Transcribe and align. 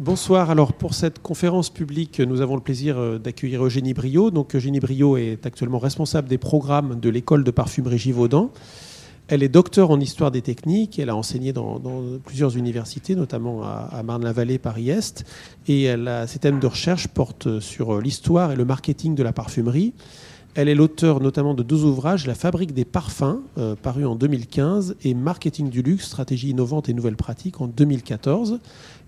Bonsoir. 0.00 0.48
Alors 0.48 0.74
pour 0.74 0.94
cette 0.94 1.18
conférence 1.18 1.70
publique, 1.70 2.20
nous 2.20 2.40
avons 2.40 2.54
le 2.54 2.60
plaisir 2.60 2.96
euh, 2.98 3.18
d'accueillir 3.18 3.64
Eugénie 3.64 3.94
Brio. 3.94 4.30
Donc 4.30 4.54
Eugénie 4.54 4.78
Brio 4.78 5.16
est 5.16 5.44
actuellement 5.44 5.80
responsable 5.80 6.28
des 6.28 6.38
programmes 6.38 7.00
de 7.00 7.08
l'école 7.08 7.42
de 7.42 7.50
parfumerie 7.50 7.98
Givaudan. 7.98 8.52
Elle 9.26 9.42
est 9.42 9.48
docteur 9.48 9.90
en 9.90 9.98
histoire 9.98 10.30
des 10.30 10.40
techniques. 10.40 11.00
Elle 11.00 11.10
a 11.10 11.16
enseigné 11.16 11.52
dans, 11.52 11.82
plusieurs 12.24 12.56
universités, 12.56 13.16
notamment 13.16 13.64
à, 13.64 14.00
Marne-la-Vallée, 14.04 14.58
Paris-Est. 14.58 15.24
Et 15.66 15.92
ses 16.26 16.38
thèmes 16.38 16.60
de 16.60 16.66
recherche 16.68 17.08
portent 17.08 17.60
sur 17.60 18.00
l'histoire 18.00 18.52
et 18.52 18.56
le 18.56 18.64
marketing 18.64 19.16
de 19.16 19.22
la 19.22 19.34
parfumerie. 19.34 19.92
Elle 20.60 20.68
est 20.68 20.74
l'auteur 20.74 21.20
notamment 21.20 21.54
de 21.54 21.62
deux 21.62 21.84
ouvrages, 21.84 22.26
La 22.26 22.34
fabrique 22.34 22.74
des 22.74 22.84
parfums, 22.84 23.42
euh, 23.58 23.76
paru 23.80 24.04
en 24.04 24.16
2015, 24.16 24.96
et 25.04 25.14
Marketing 25.14 25.70
du 25.70 25.82
luxe, 25.82 26.06
stratégie 26.06 26.50
innovante 26.50 26.88
et 26.88 26.94
nouvelles 26.94 27.16
pratiques 27.16 27.60
en 27.60 27.68
2014. 27.68 28.58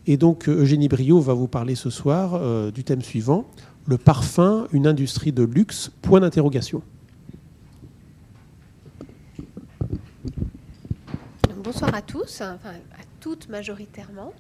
Et 0.06 0.16
donc 0.16 0.48
Eugénie 0.48 0.88
Brio 0.88 1.20
va 1.20 1.34
vous 1.34 1.48
parler 1.48 1.74
ce 1.74 1.90
soir 1.90 2.34
euh, 2.34 2.70
du 2.70 2.84
thème 2.84 3.02
suivant, 3.02 3.46
le 3.86 3.98
parfum, 3.98 4.66
une 4.72 4.86
industrie 4.86 5.32
de 5.32 5.42
luxe, 5.42 5.90
point 6.02 6.20
d'interrogation. 6.20 6.82
Bonsoir 11.62 11.94
à 11.94 12.02
tous, 12.02 12.40
enfin 12.40 12.70
à 12.70 13.04
toutes 13.20 13.48
majoritairement. 13.48 14.32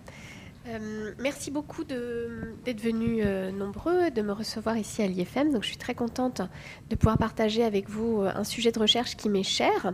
Euh, 0.66 1.12
merci 1.18 1.50
beaucoup 1.50 1.84
d'être 1.84 2.80
venus 2.80 3.22
euh, 3.24 3.50
nombreux, 3.50 4.10
de 4.10 4.22
me 4.22 4.32
recevoir 4.32 4.76
ici 4.76 5.02
à 5.02 5.06
l'IFM. 5.06 5.52
Donc, 5.52 5.62
je 5.62 5.68
suis 5.68 5.78
très 5.78 5.94
contente 5.94 6.42
de 6.90 6.96
pouvoir 6.96 7.18
partager 7.18 7.64
avec 7.64 7.88
vous 7.88 8.22
un 8.22 8.44
sujet 8.44 8.72
de 8.72 8.78
recherche 8.78 9.16
qui 9.16 9.28
m'est 9.28 9.42
cher 9.42 9.92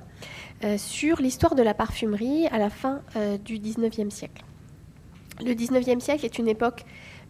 sur 0.77 1.21
l'histoire 1.21 1.55
de 1.55 1.63
la 1.63 1.75
parfumerie 1.75 2.47
à 2.49 2.59
la 2.59 2.71
fin 2.71 3.03
du 3.45 3.59
19e 3.59 4.11
siècle. 4.11 4.43
Le 5.45 5.53
19e 5.53 6.01
siècle 6.01 6.25
est 6.25 6.39
une 6.39 6.49
époque 6.49 6.85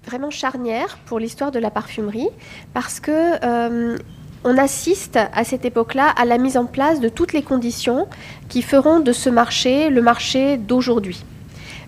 vraiment 0.05 0.31
charnière 0.31 0.99
pour 1.07 1.19
l'histoire 1.19 1.51
de 1.51 1.59
la 1.59 1.71
parfumerie 1.71 2.29
parce 2.73 3.01
que 3.01 3.45
euh, 3.45 3.99
on 4.45 4.57
assiste 4.59 5.19
à 5.33 5.43
cette 5.43 5.65
époque-là 5.65 6.09
à 6.11 6.25
la 6.25 6.39
mise 6.39 6.57
en 6.57 6.67
place 6.67 7.01
de 7.01 7.09
toutes 7.09 7.33
les 7.33 7.43
conditions 7.43 8.07
qui 8.49 8.63
feront 8.63 9.01
de 9.01 9.13
ce 9.13 9.29
marché 9.29 9.91
le 9.91 10.03
marché 10.03 10.57
d'aujourd'hui. 10.57 11.25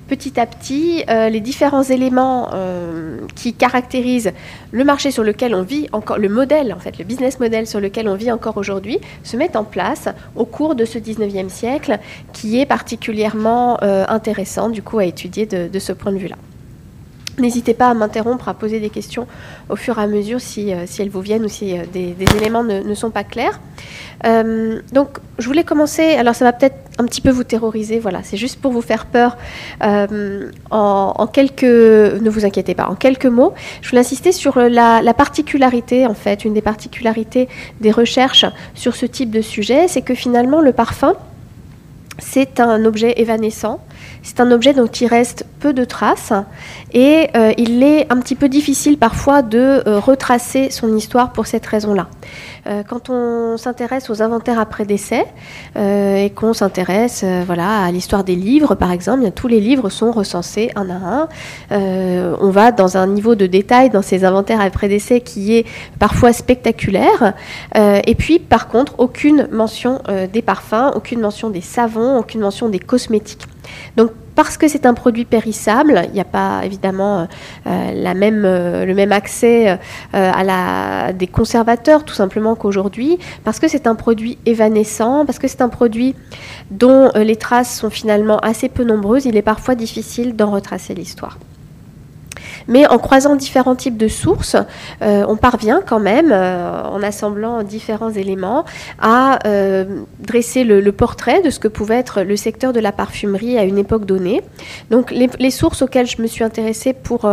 Petit 0.09 0.41
à 0.41 0.47
petit, 0.47 1.05
euh, 1.11 1.29
les 1.29 1.41
différents 1.41 1.83
éléments 1.83 2.49
euh, 2.55 3.19
qui 3.35 3.53
caractérisent 3.53 4.33
le 4.73 4.83
marché 4.83 5.11
sur 5.11 5.23
lequel 5.23 5.55
on 5.55 5.61
vit 5.61 5.87
encore, 5.93 6.19
le 6.19 6.31
modèle 6.31 6.73
en 6.73 6.79
fait, 6.79 6.99
le 6.99 7.05
business 7.05 7.39
model 7.41 7.67
sur 7.67 7.79
lequel 7.79 8.09
on 8.09 8.15
vit 8.15 8.33
encore 8.33 8.57
aujourd'hui, 8.57 8.99
se 9.23 9.37
mettent 9.37 9.57
en 9.57 9.65
place 9.65 10.09
au 10.35 10.47
cours 10.47 10.75
de 10.75 10.87
ce 10.87 10.99
19e 10.99 11.51
siècle, 11.51 11.99
qui 12.33 12.59
est 12.59 12.67
particulièrement 12.67 13.83
intéressant 13.83 14.71
du 14.71 14.83
coup 14.83 14.99
à 14.99 15.05
étudier 15.05 15.47
de 15.47 15.79
ce 15.79 15.93
point 15.93 16.13
de 16.13 16.19
vue-là. 16.19 16.37
N'hésitez 17.39 17.75
pas 17.75 17.89
à 17.89 17.95
m'interrompre, 17.95 18.49
à 18.49 18.55
poser 18.55 18.81
des 18.81 18.91
questions 18.91 19.27
au 19.69 19.77
fur 19.77 19.99
et 19.99 20.03
à 20.03 20.07
mesure 20.07 20.41
si, 20.41 20.73
euh, 20.73 20.87
elles 20.99 21.09
vous 21.09 21.21
viennent 21.21 21.45
ou 21.45 21.49
si 21.49 21.79
euh, 21.79 21.85
des, 21.93 22.15
éléments 22.37 22.65
ne, 22.65 22.95
sont 22.95 23.11
pas 23.11 23.25
clairs. 23.25 23.61
Euh, 24.27 24.81
donc, 24.93 25.19
je 25.39 25.47
voulais 25.47 25.63
commencer. 25.63 26.15
Alors, 26.15 26.35
ça 26.35 26.45
va 26.45 26.53
peut-être 26.53 26.77
un 26.99 27.05
petit 27.05 27.21
peu 27.21 27.31
vous 27.31 27.45
terroriser. 27.45 28.01
Voilà, 28.01 28.23
c'est 28.25 28.37
juste 28.37 28.61
pour 28.61 28.73
vous 28.73 28.83
faire 28.83 29.07
peur. 29.07 29.37
en, 29.81 31.27
quelques, 31.33 31.63
ne 31.63 32.29
vous 32.29 32.45
inquiétez 32.45 32.75
pas. 32.75 32.89
En 32.89 32.97
quelques 32.97 33.27
mots, 33.27 33.55
je 33.83 33.91
voulais 33.91 34.01
insister 34.01 34.33
sur 34.33 34.59
la, 34.59 35.01
la, 35.01 35.15
particularité, 35.15 36.07
en 36.07 36.15
fait, 36.15 36.45
une 36.45 36.55
des 36.55 36.63
particularités 36.63 37.49
des 37.81 37.93
recherches 37.93 38.47
sur 38.75 38.97
ce 38.97 39.07
type 39.07 39.31
de 39.31 39.43
sujet, 39.43 39.87
c'est 39.87 40.03
que 40.03 40.15
finalement, 40.15 40.61
le 40.61 40.73
parfum, 40.73 41.15
c'est 42.19 42.59
un 42.59 42.85
objet 42.85 43.15
évanescent 43.21 43.81
c'est 44.29 44.41
un 44.41 44.53
objet 44.53 44.75
dont 44.75 44.87
il 44.87 45.07
reste 45.07 45.47
peu 45.59 45.73
de 45.73 45.85
traces 45.87 46.35
et 46.93 47.29
euh, 47.35 47.55
il 47.57 47.83
est 47.83 48.13
un 48.13 48.21
petit 48.21 48.35
peu 48.35 48.51
difficile 48.51 48.99
parfois 48.99 49.41
de 49.41 49.83
euh, 49.87 49.99
retracer 49.99 50.69
son 50.71 50.95
histoire 50.95 51.33
pour 51.33 51.47
cette 51.47 51.65
raison-là. 51.65 52.09
Euh, 52.67 52.83
quand 52.87 53.09
on 53.09 53.57
s'intéresse 53.57 54.11
aux 54.11 54.21
inventaires 54.21 54.61
après 54.61 54.85
décès 54.85 55.25
et 55.77 56.31
qu'on 56.35 56.53
s'intéresse 56.53 57.25
voilà, 57.47 57.85
à 57.85 57.91
l'histoire 57.91 58.23
des 58.23 58.37
livres, 58.37 58.75
par 58.75 58.93
exemple, 58.93 59.31
tous 59.31 59.49
les 59.49 59.61
livres 59.61 59.89
sont 59.89 60.13
recensés 60.13 60.71
un 60.77 60.91
à 60.91 61.29
un. 61.71 62.37
on 62.41 62.51
va 62.51 62.71
dans 62.71 62.99
un 62.99 63.07
niveau 63.07 63.35
de 63.35 63.47
détail 63.47 63.89
dans 63.89 64.03
ces 64.03 64.27
inventaires 64.27 64.61
après 64.61 64.89
décès 64.89 65.23
qui 65.23 65.57
est 65.57 65.67
parfois 65.99 66.35
spectaculaire. 66.35 67.33
et 67.75 68.15
puis, 68.15 68.39
par 68.39 68.69
contre, 68.69 68.95
aucune 68.99 69.49
mention 69.51 70.03
des 70.33 70.43
parfums, 70.43 70.93
aucune 70.95 71.21
mention 71.21 71.49
des 71.49 71.63
savons, 71.63 72.19
aucune 72.19 72.43
mention 72.43 72.69
des 72.69 72.81
cosmétiques. 72.81 73.47
Donc 73.97 74.11
parce 74.35 74.57
que 74.57 74.69
c'est 74.69 74.87
un 74.87 74.95
produit 74.95 75.25
périssable, 75.25 76.03
il 76.07 76.13
n'y 76.13 76.21
a 76.21 76.25
pas 76.25 76.61
évidemment 76.65 77.27
euh, 77.67 78.15
même, 78.15 78.45
euh, 78.45 78.85
le 78.85 78.95
même 78.95 79.11
accès 79.11 79.69
euh, 79.69 79.77
à 80.13 81.13
des 81.13 81.27
conservateurs 81.27 82.05
tout 82.05 82.15
simplement 82.15 82.55
qu'aujourd'hui, 82.55 83.19
parce 83.43 83.59
que 83.59 83.67
c'est 83.67 83.89
un 83.89 83.97
produit 83.97 84.39
évanescent, 84.47 85.27
parce 85.27 85.41
que 85.41 85.49
c'est 85.49 85.61
un 85.61 85.69
produit 85.69 86.15
dont 86.71 87.11
les 87.17 87.35
traces 87.35 87.79
sont 87.81 87.91
finalement 87.91 88.39
assez 88.39 88.69
peu 88.69 88.85
nombreuses, 88.85 89.27
il 89.27 89.37
est 89.37 89.43
parfois 89.43 89.75
difficile 89.75 90.37
d'en 90.37 90.53
retracer 90.53 90.95
l'histoire. 90.95 91.37
Mais 92.69 92.87
en 92.87 92.99
croisant 92.99 93.35
différents 93.35 93.75
types 93.75 93.97
de 93.97 94.09
sources, 94.09 94.57
euh, 95.03 95.25
on 95.27 95.37
parvient 95.37 95.81
quand 95.85 95.99
même, 95.99 96.31
euh, 96.31 96.83
en 96.83 97.03
assemblant 97.03 97.63
différents 97.63 98.11
éléments, 98.11 98.65
à 99.01 99.39
euh, 99.47 100.03
dresser 100.21 100.65
le, 100.65 100.93
portrait 100.93 101.43
de 101.43 101.51
ce 101.51 101.59
que 101.59 101.69
pouvait 101.69 101.97
être 101.97 102.23
le 102.23 102.37
secteur 102.37 102.73
de 102.73 102.81
la 102.81 102.93
parfumerie 102.93 103.57
à 103.59 103.65
une 103.65 103.79
époque 103.79 104.05
donnée. 104.05 104.43
Donc 104.91 105.11
les, 105.11 105.51
sources 105.51 105.83
auxquelles 105.83 106.07
je 106.07 106.21
me 106.21 106.27
suis 106.27 106.45
intéressée 106.45 106.93
pour, 106.93 107.31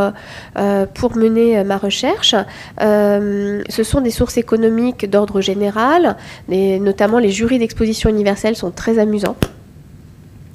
pour 0.93 1.17
mener 1.17 1.63
ma 1.63 1.77
recherche, 1.77 2.35
ce 2.79 3.83
sont 3.83 4.01
des 4.01 4.11
sources 4.11 4.37
économiques 4.37 5.09
d'ordre 5.09 5.41
général, 5.41 6.15
notamment 6.49 7.19
les 7.19 7.31
jurys 7.31 7.59
d'exposition 7.59 8.09
universelle 8.09 8.55
sont 8.55 8.71
très 8.71 8.99
amusants. 8.99 9.35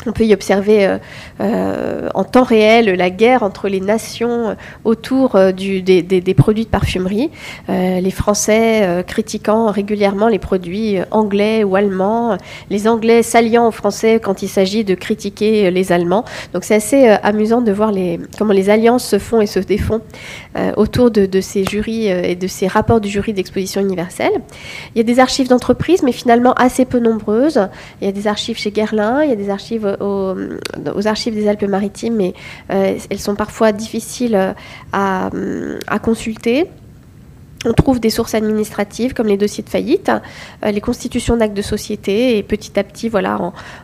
On 0.06 0.12
peut 0.12 0.24
y 0.24 0.32
observer 0.32 0.86
euh, 0.86 0.98
euh, 1.40 2.08
en 2.14 2.24
temps 2.24 2.42
réel 2.42 2.86
la 2.86 3.10
guerre 3.10 3.42
entre 3.42 3.68
les 3.68 3.80
nations 3.80 4.56
autour 4.84 5.36
euh, 5.36 5.52
des, 5.52 6.34
produits 6.36 6.64
de 6.64 6.70
parfumerie. 6.70 7.30
les 7.68 8.10
Français 8.10 9.04
critiquant 9.06 9.70
régulièrement 9.70 10.28
les 10.28 10.38
produits 10.38 10.98
anglais 11.10 11.64
ou 11.64 11.76
allemands, 11.76 12.38
les 12.70 12.88
Anglais 12.88 13.22
s'alliant 13.22 13.68
aux 13.68 13.72
Français 13.72 14.20
quand 14.22 14.42
il 14.42 14.48
s'agit 14.48 14.84
de 14.84 14.94
critiquer 14.94 15.70
les 15.70 15.92
Allemands. 15.92 16.24
Donc 16.52 16.64
c'est 16.64 16.74
assez 16.74 17.08
amusant 17.08 17.60
de 17.60 17.72
voir 17.72 17.92
comment 18.38 18.52
les 18.52 18.70
alliances 18.70 19.04
se 19.04 19.18
font 19.18 19.40
et 19.40 19.46
se 19.46 19.58
défont 19.58 20.00
autour 20.76 21.10
de, 21.10 21.40
ces 21.40 21.64
jurys 21.64 22.08
et 22.08 22.34
de 22.34 22.46
ces 22.46 22.66
rapports 22.66 23.00
du 23.00 23.08
jury 23.08 23.32
d'exposition 23.32 23.80
universelle. 23.80 24.32
Il 24.94 24.98
y 24.98 25.00
a 25.00 25.04
des 25.04 25.20
archives 25.20 25.48
d'entreprise, 25.48 26.02
mais 26.02 26.12
finalement 26.12 26.52
assez 26.54 26.84
peu 26.84 26.98
nombreuses. 26.98 27.68
Il 28.00 28.06
y 28.06 28.08
a 28.08 28.12
des 28.12 28.26
archives 28.26 28.58
chez 28.58 28.70
Guerlain, 28.70 29.22
il 29.22 29.30
y 29.30 29.32
a 29.32 29.36
des 29.36 29.50
archives 29.50 29.96
aux, 30.00 31.06
archives 31.06 31.34
des 31.34 31.48
Alpes-Maritimes, 31.48 32.16
mais 32.16 32.34
euh, 32.70 32.98
elles 33.08 33.18
sont 33.18 33.34
parfois 33.34 33.72
difficiles 33.72 34.34
euh, 34.34 34.52
à, 34.92 35.98
consulter. 35.98 36.66
On 37.66 37.74
trouve 37.74 38.00
des 38.00 38.08
sources 38.08 38.34
administratives 38.34 39.12
comme 39.12 39.26
les 39.26 39.36
dossiers 39.36 39.62
de 39.62 39.68
faillite, 39.68 40.10
euh, 40.64 40.70
les 40.70 40.80
constitutions 40.80 41.36
d'actes 41.36 41.54
de 41.54 41.62
société, 41.62 42.38
et 42.38 42.42
petit 42.42 42.78
à 42.78 42.84
petit, 42.84 43.08
voilà, 43.08 43.38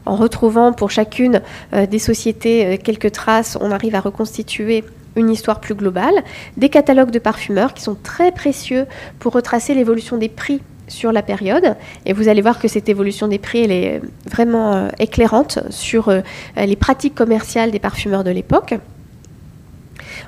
en, 0.07 0.17
retrouvant 0.17 0.73
pour 0.73 0.91
chacune 0.91 1.43
des 1.73 1.99
sociétés 1.99 2.79
quelques 2.83 3.13
traces, 3.13 3.59
on 3.61 3.71
arrive 3.71 3.95
à 3.95 4.01
reconstituer 4.01 4.83
une 5.17 5.31
histoire 5.31 5.61
plus 5.61 5.75
globale, 5.75 6.15
des 6.57 6.69
catalogues 6.69 7.11
de 7.11 7.19
parfumeurs 7.19 7.75
qui 7.75 7.83
sont 7.83 7.97
très 8.01 8.33
précieux 8.33 8.87
pour 9.19 9.33
retracer 9.33 9.75
l'évolution 9.75 10.19
des 10.19 10.29
prix 10.29 10.61
sur 10.89 11.13
la 11.13 11.23
période. 11.23 11.77
Et 12.05 12.13
vous 12.13 12.29
allez 12.29 12.43
voir 12.43 12.59
que 12.61 12.69
cette 12.69 12.89
évolution 12.89 13.29
des 13.29 13.39
prix, 13.39 13.63
est 13.63 14.01
vraiment 14.31 14.75
euh, 14.75 14.89
éclairante 14.99 15.59
sur 15.71 16.09
euh, 16.09 16.21
les 16.57 16.77
pratiques 16.77 17.15
commerciales 17.15 17.71
des 17.71 17.81
parfumeurs 17.81 18.25
de 18.25 18.31
l'époque. 18.31 18.75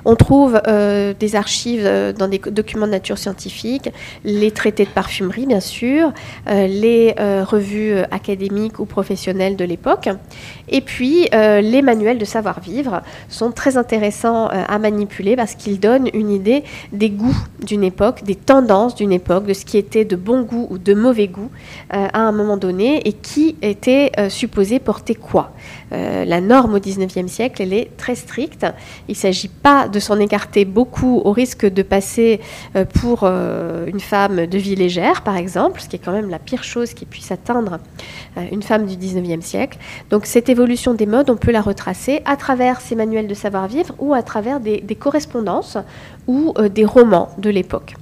On 0.05 0.15
trouve 0.15 0.61
euh, 0.67 1.13
des 1.19 1.35
archives 1.35 1.85
euh, 1.85 2.13
dans 2.13 2.27
des 2.27 2.39
documents 2.39 2.85
de 2.85 2.91
nature 2.91 3.17
scientifique, 3.17 3.89
les 4.23 4.51
traités 4.51 4.85
de 4.85 4.89
parfumerie, 4.89 5.45
bien 5.45 5.59
sûr, 5.59 6.11
euh, 6.49 6.67
les 6.67 7.15
revues 7.43 7.97
académiques 8.11 8.79
ou 8.79 8.85
professionnelles 8.85 9.55
de 9.55 9.65
l'époque. 9.65 10.09
Et 10.69 10.81
puis, 10.81 11.27
les 11.31 11.81
manuels 11.81 12.17
de 12.17 12.25
savoir-vivre 12.25 13.01
sont 13.27 13.51
très 13.51 13.77
intéressants 13.77 14.47
à 14.47 14.79
manipuler 14.79 15.35
parce 15.35 15.55
qu'ils 15.55 15.79
donnent 15.79 16.09
une 16.13 16.29
idée 16.29 16.63
des 16.91 17.09
goûts 17.09 17.37
d'une 17.63 17.83
époque, 17.83 18.23
des 18.23 18.35
tendances 18.35 18.95
d'une 18.95 19.11
époque, 19.11 19.45
de 19.45 19.53
ce 19.53 19.65
qui 19.65 19.77
était 19.77 20.05
de 20.05 20.15
bon 20.15 20.41
goût 20.41 20.67
ou 20.69 20.77
de 20.77 20.93
mauvais 20.93 21.27
goût 21.27 21.49
à 21.89 22.19
un 22.19 22.31
moment 22.31 22.57
donné 22.57 23.07
et 23.07 23.13
qui 23.13 23.55
était 23.61 24.11
supposé 24.29 24.79
porter 24.79 25.15
quoi. 25.15 25.51
La 25.91 26.41
norme 26.41 26.75
au 26.75 26.79
XIXe 26.79 27.31
siècle, 27.31 27.61
elle 27.61 27.73
est 27.73 27.97
très 27.97 28.15
stricte. 28.15 28.65
Il 29.07 29.11
ne 29.11 29.15
s'agit 29.15 29.47
pas 29.47 29.87
de 29.87 29.99
s'en 29.99 30.19
écarter 30.19 30.65
beaucoup 30.65 31.21
au 31.23 31.31
risque 31.31 31.65
de 31.65 31.81
passer 31.81 32.39
pour 32.99 33.23
une 33.23 33.99
femme 33.99 34.45
de 34.45 34.57
vie 34.57 34.75
légère, 34.75 35.23
par 35.23 35.35
exemple, 35.35 35.81
ce 35.81 35.89
qui 35.89 35.95
est 35.95 35.99
quand 35.99 36.11
même 36.11 36.29
la 36.29 36.39
pire 36.39 36.63
chose 36.63 36.93
qui 36.93 37.05
puisse 37.05 37.31
atteindre 37.31 37.79
une 38.51 38.61
femme 38.61 38.85
du 38.85 38.95
XIXe 38.95 39.45
siècle. 39.45 39.77
Donc 40.09 40.25
cette 40.25 40.49
évolution 40.49 40.93
des 40.93 41.05
modes, 41.05 41.29
on 41.29 41.37
peut 41.37 41.51
la 41.51 41.61
retracer 41.61 42.21
à 42.25 42.35
travers 42.35 42.81
ces 42.81 42.95
manuels 42.95 43.27
de 43.27 43.33
savoir-vivre 43.33 43.93
ou 43.99 44.13
à 44.13 44.21
travers 44.21 44.59
des, 44.59 44.81
correspondances 44.99 45.77
ou 46.27 46.53
des 46.69 46.85
romans 46.85 47.29
de 47.37 47.49
l'époque. 47.49 47.95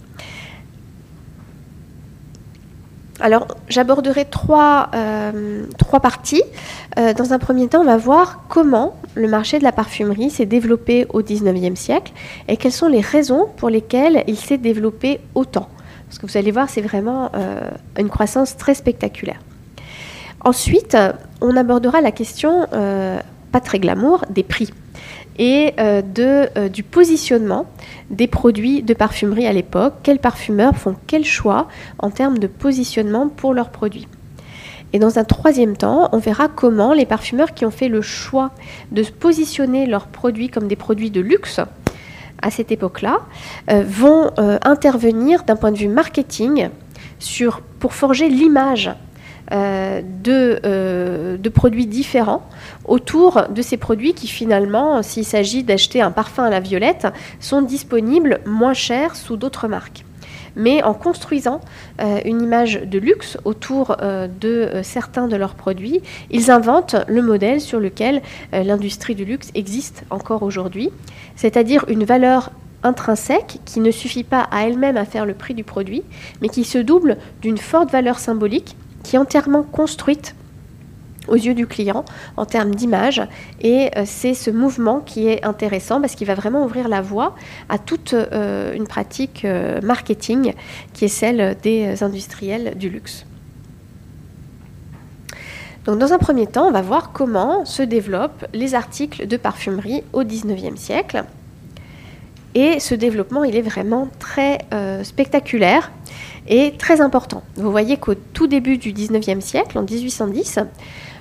Alors, 3.19 3.48
j'aborderai 3.68 4.25
trois, 4.25 4.92
euh, 4.94 5.66
trois, 5.78 6.00
parties. 6.00 6.44
Euh, 7.00 7.14
dans 7.14 7.34
un 7.34 7.40
premier 7.40 7.68
temps, 7.68 7.81
on 7.81 7.86
va 7.86 7.98
voir 7.98 8.44
comment 8.48 8.96
le 9.16 9.28
marché 9.28 9.58
de 9.58 9.64
la 9.64 9.72
parfumerie 9.72 10.30
s'est 10.30 10.46
développé 10.46 11.08
au 11.10 11.24
XIXe 11.24 11.80
siècle 11.80 12.14
et 12.48 12.58
quelles 12.58 12.72
sont 12.72 12.88
les 12.88 13.02
raisons 13.02 13.48
pour 13.58 13.69
lesquelles 13.69 14.24
il 14.28 14.38
s'est 14.38 14.60
développé 14.60 15.19
autant. 15.34 15.68
Parce 16.08 16.19
que 16.19 16.28
vous 16.28 16.38
allez 16.38 16.52
voir, 16.52 16.69
c'est 16.69 16.81
vraiment 16.81 17.31
euh, 17.36 17.69
une 17.98 18.10
croissance 18.10 18.56
très 18.56 18.75
spectaculaire. 18.75 19.40
Ensuite, 20.46 20.96
on 21.42 21.58
abordera 21.58 22.00
la 22.00 22.12
question, 22.12 22.68
pas 23.52 23.60
très 23.60 23.80
glamour, 23.80 24.24
des 24.30 24.44
prix 24.44 24.72
et 25.38 25.74
euh, 25.80 26.01
de, 26.01 26.50
euh, 26.57 26.69
du 26.69 26.84
positionnement 26.84 27.66
des 28.10 28.28
produits 28.28 28.84
de 28.84 28.94
parfumerie 28.94 29.48
à 29.48 29.54
l'époque. 29.54 29.95
Quels 30.04 30.19
parfumeurs 30.19 30.75
font 30.75 30.95
quel 31.07 31.25
choix 31.25 31.68
en 32.00 32.10
termes 32.10 32.39
de 32.39 32.48
positionnement 32.48 33.30
pour 33.30 33.54
leurs 33.54 33.69
produits? 33.69 34.07
Et 34.94 35.00
dans 35.00 35.19
un 35.19 35.25
troisième 35.25 35.75
temps, 35.75 36.10
on 36.13 36.18
verra 36.18 36.48
comment 36.48 36.94
les 36.94 37.06
parfumeurs 37.06 37.54
qui 37.54 37.66
ont 37.66 37.72
fait 37.72 37.89
le 37.89 38.01
choix 38.01 38.51
de 38.92 39.04
positionner 39.04 39.86
leurs 39.86 40.07
produits 40.07 40.50
comme 40.50 40.68
des 40.68 40.78
produits 40.78 41.12
de 41.12 41.19
luxe 41.19 41.60
à 42.42 42.51
cette 42.51 42.72
époque-là 42.72 43.19
euh, 43.69 43.83
vont 43.86 44.31
intervenir 44.63 45.44
d'un 45.44 45.56
point 45.56 45.72
de 45.72 45.78
vue 45.78 45.90
marketing 45.90 46.69
pour 47.80 47.94
forger 47.94 48.30
l'image 48.30 48.92
euh, 49.52 50.02
euh, 50.28 51.38
de, 51.38 51.50
produits 51.50 51.88
différents 51.88 52.44
autour 52.86 53.44
de 53.50 53.62
ces 53.62 53.78
produits 53.78 54.14
qui 54.14 54.28
finalement, 54.28 55.02
s'il 55.02 55.24
s'agit 55.24 55.64
d'acheter 55.64 56.02
un 56.02 56.12
parfum 56.12 56.44
à 56.44 56.50
la 56.50 56.60
violette, 56.60 57.08
sont 57.40 57.62
disponibles 57.62 58.42
moins 58.46 58.74
chers 58.74 59.16
sous 59.16 59.38
d'autres 59.38 59.68
marques. 59.68 60.04
Mais 60.56 60.84
en 60.84 60.94
construisant 60.94 61.62
euh, 62.02 62.20
une 62.26 62.42
image 62.42 62.82
de 62.82 63.00
luxe 63.00 63.38
autour 63.46 63.96
de 63.98 64.82
certains 64.84 65.28
de 65.28 65.36
leurs 65.36 65.56
produits, 65.56 66.02
ils 66.30 66.52
inventent 66.52 66.98
le 67.08 67.22
modèle 67.22 67.62
sur 67.62 67.80
lequel 67.80 68.22
l'industrie 68.52 69.16
du 69.16 69.24
luxe 69.24 69.52
existe 69.56 70.04
encore 70.10 70.44
aujourd'hui, 70.44 70.90
c'est-à-dire 71.36 71.86
une 71.88 72.04
valeur 72.04 72.52
intrinsèque 72.84 73.60
qui 73.66 73.80
ne 73.80 73.92
suffit 73.92 74.24
pas 74.24 74.48
à 74.52 74.68
elle-même 74.68 74.98
à 74.98 75.06
faire 75.06 75.26
le 75.26 75.34
prix 75.34 75.54
du 75.54 75.64
produit, 75.64 76.04
mais 76.42 76.50
qui 76.50 76.64
se 76.64 76.78
double 76.78 77.18
d'une 77.42 77.58
forte 77.58 77.92
valeur 77.92 78.20
symbolique 78.20 78.76
qui 79.07 79.15
est 79.15 79.19
entièrement 79.19 79.63
construite 79.63 80.36
aux 81.30 81.36
yeux 81.36 81.54
du 81.54 81.65
client 81.65 82.04
en 82.36 82.45
termes 82.45 82.75
d'image. 82.75 83.21
Et 83.62 83.89
euh, 83.95 84.04
c'est 84.06 84.33
ce 84.33 84.51
mouvement 84.51 85.00
qui 85.00 85.27
est 85.27 85.45
intéressant 85.45 86.01
parce 86.01 86.15
qu'il 86.15 86.27
va 86.27 86.36
vraiment 86.36 86.65
ouvrir 86.65 86.89
la 86.89 87.00
voie 87.00 87.33
à 87.69 87.77
toute 87.77 88.13
euh, 88.13 88.74
une 88.74 88.86
pratique 88.86 89.45
euh, 89.45 89.80
marketing 89.81 90.54
qui 90.92 91.06
est 91.06 91.09
celle 91.09 91.56
des 91.63 92.04
industriels 92.04 92.77
du 92.77 92.89
luxe. 92.89 93.25
Donc 95.86 96.00
dans 96.00 96.12
un 96.12 96.18
premier 96.18 96.48
temps, 96.48 96.68
on 96.68 96.71
va 96.71 96.81
voir 96.81 97.13
comment 97.13 97.63
se 97.63 97.83
développent 97.83 98.45
les 98.54 98.75
articles 98.75 99.25
de 99.25 99.38
parfumerie 99.38 100.04
au 100.12 100.24
19e 100.24 100.75
siècle. 100.75 101.24
Et 102.56 102.81
ce 102.81 102.94
développement, 102.94 103.45
il 103.45 103.56
est 103.56 103.62
vraiment 103.62 104.09
très 104.19 104.59
spectaculaire 105.04 105.92
est 106.48 106.78
très 106.78 107.02
important. 107.02 107.44
Vous 107.56 107.72
voyez 107.72 107.98
qu'au 107.98 108.16
tout 108.16 108.48
début 108.48 108.78
du 108.78 108.94
19e 108.94 109.42
siècle, 109.42 109.78
en 109.78 109.84
1810, 109.84 110.60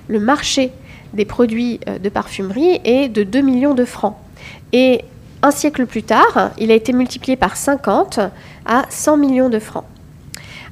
le 0.07 0.19
marché 0.19 0.71
des 1.13 1.25
produits 1.25 1.79
euh, 1.87 1.99
de 1.99 2.09
parfumerie 2.09 2.79
est 2.83 3.09
de 3.09 3.23
2 3.23 3.41
millions 3.41 3.73
de 3.73 3.85
francs. 3.85 4.15
Et 4.73 5.01
un 5.41 5.51
siècle 5.51 5.85
plus 5.85 6.03
tard, 6.03 6.51
il 6.57 6.71
a 6.71 6.73
été 6.73 6.93
multiplié 6.93 7.35
par 7.35 7.55
50 7.55 8.19
à 8.65 8.85
100 8.89 9.17
millions 9.17 9.49
de 9.49 9.59
francs. 9.59 9.85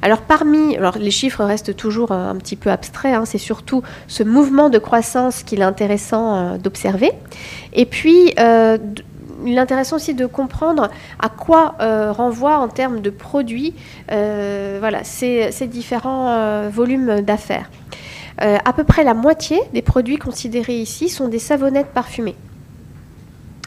Alors 0.02 0.22
parmi, 0.22 0.76
alors 0.76 0.98
les 0.98 1.12
chiffres 1.12 1.44
restent 1.44 1.76
toujours 1.76 2.12
euh, 2.12 2.30
un 2.30 2.36
petit 2.36 2.56
peu 2.56 2.70
abstraits, 2.70 3.16
hein, 3.16 3.26
c'est 3.26 3.38
surtout 3.38 3.82
ce 4.08 4.24
mouvement 4.24 4.70
de 4.70 4.78
croissance 4.78 5.44
qu'il 5.44 5.62
est 5.62 5.66
intéressant 5.66 6.36
euh, 6.36 6.58
d'observer. 6.58 7.12
Et 7.74 7.86
puis, 7.86 8.34
il 9.46 9.58
est 9.58 9.60
intéressant 9.60 9.96
aussi 9.96 10.14
de 10.14 10.26
comprendre 10.26 10.90
à 11.20 11.30
quoi 11.30 11.76
euh, 11.80 12.12
renvoient 12.12 12.58
en 12.58 12.68
termes 12.68 13.02
de 13.02 13.10
produits 13.10 13.74
euh, 14.12 14.78
voilà, 14.80 15.04
ces, 15.04 15.52
différents 15.68 16.30
euh, 16.30 16.70
volumes 16.72 17.22
d'affaires. 17.22 17.70
à 18.40 18.74
peu 18.74 18.84
près 18.84 19.04
la 19.04 19.14
moitié 19.14 19.62
des 19.74 19.82
produits 19.82 20.18
considérés 20.18 20.80
ici 20.80 21.10
sont 21.10 21.28
des 21.28 21.40
savonnettes 21.40 21.94
parfumées. 21.94 22.36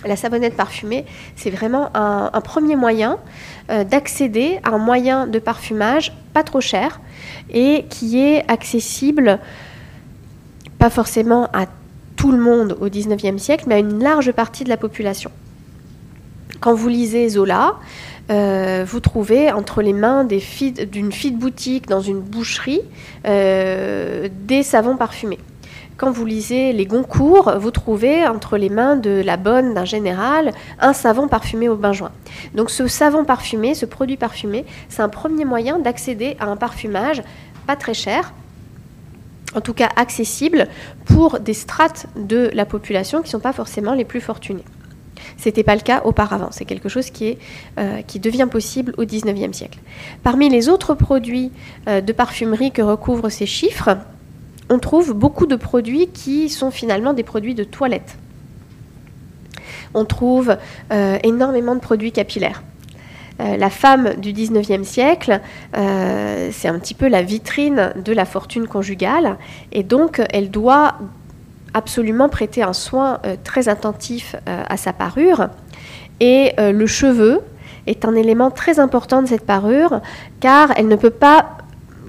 La 0.04 0.14
savonnette 0.14 0.56
parfumée, 0.56 1.04
c'est 1.34 1.50
vraiment 1.50 1.90
un, 1.94 2.40
premier 2.40 2.76
moyen 2.76 3.19
d'accéder 3.69 4.60
à 4.62 4.70
un 4.70 4.78
moyen 4.78 5.26
de 5.26 5.40
parfumage 5.40 6.12
pas 6.34 6.44
trop 6.44 6.60
cher 6.60 7.00
et 7.50 7.86
qui 7.90 8.20
est 8.20 8.48
accessible 8.48 9.40
pas 10.78 10.90
forcément 10.90 11.48
à 11.52 11.66
tout 12.16 12.31
le 12.31 12.38
monde 12.38 12.76
au 12.81 12.88
19e 12.88 13.38
siècle, 13.38 13.64
mais 13.66 13.76
à 13.76 13.78
une 13.78 14.02
large 14.02 14.31
partie 14.32 14.62
de 14.64 14.69
la 14.69 14.76
population. 14.76 15.31
Quand 16.60 16.75
vous 16.75 16.88
lisez 16.88 17.28
Zola, 17.28 17.76
euh, 18.31 18.84
vous 18.87 19.00
trouvez 19.00 19.52
entre 19.52 19.81
les 19.81 19.93
mains 19.93 20.25
d'une 20.25 20.40
fille 21.12 21.32
de 21.32 21.37
boutique 21.37 21.87
dans 21.87 22.00
une 22.00 22.20
boucherie 22.20 22.82
euh, 23.26 24.28
des 24.46 24.62
savons 24.62 24.96
parfumés. 24.96 25.38
Quand 25.96 26.10
vous 26.10 26.26
lisez 26.26 26.72
les 26.72 26.87
Goncourt, 26.87 27.58
vous 27.58 27.70
trouvez 27.70 28.26
entre 28.26 28.56
les 28.56 28.69
mains 28.69 28.96
de 28.96 29.22
la 29.25 29.37
bonne 29.37 29.75
d'un 29.75 29.84
général 29.84 30.52
un 30.78 30.93
savon 30.93 31.26
parfumé 31.26 31.69
au 31.69 31.76
bain-joint. 31.76 32.12
Donc 32.55 32.70
ce 32.70 32.87
savon 32.87 33.25
parfumé, 33.25 33.75
ce 33.75 33.87
produit 33.87 34.16
parfumé, 34.16 34.64
c'est 34.88 35.02
un 35.02 35.08
premier 35.08 35.44
moyen 35.44 35.78
d'accéder 35.78 36.37
à 36.38 36.46
un 36.46 36.56
parfumage 36.56 37.22
pas 37.66 37.76
très 37.76 37.94
cher, 37.94 38.32
en 39.56 39.60
tout 39.60 39.75
cas 39.75 39.88
accessible 39.96 40.69
pour 41.05 41.40
des 41.40 41.55
strates 41.55 42.06
de 42.16 42.50
la 42.52 42.64
population 42.64 43.19
qui 43.19 43.26
ne 43.26 43.31
sont 43.31 43.40
pas 43.40 43.52
forcément 43.52 43.94
les 43.94 44.05
plus 44.05 44.20
fortunées. 44.20 44.64
Ce 45.37 45.49
n'était 45.49 45.62
pas 45.62 45.75
le 45.75 45.81
cas 45.81 46.03
auparavant. 46.05 46.49
C'est 46.50 46.65
quelque 46.65 46.88
chose 46.88 47.11
qui, 47.11 47.29
est, 47.29 47.38
euh, 47.79 48.03
qui 48.03 48.20
devient 48.20 48.49
possible 48.50 48.94
au 48.99 49.05
XIXe 49.05 49.56
siècle. 49.56 49.79
Parmi 50.23 50.49
les 50.49 50.69
autres 50.69 50.94
produits 50.94 51.53
euh, 51.88 52.00
de 52.00 52.12
parfumerie 52.12 52.73
que 52.73 52.82
recouvrent 52.82 53.29
ces 53.29 53.47
chiffres, 53.47 53.99
on 54.70 54.79
trouve 54.79 55.15
beaucoup 55.15 55.47
de 55.47 55.56
produits 55.56 56.09
qui 56.09 56.49
sont 56.49 56.70
finalement 56.70 57.15
des 57.15 57.23
produits 57.23 57.55
de 57.55 57.65
toilette. 57.65 58.19
On 59.94 60.05
trouve 60.05 60.56
euh, 60.93 61.19
énormément 61.23 61.75
de 61.75 61.81
produits 61.81 62.12
capillaires. 62.12 62.62
la 63.38 63.70
femme 63.70 64.15
du 64.19 64.32
19e 64.32 64.82
siècle, 64.82 65.41
c'est 65.72 66.69
un 66.69 66.79
petit 66.81 66.94
peu 66.94 67.06
la 67.08 67.22
vitrine 67.22 67.93
de 67.94 68.13
la 68.13 68.25
fortune 68.25 68.67
conjugale, 68.67 69.39
et 69.70 69.84
donc 69.84 70.20
elle 70.31 70.51
doit 70.51 70.98
absolument 71.75 72.29
prêter 72.29 72.63
un 72.63 72.72
soin 72.72 73.20
euh, 73.25 73.37
très 73.43 73.69
attentif 73.69 74.37
euh, 74.48 74.63
à 74.69 74.77
sa 74.77 74.93
parure. 74.93 75.48
Et 76.20 76.53
euh, 76.58 76.72
le 76.72 76.87
cheveu 76.87 77.41
est 77.87 78.05
un 78.05 78.15
élément 78.15 78.51
très 78.51 78.79
important 78.79 79.22
de 79.22 79.29
cette 79.29 79.46
parure, 79.46 80.01
car 80.41 80.72
elle 80.77 80.89
ne 80.89 80.96
peut 80.96 81.10
pas, 81.10 81.58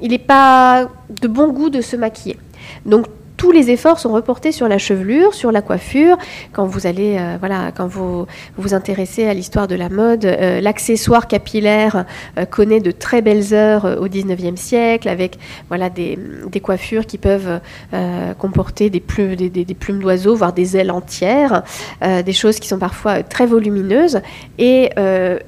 il 0.02 0.12
n'est 0.12 0.18
pas 0.18 0.90
de 1.10 1.28
bon 1.28 1.50
goût 1.50 1.70
de 1.70 1.82
se 1.82 1.96
maquiller. 1.96 2.38
Donc 2.86 3.06
tous 3.40 3.54
les 3.54 3.72
efforts 3.72 4.00
sont 4.00 4.12
reportés 4.12 4.52
sur 4.52 4.68
la 4.68 4.78
chevelure, 4.78 5.34
sur 5.34 5.54
la 5.54 5.62
coiffure. 5.62 6.18
Quand 6.52 6.66
vous 6.66 6.86
allez, 6.86 7.16
euh, 7.18 7.38
voilà, 7.40 7.72
quand 7.72 7.88
vous 7.88 8.26
vous 8.58 8.74
intéressez 8.74 9.26
à 9.28 9.34
l'histoire 9.34 9.66
de 9.66 9.76
la 9.76 9.88
mode, 9.88 10.26
euh, 10.26 10.60
l'accessoire 10.60 11.26
capillaire 11.26 12.04
euh, 12.38 12.44
connaît 12.44 12.82
de 12.82 12.92
très 12.92 13.22
belles 13.22 13.54
heures 13.54 13.98
au 14.02 14.10
19e 14.10 14.58
siècle, 14.58 15.08
avec 15.08 15.40
voilà 15.70 15.90
des, 15.90 16.20
coiffures 16.62 17.06
qui 17.06 17.18
peuvent 17.18 17.62
comporter 18.38 18.90
des 18.90 19.00
plumes, 19.00 19.36
des, 19.36 19.50
des 19.50 19.74
plumes 19.74 20.00
d'oiseaux, 20.00 20.36
voire 20.36 20.52
des 20.52 20.76
ailes 20.76 20.92
entières, 20.92 21.64
des 22.02 22.34
choses 22.34 22.60
qui 22.60 22.68
sont 22.68 22.78
parfois 22.78 23.24
très 23.24 23.46
volumineuses. 23.46 24.20
Et 24.58 24.90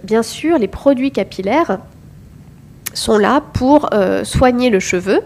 bien 0.05 0.23
sûr, 0.23 0.57
les 0.57 0.69
produits 0.69 1.11
capillaires 1.11 1.79
sont 2.93 3.17
là 3.17 3.41
pour 3.53 3.89
soigner 4.23 4.69
le 4.69 4.79
cheveu 4.79 5.21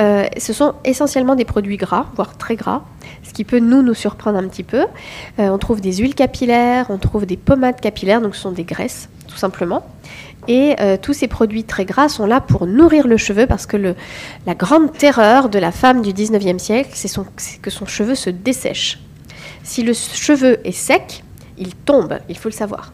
euh, 0.00 0.26
ce 0.38 0.52
sont 0.52 0.74
essentiellement 0.84 1.34
des 1.34 1.44
produits 1.44 1.76
gras, 1.76 2.06
voire 2.16 2.36
très 2.36 2.56
gras, 2.56 2.82
ce 3.22 3.32
qui 3.32 3.44
peut 3.44 3.58
nous 3.58 3.82
nous 3.82 3.94
surprendre 3.94 4.38
un 4.38 4.48
petit 4.48 4.62
peu. 4.62 4.86
Euh, 5.38 5.48
on 5.48 5.58
trouve 5.58 5.80
des 5.80 5.96
huiles 5.96 6.14
capillaires, 6.14 6.86
on 6.88 6.98
trouve 6.98 7.26
des 7.26 7.36
pommades 7.36 7.80
capillaires, 7.80 8.20
donc 8.20 8.34
ce 8.34 8.42
sont 8.42 8.52
des 8.52 8.64
graisses, 8.64 9.08
tout 9.28 9.36
simplement. 9.36 9.84
Et 10.48 10.74
euh, 10.80 10.96
tous 11.00 11.12
ces 11.12 11.28
produits 11.28 11.64
très 11.64 11.84
gras 11.84 12.08
sont 12.08 12.26
là 12.26 12.40
pour 12.40 12.66
nourrir 12.66 13.06
le 13.06 13.16
cheveu 13.16 13.46
parce 13.46 13.66
que 13.66 13.94
la 14.46 14.54
grande 14.54 14.92
terreur 14.92 15.48
de 15.48 15.58
la 15.58 15.70
femme 15.70 16.02
du 16.02 16.12
19e 16.12 16.58
siècle, 16.58 16.90
c'est 16.94 17.60
que 17.60 17.70
son 17.70 17.86
cheveu 17.86 18.14
se 18.14 18.30
dessèche. 18.30 18.98
Si 19.62 19.84
le 19.84 19.92
cheveu 19.92 20.58
est 20.66 20.72
sec, 20.72 21.22
il 21.58 21.76
tombe, 21.76 22.18
il 22.28 22.36
faut 22.36 22.48
le 22.48 22.54
savoir. 22.54 22.92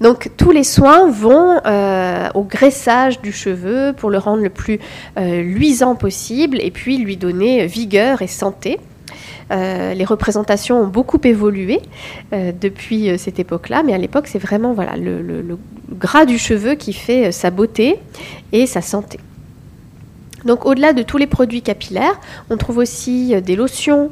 Donc 0.00 0.30
tous 0.36 0.50
les 0.50 0.64
soins 0.64 1.08
vont 1.08 1.60
euh, 1.64 2.28
au 2.34 2.42
graissage 2.42 3.20
du 3.20 3.32
cheveu 3.32 3.94
pour 3.96 4.10
le 4.10 4.18
rendre 4.18 4.42
le 4.42 4.50
plus 4.50 4.80
euh, 5.18 5.42
luisant 5.42 5.94
possible 5.94 6.58
et 6.60 6.70
puis 6.70 6.98
lui 6.98 7.16
donner 7.16 7.66
vigueur 7.66 8.22
et 8.22 8.26
santé. 8.26 8.80
Euh, 9.52 9.94
les 9.94 10.04
représentations 10.04 10.80
ont 10.80 10.86
beaucoup 10.86 11.20
évolué 11.22 11.80
depuis 12.32 13.16
cette 13.18 13.38
époque-là, 13.38 13.82
mais 13.84 13.92
à 13.92 13.98
l'époque, 13.98 14.26
c'est 14.26 14.38
vraiment 14.38 14.72
voilà, 14.72 14.96
le, 14.96 15.58
gras 15.92 16.24
du 16.24 16.38
cheveu 16.38 16.74
qui 16.74 16.92
fait 16.92 17.30
sa 17.30 17.50
beauté 17.50 17.98
et 18.52 18.66
sa 18.66 18.80
santé. 18.80 19.20
Donc 20.44 20.66
au-delà 20.66 20.92
de 20.92 21.02
tous 21.02 21.18
les 21.18 21.26
produits 21.26 21.62
capillaires, 21.62 22.18
on 22.50 22.56
trouve 22.56 22.78
aussi 22.78 23.40
des 23.42 23.54
lotions 23.54 24.10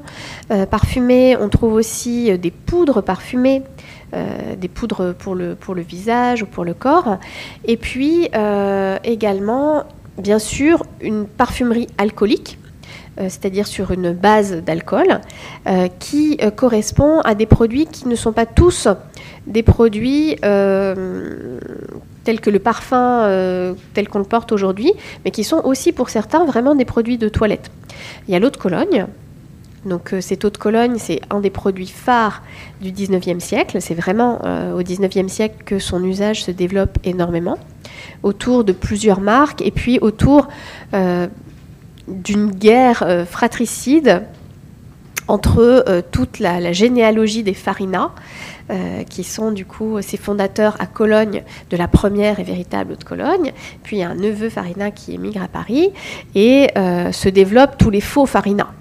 parfumées, 0.70 1.36
on 1.40 1.48
trouve 1.48 1.72
aussi 1.74 2.38
des 2.38 2.50
poudres 2.50 3.02
parfumées, 3.02 3.62
euh, 4.14 4.56
des 4.56 4.68
poudres 4.68 5.14
pour 5.14 5.34
le, 5.34 5.54
pour 5.54 5.74
le 5.74 5.80
visage 5.80 6.42
ou 6.42 6.46
pour 6.46 6.64
le 6.64 6.74
corps. 6.74 7.16
Et 7.64 7.78
puis 7.78 8.28
euh, 8.34 8.98
également, 9.04 9.84
bien 10.18 10.38
sûr, 10.38 10.82
une 11.00 11.26
parfumerie 11.26 11.86
alcoolique 11.96 12.58
euh, 13.18 13.30
c'est-à-dire 13.30 13.66
sur 13.66 13.90
une 13.90 14.12
base 14.12 14.62
d'alcool, 14.62 15.20
qui 15.98 16.38
correspond 16.56 17.20
à 17.20 17.34
des 17.34 17.44
produits 17.44 17.86
qui 17.86 18.08
ne 18.08 18.14
sont 18.14 18.32
pas 18.32 18.46
tous 18.46 18.88
des 19.46 19.62
produits 19.62 20.36
tels 20.40 22.40
que 22.40 22.50
le 22.50 22.58
parfum 22.58 23.74
tel 23.92 24.08
qu'on 24.08 24.18
le 24.18 24.24
porte 24.24 24.50
aujourd'hui, 24.50 24.92
mais 25.24 25.30
qui 25.30 25.44
sont 25.44 25.60
aussi 25.64 25.92
pour 25.92 26.08
certains 26.08 26.46
vraiment 26.46 26.74
des 26.74 26.86
produits 26.86 27.18
de 27.18 27.28
toilette. 27.28 27.70
Il 28.28 28.32
y 28.32 28.34
a 28.34 28.38
l'eau 28.38 28.48
de 28.48 28.56
Cologne, 28.56 29.06
donc 29.84 30.12
euh, 30.12 30.20
cette 30.20 30.44
eau 30.44 30.50
de 30.50 30.56
Cologne, 30.56 30.96
c'est 30.98 31.20
un 31.30 31.40
des 31.40 31.50
produits 31.50 31.88
phares 31.88 32.42
du 32.80 32.92
19e 32.92 33.40
siècle. 33.40 33.78
C'est 33.80 33.94
vraiment 33.94 34.40
euh, 34.44 34.74
au 34.74 34.82
19e 34.82 35.28
siècle 35.28 35.56
que 35.64 35.78
son 35.78 36.02
usage 36.04 36.44
se 36.44 36.50
développe 36.50 36.98
énormément, 37.04 37.58
autour 38.22 38.64
de 38.64 38.72
plusieurs 38.72 39.20
marques 39.20 39.62
et 39.62 39.70
puis 39.70 39.98
autour 40.00 40.48
euh, 40.94 41.26
d'une 42.06 42.50
guerre 42.50 43.26
fratricide 43.28 44.24
entre 45.28 46.02
toute 46.10 46.40
la, 46.40 46.72
généalogie 46.72 47.44
des 47.44 47.54
Farina, 47.54 48.10
qui 49.08 49.22
sont 49.22 49.52
du 49.52 49.64
coup 49.64 50.02
ses 50.02 50.16
fondateurs 50.16 50.76
à 50.80 50.86
Cologne 50.86 51.44
de 51.70 51.76
la 51.76 51.86
première 51.86 52.40
et 52.40 52.42
véritable 52.42 52.94
eau 52.94 52.96
de 52.96 53.04
Cologne. 53.04 53.52
Puis 53.84 54.02
un 54.02 54.16
neveu 54.16 54.50
Farina 54.50 54.90
qui 54.90 55.14
émigre 55.14 55.42
à 55.42 55.48
Paris 55.48 55.90
et 56.34 56.70
se 56.74 57.28
développent 57.28 57.78
tous 57.78 57.90
les 57.90 58.00
faux 58.00 58.26
Farina 58.26 58.72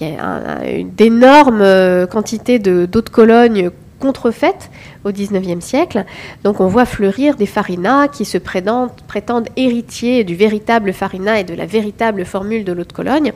il 0.00 0.08
y 0.08 0.16
a 0.16 0.68
une 0.68 0.90
d'énormes 0.90 1.62
euh, 1.62 2.06
quantités 2.06 2.58
d'eau 2.58 2.86
de, 2.86 3.08
Cologne 3.08 3.70
contrefaites 3.98 4.70
au 5.04 5.10
XIXe 5.10 5.64
siècle. 5.64 6.04
Donc 6.44 6.60
on 6.60 6.66
voit 6.66 6.84
fleurir 6.84 7.36
des 7.36 7.46
farinas 7.46 8.08
qui 8.08 8.26
se 8.26 8.36
prétendent, 8.36 8.90
prétendent, 9.08 9.48
héritiers 9.56 10.22
du 10.22 10.34
véritable 10.34 10.92
farina 10.92 11.40
et 11.40 11.44
de 11.44 11.54
la 11.54 11.64
véritable 11.64 12.26
formule 12.26 12.64
de 12.64 12.72
l'eau 12.72 12.84
de 12.84 12.92
Cologne, 12.92 13.32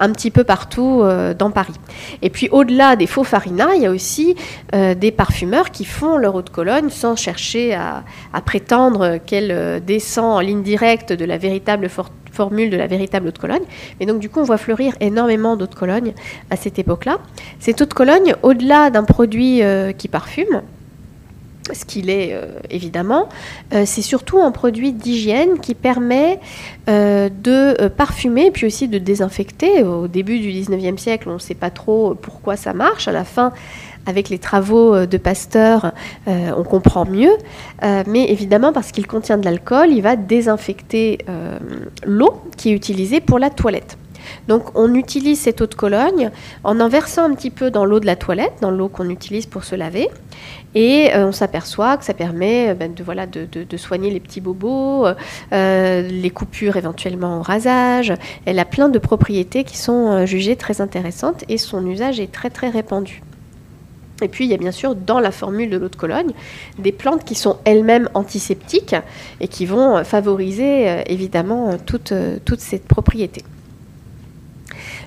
un 0.00 0.10
petit 0.10 0.32
peu 0.32 0.42
partout 0.42 1.02
euh, 1.02 1.32
dans 1.32 1.52
Paris. 1.52 1.74
Et 2.22 2.30
puis 2.30 2.48
au-delà 2.50 2.96
des 2.96 3.06
faux 3.06 3.22
farinas, 3.22 3.74
il 3.76 3.82
y 3.82 3.86
a 3.86 3.90
aussi 3.90 4.34
euh, 4.74 4.94
des 4.94 5.12
parfumeurs 5.12 5.70
qui 5.70 5.84
font 5.84 6.16
leur 6.16 6.34
eau 6.34 6.42
de 6.42 6.50
Cologne 6.50 6.90
sans 6.90 7.14
chercher 7.14 7.74
à, 7.74 8.02
prétendre 8.44 9.18
qu'elle 9.18 9.84
descend 9.84 10.36
en 10.36 10.40
ligne 10.40 10.62
directe 10.62 11.12
de 11.12 11.24
la 11.24 11.38
véritable 11.38 11.88
formule 11.88 12.19
formule 12.40 12.70
de 12.70 12.78
la 12.78 12.86
véritable 12.86 13.28
eau 13.28 13.32
de 13.32 13.38
Cologne. 13.38 13.64
Et 14.00 14.06
donc, 14.06 14.18
du 14.18 14.30
coup, 14.30 14.40
on 14.40 14.44
voit 14.44 14.56
fleurir 14.56 14.94
énormément 15.00 15.58
d'eau 15.58 15.66
de 15.66 15.74
Cologne 15.74 16.14
à 16.48 16.56
cette 16.56 16.78
époque-là. 16.78 17.18
Cette 17.58 17.82
eau 17.82 17.84
de 17.84 17.92
Cologne, 17.92 18.34
au-delà 18.42 18.88
d'un 18.88 19.04
produit 19.04 19.62
euh, 19.62 19.92
qui 19.92 20.08
parfume, 20.08 20.62
ce 21.70 21.84
qu'il 21.84 22.08
est 22.08 22.30
euh, 22.32 22.46
évidemment, 22.70 23.28
euh, 23.74 23.82
c'est 23.84 24.00
surtout 24.00 24.40
un 24.40 24.52
produit 24.52 24.92
d'hygiène 24.92 25.58
qui 25.60 25.74
permet 25.74 26.40
de 26.88 27.88
parfumer 27.88 28.50
puis 28.50 28.66
aussi 28.66 28.88
de 28.88 28.98
désinfecter. 28.98 29.84
Au 29.84 30.08
début 30.08 30.40
du 30.40 30.50
19e 30.50 30.96
siècle, 30.96 31.28
on 31.28 31.34
ne 31.34 31.38
sait 31.38 31.54
pas 31.54 31.70
trop 31.70 32.14
pourquoi 32.14 32.56
ça 32.56 32.72
marche. 32.72 33.06
À 33.06 33.12
la 33.12 33.24
fin, 33.24 33.52
avec 34.10 34.28
les 34.28 34.38
travaux 34.38 34.94
euh, 34.94 35.06
de 35.06 35.16
Pasteur, 35.16 35.92
euh, 36.28 36.50
on 36.56 36.64
comprend 36.64 37.06
mieux. 37.06 37.32
Euh, 37.82 38.02
mais 38.06 38.30
évidemment, 38.30 38.72
parce 38.72 38.92
qu'il 38.92 39.06
contient 39.06 39.38
de 39.38 39.44
l'alcool, 39.44 39.90
il 39.90 40.02
va 40.02 40.16
désinfecter 40.16 41.18
l'eau 42.04 42.42
qui 42.56 42.70
est 42.70 42.72
utilisée 42.72 43.20
pour 43.20 43.38
la 43.38 43.50
toilette. 43.50 43.96
Donc 44.48 44.64
on 44.74 44.94
utilise 44.94 45.40
cette 45.40 45.60
eau 45.60 45.66
de 45.66 45.74
Cologne 45.74 46.30
en 46.64 46.78
en 46.80 46.88
versant 46.88 47.24
un 47.24 47.34
petit 47.34 47.50
peu 47.50 47.70
dans 47.70 47.84
l'eau 47.84 48.00
de 48.00 48.06
la 48.06 48.16
toilette, 48.16 48.52
dans 48.60 48.70
l'eau 48.70 48.88
qu'on 48.88 49.08
utilise 49.08 49.46
pour 49.46 49.64
se 49.64 49.74
laver. 49.74 50.08
Et 50.74 51.10
on 51.14 51.32
s'aperçoit 51.32 51.96
que 51.96 52.04
ça 52.04 52.14
permet 52.14 52.74
ben, 52.74 52.92
de, 52.92 53.76
soigner 53.76 54.10
les 54.10 54.20
petits 54.20 54.40
bobos, 54.40 55.06
les 55.52 56.30
coupures 56.34 56.76
éventuellement 56.76 57.38
au 57.38 57.42
rasage. 57.42 58.12
Elle 58.44 58.58
a 58.58 58.64
plein 58.64 58.88
de 58.88 58.98
propriétés 58.98 59.64
qui 59.64 59.78
sont 59.78 60.26
jugées 60.26 60.56
très 60.56 60.80
intéressantes 60.80 61.44
et 61.48 61.58
son 61.58 61.86
usage 61.86 62.20
est 62.20 62.32
très 62.32 62.50
très 62.50 62.68
répandu. 62.68 63.22
Et 64.22 64.28
puis, 64.28 64.44
il 64.44 64.50
y 64.50 64.54
a 64.54 64.58
bien 64.58 64.72
sûr 64.72 64.94
dans 64.94 65.20
la 65.20 65.30
formule 65.30 65.70
de 65.70 65.78
l'eau 65.78 65.88
de 65.88 65.96
Cologne 65.96 66.32
des 66.78 66.92
plantes 66.92 67.24
qui 67.24 67.34
sont 67.34 67.58
elles-mêmes 67.64 68.08
antiseptiques 68.14 68.96
et 69.40 69.48
qui 69.48 69.66
vont 69.66 70.02
favoriser 70.04 70.88
euh, 70.88 71.02
évidemment 71.06 71.76
toute, 71.84 72.12
euh, 72.12 72.38
toute 72.44 72.60
cette 72.60 72.86
propriété. 72.86 73.42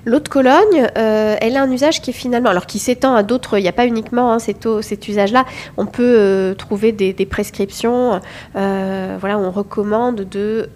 L'eau 0.06 0.20
de 0.20 0.28
Cologne, 0.28 0.86
euh, 0.98 1.36
elle 1.40 1.56
a 1.56 1.62
un 1.62 1.70
usage 1.70 2.02
qui 2.02 2.10
est 2.10 2.14
finalement, 2.14 2.50
alors 2.50 2.66
qui 2.66 2.78
s'étend 2.78 3.14
à 3.14 3.22
d'autres, 3.22 3.58
il 3.58 3.62
n'y 3.62 3.68
a 3.68 3.72
pas 3.72 3.86
uniquement 3.86 4.32
hein, 4.32 4.38
cet, 4.38 5.08
usage-là, 5.08 5.46
on 5.78 5.86
peut 5.86 6.02
euh, 6.18 6.54
trouver 6.54 6.92
des, 6.92 7.14
prescriptions, 7.24 8.20
euh, 8.54 9.18
on 9.22 9.50
recommande 9.50 10.16
de 10.16 10.68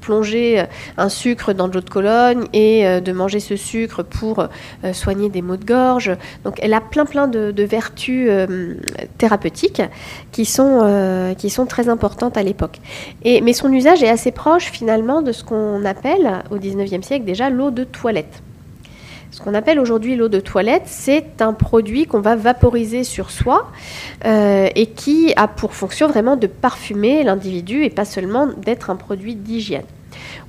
plonger 0.00 0.64
un 0.98 1.08
sucre 1.08 1.52
dans 1.52 1.68
de 1.68 1.74
l'eau 1.74 1.80
de 1.80 1.88
Cologne 1.88 2.44
et 2.52 3.00
de 3.00 3.12
manger 3.12 3.38
ce 3.38 3.54
sucre 3.54 4.02
pour 4.02 4.46
soigner 4.92 5.28
des 5.28 5.42
maux 5.42 5.56
de 5.56 5.64
gorge. 5.64 6.16
Donc 6.44 6.58
elle 6.60 6.74
a 6.74 6.80
plein 6.80 7.06
plein 7.06 7.28
de, 7.28 7.62
vertus 7.62 8.28
thérapeutiques 9.18 9.82
qui 10.32 10.44
sont, 10.44 11.34
très 11.68 11.88
importantes 11.88 12.36
à 12.36 12.42
l'époque. 12.42 12.80
Mais 13.24 13.52
son 13.52 13.72
usage 13.72 14.02
est 14.02 14.10
assez 14.10 14.32
proche 14.32 14.64
finalement 14.64 15.22
de 15.22 15.32
ce 15.32 15.44
qu'on 15.44 15.84
appelle 15.84 16.42
au 16.50 16.56
19e 16.56 17.02
siècle 17.02 17.24
déjà 17.24 17.48
l'eau 17.48 17.70
de 17.70 17.84
toilette. 17.84 18.31
Ce 19.32 19.40
qu'on 19.40 19.54
appelle 19.54 19.80
aujourd'hui 19.80 20.14
l'eau 20.14 20.28
de 20.28 20.40
toilette, 20.40 20.82
c'est 20.84 21.40
un 21.40 21.54
produit 21.54 22.04
qu'on 22.04 22.20
va 22.20 22.36
vaporiser 22.36 23.02
sur 23.02 23.30
soi 23.30 23.72
euh, 24.26 24.68
et 24.74 24.86
qui 24.88 25.32
a 25.36 25.48
pour 25.48 25.72
fonction 25.72 26.06
vraiment 26.06 26.36
de 26.36 26.46
parfumer 26.46 27.24
l'individu 27.24 27.82
et 27.82 27.88
pas 27.88 28.04
seulement 28.04 28.46
d'être 28.46 28.90
un 28.90 28.96
produit 28.96 29.34
d'hygiène. 29.34 29.86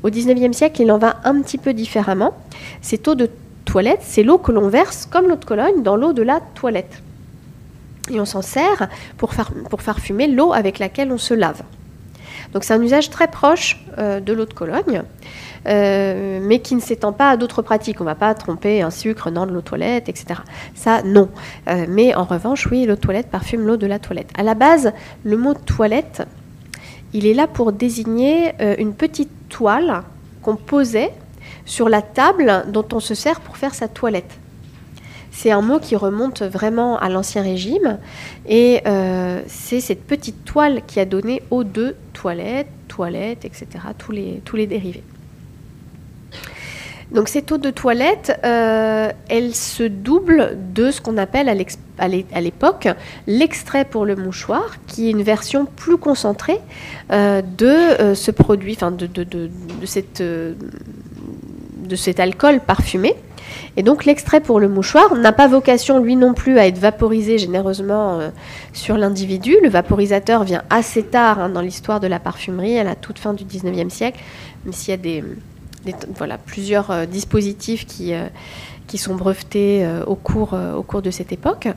Au 0.03 0.09
19e 0.09 0.51
siècle, 0.51 0.81
il 0.81 0.91
en 0.91 0.97
va 0.97 1.15
un 1.23 1.41
petit 1.41 1.57
peu 1.57 1.73
différemment. 1.73 2.35
Cette 2.81 3.07
eau 3.07 3.15
de 3.15 3.29
toilette, 3.63 4.01
c'est 4.01 4.21
l'eau 4.21 4.37
que 4.37 4.51
l'on 4.51 4.67
verse, 4.67 5.07
comme 5.09 5.29
l'eau 5.29 5.37
de 5.37 5.45
Cologne, 5.45 5.81
dans 5.81 5.95
l'eau 5.95 6.11
de 6.11 6.21
la 6.21 6.41
toilette. 6.41 7.01
Et 8.11 8.19
on 8.19 8.25
s'en 8.25 8.41
sert 8.41 8.89
pour, 9.17 9.33
pour 9.69 9.81
parfumer 9.81 10.27
l'eau 10.27 10.51
avec 10.51 10.79
laquelle 10.79 11.09
on 11.09 11.17
se 11.17 11.33
lave. 11.33 11.61
Donc 12.51 12.65
c'est 12.65 12.73
un 12.73 12.81
usage 12.81 13.09
très 13.09 13.29
proche 13.29 13.81
euh, 13.97 14.19
de 14.19 14.33
l'eau 14.33 14.45
de 14.45 14.53
Cologne. 14.53 15.03
Euh, 15.67 16.39
mais 16.41 16.59
qui 16.59 16.75
ne 16.75 16.81
s'étend 16.81 17.13
pas 17.13 17.29
à 17.29 17.37
d'autres 17.37 17.61
pratiques. 17.61 18.01
On 18.01 18.03
ne 18.03 18.09
va 18.09 18.15
pas 18.15 18.33
tromper 18.33 18.81
un 18.81 18.89
sucre 18.89 19.31
dans 19.31 19.45
de 19.45 19.51
l'eau 19.51 19.61
toilette, 19.61 20.09
etc. 20.09 20.41
Ça, 20.75 21.01
non. 21.03 21.29
Euh, 21.67 21.85
mais 21.89 22.15
en 22.15 22.25
revanche, 22.25 22.67
oui, 22.69 22.85
l'eau 22.85 22.95
toilette 22.95 23.27
parfume 23.27 23.65
l'eau 23.65 23.77
de 23.77 23.87
la 23.87 23.99
toilette. 23.99 24.29
À 24.37 24.43
la 24.43 24.55
base, 24.55 24.93
le 25.23 25.37
mot 25.37 25.53
toilette, 25.53 26.23
il 27.13 27.25
est 27.25 27.33
là 27.33 27.47
pour 27.47 27.71
désigner 27.71 28.53
euh, 28.61 28.75
une 28.77 28.93
petite 28.93 29.31
toile 29.49 30.03
qu'on 30.41 30.55
posait 30.55 31.11
sur 31.65 31.87
la 31.87 32.01
table 32.01 32.65
dont 32.67 32.85
on 32.91 32.99
se 32.99 33.15
sert 33.15 33.39
pour 33.39 33.57
faire 33.57 33.73
sa 33.73 33.87
toilette. 33.87 34.37
C'est 35.31 35.51
un 35.51 35.61
mot 35.61 35.79
qui 35.79 35.95
remonte 35.95 36.43
vraiment 36.43 36.97
à 36.97 37.09
l'Ancien 37.09 37.41
Régime 37.41 37.97
et 38.47 38.83
c'est 39.47 39.79
cette 39.79 40.05
petite 40.05 40.45
toile 40.45 40.83
qui 40.85 40.99
a 40.99 41.05
donné 41.05 41.41
eau 41.49 41.63
de 41.63 41.95
toilette, 42.13 42.67
toilette, 42.87 43.43
etc., 43.43 43.65
tous 43.97 44.11
les 44.55 44.67
dérivés. 44.67 45.03
Donc 47.13 47.29
cette 47.29 47.51
eau 47.51 47.59
de 47.59 47.69
toilette, 47.69 48.39
euh, 48.43 49.11
elle 49.29 49.53
se 49.53 49.83
double 49.83 50.57
de 50.73 50.89
ce 50.89 50.99
qu'on 50.99 51.17
appelle 51.17 51.47
à 51.47 52.41
l'époque 52.41 52.87
l'extrait 53.27 53.85
pour 53.85 54.05
le 54.05 54.15
mouchoir, 54.15 54.77
qui 54.87 55.07
est 55.07 55.11
une 55.11 55.21
version 55.21 55.65
plus 55.65 55.97
concentrée 55.97 56.59
euh, 57.11 57.43
de 57.43 57.67
euh, 57.67 58.15
ce 58.15 58.31
produit, 58.31 58.73
enfin 58.75 58.91
de, 58.91 59.07
cet 61.95 62.19
alcool 62.19 62.59
parfumé. 62.61 63.13
Et 63.77 63.83
donc 63.83 64.05
l'extrait 64.05 64.41
pour 64.41 64.59
le 64.59 64.67
mouchoir 64.67 65.15
n'a 65.15 65.31
pas 65.31 65.47
vocation 65.47 65.99
lui 65.99 66.15
non 66.15 66.33
plus 66.33 66.57
à 66.57 66.65
être 66.65 66.79
vaporisé 66.79 67.37
généreusement 67.37 68.19
sur 68.71 68.97
l'individu. 68.97 69.55
Le 69.61 69.69
vaporisateur 69.69 70.43
vient 70.43 70.63
assez 70.71 71.03
tard 71.03 71.39
hein, 71.39 71.49
dans 71.49 71.61
l'histoire 71.61 71.99
de 71.99 72.07
la 72.07 72.19
parfumerie, 72.19 72.79
à 72.79 72.83
la 72.83 72.95
toute 72.95 73.19
fin 73.19 73.33
du 73.33 73.43
19e 73.43 73.89
siècle, 73.89 74.19
même 74.65 74.73
s'il 74.73 74.89
y 74.91 74.93
a 74.93 74.97
des, 74.97 75.23
voilà, 76.15 76.37
plusieurs 76.37 76.91
euh, 76.91 77.05
dispositifs 77.05 77.85
qui, 77.85 78.13
euh, 78.13 78.27
qui 78.87 78.97
sont 78.97 79.15
brevetés 79.15 79.87
au, 80.05 80.15
cours, 80.15 80.53
au 80.75 80.83
cours 80.83 81.01
de 81.01 81.09
cette 81.09 81.31
époque. 81.31 81.67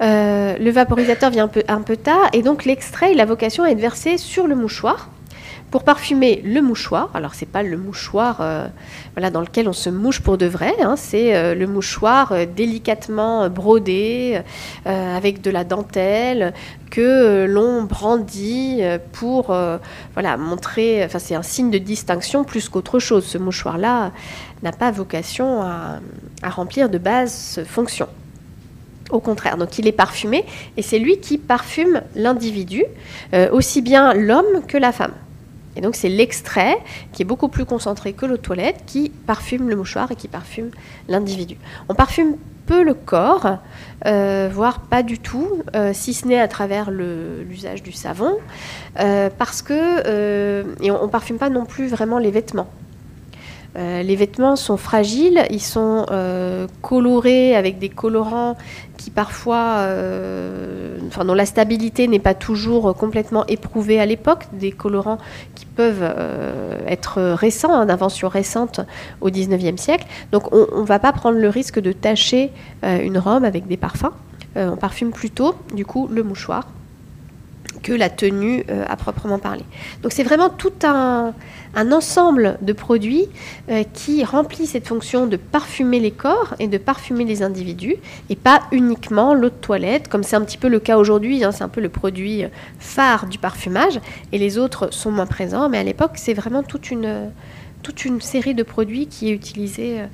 le 0.00 0.70
vaporisateur 0.70 1.30
vient 1.30 1.44
un 1.44 1.48
peu, 1.48 1.62
un 1.68 1.80
peu 1.80 1.96
tard 1.96 2.28
et 2.32 2.42
donc 2.42 2.64
l'extrait 2.64 3.12
il 3.12 3.20
a 3.20 3.24
vocation 3.24 3.62
à 3.62 3.70
être 3.70 3.78
versé 3.78 4.18
sur 4.18 4.46
le 4.46 4.56
mouchoir 4.56 5.08
pour 5.76 5.84
parfumer 5.84 6.40
le 6.42 6.62
mouchoir. 6.62 7.10
Alors 7.12 7.34
c'est 7.34 7.44
pas 7.44 7.62
le 7.62 7.76
mouchoir 7.76 8.38
euh, 8.40 8.66
dans 9.30 9.42
lequel 9.42 9.68
on 9.68 9.74
se 9.74 9.90
mouche 9.90 10.22
pour 10.22 10.38
de 10.38 10.46
vrai, 10.46 10.72
hein. 10.80 10.94
c'est 10.96 11.36
euh, 11.36 11.54
le 11.54 11.66
mouchoir 11.66 12.32
euh, 12.32 12.46
délicatement 12.46 13.50
brodé 13.50 14.40
avec 14.86 15.42
de 15.42 15.50
la 15.50 15.64
dentelle 15.64 16.54
que 16.90 17.44
l'on 17.44 17.82
brandit 17.82 18.80
pour 19.12 19.54
voilà, 20.14 20.38
montrer, 20.38 21.04
enfin 21.04 21.18
c'est 21.18 21.34
un 21.34 21.42
signe 21.42 21.70
de 21.70 21.76
distinction 21.76 22.42
plus 22.42 22.70
qu'autre 22.70 22.98
chose. 22.98 23.26
Ce 23.26 23.36
mouchoir-là 23.36 24.12
n'a 24.62 24.72
pas 24.72 24.90
vocation 24.90 25.60
à 25.60 26.00
remplir 26.48 26.88
de 26.88 26.96
base 26.96 27.62
fonction. 27.66 28.08
Au 29.10 29.20
contraire, 29.20 29.58
donc 29.58 29.78
il 29.78 29.86
est 29.86 29.92
parfumé 29.92 30.46
et 30.78 30.82
c'est 30.82 30.98
lui 30.98 31.20
qui 31.20 31.36
parfume 31.36 32.00
l'individu, 32.14 32.82
aussi 33.52 33.82
bien 33.82 34.14
l'homme 34.14 34.64
que 34.66 34.78
la 34.78 34.92
femme. 34.92 35.12
Et 35.76 35.80
donc 35.80 35.94
c'est 35.94 36.08
l'extrait 36.08 36.78
qui 37.12 37.22
est 37.22 37.26
beaucoup 37.26 37.48
plus 37.48 37.64
concentré 37.64 38.12
que 38.12 38.26
l'eau 38.26 38.36
de 38.36 38.42
toilette 38.42 38.82
qui 38.86 39.10
parfume 39.10 39.68
le 39.68 39.76
mouchoir 39.76 40.10
et 40.10 40.16
qui 40.16 40.28
parfume 40.28 40.70
l'individu. 41.08 41.56
On 41.88 41.94
parfume 41.94 42.36
peu 42.66 42.82
le 42.82 42.94
corps, 42.94 43.58
euh, 44.06 44.50
voire 44.52 44.80
pas 44.80 45.02
du 45.02 45.18
tout, 45.18 45.62
euh, 45.74 45.92
si 45.94 46.12
ce 46.12 46.26
n'est 46.26 46.40
à 46.40 46.48
travers 46.48 46.90
l'usage 46.90 47.82
du 47.82 47.92
savon, 47.92 48.38
euh, 48.98 49.30
parce 49.38 49.62
que 49.62 50.64
et 50.82 50.90
on, 50.90 51.02
ne 51.04 51.08
parfume 51.08 51.38
pas 51.38 51.48
non 51.48 51.64
plus 51.64 51.86
vraiment 51.86 52.18
les 52.18 52.30
vêtements. 52.30 52.68
Les 53.76 54.16
vêtements 54.16 54.56
sont 54.56 54.76
fragiles, 54.76 55.44
ils 55.50 55.62
sont 55.62 56.06
colorés 56.82 57.54
avec 57.54 57.78
des 57.78 57.88
colorants 57.88 58.56
qui 58.96 59.10
parfois, 59.10 59.86
enfin, 61.08 61.24
dont 61.24 61.34
la 61.34 61.46
stabilité 61.46 62.08
n'est 62.08 62.18
pas 62.18 62.34
toujours 62.34 62.96
complètement 62.96 63.44
éprouvée 63.46 64.00
à 64.00 64.06
l'époque, 64.06 64.44
des 64.52 64.72
colorants 64.72 65.18
qui 65.54 65.66
peuvent 65.76 66.02
euh, 66.02 66.78
être 66.86 67.20
récents, 67.20 67.72
hein, 67.72 67.86
d'inventions 67.86 68.28
récentes 68.28 68.80
au 69.20 69.30
19e 69.30 69.76
siècle. 69.76 70.06
Donc 70.32 70.52
on 70.52 70.80
ne 70.80 70.86
va 70.86 70.98
pas 70.98 71.12
prendre 71.12 71.38
le 71.38 71.48
risque 71.48 71.78
de 71.78 71.92
tacher 71.92 72.50
euh, 72.84 73.00
une 73.02 73.18
robe 73.18 73.44
avec 73.44 73.66
des 73.66 73.76
parfums. 73.76 74.12
Euh, 74.56 74.70
on 74.72 74.76
parfume 74.76 75.12
plutôt, 75.12 75.54
du 75.74 75.84
coup, 75.84 76.08
le 76.10 76.22
mouchoir 76.22 76.66
la 77.94 78.08
tenue 78.08 78.64
euh, 78.70 78.84
à 78.88 78.96
proprement 78.96 79.38
parler. 79.38 79.64
Donc 80.02 80.12
c'est 80.12 80.22
vraiment 80.22 80.48
tout 80.48 80.72
un, 80.84 81.34
ensemble 81.74 82.58
de 82.62 82.72
produits 82.72 83.26
euh, 83.70 83.84
qui 83.92 84.24
remplit 84.24 84.66
cette 84.66 84.86
fonction 84.86 85.26
de 85.26 85.36
parfumer 85.36 86.00
les 86.00 86.10
corps 86.10 86.54
et 86.58 86.68
de 86.68 86.78
parfumer 86.78 87.24
les 87.24 87.42
individus, 87.42 87.96
et 88.30 88.36
pas 88.36 88.62
uniquement 88.72 89.34
l'eau 89.34 89.50
de 89.50 89.54
toilette, 89.54 90.08
comme 90.08 90.22
c'est 90.22 90.36
un 90.36 90.42
petit 90.42 90.58
peu 90.58 90.68
le 90.68 90.80
cas 90.80 90.96
aujourd'hui, 90.96 91.44
hein, 91.44 91.52
c'est 91.52 91.64
un 91.64 91.68
peu 91.68 91.80
le 91.80 91.90
produit 91.90 92.44
phare 92.78 93.26
du 93.26 93.38
parfumage, 93.38 94.00
et 94.32 94.38
les 94.38 94.58
autres 94.58 94.92
sont 94.92 95.10
moins 95.10 95.26
présents, 95.26 95.68
mais 95.68 95.78
à 95.78 95.82
l'époque 95.82 96.12
c'est 96.14 96.34
vraiment 96.34 96.62
toute 96.62 96.90
une 96.90 97.30
toute 97.86 98.04
une 98.04 98.20
série 98.20 98.56
de 98.56 98.64
produits 98.64 99.06
qui 99.06 99.28
est 99.28 99.32
utilisée 99.32 100.00
euh, 100.00 100.06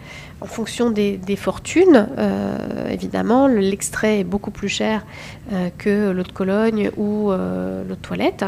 en 0.42 0.44
fonction 0.44 0.90
des, 0.90 1.18
fortunes. 1.36 2.06
Euh, 2.18 2.90
évidemment, 2.90 3.46
l'extrait 3.46 4.20
est 4.20 4.24
beaucoup 4.24 4.50
plus 4.50 4.68
cher 4.68 5.06
euh, 5.54 5.70
que 5.78 6.10
l'eau 6.10 6.22
de 6.22 6.32
Cologne 6.32 6.90
ou 6.98 7.30
l'eau 7.30 7.94
de 7.94 8.02
toilette. 8.02 8.44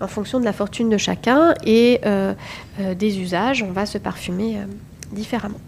En 0.00 0.06
fonction 0.06 0.38
de 0.38 0.44
la 0.44 0.52
fortune 0.52 0.88
de 0.88 0.98
chacun 0.98 1.54
et 1.64 2.00
des 2.94 3.18
usages, 3.18 3.62
on 3.62 3.72
va 3.72 3.86
se 3.86 3.98
parfumer 3.98 4.58
différemment. 5.12 5.60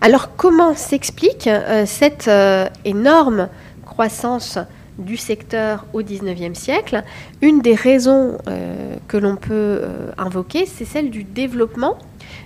Alors 0.00 0.34
comment 0.36 0.74
s'explique 0.74 1.48
cette 1.84 2.30
énorme 2.84 3.48
croissance 3.84 4.58
du 4.98 5.16
secteur 5.16 5.86
au 5.92 6.02
XIXe 6.02 6.58
siècle, 6.58 7.02
une 7.40 7.60
des 7.60 7.74
raisons 7.74 8.38
euh, 8.48 8.96
que 9.08 9.16
l'on 9.16 9.36
peut 9.36 9.50
euh, 9.52 10.10
invoquer, 10.18 10.66
c'est 10.66 10.84
celle 10.84 11.10
du 11.10 11.24
développement 11.24 11.98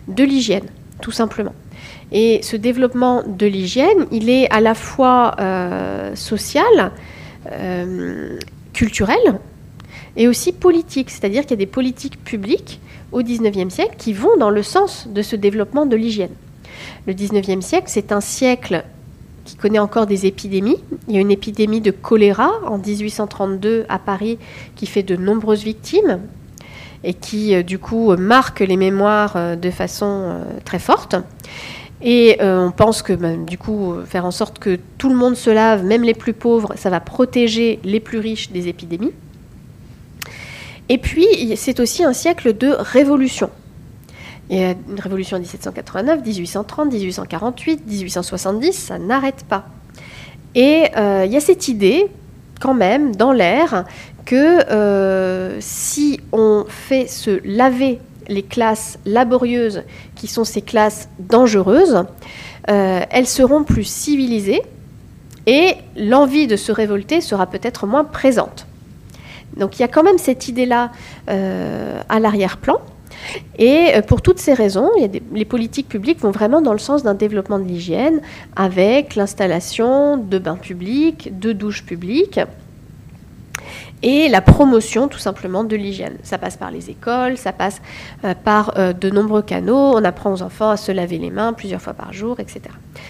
de 0.09 0.25
l'hygiène, 0.25 0.67
tout 1.01 1.11
simplement. 1.11 1.55
Et 2.13 2.41
ce 2.43 2.57
développement 2.57 3.23
de 3.27 3.47
l'hygiène, 3.47 4.07
il 4.13 4.31
est 4.31 4.49
à 4.51 4.61
la 4.61 4.75
fois 4.75 5.37
euh, 5.41 6.15
social, 6.15 6.93
culturel 8.73 9.19
et 10.17 10.29
aussi 10.29 10.53
politique. 10.53 11.11
C'est-à-dire 11.11 11.43
qu'il 11.43 11.51
y 11.51 11.55
a 11.55 11.57
des 11.57 11.67
politiques 11.67 12.25
publiques 12.25 12.81
au 13.12 13.23
XIXe 13.23 13.73
siècle 13.73 13.97
qui 13.99 14.14
vont 14.14 14.37
dans 14.38 14.49
le 14.49 14.62
sens 14.62 15.09
de 15.09 15.21
ce 15.21 15.37
développement 15.37 15.85
de 15.85 15.95
l'hygiène. 15.95 16.35
Le 17.07 17.12
XIXe 17.12 17.64
siècle, 17.64 17.87
c'est 17.88 18.12
un 18.12 18.23
siècle 18.23 18.85
connaît 19.57 19.79
encore 19.79 20.07
des 20.07 20.27
épidémies. 20.27 20.83
Il 21.09 21.14
y 21.14 21.19
a 21.19 21.21
une 21.21 21.31
épidémie 21.31 21.81
de 21.81 21.90
choléra 21.90 22.53
en 22.67 22.79
1832 22.79 23.87
à 23.88 23.99
Paris 23.99 24.38
qui 24.77 24.87
fait 24.87 25.03
de 25.03 25.17
nombreuses 25.17 25.62
victimes 25.62 26.21
et 27.05 27.14
qui, 27.14 27.55
euh, 27.55 27.62
du 27.62 27.79
coup, 27.79 28.17
marque 28.17 28.61
les 28.61 28.77
mémoires 28.77 29.35
euh, 29.37 29.57
de 29.57 29.71
façon 29.71 30.07
euh, 30.07 30.45
très 30.64 30.79
forte. 30.79 31.17
Et 32.07 32.37
on 32.43 32.71
pense 32.71 33.01
que, 33.01 33.14
ben, 33.14 33.47
du 33.47 33.57
coup, 33.57 33.95
faire 34.05 34.27
en 34.27 34.31
sorte 34.31 34.59
que 34.59 34.79
tout 34.99 35.09
le 35.09 35.14
monde 35.14 35.37
se 35.37 35.49
lave, 35.49 35.85
même 35.85 36.03
les 36.03 36.12
plus 36.12 36.35
pauvres, 36.35 36.75
ça 36.77 36.90
va 36.90 37.01
protéger 37.01 37.79
les 37.83 37.99
plus 37.99 38.19
riches 38.19 38.51
des 38.51 38.69
épidémies. 38.69 39.12
Et 40.90 40.99
puis, 40.99 41.57
c'est 41.57 41.81
aussi 41.81 42.05
un 42.05 42.12
siècle 42.12 42.59
de 42.59 42.75
révolution. 42.79 43.49
Il 44.50 44.59
y 44.59 44.62
a 44.62 44.74
une 44.88 45.00
révolution 45.00 45.38
en 45.38 45.40
1789, 45.40 46.24
1830, 46.24 46.92
1848, 46.92 47.87
1870, 47.87 48.72
ça 48.72 48.98
n'arrête 48.98 49.44
pas. 49.48 49.66
Et 50.54 50.85
euh, 50.96 51.24
il 51.26 51.33
y 51.33 51.37
a 51.37 51.40
cette 51.40 51.68
idée, 51.68 52.07
quand 52.61 52.74
même, 52.74 53.16
dans 53.16 53.33
l'air, 53.33 53.85
que 54.26 54.70
euh, 54.70 55.57
si 55.61 56.20
on 56.33 56.64
fait 56.68 57.07
se 57.07 57.40
laver 57.44 58.00
les 58.28 58.42
classes 58.42 58.98
laborieuses, 59.04 59.83
qui 60.14 60.26
sont 60.26 60.44
ces 60.44 60.62
classes 60.62 61.09
dangereuses, 61.18 62.04
euh, 62.70 63.00
elles 63.11 63.26
seront 63.26 63.64
plus 63.64 63.85
civilisées 63.85 64.62
et 65.46 65.74
l'envie 65.96 66.46
de 66.46 66.57
se 66.57 66.72
révolter 66.72 67.20
sera 67.20 67.46
peut-être 67.46 67.87
moins 67.87 68.04
présente. 68.04 68.66
Donc 69.57 69.78
il 69.78 69.83
y 69.83 69.85
a 69.85 69.88
quand 69.88 70.02
même 70.02 70.18
cette 70.18 70.48
idée-là 70.48 70.90
à 71.26 72.18
l'arrière-plan. 72.18 72.80
Et 73.59 73.93
euh, 73.95 74.03
pour 74.03 74.23
toutes 74.23 74.39
ces 74.39 74.55
raisons, 74.55 74.91
les 75.33 75.45
politiques 75.45 75.89
publiques 75.89 76.21
vont 76.21 76.31
vraiment 76.31 76.61
dans 76.61 76.73
le 76.73 76.79
sens 76.79 77.03
d'un 77.03 77.15
développement 77.15 77.59
de 77.59 77.65
l'hygiène 77.65 78.21
avec 78.57 79.15
l'installation 79.15 80.17
de 80.17 80.39
bains 80.39 80.57
publics, 80.57 81.39
de 81.39 81.53
douches 81.53 81.85
publiques 81.85 82.41
et 84.05 84.29
la 84.29 84.43
promotion 84.43 85.09
tout 85.09 85.19
simplement 85.19 85.65
de 85.65 85.75
l'hygiène. 85.77 86.19
Ça 86.23 86.37
passe 86.37 86.57
par 86.57 86.71
les 86.71 86.91
écoles, 86.91 87.39
ça 87.39 87.53
passe 87.53 87.81
euh, 88.25 88.35
par 88.35 88.77
euh, 88.77 88.93
de 88.93 89.09
nombreux 89.09 89.43
canaux, 89.43 89.95
on 89.97 90.05
apprend 90.05 90.33
aux 90.33 90.43
enfants 90.43 90.71
à 90.71 90.77
se 90.77 90.93
laver 90.93 91.19
les 91.19 91.31
mains 91.31 91.55
plusieurs 91.55 91.81
fois 91.81 91.95
par 91.95 92.13
jour, 92.13 92.39
etc. 92.39 92.61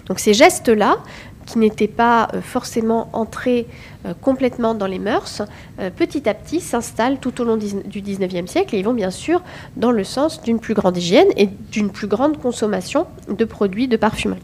Donc 0.06 0.20
ces 0.20 0.34
gestes-là 0.34 0.98
qui 1.44 1.58
n'étaient 1.58 1.88
pas 1.88 2.28
euh, 2.34 2.40
forcément 2.40 3.08
entrés 3.12 3.66
euh, 4.06 4.14
complètement 4.20 4.74
dans 4.74 4.86
les 4.86 4.98
mœurs, 4.98 5.42
euh, 5.80 5.90
petit 5.94 6.28
à 6.28 6.34
petit 6.34 6.60
s'installent 6.60 7.18
tout 7.18 7.40
au 7.40 7.44
long 7.44 7.56
du 7.56 8.00
XIXe 8.00 8.50
siècle 8.50 8.74
et 8.74 8.78
ils 8.78 8.84
vont 8.84 8.94
bien 8.94 9.10
sûr 9.10 9.42
dans 9.76 9.90
le 9.90 10.04
sens 10.04 10.42
d'une 10.42 10.58
plus 10.58 10.74
grande 10.74 10.96
hygiène 10.96 11.28
et 11.36 11.46
d'une 11.46 11.90
plus 11.90 12.06
grande 12.06 12.38
consommation 12.40 13.06
de 13.28 13.44
produits 13.44 13.88
de 13.88 13.96
parfumerie. 13.96 14.40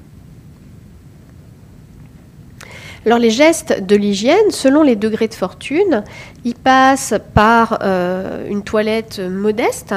Alors 3.07 3.19
les 3.19 3.31
gestes 3.31 3.83
de 3.83 3.97
l'hygiène, 3.97 4.51
selon 4.51 4.83
les 4.83 4.95
degrés 4.95 5.29
de 5.29 5.35
fortune, 5.35 6.05
ils 6.45 6.55
passent 6.55 7.15
par 7.33 7.81
une 7.83 8.63
toilette 8.63 9.21
modeste 9.21 9.95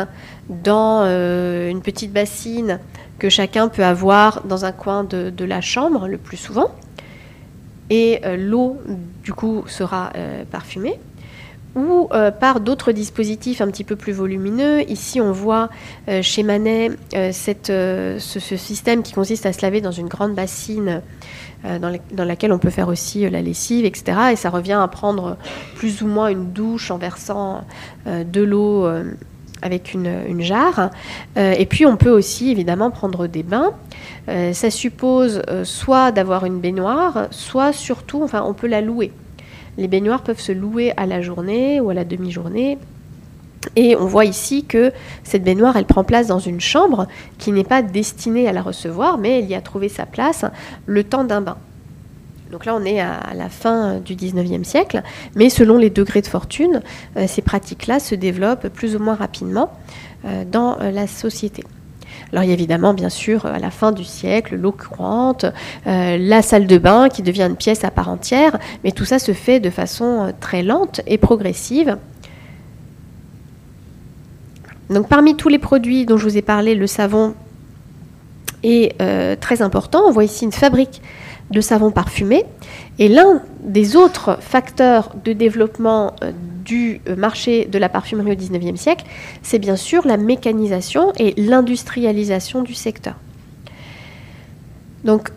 dans 0.48 1.04
une 1.04 1.82
petite 1.82 2.14
bassine 2.14 2.80
que 3.20 3.28
chacun 3.28 3.68
peut 3.68 3.84
avoir 3.84 4.44
dans 4.46 4.64
un 4.64 4.72
coin 4.72 5.04
de 5.04 5.44
la 5.44 5.60
chambre 5.60 6.08
le 6.08 6.18
plus 6.18 6.38
souvent 6.38 6.72
et 7.90 8.22
euh, 8.26 8.38
l'eau, 8.38 8.82
du 9.24 9.34
coup, 9.34 9.64
sera 9.68 10.12
euh, 10.16 10.44
parfumée 10.50 11.00
ou 11.76 12.08
euh, 12.12 12.30
par 12.30 12.60
d'autres 12.60 12.92
dispositifs 12.92 13.60
un 13.60 13.68
petit 13.68 13.84
peu 13.84 13.96
plus 13.96 14.14
volumineux. 14.14 14.88
Ici, 14.92 15.20
on 15.20 15.32
voit 15.32 15.70
chez 16.22 16.44
Manet 16.44 16.92
ce, 17.12 18.18
système 18.40 19.02
qui 19.02 19.14
consiste 19.14 19.48
à 19.48 19.54
se 19.54 19.64
laver 19.64 19.82
dans 19.82 19.92
une 19.92 20.08
grande 20.08 20.36
bassine 20.36 21.02
dans, 21.64 21.98
dans, 22.12 22.26
laquelle 22.26 22.54
on 22.54 22.60
peut 22.60 22.70
faire 22.70 22.90
aussi 22.90 23.28
la 23.28 23.42
lessive, 23.42 23.86
etc. 23.86 24.18
Et 24.34 24.36
ça 24.36 24.52
revient 24.52 24.80
à 24.80 24.88
prendre 24.88 25.38
plus 25.76 26.04
ou 26.04 26.08
moins 26.08 26.28
une 26.28 26.52
douche 26.52 26.92
en 26.92 27.00
versant 27.00 27.64
de 28.06 28.42
l'eau 28.44 28.86
avec 29.64 29.94
une, 29.94 30.42
jarre. 30.42 30.92
et 31.36 31.66
puis 31.66 31.86
on 31.86 31.98
peut 31.98 32.12
aussi 32.12 32.52
évidemment 32.52 32.92
prendre 32.92 33.28
des 33.28 33.44
bains. 33.44 33.72
ça 34.28 34.70
suppose 34.70 35.42
soit 35.64 36.12
d'avoir 36.12 36.46
une 36.46 36.60
baignoire, 36.60 37.28
soit 37.32 37.74
surtout, 37.74 38.22
enfin 38.24 38.44
on 38.46 38.54
peut 38.54 38.68
la 38.68 38.82
louer. 38.82 39.12
Les 39.78 39.88
baignoires 39.88 40.22
peuvent 40.22 40.40
se 40.40 40.52
louer 40.52 40.94
à 40.98 41.06
la 41.06 41.22
journée 41.22 41.82
ou 41.82 41.90
à 41.90 41.94
la 41.94 42.04
demi-journée. 42.04 42.78
Et 43.76 43.96
on 43.96 44.06
voit 44.06 44.26
ici 44.26 44.66
que 44.66 44.92
cette 45.24 45.44
baignoire, 45.44 45.78
elle 45.78 45.86
prend 45.86 46.04
place 46.04 46.28
dans 46.28 46.40
une 46.40 46.62
chambre 46.62 47.08
qui 47.38 47.52
n'est 47.52 47.64
pas 47.64 47.82
destinée 47.82 48.48
à 48.48 48.52
la 48.52 48.62
recevoir, 48.62 49.18
mais 49.18 49.40
elle 49.40 49.50
y 49.50 49.56
a 49.56 49.62
trouvé 49.62 49.90
sa 49.90 50.06
place 50.06 50.46
le 50.86 51.04
temps 51.04 51.24
d'un 51.24 51.42
bain. 51.42 51.58
Donc 52.54 52.68
là, 52.68 52.76
on 52.76 52.86
est 52.86 53.00
à 53.00 53.34
la 53.36 53.50
fin 53.50 53.96
du 53.98 54.16
19e 54.16 54.64
siècle, 54.64 55.02
mais 55.34 55.50
selon 55.50 55.76
les 55.76 55.90
degrés 55.90 56.22
de 56.22 56.28
fortune, 56.28 56.84
euh, 57.18 57.26
ces 57.28 57.42
pratiques-là 57.42 58.00
se 58.00 58.14
développent 58.14 58.68
plus 58.68 58.96
ou 58.96 59.00
moins 59.00 59.16
rapidement 59.16 59.72
euh, 60.24 60.44
dans 60.46 60.80
euh, 60.80 60.92
la 60.92 61.08
société. 61.08 61.64
Alors 62.32 62.44
il 62.44 62.50
y 62.50 62.52
a 62.52 62.54
évidemment, 62.54 62.94
bien 62.94 63.10
sûr, 63.10 63.48
à 63.48 63.58
la 63.58 63.72
fin 63.72 63.92
du 63.92 64.04
siècle, 64.04 64.56
l'eau 64.56 64.72
courante, 64.72 65.48
la 65.86 66.42
salle 66.44 66.68
de 66.68 66.78
bain 66.78 67.10
qui 67.10 67.24
devient 67.24 67.48
une 67.50 67.56
pièce 67.56 67.84
à 67.84 67.90
part 67.90 68.08
entière, 68.08 68.60
mais 68.84 68.92
tout 68.92 69.06
ça 69.06 69.18
se 69.18 69.34
fait 69.34 69.60
de 69.60 69.72
façon 69.72 70.32
très 70.40 70.62
lente 70.62 71.02
et 71.08 71.18
progressive 71.18 71.98
donc 74.90 75.08
parmi 75.08 75.36
tous 75.36 75.50
les 75.50 75.58
produits 75.58 76.06
dont 76.06 76.18
je 76.18 76.24
vous 76.24 76.38
ai 76.38 76.44
parlé, 76.44 76.76
le 76.76 76.86
savon 76.86 77.34
est 78.62 78.96
très 79.40 79.64
important. 79.64 80.04
On 80.06 80.12
voit 80.12 80.26
ici 80.26 80.46
une 80.46 80.52
fabrique 80.52 81.02
de 81.52 81.62
savon 81.62 81.92
parfumé. 81.92 82.46
Et 83.00 83.08
l'un 83.08 83.42
des 83.62 83.96
autres 83.96 84.38
facteurs 84.42 85.12
de 85.24 85.34
développement 85.34 86.16
euh, 86.24 86.32
du 86.64 87.02
euh, 87.08 87.16
marché 87.16 87.66
de 87.66 87.78
la 87.78 87.90
parfumerie 87.90 88.32
au 88.32 88.36
XIXe 88.36 88.80
siècle, 88.80 89.06
c'est 89.42 89.60
bien 89.60 89.76
sûr 89.76 90.08
la 90.08 90.18
mécanisation 90.18 91.12
et 91.18 91.34
l'industrialisation 91.38 92.62
du 92.62 92.74
secteur. 92.74 93.16
Donc, 95.04 95.30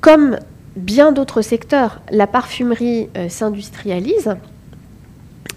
comme 0.00 0.38
bien 0.76 1.12
d'autres 1.12 1.42
secteurs, 1.42 2.00
la 2.10 2.26
parfumerie 2.26 3.08
s'industrialise. 3.28 4.36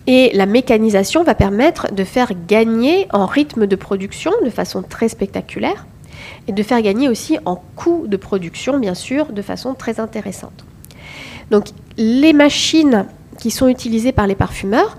Et 0.07 0.31
la 0.33 0.45
mécanisation 0.45 1.23
va 1.23 1.35
permettre 1.35 1.93
de 1.93 2.03
faire 2.03 2.31
gagner 2.47 3.07
en 3.11 3.25
rythme 3.25 3.67
de 3.67 3.75
production 3.75 4.31
de 4.43 4.49
façon 4.49 4.81
très 4.81 5.09
spectaculaire 5.09 5.85
et 6.47 6.51
de 6.51 6.63
faire 6.63 6.81
gagner 6.81 7.09
aussi 7.09 7.37
en 7.45 7.61
coût 7.75 8.05
de 8.07 8.17
production, 8.17 8.79
bien 8.79 8.93
sûr, 8.93 9.27
de 9.31 9.41
façon 9.41 9.73
très 9.73 9.99
intéressante. 9.99 10.65
Donc 11.51 11.67
les 11.97 12.33
machines 12.33 13.05
qui 13.39 13.51
sont 13.51 13.67
utilisées 13.67 14.11
par 14.11 14.27
les 14.27 14.35
parfumeurs 14.35 14.97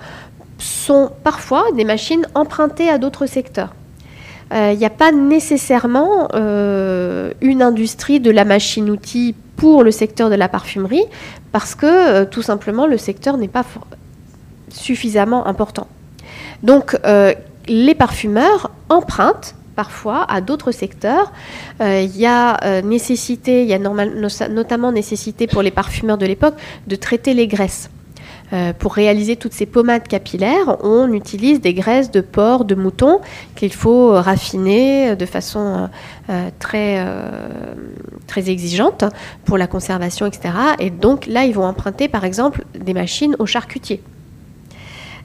sont 0.59 1.11
parfois 1.25 1.64
des 1.77 1.85
machines 1.85 2.27
empruntées 2.35 2.88
à 2.88 2.99
d'autres 2.99 3.27
secteurs. 3.27 3.75
Il 4.53 4.57
euh, 4.57 4.75
n'y 4.75 4.85
a 4.85 4.90
pas 4.90 5.12
nécessairement 5.12 6.29
euh, 6.35 7.33
une 7.40 7.62
industrie 7.62 8.19
de 8.19 8.31
la 8.31 8.45
machine-outil 8.45 9.35
pour 9.57 9.85
le 9.85 9.93
secteur 9.93 10.29
de 10.29 10.35
la 10.35 10.49
parfumerie 10.49 11.05
parce 11.53 11.77
que 11.77 11.87
euh, 11.87 12.25
tout 12.25 12.43
simplement 12.43 12.87
le 12.87 12.99
secteur 12.99 13.37
n'est 13.37 13.49
pas 13.49 13.64
suffisamment 14.71 15.47
important. 15.47 15.87
Donc, 16.62 16.97
les 17.66 17.95
parfumeurs 17.95 18.71
empruntent 18.90 19.55
parfois 19.85 20.27
à 20.29 20.43
d'autres 20.43 20.73
secteurs. 20.73 21.33
Euh, 21.81 22.03
il 22.03 22.14
y 22.14 22.27
a 22.27 22.45
euh, 22.64 22.83
nécessité, 22.83 23.62
il 23.62 23.69
y 23.69 23.73
a 23.73 23.79
notamment 23.79 24.93
nécessité 24.93 25.47
pour 25.47 25.62
les 25.62 25.71
parfumeurs 25.71 26.19
de 26.19 26.27
l'époque 26.27 26.57
de 26.87 26.97
traiter 26.97 27.33
les 27.40 27.49
graisses. 27.57 27.88
pour 28.81 28.93
réaliser 29.03 29.37
toutes 29.43 29.57
ces 29.61 29.69
pommades 29.77 30.09
capillaires, 30.16 30.69
on 30.97 31.07
utilise 31.23 31.59
des 31.61 31.75
graisses 31.81 32.11
de 32.11 32.23
porc, 32.37 32.64
de 32.73 32.77
mouton 32.85 33.21
qu'il 33.57 33.73
faut 33.83 34.07
raffiner 34.31 35.14
de 35.14 35.27
façon 35.37 35.88
très, 36.64 36.88
très 38.31 38.45
exigeante 38.55 39.05
pour 39.47 39.57
la 39.57 39.69
conservation, 39.69 40.25
etc. 40.27 40.40
Et 40.81 40.90
donc 40.90 41.19
là, 41.35 41.45
ils 41.49 41.55
vont 41.59 41.69
emprunter 41.75 42.09
par 42.09 42.25
exemple 42.25 42.59
des 42.88 42.95
machines 43.03 43.37
au 43.38 43.47
charcutier. 43.47 43.99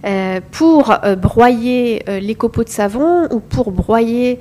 Euh, 0.05 0.39
pour 0.51 0.91
euh, 0.91 1.15
broyer 1.15 2.03
euh, 2.07 2.19
les 2.19 2.35
copeaux 2.35 2.63
de 2.63 2.69
savon 2.69 3.27
ou 3.31 3.39
pour 3.39 3.71
broyer 3.71 4.39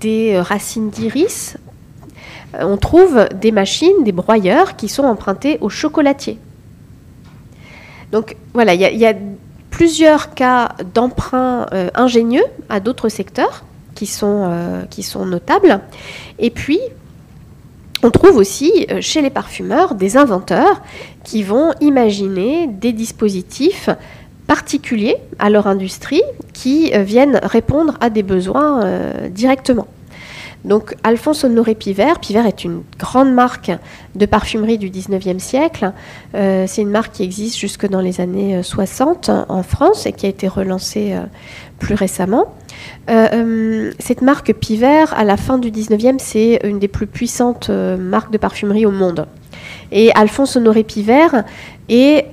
des 0.00 0.40
racines 0.40 0.90
d'iris, 0.90 1.56
on 2.58 2.76
trouve 2.76 3.28
des 3.40 3.52
machines, 3.52 4.02
des 4.02 4.10
broyeurs 4.10 4.74
qui 4.74 4.88
sont 4.88 5.04
empruntés 5.04 5.58
au 5.60 5.68
chocolatier. 5.68 6.38
Donc 8.10 8.36
voilà, 8.54 8.74
il 8.74 8.80
y, 8.80 9.06
a 9.06 9.14
plusieurs 9.70 10.34
cas 10.34 10.70
d'emprunt 10.92 11.66
ingénieux 11.94 12.44
à 12.68 12.80
d'autres 12.80 13.08
secteurs 13.08 13.64
qui 13.94 14.06
sont 14.06 15.24
notables. 15.24 15.80
Et 16.38 16.50
puis, 16.50 16.80
on 18.02 18.10
trouve 18.10 18.36
aussi 18.36 18.86
chez 19.00 19.22
les 19.22 19.30
parfumeurs 19.30 19.94
des 19.94 20.16
inventeurs 20.16 20.82
qui 21.24 21.42
vont 21.44 21.72
imaginer 21.80 22.66
des 22.66 22.92
dispositifs 22.92 23.88
particuliers 24.52 25.16
à 25.38 25.48
leur 25.48 25.66
industrie 25.66 26.20
qui 26.52 26.92
euh, 26.92 27.04
viennent 27.04 27.40
répondre 27.42 27.96
à 28.02 28.10
des 28.10 28.22
besoins 28.22 28.84
euh, 28.84 29.30
directement. 29.30 29.86
Donc 30.66 30.94
Alphonse 31.04 31.44
Honoré 31.44 31.74
Pivert, 31.74 32.20
Pivert 32.20 32.44
est 32.44 32.62
une 32.62 32.82
grande 32.98 33.32
marque 33.32 33.72
de 34.14 34.26
parfumerie 34.26 34.76
du 34.76 34.90
19e 34.90 35.38
siècle. 35.38 35.92
Euh, 36.34 36.66
c'est 36.68 36.82
une 36.82 36.90
marque 36.90 37.12
qui 37.14 37.22
existe 37.22 37.56
jusque 37.56 37.88
dans 37.88 38.02
les 38.02 38.20
années 38.20 38.62
60 38.62 39.30
en 39.48 39.62
France 39.62 40.04
et 40.04 40.12
qui 40.12 40.26
a 40.26 40.28
été 40.28 40.48
relancée 40.48 41.16
plus 41.78 41.94
récemment. 41.94 42.54
cette 43.08 44.20
marque 44.20 44.52
Pivert, 44.52 45.14
à 45.14 45.24
la 45.24 45.38
fin 45.38 45.56
du 45.56 45.70
19e, 45.70 46.18
c'est 46.18 46.60
une 46.62 46.78
des 46.78 46.88
plus 46.88 47.06
puissantes 47.06 47.70
marques 47.70 48.30
de 48.30 48.38
parfumerie 48.38 48.84
au 48.84 48.92
monde. 48.92 49.26
Et 49.92 50.12
Alphonse 50.14 50.56
Honoré 50.56 50.84
Pivert 50.84 51.44
est 51.88 52.26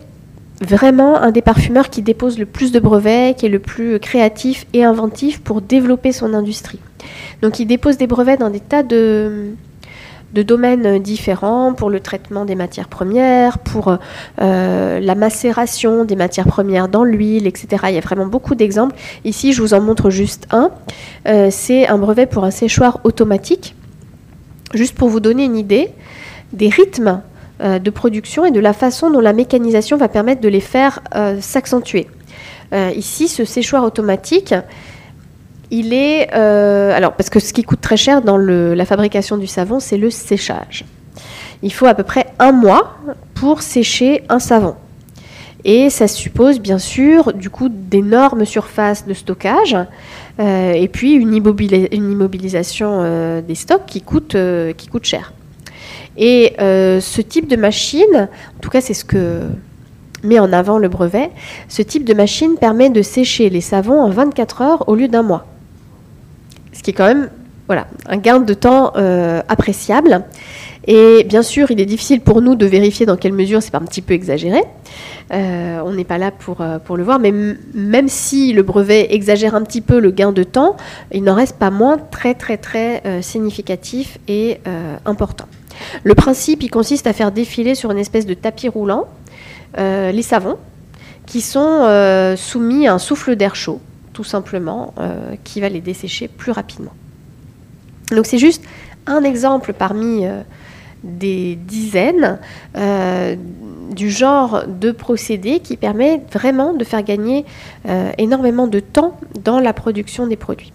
vraiment 0.62 1.18
un 1.18 1.32
des 1.32 1.42
parfumeurs 1.42 1.90
qui 1.90 2.02
dépose 2.02 2.38
le 2.38 2.46
plus 2.46 2.72
de 2.72 2.80
brevets, 2.80 3.36
qui 3.36 3.46
est 3.46 3.50
le 3.50 3.60
plus 3.60 4.00
créatif 4.00 4.66
et 4.74 4.84
inventif 4.84 5.42
pour 5.42 5.62
développer 5.62 6.12
son 6.12 6.34
industrie. 6.34 6.80
Donc 7.42 7.60
il 7.60 7.66
dépose 7.66 7.98
des 7.98 8.08
brevets 8.08 8.38
dans 8.38 8.50
des 8.50 8.60
tas 8.60 8.84
de, 8.84 9.52
domaines 10.34 11.00
différents 11.00 11.74
pour 11.74 11.90
le 11.90 12.00
traitement 12.02 12.46
des 12.46 12.56
matières 12.56 12.90
premières, 12.90 13.60
pour 13.60 13.98
euh, 14.42 15.00
la 15.00 15.16
macération 15.16 16.06
des 16.06 16.16
matières 16.16 16.48
premières 16.48 16.90
dans 16.90 17.04
l'huile, 17.04 17.48
etc. 17.48 17.86
Il 17.90 17.96
y 17.96 17.98
a 17.98 18.02
vraiment 18.02 18.28
beaucoup 18.28 18.56
d'exemples. 18.56 18.96
Ici, 19.24 19.54
je 19.54 19.62
vous 19.62 19.74
en 19.74 19.82
montre 19.82 20.10
juste 20.10 20.48
un. 20.52 20.72
Euh, 21.28 21.48
c'est 21.52 21.88
un 21.88 21.98
brevet 21.98 22.26
pour 22.26 22.44
un 22.44 22.52
séchoir 22.52 23.00
automatique. 23.06 23.76
Juste 24.74 24.96
pour 24.96 25.10
vous 25.10 25.20
donner 25.20 25.46
une 25.46 25.58
idée 25.58 25.90
des 26.54 26.70
rythmes 26.70 27.22
de 27.60 27.90
production 27.90 28.46
et 28.46 28.52
de 28.52 28.60
la 28.60 28.74
façon 28.74 29.10
dont 29.10 29.20
la 29.20 29.34
mécanisation 29.34 29.98
va 29.98 30.08
permettre 30.08 30.42
de 30.42 30.48
les 30.48 30.62
faire 30.62 31.00
euh, 31.16 31.40
s'accentuer. 31.42 32.08
Euh, 32.74 32.92
ici, 32.96 33.28
ce 33.28 33.46
séchoir 33.46 33.84
automatique, 33.84 34.54
il 35.72 35.94
est... 35.94 36.32
alors, 36.32 37.14
parce 37.14 37.30
que 37.30 37.40
ce 37.40 37.54
qui 37.54 37.64
coûte 37.64 37.82
très 37.82 37.98
cher 37.98 38.22
dans 38.22 38.38
la 38.38 38.86
fabrication 38.86 39.38
du 39.38 39.48
savon, 39.48 39.80
c'est 39.80 39.98
le 39.98 40.10
séchage. 40.10 40.86
Il 41.62 41.74
faut 41.74 41.86
à 41.86 41.94
peu 41.94 42.04
près 42.04 42.28
un 42.40 42.54
mois 42.54 42.98
pour 43.36 43.62
sécher 43.62 44.24
un 44.30 44.40
savon. 44.40 44.76
Et 45.66 45.90
ça 45.90 46.08
suppose 46.08 46.60
bien 46.60 46.80
sûr 46.80 47.34
du 47.34 47.50
coup 47.50 47.68
d'énormes 47.70 48.46
surfaces 48.46 49.06
de 49.06 49.14
stockage 49.14 49.76
et 50.40 50.88
puis 50.88 51.14
une, 51.14 51.34
immobilisation 51.34 53.42
des 53.42 53.56
stocks 53.56 53.86
qui 53.86 54.02
coûte, 54.02 54.38
qui 54.78 54.88
coûte 54.88 55.04
cher. 55.04 55.34
Et 56.20 56.54
euh, 56.60 57.00
ce 57.00 57.22
type 57.22 57.48
de 57.48 57.56
machine, 57.56 58.28
en 58.58 58.60
tout 58.62 58.70
cas 58.70 58.82
c'est 58.82 58.94
ce 58.94 59.06
que 59.06 59.44
met 60.22 60.38
en 60.38 60.52
avant 60.52 60.78
le 60.78 60.90
brevet, 60.90 61.32
ce 61.70 61.82
type 61.82 62.04
de 62.04 62.14
machine 62.14 62.56
permet 62.60 62.90
de 62.90 63.02
sécher 63.02 63.50
les 63.50 63.62
savons 63.62 64.02
en 64.02 64.10
24 64.10 64.62
heures 64.62 64.90
au 64.90 64.96
lieu 64.96 65.08
d'un 65.08 65.24
mois. 65.24 65.46
Ce 66.74 66.84
qui 66.84 66.92
est 66.92 66.94
quand 66.94 67.08
même 67.08 67.30
voilà, 67.68 67.88
un 68.08 68.18
gain 68.18 68.42
de 68.42 68.54
temps 68.54 68.92
euh, 68.98 69.42
appréciable. 69.48 70.26
Et 70.88 71.24
bien 71.24 71.44
sûr, 71.44 71.72
il 71.72 71.80
est 71.80 71.86
difficile 71.86 72.20
pour 72.20 72.42
nous 72.42 72.56
de 72.56 72.66
vérifier 72.66 73.06
dans 73.06 73.16
quelle 73.16 73.34
mesure 73.34 73.62
c'est 73.62 73.72
pas 73.72 73.78
un 73.78 73.86
petit 73.86 74.02
peu 74.02 74.14
exagéré. 74.14 74.62
Euh, 75.32 75.80
on 75.86 75.94
n'est 75.94 76.04
pas 76.04 76.18
là 76.18 76.32
pour, 76.32 76.66
pour 76.84 76.98
le 76.98 77.04
voir, 77.04 77.20
mais 77.20 77.32
même 77.74 78.10
si 78.10 78.52
le 78.52 78.64
brevet 78.64 79.14
exagère 79.14 79.56
un 79.56 79.62
petit 79.62 79.82
peu 79.82 80.00
le 80.00 80.12
gain 80.12 80.32
de 80.34 80.44
temps, 80.44 80.76
il 81.14 81.24
n'en 81.24 81.36
reste 81.36 81.58
pas 81.58 81.70
moins 81.70 81.98
très 81.98 82.34
très 82.34 82.58
très 82.58 83.22
significatif 83.22 84.18
et 84.28 84.58
important. 85.06 85.46
Le 86.04 86.16
principe, 86.16 86.64
il 86.64 86.70
consiste 86.70 87.08
à 87.08 87.14
faire 87.14 87.32
défiler 87.32 87.76
sur 87.76 87.92
une 87.92 87.98
espèce 87.98 88.26
de 88.26 88.34
tapis 88.34 88.68
roulant 88.68 89.08
euh, 89.78 90.12
les 90.12 90.22
savons 90.22 90.58
qui 91.26 91.42
sont 91.42 91.60
euh, 91.84 92.36
soumis 92.36 92.88
à 92.88 92.94
un 92.94 93.00
souffle 93.00 93.36
d'air 93.36 93.56
chaud, 93.56 93.80
tout 94.14 94.24
simplement, 94.24 94.94
euh, 95.00 95.36
qui 95.44 95.62
va 95.62 95.70
les 95.70 95.82
dessécher 95.82 96.28
plus 96.28 96.52
rapidement. 96.52 96.94
Donc 98.12 98.26
c'est 98.26 98.40
juste 98.40 98.64
un 99.06 99.24
exemple 99.24 99.74
parmi 99.74 100.26
des 101.04 101.56
dizaines 101.56 102.40
du 103.92 104.10
genre 104.10 104.64
de 104.68 104.92
procédé 104.92 105.60
qui 105.60 105.78
permet 105.78 106.22
vraiment 106.34 106.74
de 106.74 106.84
faire 106.84 107.04
gagner 107.04 107.46
énormément 108.18 108.68
de 108.68 108.80
temps 108.80 109.20
dans 109.44 109.60
la 109.60 109.74
production 109.74 110.26
des 110.26 110.36
produits. 110.36 110.74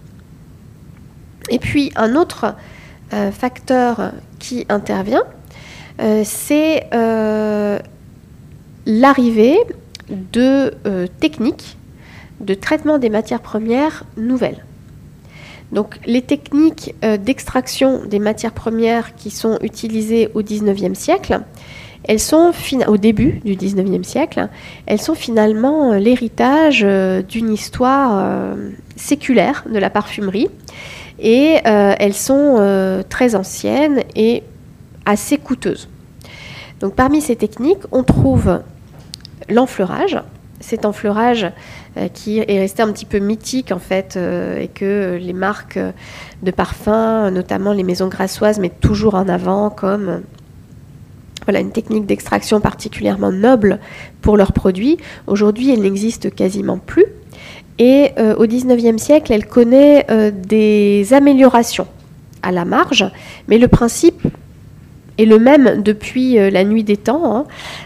Et 1.49 1.59
puis 1.59 1.91
un 1.95 2.15
autre 2.15 2.55
facteur 3.31 4.11
qui 4.39 4.65
intervient, 4.69 5.23
c'est 6.23 6.87
l'arrivée 8.85 9.57
de 10.09 10.73
techniques 11.19 11.77
de 12.39 12.53
traitement 12.53 12.97
des 12.97 13.09
matières 13.09 13.41
premières 13.41 14.03
nouvelles. 14.17 14.63
Donc 15.71 15.99
les 16.05 16.21
techniques 16.21 16.93
euh, 17.03 17.17
d'extraction 17.17 18.05
des 18.05 18.19
matières 18.19 18.53
premières 18.53 19.15
qui 19.15 19.31
sont 19.31 19.57
utilisées 19.61 20.29
au 20.33 20.43
XIXe 20.43 20.97
siècle, 20.97 21.41
elles 22.07 22.19
sont 22.19 22.51
au 22.87 22.97
début 22.97 23.41
du 23.43 23.55
XIXe 23.55 24.07
siècle, 24.07 24.47
elles 24.85 25.01
sont 25.01 25.15
finalement 25.15 25.91
euh, 25.91 25.97
l'héritage 25.97 26.83
euh, 26.83 27.23
d'une 27.23 27.51
histoire 27.51 28.55
séculaire 28.95 29.63
de 29.71 29.79
la 29.79 29.89
parfumerie 29.89 30.49
et 31.19 31.59
elles 31.63 32.13
sont 32.13 33.03
très 33.09 33.35
anciennes 33.35 34.03
et 34.15 34.43
assez 35.05 35.37
coûteuses. 35.37 35.87
Donc 36.79 36.95
parmi 36.95 37.21
ces 37.21 37.35
techniques, 37.35 37.83
on 37.91 38.03
trouve 38.03 38.59
l'enfleurage. 39.49 40.21
Cet 40.59 40.85
enfleurage 40.85 41.51
euh, 41.97 42.07
qui 42.07 42.39
est 42.39 42.59
resté 42.59 42.81
un 42.81 42.91
petit 42.91 43.05
peu 43.05 43.19
mythique 43.19 43.71
en 43.71 43.79
fait, 43.79 44.15
euh, 44.17 44.59
et 44.59 44.67
que 44.67 45.17
les 45.21 45.33
marques 45.33 45.79
de 46.41 46.51
parfums, 46.51 47.29
notamment 47.31 47.73
les 47.73 47.83
maisons 47.83 48.07
grassoises, 48.07 48.59
mettent 48.59 48.79
toujours 48.79 49.15
en 49.15 49.27
avant 49.27 49.69
comme 49.69 50.21
voilà, 51.43 51.59
une 51.59 51.71
technique 51.71 52.05
d'extraction 52.05 52.59
particulièrement 52.59 53.31
noble 53.31 53.79
pour 54.21 54.37
leurs 54.37 54.53
produits. 54.53 54.97
Aujourd'hui, 55.27 55.71
elle 55.71 55.81
n'existe 55.81 56.33
quasiment 56.33 56.77
plus. 56.77 57.05
Et 57.77 58.11
euh, 58.17 58.35
au 58.35 58.45
XIXe 58.45 59.01
siècle, 59.01 59.33
elle 59.33 59.45
connaît 59.45 60.05
des 60.31 61.13
améliorations 61.13 61.87
à 62.41 62.51
la 62.51 62.63
marge, 62.63 63.05
mais 63.47 63.57
le 63.57 63.67
principe 63.67 64.21
et 65.17 65.25
le 65.25 65.39
même 65.39 65.81
depuis 65.81 66.37
euh, 66.37 66.49
la 66.49 66.63
nuit 66.63 66.83
des 66.83 66.97
temps. 66.97 67.35
Hein. 67.35 67.45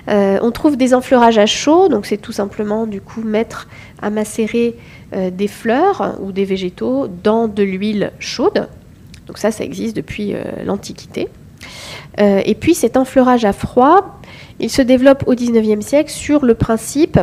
Euh, 0.10 0.40
on 0.42 0.52
trouve 0.52 0.78
des 0.78 0.94
enfleurages 0.94 1.38
à 1.38 1.46
chaud, 1.46 1.88
donc 1.88 2.06
c'est 2.06 2.18
tout 2.18 2.32
simplement 2.32 2.88
du 2.88 3.02
coup 3.02 3.22
mettre 3.22 3.68
à 4.02 4.10
macérer 4.10 4.76
euh, 5.14 5.30
des 5.30 5.48
fleurs 5.48 6.18
ou 6.22 6.32
des 6.32 6.46
végétaux 6.46 7.08
dans 7.08 7.48
de 7.48 7.64
l'huile 7.64 8.12
chaude. 8.20 8.68
Donc 9.28 9.38
ça, 9.38 9.52
ça 9.52 9.64
existe 9.64 9.96
depuis 9.96 10.34
l'Antiquité. 10.66 11.28
et 12.18 12.56
puis 12.56 12.74
cet 12.74 12.98
enfleurage 12.98 13.46
à 13.46 13.54
froid, 13.54 14.20
il 14.60 14.72
se 14.72 14.82
développe 14.82 15.24
au 15.28 15.36
XIXe 15.36 15.86
siècle 15.86 16.10
sur 16.10 16.44
le 16.44 16.56
principe 16.56 17.20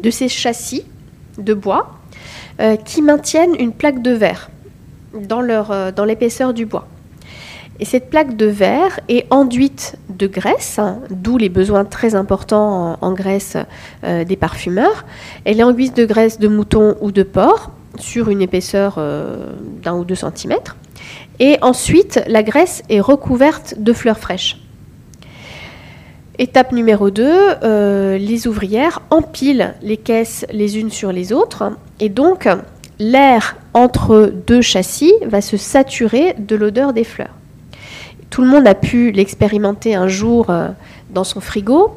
de 0.00 0.10
ces 0.10 0.28
châssis 0.28 0.84
de 1.38 1.54
bois 1.54 1.94
qui 2.84 3.02
maintiennent 3.02 3.54
une 3.56 3.72
plaque 3.72 4.02
de 4.02 4.10
verre 4.10 4.50
dans 5.14 6.04
l'épaisseur 6.04 6.52
du 6.52 6.66
bois. 6.66 6.88
Et 7.80 7.84
cette 7.84 8.10
plaque 8.10 8.36
de 8.36 8.46
verre 8.46 8.98
est 9.08 9.26
enduite 9.30 9.96
de 10.08 10.26
graisse, 10.26 10.78
hein, 10.78 10.98
d'où 11.10 11.38
les 11.38 11.48
besoins 11.48 11.84
très 11.84 12.16
importants 12.16 12.98
en, 13.00 13.12
graisse 13.12 13.56
euh, 14.02 14.24
des 14.24 14.36
parfumeurs. 14.36 15.04
Elle 15.44 15.60
est 15.60 15.64
enduite 15.64 15.96
de 15.96 16.04
graisse 16.04 16.40
de 16.40 16.48
mouton 16.48 16.96
ou 17.00 17.12
de 17.12 17.22
porc 17.22 17.70
sur 17.98 18.30
une 18.30 18.42
épaisseur 18.42 18.96
euh, 18.98 19.52
d'un 19.82 19.94
ou 19.94 20.04
deux 20.04 20.16
centimètres. 20.16 20.76
Et 21.38 21.56
ensuite, 21.62 22.20
la 22.26 22.42
graisse 22.42 22.82
est 22.88 23.00
recouverte 23.00 23.76
de 23.78 23.92
fleurs 23.92 24.18
fraîches. 24.18 24.58
Étape 26.40 26.70
numéro 26.70 27.10
2, 27.10 27.24
euh, 27.64 28.16
les 28.16 28.46
ouvrières 28.46 29.02
empilent 29.10 29.74
les 29.82 29.96
caisses 29.96 30.46
les 30.52 30.78
unes 30.78 30.90
sur 30.90 31.10
les 31.10 31.32
autres. 31.32 31.72
Et 31.98 32.08
donc, 32.08 32.48
l'air 33.00 33.56
entre 33.74 34.32
deux 34.46 34.60
châssis 34.60 35.12
va 35.26 35.40
se 35.40 35.56
saturer 35.56 36.36
de 36.38 36.54
l'odeur 36.54 36.92
des 36.92 37.02
fleurs. 37.02 37.34
Tout 38.30 38.42
le 38.42 38.48
monde 38.48 38.68
a 38.68 38.76
pu 38.76 39.10
l'expérimenter 39.10 39.96
un 39.96 40.06
jour 40.06 40.50
euh, 40.50 40.68
dans 41.10 41.24
son 41.24 41.40
frigo. 41.40 41.90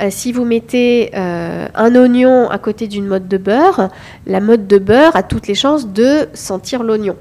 Euh, 0.00 0.08
si 0.08 0.32
vous 0.32 0.46
mettez 0.46 1.14
un 1.14 1.94
oignon 1.94 2.48
à 2.48 2.56
côté 2.56 2.86
d'une 2.88 3.06
mode 3.06 3.28
de 3.28 3.36
beurre, 3.36 3.90
la 4.26 4.40
mode 4.40 4.66
de 4.66 4.78
beurre 4.78 5.14
a 5.14 5.22
toutes 5.22 5.46
les 5.46 5.54
chances 5.54 5.88
de 5.88 6.28
sentir 6.32 6.84
l'oignon. 6.84 7.16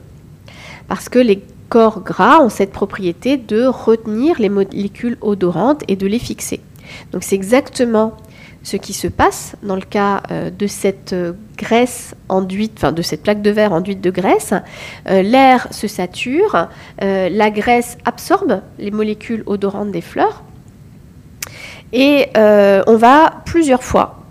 Parce 0.88 1.10
que 1.10 1.20
les 1.20 1.44
corps 1.74 2.02
gras 2.02 2.40
ont 2.40 2.50
cette 2.50 2.72
propriété 2.72 3.36
de 3.36 3.66
retenir 3.66 4.40
les 4.40 4.50
molécules 4.50 5.18
odorantes 5.22 5.82
et 5.88 5.96
de 5.96 6.06
les 6.06 6.20
fixer. 6.20 6.62
Donc 7.12 7.24
c'est 7.24 7.34
exactement 7.34 8.16
ce 8.62 8.78
qui 8.78 8.94
se 8.94 9.08
passe 9.08 9.56
dans 9.64 9.74
le 9.74 9.82
cas 9.82 10.22
euh, 10.30 10.52
de 10.52 10.68
cette 10.68 11.14
euh, 11.14 11.34
graisse 11.58 12.14
enduite, 12.30 12.86
de 12.86 13.02
cette 13.02 13.24
plaque 13.24 13.42
de 13.42 13.50
verre 13.50 13.74
enduite 13.74 14.02
de 14.02 14.12
graisse. 14.12 14.54
Euh, 15.10 15.24
l'air 15.24 15.68
se 15.72 15.88
sature, 15.88 16.68
la 17.02 17.50
graisse 17.50 17.98
absorbe 18.06 18.62
les 18.78 18.92
molécules 18.92 19.42
odorantes 19.48 19.92
des 19.92 20.02
fleurs 20.02 20.44
et 21.92 22.28
on 22.36 22.98
va 22.98 23.42
plusieurs 23.46 23.84
fois 23.84 24.23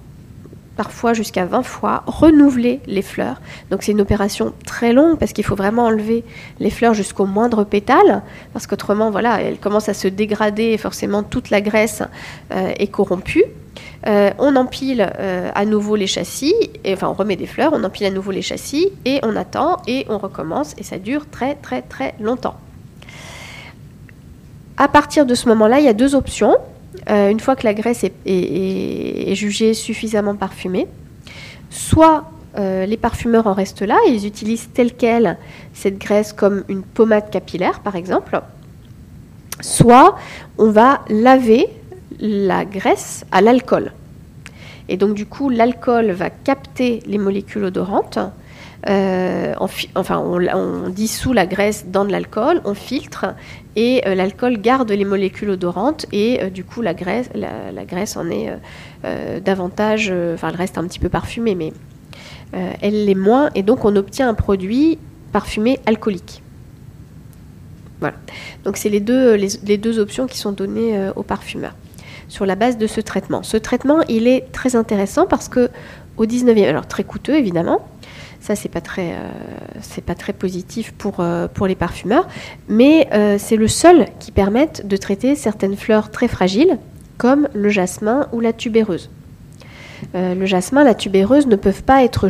parfois 0.77 1.13
jusqu'à 1.13 1.45
20 1.45 1.63
fois, 1.63 2.03
renouveler 2.07 2.81
les 2.87 3.03
fleurs. 3.03 3.41
Donc 3.71 3.83
c'est 3.83 3.93
une 3.93 4.01
opération 4.01 4.53
très 4.67 4.93
longue 4.93 5.19
parce 5.19 5.33
qu'il 5.33 5.45
faut 5.45 5.57
vraiment 5.57 5.87
enlever 5.87 6.25
les 6.61 6.71
fleurs 6.71 6.95
jusqu'au 6.95 7.27
moindre 7.27 7.65
pétale, 7.65 8.23
parce 8.53 8.67
qu'autrement, 8.67 9.11
voilà, 9.11 9.43
elles 9.43 9.59
commencent 9.59 9.89
à 9.89 9.95
se 9.95 10.09
dégrader 10.09 10.65
et 10.65 10.79
forcément 10.79 11.23
toute 11.23 11.51
la 11.51 11.61
graisse 11.61 12.03
est 12.51 12.87
corrompue. 12.89 13.45
Euh, 14.07 14.31
on 14.39 14.57
empile 14.57 15.13
euh, 15.19 15.51
à 15.55 15.65
nouveau 15.65 15.95
les 15.95 16.09
châssis, 16.09 16.55
et, 16.85 16.93
enfin 16.93 17.09
on 17.09 17.13
remet 17.13 17.37
des 17.37 17.47
fleurs, 17.47 17.73
on 17.73 17.85
empile 17.85 18.07
à 18.07 18.11
nouveau 18.11 18.33
les 18.33 18.43
châssis 18.43 18.89
et 19.05 19.21
on 19.23 19.37
attend 19.37 19.81
et 19.87 20.07
on 20.09 20.19
recommence 20.19 20.75
et 20.77 20.83
ça 20.83 20.99
dure 20.99 21.27
très 21.31 21.55
très 21.55 21.83
très 21.83 22.15
longtemps. 22.21 22.57
À 24.77 24.89
partir 24.89 25.25
de 25.25 25.35
ce 25.35 25.49
moment-là, 25.51 25.79
il 25.79 25.85
y 25.85 25.89
a 25.89 25.93
deux 25.93 26.17
options. 26.17 26.57
Euh, 27.09 27.31
une 27.31 27.41
fois 27.41 27.57
que 27.57 27.65
la 27.65 27.75
graisse 27.75 28.05
est, 28.05 29.35
jugée 29.35 29.75
suffisamment 29.75 30.37
parfumée, 30.37 30.87
soit 31.71 32.25
les 32.59 32.99
parfumeurs 32.99 33.47
en 33.47 33.55
restent 33.55 33.81
là, 33.81 33.97
ils 34.07 34.27
utilisent 34.27 34.69
telle 34.75 34.93
quelle 34.93 35.39
cette 35.73 35.97
graisse 35.97 36.35
comme 36.35 36.65
une 36.69 36.83
pommade 36.83 37.31
capillaire 37.31 37.81
par 37.81 37.97
exemple, 37.97 38.43
soit 39.63 40.17
on 40.59 40.71
va 40.71 41.01
laver 41.09 41.67
la 42.21 42.67
graisse 42.67 43.25
à 43.33 43.41
l'alcool. 43.41 43.93
Et 44.89 44.97
donc 44.97 45.15
du 45.15 45.27
coup, 45.27 45.49
l'alcool 45.49 46.11
va 46.11 46.31
capter 46.31 47.03
les 47.07 47.19
molécules 47.19 47.65
odorantes. 47.65 48.19
Euh, 48.89 49.55
on, 49.61 50.89
dissout 50.89 51.33
la 51.33 51.47
graisse 51.47 51.87
dans 51.87 52.05
de 52.05 52.11
l'alcool, 52.11 52.61
on 52.65 52.75
filtre 52.75 53.27
et 53.77 54.03
euh, 54.07 54.15
l'alcool 54.15 54.61
garde 54.61 54.91
les 54.91 55.05
molécules 55.05 55.51
odorantes 55.51 56.07
et 56.13 56.43
euh, 56.43 56.51
du 56.51 56.65
coup 56.65 56.83
la 56.83 56.93
graisse, 56.93 57.29
en 58.17 58.29
est 58.29 58.51
davantage, 59.41 60.13
enfin 60.35 60.49
elle 60.49 60.57
reste 60.57 60.79
un 60.79 60.87
petit 60.87 60.99
peu 60.99 61.09
parfumée, 61.09 61.55
mais 61.55 61.73
elle 62.53 63.07
l'est 63.07 63.15
moins 63.15 63.51
et 63.55 63.63
donc 63.63 63.85
on 63.85 63.95
obtient 63.97 64.29
un 64.29 64.35
produit 64.35 64.99
parfumé 65.33 65.79
alcoolique. 65.87 66.43
Voilà. 68.01 68.17
Donc 68.65 68.77
c'est 68.77 68.89
les 68.89 69.01
deux, 69.01 69.35
les, 69.35 69.79
deux 69.79 70.01
options 70.01 70.27
qui 70.27 70.39
sont 70.39 70.53
données 70.53 71.11
aux 71.15 71.23
parfumeurs 71.23 71.75
sur 72.29 72.47
la 72.47 72.57
base 72.57 72.79
de 72.79 72.87
ce 72.87 73.01
traitement. 73.01 73.43
Ce 73.43 73.57
traitement, 73.57 74.01
il 74.09 74.27
est 74.27 74.51
très 74.53 74.75
intéressant 74.75 75.27
parce 75.27 75.49
que 75.49 75.71
au 76.17 76.27
19e, 76.27 76.69
alors 76.69 76.87
très 76.87 77.05
coûteux 77.05 77.35
évidemment, 77.35 77.87
ça 78.43 78.57
c'est 78.57 78.69
pas 78.69 78.81
très, 78.81 79.13
euh, 79.13 80.01
pas 80.05 80.15
très 80.15 80.33
positif 80.33 80.93
pour, 80.93 81.21
euh, 81.21 81.47
les 81.67 81.77
parfumeurs, 81.77 82.27
mais 82.69 83.09
euh, 83.13 83.37
c'est 83.39 83.57
le 83.57 83.69
seul 83.69 84.07
qui 84.19 84.33
permette 84.33 84.87
de 84.87 84.97
traiter 84.97 85.37
certaines 85.37 85.77
fleurs 85.77 86.11
très 86.11 86.27
fragiles 86.27 86.79
comme 87.19 87.49
le 87.55 87.69
jasmin 87.69 88.27
ou 88.33 88.41
la 88.41 88.53
tubéreuse. 88.53 89.09
le 90.15 90.45
jasmin, 90.45 90.83
la 90.83 90.95
tubéreuse 90.95 91.47
ne 91.47 91.55
peuvent 91.55 91.85
pas 91.85 92.03
être 92.03 92.29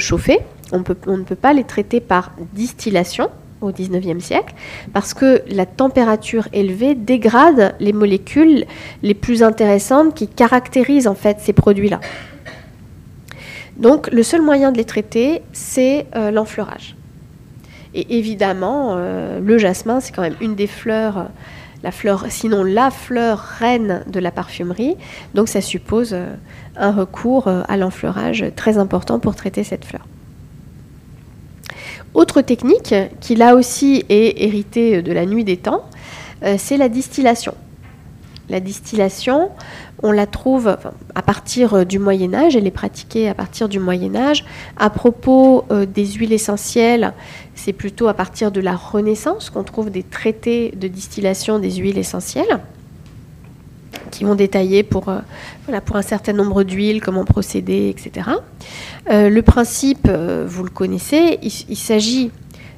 peut, 0.83 0.97
on 1.07 1.17
ne 1.17 1.23
peut 1.23 1.35
pas 1.35 1.55
les 1.55 1.65
traiter 1.65 2.01
par 2.01 2.33
distillation, 2.53 3.31
au 3.63 3.71
19e 3.71 4.21
siècle, 4.21 4.55
parce 4.93 5.15
que 5.15 5.41
la 5.49 5.65
température 5.65 6.49
élevée 6.53 6.95
dégrade 6.95 7.75
les 7.81 7.93
molécules 7.95 8.67
les 9.03 9.15
plus 9.15 9.43
intéressantes 9.43 10.15
qui 10.15 10.29
caractérisent 10.29 11.07
en 11.07 11.15
fait 11.15 11.39
ces 11.41 11.55
produits-là. 11.55 12.01
Donc 13.83 14.09
le 14.13 14.23
seul 14.23 14.43
moyen 14.43 14.71
de 14.71 14.77
les 14.77 14.85
traiter, 14.85 15.43
c'est 15.53 16.07
euh, 16.15 16.31
l'enfleurage. 16.31 16.95
Et 17.95 18.17
évidemment, 18.17 18.95
euh, 18.97 19.41
le 19.41 19.59
jasmin, 19.59 19.99
c'est 19.99 20.13
quand 20.13 20.23
même 20.23 20.37
une 20.41 20.55
des 20.55 20.69
fleurs, 20.69 21.27
la 21.83 21.91
fleur, 21.91 22.27
sinon 22.29 22.63
la 22.63 22.93
fleur 22.93 23.41
reine 23.41 24.05
de 24.07 24.21
la 24.21 24.31
parfumerie. 24.31 24.97
Donc 25.35 25.49
ça 25.49 25.61
suppose 25.61 26.13
euh, 26.13 26.33
un 26.77 26.93
recours 26.93 27.49
à 27.49 27.77
l'enfleurage 27.77 28.45
très 28.55 28.79
important 28.79 29.19
pour 29.19 29.35
traiter 29.35 29.65
cette 29.65 29.85
fleur. 29.85 30.07
Autre 32.15 32.41
technique 32.41 32.95
qui 33.21 33.35
là 33.35 33.57
aussi 33.57 34.05
est 34.09 34.45
héritée 34.45 35.03
de 35.03 35.13
la 35.13 35.27
nuit 35.27 35.45
des 35.45 35.57
temps, 35.57 35.85
c'est 36.57 36.77
la 36.77 36.89
distillation. 36.89 37.55
La 38.53 38.61
distillation, 38.61 39.51
on 40.05 40.13
la 40.13 40.27
trouve 40.27 40.77
à 41.15 41.23
partir 41.23 41.85
du 41.85 41.99
Moyen 41.99 42.35
Âge, 42.35 42.55
elle 42.55 42.67
est 42.67 42.71
pratiquée 42.71 43.29
à 43.29 43.35
partir 43.35 43.69
du 43.69 43.81
Moyen 43.81 44.15
Âge. 44.15 44.45
À 44.77 44.91
propos 44.91 45.65
des 45.71 46.07
huiles 46.07 46.33
essentielles, 46.33 47.15
c'est 47.55 47.73
plutôt 47.73 48.09
à 48.09 48.15
partir 48.15 48.53
de 48.53 48.61
la 48.61 48.77
Renaissance 48.77 49.51
qu'on 49.51 49.65
trouve 49.65 49.91
des 49.91 50.03
traités 50.03 50.73
de 50.77 50.87
distillation 50.87 51.59
des 51.59 51.73
huiles 51.73 51.99
essentielles 51.99 52.61
qui 54.13 54.25
vont 54.25 54.35
détailler 54.35 54.85
pour, 54.85 55.09
euh, 55.09 55.19
un 55.69 56.03
certain 56.03 56.33
nombre 56.33 56.63
d'huiles, 56.63 57.01
comment 57.01 57.25
procéder, 57.25 57.89
etc. 57.89 58.31
Euh, 59.11 59.29
le 59.29 59.43
principe, 59.43 60.07
euh, 60.09 60.45
vous 60.47 60.63
le 60.63 60.71
connaissez, 60.71 61.39
il, 61.43 61.77
s'agit 61.77 62.31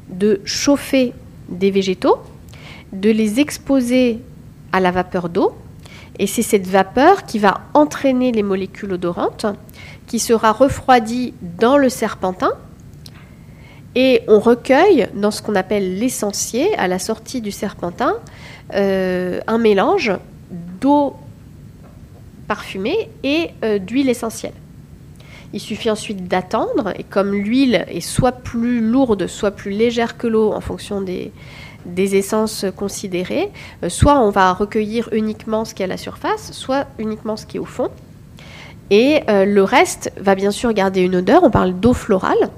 de 0.09 0.41
chauffer 0.45 1.13
des 1.49 1.71
végétaux, 1.71 2.19
de 2.93 3.11
les 3.11 3.41
exposer 3.41 4.21
à 4.73 4.81
la 4.81 4.91
vapeur 4.91 5.29
d'eau, 5.29 5.55
et 6.19 6.27
c'est 6.27 6.43
cette 6.43 6.67
vapeur 6.67 7.25
qui 7.25 7.39
va 7.39 7.61
entraîner 7.75 8.33
les 8.33 8.43
molécules 8.43 8.93
odorantes, 8.93 9.47
qui 10.07 10.19
sera 10.19 10.53
refroidie 10.53 11.35
dans 11.59 11.77
le 11.77 11.89
serpentin, 11.89 12.53
et 13.97 14.23
on 14.27 14.41
recueille 14.41 15.09
dans 15.15 15.31
ce 15.31 15.41
qu'on 15.41 15.55
appelle 15.55 15.99
l'essentiel, 15.99 16.69
à 16.79 16.89
la 16.89 16.99
sortie 16.99 17.41
du 17.41 17.53
serpentin, 17.53 18.15
un 18.73 19.59
mélange 19.59 20.13
d'eau 20.51 21.15
parfumée 22.47 23.09
et 23.23 23.51
euh, 23.65 23.79
d'huile 23.79 24.09
essentielle. 24.09 24.53
Il 25.53 25.61
suffit 25.61 25.91
ensuite 25.91 26.27
d'attendre, 26.27 26.93
et 26.99 27.05
comme 27.05 27.33
l'huile 27.33 27.85
est 27.89 28.01
soit 28.01 28.33
plus 28.33 28.81
lourde, 28.81 29.29
soit 29.29 29.53
plus 29.53 29.71
légère 29.71 30.19
que 30.19 30.27
l'eau 30.27 30.53
en 30.53 30.61
fonction 30.61 31.01
des, 31.01 31.31
des 31.87 32.17
essences 32.17 32.65
considérées, 32.77 33.51
euh, 33.83 33.89
soit 33.89 34.19
on 34.21 34.31
va 34.31 34.53
recueillir 34.53 35.09
uniquement 35.13 35.65
ce 35.65 35.75
qui 35.75 35.83
est 35.83 35.85
à 35.85 35.89
la 35.89 35.97
surface, 35.97 36.53
soit 36.53 36.87
uniquement 36.99 37.37
ce 37.37 37.47
qui 37.47 37.57
est 37.57 37.61
au 37.61 37.65
fond. 37.65 37.91
Et 38.91 39.23
euh, 39.29 39.45
le 39.45 39.63
reste 39.63 40.13
va 40.19 40.35
bien 40.35 40.51
sûr 40.51 40.73
garder 40.73 41.01
une 41.01 41.17
odeur, 41.17 41.43
on 41.43 41.51
parle 41.51 41.75
d'eau 41.75 41.95
florale, 41.95 42.51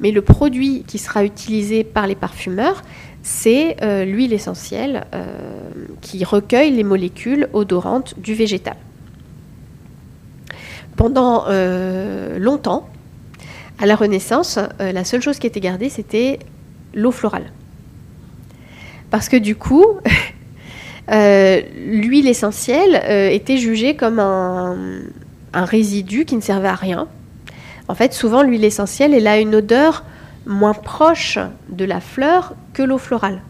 mais 0.00 0.10
le 0.10 0.22
produit 0.22 0.84
qui 0.86 0.98
sera 0.98 1.24
utilisé 1.24 1.84
par 1.84 2.06
les 2.06 2.14
parfumeurs, 2.14 2.82
c'est 3.22 3.76
l'huile 4.04 4.34
essentielle 4.34 5.06
qui 6.02 6.24
recueille 6.24 6.72
les 6.72 6.82
molécules 6.82 7.48
odorantes 7.54 8.18
du 8.18 8.34
végétal 8.34 8.76
pendant 10.96 11.44
euh, 11.48 12.38
longtemps, 12.38 12.88
à 13.80 13.86
la 13.86 13.96
Renaissance, 13.96 14.58
euh, 14.80 14.92
la 14.92 15.04
seule 15.04 15.22
chose 15.22 15.38
qui 15.38 15.46
était 15.46 15.60
gardée, 15.60 15.88
c'était 15.88 16.38
l'eau 16.94 17.10
florale. 17.10 17.50
Parce 19.14 19.28
que 19.28 19.36
du 19.36 19.54
coup, 19.54 19.84
euh, 21.12 21.60
l'huile 21.86 22.26
essentielle 22.26 23.00
était 23.32 23.58
jugée 23.58 23.94
comme 23.94 24.18
un, 24.18 24.74
résidu 25.54 26.24
qui 26.24 26.34
ne 26.34 26.40
servait 26.40 26.66
à 26.66 26.74
rien. 26.74 27.06
En 27.86 27.94
fait, 27.94 28.12
souvent, 28.12 28.42
l'huile 28.42 28.64
essentielle, 28.64 29.14
elle 29.14 29.28
a 29.28 29.38
une 29.38 29.54
odeur 29.54 30.02
moins 30.46 30.74
proche 30.74 31.38
de 31.68 31.84
la 31.84 32.00
fleur 32.00 32.54
que 32.72 32.82
l'eau 32.82 32.98
florale 32.98 33.40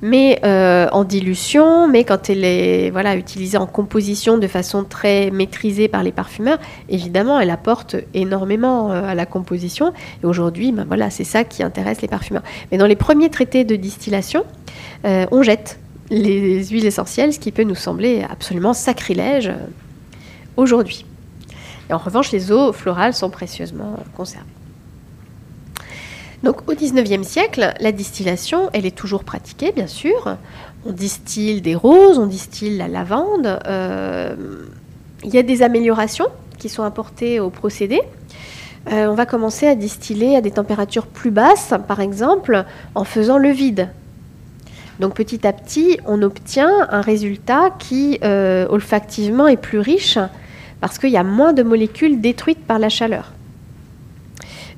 mais 0.00 0.40
euh, 0.44 0.88
en 0.92 1.04
dilution, 1.04 1.88
mais 1.88 2.04
quand 2.04 2.30
elle 2.30 2.44
est 2.44 2.90
voilà, 2.90 3.16
utilisée 3.16 3.58
en 3.58 3.66
composition 3.66 4.38
de 4.38 4.46
façon 4.46 4.84
très 4.84 5.30
maîtrisée 5.30 5.88
par 5.88 6.02
les 6.02 6.12
parfumeurs, 6.12 6.58
évidemment, 6.88 7.40
elle 7.40 7.50
apporte 7.50 7.96
énormément 8.14 8.92
euh, 8.92 9.02
à 9.02 9.14
la 9.14 9.26
composition. 9.26 9.92
Et 10.22 10.26
aujourd'hui, 10.26 10.72
ben 10.72 10.84
voilà, 10.86 11.10
c'est 11.10 11.24
ça 11.24 11.44
qui 11.44 11.62
intéresse 11.62 12.00
les 12.00 12.08
parfumeurs. 12.08 12.44
Mais 12.70 12.78
dans 12.78 12.86
les 12.86 12.96
premiers 12.96 13.30
traités 13.30 13.64
de 13.64 13.76
distillation, 13.76 14.44
euh, 15.04 15.26
on 15.32 15.42
jette 15.42 15.80
les 16.10 16.64
huiles 16.66 16.86
essentielles, 16.86 17.32
ce 17.32 17.38
qui 17.38 17.52
peut 17.52 17.64
nous 17.64 17.74
sembler 17.74 18.24
absolument 18.30 18.72
sacrilège 18.72 19.52
aujourd'hui. 20.56 21.04
Et 21.90 21.92
en 21.92 21.98
revanche, 21.98 22.32
les 22.32 22.52
eaux 22.52 22.72
florales 22.72 23.14
sont 23.14 23.30
précieusement 23.30 23.96
conservées. 24.16 24.57
Donc 26.42 26.68
au 26.70 26.74
XIXe 26.74 27.26
siècle, 27.26 27.74
la 27.80 27.92
distillation, 27.92 28.70
elle 28.72 28.86
est 28.86 28.94
toujours 28.94 29.24
pratiquée, 29.24 29.72
bien 29.72 29.88
sûr. 29.88 30.36
On 30.86 30.92
distille 30.92 31.60
des 31.60 31.74
roses, 31.74 32.18
on 32.18 32.26
distille 32.26 32.76
la 32.76 32.86
lavande. 32.86 33.58
Euh, 33.66 34.36
il 35.24 35.34
y 35.34 35.38
a 35.38 35.42
des 35.42 35.62
améliorations 35.62 36.28
qui 36.58 36.68
sont 36.68 36.84
apportées 36.84 37.40
au 37.40 37.50
procédé. 37.50 38.00
Euh, 38.92 39.06
on 39.08 39.14
va 39.14 39.26
commencer 39.26 39.66
à 39.66 39.74
distiller 39.74 40.36
à 40.36 40.40
des 40.40 40.52
températures 40.52 41.06
plus 41.06 41.32
basses, 41.32 41.74
par 41.88 42.00
exemple, 42.00 42.64
en 42.94 43.04
faisant 43.04 43.38
le 43.38 43.50
vide. 43.50 43.88
Donc 45.00 45.14
petit 45.14 45.46
à 45.46 45.52
petit, 45.52 45.98
on 46.06 46.22
obtient 46.22 46.88
un 46.90 47.00
résultat 47.00 47.70
qui, 47.78 48.18
euh, 48.24 48.66
olfactivement, 48.68 49.48
est 49.48 49.56
plus 49.56 49.78
riche 49.78 50.18
parce 50.80 50.98
qu'il 50.98 51.10
y 51.10 51.16
a 51.16 51.24
moins 51.24 51.52
de 51.52 51.62
molécules 51.62 52.20
détruites 52.20 52.64
par 52.64 52.78
la 52.78 52.88
chaleur. 52.88 53.32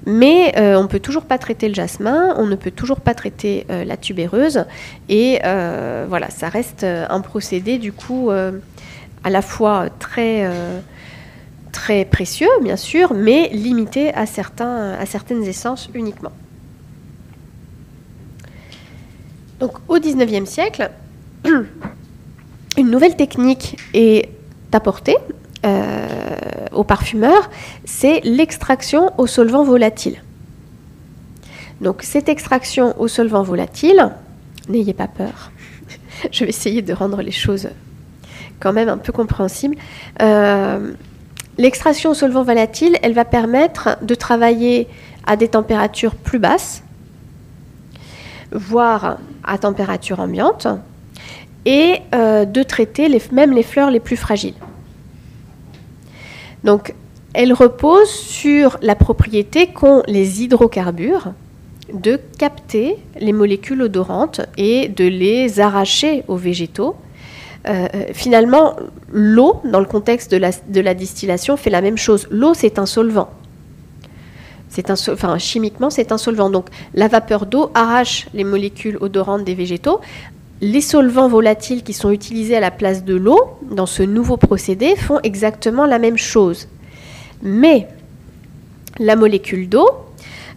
Mais 0.07 0.55
euh, 0.57 0.77
on 0.79 0.85
ne 0.85 0.89
peut 0.89 1.01
toujours 1.01 1.25
pas 1.25 1.39
traiter 1.39 1.69
le 1.69 1.75
jasmin, 1.75 2.35
on 2.39 2.47
ne 2.47 2.57
peut 2.57 2.71
toujours 2.71 3.01
pas 3.01 3.15
traiter 3.15 3.67
euh, 3.71 3.85
la 3.85 3.97
tubéreuse. 3.97 4.65
Et 5.09 5.41
euh, 5.45 6.07
voilà, 6.09 6.31
ça 6.31 6.49
reste 6.49 6.85
un 6.85 7.21
procédé 7.21 7.79
du 7.79 7.93
coup 7.93 8.31
à 8.31 9.31
la 9.31 9.43
fois 9.43 9.89
très, 9.99 10.49
très 11.73 12.05
précieux, 12.05 12.49
bien 12.63 12.77
sûr, 12.77 13.13
mais 13.13 13.49
limité 13.53 14.15
à, 14.15 14.27
certaines 14.27 15.43
essences 15.45 15.91
uniquement. 15.95 16.33
Donc 19.59 19.73
au 19.89 19.99
XIXe 19.99 20.49
siècle, 20.49 20.91
une 22.79 22.91
nouvelle 22.91 23.17
technique 23.17 23.77
est 23.93 24.31
apportée 24.73 25.17
euh, 25.65 26.37
aux 26.73 26.85
parfumeurs, 26.85 27.51
c'est 27.85 28.21
l'extraction 28.25 29.13
au 29.19 29.27
solvant 29.27 29.65
volatile. 29.65 30.23
Donc 31.81 32.03
cette 32.03 32.29
extraction 32.29 32.99
au 33.01 33.09
solvant 33.09 33.43
volatile, 33.43 34.11
n'ayez 34.69 34.95
pas 34.95 35.09
peur, 35.09 35.51
je 36.33 36.45
vais 36.45 36.51
essayer 36.51 36.83
de 36.83 36.93
rendre 36.93 37.23
les 37.23 37.33
choses 37.33 37.69
quand 38.61 38.73
même 38.73 38.89
un 38.89 38.99
peu 38.99 39.13
compréhensibles. 39.13 39.77
Euh, 40.23 40.93
l'extraction 41.59 42.11
au 42.11 42.15
solvant 42.15 42.43
volatile, 42.43 42.97
elle 43.03 43.15
va 43.15 43.25
permettre 43.25 43.97
de 44.03 44.15
travailler 44.15 44.87
à 45.27 45.37
des 45.37 45.49
températures 45.49 46.15
plus 46.15 46.39
basses, 46.39 46.83
voire 48.53 49.19
à 49.45 49.59
température 49.59 50.21
ambiante, 50.21 50.67
et 51.65 52.01
euh, 52.15 52.45
de 52.45 52.63
traiter 52.63 53.09
même 53.33 53.53
les 53.53 53.63
fleurs 53.63 53.91
les 53.91 54.01
plus 54.01 54.17
fragiles. 54.17 54.55
Donc, 56.65 56.95
elle 57.33 57.53
repose 57.53 58.11
sur 58.11 58.79
la 58.83 58.95
propriété 58.95 59.69
qu'ont 59.69 60.03
les 60.07 60.43
hydrocarbures 60.43 61.33
de 61.93 62.19
capter 62.39 62.99
les 63.19 63.33
molécules 63.33 63.83
odorantes 63.83 64.41
et 64.57 64.89
de 64.89 65.05
les 65.05 65.61
arracher 65.61 66.25
aux 66.29 66.37
végétaux. 66.37 66.97
Euh, 67.69 67.87
finalement, 68.13 68.77
l'eau, 69.13 69.61
dans 69.65 69.81
le 69.81 69.87
contexte 69.87 70.31
de 70.31 70.81
la, 70.81 70.95
distillation, 70.95 71.57
fait 71.57 71.71
la 71.71 71.81
même 71.81 71.99
chose. 71.99 72.27
L'eau, 72.31 72.55
c'est 72.55 72.79
un 72.79 72.87
solvant. 72.87 73.31
Enfin, 74.89 75.37
chimiquement, 75.39 75.91
c'est 75.91 76.13
un 76.13 76.19
solvant. 76.19 76.49
Donc, 76.49 76.67
la 76.95 77.09
vapeur 77.09 77.47
d'eau 77.47 77.71
arrache 77.75 78.29
les 78.35 78.45
molécules 78.45 78.97
odorantes 79.01 79.45
des 79.45 79.55
végétaux. 79.55 80.01
Les 80.63 80.83
solvants 80.83 81.29
volatiles 81.29 81.83
qui 81.83 81.95
sont 81.95 82.11
utilisés 82.11 82.55
à 82.55 82.61
la 82.61 82.71
place 82.71 83.03
de 83.03 83.15
l'eau 83.15 83.41
dans 83.71 83.87
ce 83.87 84.03
nouveau 84.03 84.37
procédé 84.37 84.95
font 84.95 85.19
exactement 85.23 85.87
la 85.87 85.99
même 85.99 86.19
chose. 86.19 86.69
Mais 87.43 87.89
la 88.99 89.17
molécule 89.17 89.71
d'eau 89.71 89.89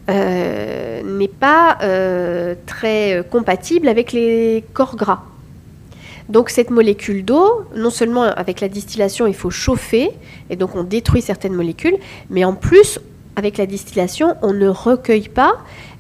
euh, 0.09 1.01
n'est 1.03 1.29
pas 1.29 1.77
euh, 1.83 2.53
très 2.65 3.25
compatible 3.31 3.87
avec 3.87 4.11
les 4.11 4.65
corps 4.73 4.97
gras. 4.97 5.23
Donc 6.27 6.49
cette 6.49 6.69
molécule 6.69 7.23
d'eau, 7.23 7.63
non 7.73 7.89
seulement 7.89 8.23
avec 8.23 8.59
la 8.59 8.67
distillation, 8.67 9.25
il 9.25 9.33
faut 9.33 9.51
chauffer, 9.51 10.11
et 10.49 10.57
donc 10.57 10.75
on 10.75 10.83
détruit 10.83 11.21
certaines 11.21 11.53
molécules, 11.53 11.95
mais 12.29 12.43
en 12.43 12.55
plus, 12.55 12.99
avec 13.37 13.57
la 13.57 13.65
distillation, 13.65 14.35
on 14.41 14.51
ne 14.51 14.67
recueille 14.67 15.29
pas 15.29 15.53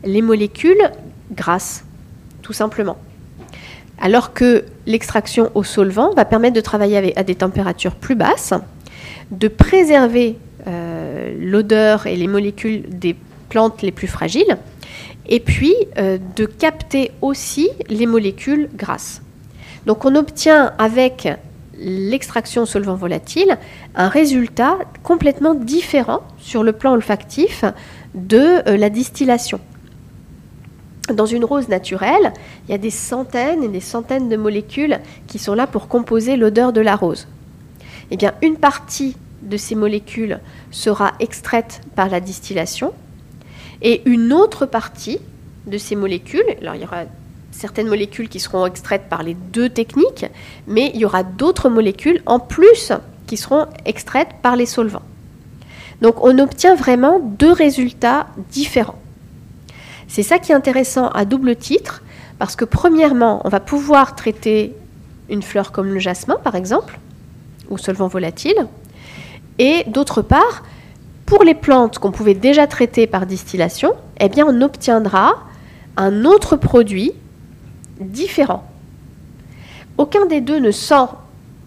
les 0.03 0.21
molécules 0.21 0.91
grasses, 1.31 1.85
tout 2.41 2.53
simplement 2.53 2.97
alors 3.99 4.33
que 4.33 4.65
l'extraction 4.85 5.51
au 5.55 5.63
solvant 5.63 6.13
va 6.13 6.25
permettre 6.25 6.55
de 6.55 6.61
travailler 6.61 7.17
à 7.17 7.23
des 7.23 7.35
températures 7.35 7.95
plus 7.95 8.15
basses, 8.15 8.53
de 9.31 9.47
préserver 9.47 10.37
euh, 10.67 11.33
l'odeur 11.39 12.07
et 12.07 12.15
les 12.15 12.27
molécules 12.27 12.83
des 12.89 13.15
plantes 13.49 13.81
les 13.81 13.91
plus 13.91 14.07
fragiles, 14.07 14.57
et 15.27 15.39
puis 15.39 15.73
euh, 15.97 16.17
de 16.35 16.45
capter 16.45 17.11
aussi 17.21 17.69
les 17.89 18.05
molécules 18.05 18.69
grasses. 18.75 19.21
Donc 19.85 20.05
on 20.05 20.15
obtient 20.15 20.73
avec 20.77 21.27
l'extraction 21.77 22.63
au 22.63 22.65
solvant 22.65 22.95
volatile 22.95 23.57
un 23.95 24.07
résultat 24.07 24.77
complètement 25.01 25.53
différent 25.53 26.21
sur 26.37 26.63
le 26.63 26.71
plan 26.71 26.93
olfactif 26.93 27.65
de 28.13 28.67
euh, 28.67 28.77
la 28.77 28.89
distillation. 28.89 29.59
Dans 31.11 31.25
une 31.25 31.43
rose 31.43 31.67
naturelle, 31.67 32.33
il 32.67 32.71
y 32.71 32.73
a 32.73 32.77
des 32.77 32.89
centaines 32.89 33.63
et 33.63 33.67
des 33.67 33.81
centaines 33.81 34.29
de 34.29 34.37
molécules 34.37 34.99
qui 35.27 35.37
sont 35.37 35.53
là 35.53 35.67
pour 35.67 35.87
composer 35.87 36.37
l'odeur 36.37 36.71
de 36.71 36.81
la 36.81 36.95
rose. 36.95 37.27
Eh 38.11 38.17
bien, 38.17 38.33
une 38.41 38.55
partie 38.55 39.17
de 39.41 39.57
ces 39.57 39.75
molécules 39.75 40.39
sera 40.71 41.13
extraite 41.19 41.81
par 41.95 42.09
la 42.09 42.21
distillation 42.21 42.93
et 43.81 44.01
une 44.05 44.31
autre 44.31 44.65
partie 44.65 45.19
de 45.67 45.77
ces 45.77 45.95
molécules, 45.95 46.45
alors 46.61 46.75
il 46.75 46.81
y 46.81 46.85
aura 46.85 47.03
certaines 47.51 47.87
molécules 47.87 48.29
qui 48.29 48.39
seront 48.39 48.65
extraites 48.65 49.09
par 49.09 49.23
les 49.23 49.33
deux 49.33 49.69
techniques, 49.69 50.25
mais 50.67 50.91
il 50.93 51.01
y 51.01 51.05
aura 51.05 51.23
d'autres 51.23 51.69
molécules 51.69 52.21
en 52.25 52.39
plus 52.39 52.93
qui 53.27 53.37
seront 53.37 53.67
extraites 53.85 54.29
par 54.41 54.55
les 54.55 54.65
solvants. 54.65 55.03
Donc 56.01 56.23
on 56.23 56.39
obtient 56.39 56.75
vraiment 56.75 57.19
deux 57.19 57.51
résultats 57.51 58.27
différents. 58.51 59.02
C'est 60.13 60.21
ça 60.21 60.37
qui 60.37 60.51
est 60.51 60.55
intéressant 60.55 61.07
à 61.07 61.25
double 61.25 61.55
titre, 61.55 62.03
parce 62.37 62.55
que 62.55 62.65
premièrement, 62.65 63.41
on 63.45 63.49
va 63.49 63.59
pouvoir 63.59 64.13
traiter 64.13 64.75
une 65.27 65.41
fleur 65.41 65.71
comme 65.71 65.91
le 65.91 65.97
jasmin, 65.97 66.35
par 66.35 66.53
exemple, 66.53 66.99
ou 67.71 67.79
solvant 67.79 68.09
volatile, 68.09 68.67
et 69.57 69.83
d'autre 69.87 70.21
part, 70.21 70.61
pour 71.25 71.43
les 71.43 71.55
plantes 71.55 71.97
qu'on 71.97 72.11
pouvait 72.11 72.35
déjà 72.35 72.67
traiter 72.67 73.07
par 73.07 73.25
distillation, 73.25 73.95
eh 74.19 74.29
bien, 74.29 74.45
on 74.47 74.61
obtiendra 74.61 75.33
un 75.97 76.25
autre 76.25 76.57
produit 76.57 77.13
différent. 77.99 78.69
Aucun 79.97 80.27
des 80.27 80.41
deux 80.41 80.59
ne 80.59 80.69
sent 80.69 81.07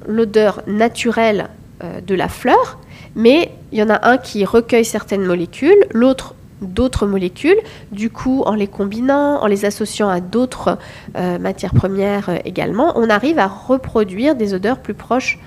l'odeur 0.07 0.63
naturelle 0.69 1.49
euh, 1.83 2.01
de 2.01 2.15
la 2.15 2.29
fleur, 2.29 2.79
mais 3.17 3.51
il 3.73 3.81
y 3.81 3.83
en 3.83 3.91
a 3.91 4.09
un 4.09 4.19
qui 4.19 4.45
recueille 4.45 4.85
certaines 4.85 5.27
molécules, 5.27 5.85
l'autre 5.91 6.36
d'autres 6.61 7.07
molécules. 7.07 7.59
Du 7.93 8.11
coup, 8.11 8.43
en 8.47 8.55
les 8.55 8.67
combinant, 8.67 9.43
en 9.43 9.47
les 9.47 9.65
associant 9.65 10.09
à 10.09 10.21
d'autres 10.21 10.79
euh, 11.17 11.39
matières 11.39 11.75
premières 11.75 12.29
euh, 12.29 12.37
également, 12.45 12.93
on 12.97 13.09
arrive 13.11 13.39
à 13.39 13.47
reproduire 13.47 14.35
des 14.35 14.55
odeurs 14.55 14.79
plus 14.79 14.95
proches 14.95 15.39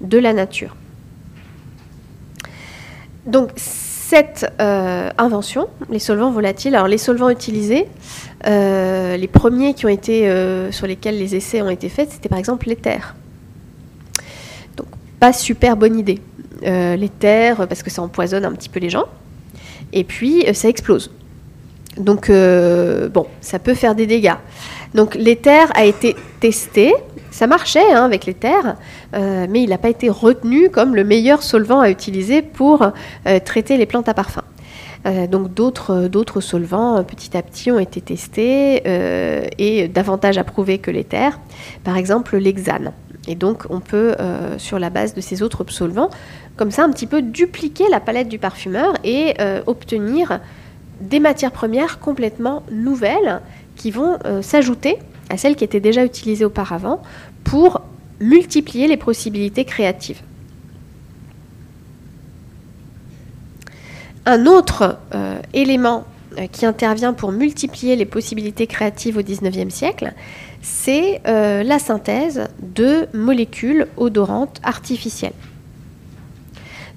de 0.00 0.18
la 0.18 0.32
nature. 0.32 0.76
Donc, 3.26 3.50
cette 3.56 4.50
euh, 4.60 5.10
invention, 5.18 5.68
les 5.90 5.98
solvants 5.98 6.30
volatiles, 6.30 6.74
alors 6.74 6.88
les 6.88 6.98
solvants 6.98 7.28
utilisés, 7.28 7.86
les 8.44 9.28
premiers 9.30 9.74
qui 9.74 9.84
ont 9.84 9.90
été, 9.90 10.30
sur 10.70 10.86
lesquels 10.86 11.18
les 11.18 11.34
essais 11.34 11.60
ont 11.60 11.68
été 11.68 11.90
faits, 11.90 12.12
c'était 12.12 12.30
par 12.30 12.38
exemple 12.38 12.68
l'éther. 12.68 13.14
Donc, 14.76 14.86
pas 15.20 15.34
super 15.34 15.76
bonne 15.76 15.98
idée. 15.98 16.22
l'éther, 16.62 17.68
parce 17.68 17.82
que 17.82 17.90
ça 17.90 18.00
empoisonne 18.00 18.46
un 18.46 18.52
petit 18.52 18.70
peu 18.70 18.80
les 18.80 18.88
gens 18.88 19.04
et 19.92 20.04
puis 20.04 20.44
euh, 20.46 20.52
ça 20.52 20.68
explose. 20.68 21.10
Donc, 21.96 22.30
euh, 22.30 23.08
bon, 23.08 23.26
ça 23.40 23.58
peut 23.58 23.74
faire 23.74 23.94
des 23.94 24.06
dégâts. 24.06 24.36
Donc, 24.94 25.14
l'éther 25.16 25.68
a 25.74 25.84
été 25.84 26.14
testé. 26.40 26.94
Ça 27.30 27.46
marchait 27.46 27.92
hein, 27.92 28.04
avec 28.04 28.24
l'éther, 28.24 28.76
euh, 29.14 29.46
mais 29.50 29.62
il 29.62 29.70
n'a 29.70 29.78
pas 29.78 29.90
été 29.90 30.08
retenu 30.08 30.70
comme 30.70 30.94
le 30.94 31.04
meilleur 31.04 31.42
solvant 31.42 31.80
à 31.80 31.90
utiliser 31.90 32.42
pour 32.42 32.90
traiter 33.44 33.76
les 33.76 33.86
plantes 33.86 34.08
à 34.08 34.14
parfum. 34.14 34.42
donc, 35.30 35.52
d'autres 35.52 36.40
solvants, 36.40 37.02
petit 37.04 37.36
à 37.36 37.42
petit, 37.42 37.70
ont 37.70 37.78
été 37.78 38.00
testés 38.00 38.82
et 39.58 39.88
davantage 39.88 40.38
approuvés 40.38 40.78
que 40.78 40.90
l'éther. 40.90 41.38
Par 41.84 41.96
exemple, 41.96 42.36
l'hexane. 42.38 42.92
Et 43.28 43.34
donc, 43.34 43.64
on 43.68 43.80
peut, 43.80 44.16
sur 44.56 44.78
la 44.78 44.88
base 44.88 45.14
de 45.14 45.20
ces 45.20 45.42
autres 45.42 45.62
solvants, 45.68 46.08
comme 46.58 46.70
ça 46.72 46.84
un 46.84 46.90
petit 46.90 47.06
peu 47.06 47.22
dupliquer 47.22 47.84
la 47.88 48.00
palette 48.00 48.28
du 48.28 48.38
parfumeur 48.38 48.94
et 49.04 49.34
euh, 49.40 49.62
obtenir 49.66 50.40
des 51.00 51.20
matières 51.20 51.52
premières 51.52 52.00
complètement 52.00 52.64
nouvelles 52.70 53.40
qui 53.76 53.92
vont 53.92 54.18
euh, 54.26 54.42
s'ajouter 54.42 54.98
à 55.30 55.38
celles 55.38 55.54
qui 55.54 55.64
étaient 55.64 55.80
déjà 55.80 56.04
utilisées 56.04 56.44
auparavant 56.44 57.00
pour 57.44 57.80
multiplier 58.20 58.88
les 58.88 58.96
possibilités 58.96 59.64
créatives. 59.64 60.20
Un 64.26 64.46
autre 64.46 64.98
euh, 65.14 65.38
élément 65.54 66.04
qui 66.52 66.66
intervient 66.66 67.14
pour 67.14 67.32
multiplier 67.32 67.96
les 67.96 68.04
possibilités 68.04 68.66
créatives 68.66 69.16
au 69.16 69.22
XIXe 69.22 69.72
siècle, 69.72 70.12
c'est 70.62 71.22
la 71.24 71.78
synthèse 71.78 72.48
de 72.60 73.06
molécules 73.14 73.86
odorantes 73.96 74.60
artificielles. 74.62 75.32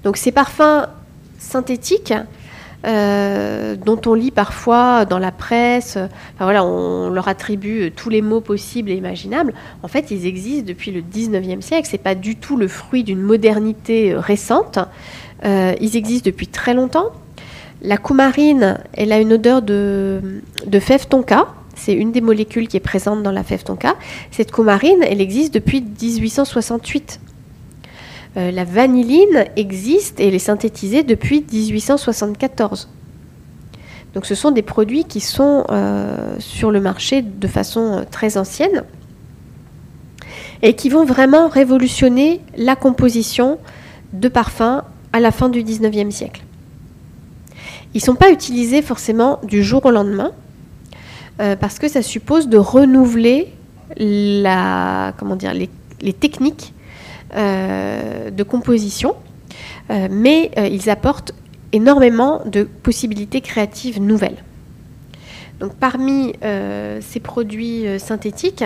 Donc 0.04 0.16
ces 0.16 0.32
parfums 0.32 0.86
synthétiques, 1.38 2.14
euh, 2.84 3.76
dont 3.76 4.00
on 4.06 4.14
lit 4.14 4.32
parfois 4.32 5.04
dans 5.04 5.20
la 5.20 5.30
presse, 5.30 5.96
on 6.40 7.10
leur 7.10 7.28
attribue 7.28 7.92
tous 7.94 8.10
les 8.10 8.22
mots 8.22 8.40
possibles 8.40 8.90
et 8.90 8.94
imaginables. 8.94 9.54
En 9.82 9.88
fait, 9.88 10.10
ils 10.10 10.26
existent 10.26 10.66
depuis 10.66 10.90
le 10.90 11.00
19e 11.00 11.60
siècle. 11.60 11.86
C'est 11.90 11.98
pas 11.98 12.14
du 12.14 12.36
tout 12.36 12.56
le 12.56 12.68
fruit 12.68 13.04
d'une 13.04 13.20
modernité 13.20 14.14
récente. 14.16 14.78
Euh, 15.44 15.74
ils 15.80 15.96
existent 15.96 16.26
depuis 16.26 16.48
très 16.48 16.74
longtemps. 16.74 17.12
La 17.82 17.96
coumarine, 17.96 18.78
elle 18.94 19.12
a 19.12 19.18
une 19.18 19.32
odeur 19.32 19.62
de, 19.62 20.42
de 20.66 20.80
fève 20.80 21.06
tonka. 21.06 21.48
C'est 21.74 21.94
une 21.94 22.12
des 22.12 22.20
molécules 22.20 22.68
qui 22.68 22.76
est 22.76 22.80
présente 22.80 23.22
dans 23.22 23.32
la 23.32 23.42
fève. 23.42 23.64
Cette 24.30 24.52
coumarine, 24.52 25.02
elle 25.02 25.20
existe 25.20 25.54
depuis 25.54 25.80
1868. 25.80 27.20
Euh, 28.36 28.50
la 28.50 28.64
vanilline 28.64 29.44
existe 29.56 30.20
et 30.20 30.28
elle 30.28 30.34
est 30.34 30.38
synthétisée 30.38 31.02
depuis 31.02 31.44
1874. 31.52 32.88
Donc 34.14 34.26
ce 34.26 34.34
sont 34.34 34.50
des 34.50 34.62
produits 34.62 35.04
qui 35.04 35.20
sont 35.20 35.64
euh, 35.70 36.36
sur 36.38 36.70
le 36.70 36.80
marché 36.80 37.22
de 37.22 37.46
façon 37.46 37.98
euh, 37.98 38.02
très 38.10 38.36
ancienne 38.36 38.84
et 40.62 40.74
qui 40.74 40.88
vont 40.88 41.04
vraiment 41.04 41.48
révolutionner 41.48 42.40
la 42.56 42.76
composition 42.76 43.58
de 44.12 44.28
parfums 44.28 44.82
à 45.12 45.20
la 45.20 45.30
fin 45.30 45.48
du 45.48 45.62
19e 45.62 46.10
siècle. 46.10 46.42
Ils 47.94 47.98
ne 47.98 48.02
sont 48.02 48.14
pas 48.14 48.30
utilisés 48.30 48.80
forcément 48.80 49.40
du 49.42 49.62
jour 49.62 49.84
au 49.84 49.90
lendemain 49.90 50.32
parce 51.38 51.78
que 51.78 51.88
ça 51.88 52.02
suppose 52.02 52.48
de 52.48 52.58
renouveler 52.58 53.52
la, 53.96 55.12
comment 55.18 55.36
dire, 55.36 55.52
les 55.54 56.12
techniques 56.12 56.72
euh, 57.34 58.28
de 58.28 58.42
composition, 58.42 59.16
euh, 59.90 60.08
mais 60.10 60.50
euh, 60.58 60.66
ils 60.66 60.90
apportent 60.90 61.32
énormément 61.72 62.42
de 62.44 62.64
possibilités 62.64 63.40
créatives 63.40 64.02
nouvelles. 64.02 64.36
Donc, 65.60 65.72
parmi 65.76 66.34
ces 67.00 67.20
produits 67.20 67.84
synthétiques, 67.98 68.64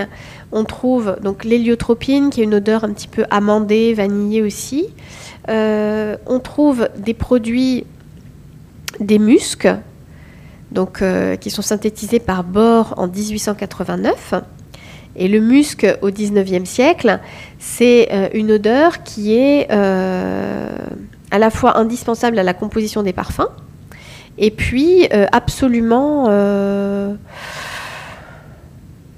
on 0.50 0.64
trouve 0.64 1.18
donc 1.22 1.44
l'héliotropine 1.44 2.30
qui 2.30 2.40
a 2.40 2.44
une 2.44 2.54
odeur 2.54 2.84
un 2.84 2.92
petit 2.92 3.06
peu 3.06 3.24
amandée, 3.30 3.92
vanillée 3.92 4.40
aussi. 4.40 4.86
on 5.46 6.40
trouve 6.42 6.88
des 6.96 7.12
produits, 7.12 7.84
des 8.98 9.18
muscs, 9.18 9.68
donc, 10.76 11.02
qui 11.40 11.50
sont 11.50 11.62
synthétisés 11.62 12.20
par 12.20 12.44
Bohr 12.44 12.94
en 12.96 13.08
1889. 13.08 14.34
Et 15.16 15.28
le 15.28 15.40
musc 15.40 15.86
au 16.02 16.10
XIXe 16.10 16.68
siècle, 16.68 17.20
c'est 17.58 18.08
euh, 18.12 18.28
une 18.34 18.52
odeur 18.52 19.02
qui 19.02 19.34
est 19.34 19.66
euh, 19.70 20.70
à 21.30 21.38
la 21.38 21.50
fois 21.50 21.78
indispensable 21.78 22.38
à 22.38 22.42
la 22.42 22.54
composition 22.54 23.02
des 23.02 23.14
parfums 23.14 23.48
et 24.38 24.50
puis 24.50 25.08
euh, 25.12 25.26
absolument 25.32 26.24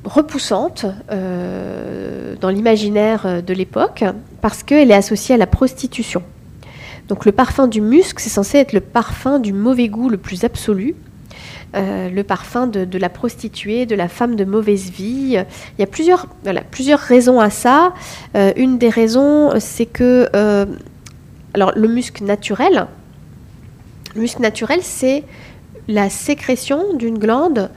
repoussante 0.05 0.87
dans 2.41 2.49
l'imaginaire 2.49 3.43
de 3.43 3.53
l'époque 3.53 4.05
parce 4.41 4.63
qu'elle 4.63 4.93
est 4.93 4.95
associée 4.95 5.35
à 5.35 5.39
la 5.39 5.49
prostitution. 5.49 6.23
Donc 7.09 7.25
le 7.25 7.33
parfum 7.33 7.67
du 7.67 7.81
musc, 7.81 8.21
c'est 8.21 8.29
censé 8.29 8.59
être 8.59 8.73
le 8.73 8.81
parfum 8.81 9.39
du 9.41 9.53
mauvais 9.53 9.89
goût 9.89 10.09
le 10.09 10.19
plus 10.19 10.45
absolu 10.45 10.95
euh, 11.77 12.09
le 12.09 12.25
parfum 12.25 12.67
de, 12.67 12.99
la 12.99 13.11
prostituée, 13.11 13.85
de 13.85 13.95
la 13.95 14.09
femme 14.09 14.37
de 14.37 14.45
mauvaise 14.45 14.91
vie. 14.91 15.37
Il 15.37 15.81
y 15.81 15.83
a 15.83 15.87
plusieurs, 15.87 16.27
raisons 16.99 17.41
à 17.41 17.51
ça. 17.51 17.93
Euh, 18.37 18.53
une 18.57 18.79
des 18.79 18.89
raisons, 18.89 19.51
c'est 19.61 19.85
que 19.85 20.31
euh, 20.35 20.65
le 21.55 21.89
musc 21.89 22.23
naturel, 22.23 22.87
naturel, 24.41 24.81
c'est 24.83 25.25
la 25.89 26.09
sécrétion 26.09 26.95
d'une 26.95 27.19
glande 27.19 27.71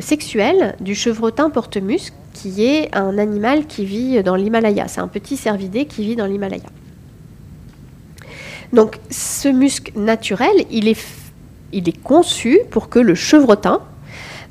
sexuelle 0.00 0.76
du 0.80 0.94
chevrotin 0.94 1.50
porte-musc, 1.50 2.14
qui 2.32 2.64
est 2.64 2.94
un 2.94 3.18
animal 3.18 3.66
qui 3.66 3.84
vit 3.84 4.22
dans 4.22 4.36
l'Himalaya. 4.36 4.88
C'est 4.88 5.00
un 5.00 5.08
petit 5.08 5.36
cervidé 5.36 5.84
qui 5.84 6.04
vit 6.04 6.16
dans 6.16 6.26
l'Himalaya. 6.26 6.68
Donc 8.72 8.98
ce 9.10 9.48
musc 9.48 9.92
naturel, 9.94 10.64
il 10.70 10.88
est 10.88 11.21
il 11.72 11.88
est 11.88 12.02
conçu 12.02 12.60
pour 12.70 12.88
que 12.88 12.98
le 12.98 13.14
chevrotin, 13.14 13.80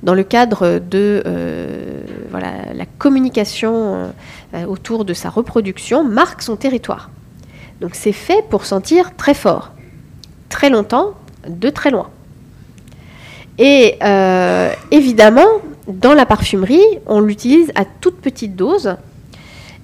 dans 0.04 0.14
le 0.14 0.24
cadre 0.24 0.80
de 0.80 1.22
euh, 1.26 2.02
la 2.34 2.86
communication 2.98 4.12
euh, 4.54 4.66
autour 4.66 5.06
de 5.06 5.14
sa 5.14 5.30
reproduction, 5.30 6.04
marque 6.04 6.42
son 6.42 6.56
territoire. 6.56 7.10
Donc 7.80 7.92
c'est 7.94 8.12
fait 8.12 8.44
pour 8.50 8.66
sentir 8.66 9.16
très 9.16 9.34
fort, 9.34 9.72
très 10.50 10.70
longtemps, 10.70 11.14
de 11.48 11.70
très 11.70 11.92
loin. 11.92 12.10
Et 13.58 13.98
euh, 14.04 14.72
évidemment, 14.90 15.48
dans 15.88 16.14
la 16.14 16.26
parfumerie, 16.26 16.86
on 17.06 17.20
l'utilise 17.20 17.72
à 17.76 17.86
toute 17.86 18.18
petite 18.22 18.56
dose. 18.56 18.96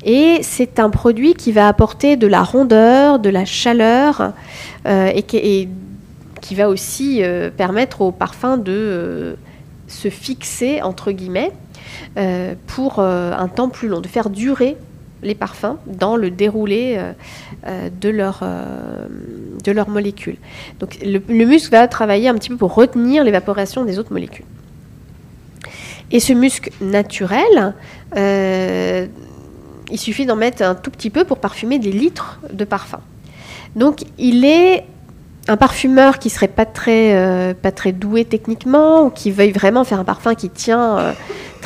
Et 0.03 0.39
c'est 0.41 0.79
un 0.79 0.89
produit 0.89 1.33
qui 1.33 1.51
va 1.51 1.67
apporter 1.67 2.15
de 2.15 2.27
la 2.27 2.41
rondeur, 2.43 3.19
de 3.19 3.29
la 3.29 3.45
chaleur 3.45 4.31
et, 4.85 5.23
qui, 5.23 5.67
qui, 6.41 6.55
va 6.55 6.69
aussi 6.69 7.23
euh, 7.23 7.49
permettre 7.49 8.01
au 8.01 8.11
parfum 8.11 8.57
de 8.57 9.37
se 9.87 10.09
fixer, 10.09 10.81
entre 10.81 11.11
guillemets, 11.11 11.51
pour 12.67 12.99
un 12.99 13.47
temps 13.47 13.69
plus 13.69 13.87
long, 13.87 14.01
de 14.01 14.07
faire 14.07 14.29
durer 14.29 14.75
les 15.23 15.35
parfums 15.35 15.77
dans 15.85 16.15
le 16.15 16.29
déroulé 16.29 16.95
euh, 16.97 17.13
euh, 17.67 17.89
de, 17.89 18.09
leur, 18.09 18.39
euh, 18.43 19.07
de 19.63 19.71
leurs 19.71 19.89
molécules. 19.89 20.37
Donc 20.79 20.97
le, 21.03 21.45
muscle 21.45 21.71
va 21.71 21.87
travailler 21.87 22.27
un 22.27 22.35
petit 22.35 22.49
peu 22.49 22.57
pour 22.57 22.73
retenir 22.73 23.23
l'évaporation 23.23 23.83
des 23.83 23.99
autres 23.99 24.13
molécules. 24.13 24.45
Et 26.11 26.19
ce 26.19 26.33
muscle 26.33 26.71
naturel, 26.79 27.73
il 28.15 29.99
suffit 29.99 30.25
d'en 30.25 30.37
mettre 30.37 30.63
un 30.63 30.75
tout 30.75 30.91
petit 30.91 31.09
peu 31.09 31.25
pour 31.25 31.39
parfumer 31.39 31.79
des 31.79 31.91
litres 31.91 32.39
de 32.53 32.63
parfum. 32.63 33.01
Donc 33.75 34.03
il 34.17 34.45
est 34.45 34.85
un 35.47 35.57
parfumeur 35.57 36.19
qui 36.19 36.29
serait 36.29 36.47
pas 36.47 36.65
très, 36.65 37.55
pas 37.61 37.71
très 37.71 37.91
doué 37.91 38.25
techniquement 38.25 39.03
ou 39.03 39.09
qui 39.09 39.31
veuille 39.31 39.51
vraiment 39.51 39.83
faire 39.83 39.99
un 39.99 40.03
parfum 40.03 40.35
qui 40.35 40.49
tient 40.49 41.13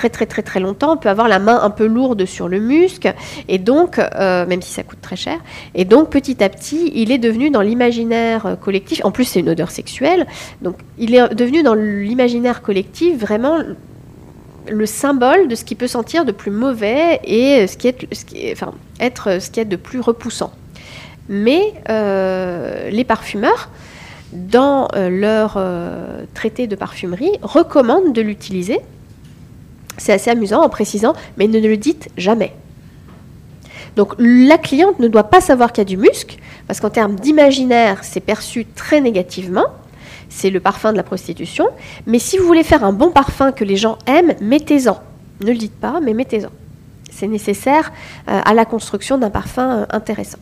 très 0.01 0.09
très 0.09 0.25
très 0.25 0.41
très 0.41 0.59
longtemps, 0.59 0.93
on 0.93 0.97
peut 0.97 1.09
avoir 1.09 1.27
la 1.27 1.39
main 1.39 1.59
un 1.61 1.69
peu 1.69 1.85
lourde 1.85 2.25
sur 2.25 2.47
le 2.47 2.59
musc, 2.59 3.07
et 3.47 3.57
donc, 3.59 3.99
euh, 3.99 4.45
même 4.47 4.61
si 4.61 4.71
ça 4.71 4.83
coûte 4.83 4.99
très 5.01 5.15
cher, 5.15 5.37
et 5.75 5.85
donc 5.85 6.09
petit 6.09 6.43
à 6.43 6.49
petit, 6.49 6.91
il 6.95 7.11
est 7.11 7.17
devenu 7.17 7.49
dans 7.49 7.61
l'imaginaire 7.61 8.57
collectif, 8.61 9.01
en 9.03 9.11
plus 9.11 9.25
c'est 9.25 9.41
une 9.41 9.49
odeur 9.49 9.69
sexuelle, 9.69 10.25
donc 10.61 10.75
il 10.97 11.13
est 11.13 11.35
devenu 11.35 11.63
dans 11.63 11.75
l'imaginaire 11.75 12.61
collectif 12.61 13.17
vraiment 13.17 13.59
le 14.69 14.85
symbole 14.85 15.47
de 15.47 15.55
ce 15.55 15.63
qui 15.65 15.75
peut 15.75 15.87
sentir 15.87 16.25
de 16.25 16.31
plus 16.31 16.51
mauvais 16.51 17.19
et 17.23 17.67
ce 17.67 17.73
ce 17.73 18.25
qui 18.25 18.51
enfin, 18.51 18.73
être 18.99 19.41
ce 19.41 19.49
qui 19.51 19.59
est 19.59 19.65
de 19.65 19.75
plus 19.75 19.99
repoussant. 19.99 20.51
Mais 21.29 21.73
euh, 21.89 22.89
les 22.89 23.03
parfumeurs, 23.03 23.69
dans 24.33 24.87
euh, 24.95 25.09
leur 25.09 25.61
traité 26.33 26.67
de 26.67 26.75
parfumerie, 26.75 27.37
recommandent 27.41 28.13
de 28.13 28.21
l'utiliser 28.21 28.79
c'est 30.01 30.13
assez 30.13 30.31
amusant 30.31 30.63
en 30.63 30.69
précisant, 30.69 31.13
mais 31.37 31.47
ne 31.47 31.59
le 31.59 31.77
dites 31.77 32.09
jamais. 32.17 32.53
Donc 33.95 34.15
la 34.17 34.57
cliente 34.57 34.99
ne 34.99 35.07
doit 35.07 35.25
pas 35.25 35.41
savoir 35.41 35.71
qu'il 35.71 35.81
y 35.81 35.85
a 35.85 35.85
du 35.85 35.97
musc, 35.97 36.37
parce 36.67 36.79
qu'en 36.79 36.89
termes 36.89 37.15
d'imaginaire, 37.15 38.03
c'est 38.03 38.19
perçu 38.19 38.65
très 38.65 39.01
négativement. 39.01 39.65
C'est 40.29 40.49
le 40.49 40.59
parfum 40.59 40.93
de 40.93 40.97
la 40.97 41.03
prostitution. 41.03 41.67
Mais 42.07 42.17
si 42.17 42.37
vous 42.37 42.45
voulez 42.45 42.63
faire 42.63 42.85
un 42.85 42.93
bon 42.93 43.11
parfum 43.11 43.51
que 43.51 43.65
les 43.65 43.75
gens 43.75 43.97
aiment, 44.07 44.33
mettez-en. 44.39 44.97
Ne 45.41 45.51
le 45.51 45.57
dites 45.57 45.77
pas, 45.77 45.99
mais 46.01 46.13
mettez-en. 46.13 46.49
C'est 47.11 47.27
nécessaire 47.27 47.91
euh, 48.29 48.39
à 48.43 48.53
la 48.53 48.63
construction 48.63 49.17
d'un 49.17 49.29
parfum 49.29 49.81
euh, 49.81 49.85
intéressant. 49.89 50.37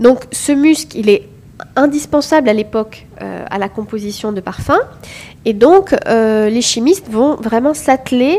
Donc 0.00 0.24
ce 0.32 0.52
musc, 0.52 0.94
il 0.94 1.08
est 1.08 1.28
indispensable 1.76 2.48
à 2.48 2.52
l'époque 2.52 3.06
euh, 3.20 3.44
à 3.48 3.58
la 3.58 3.68
composition 3.68 4.32
de 4.32 4.40
parfums. 4.40 4.82
Et 5.44 5.52
donc 5.52 5.94
les 6.06 6.62
chimistes 6.62 7.08
vont 7.10 7.36
vraiment 7.36 7.74
s'atteler 7.74 8.38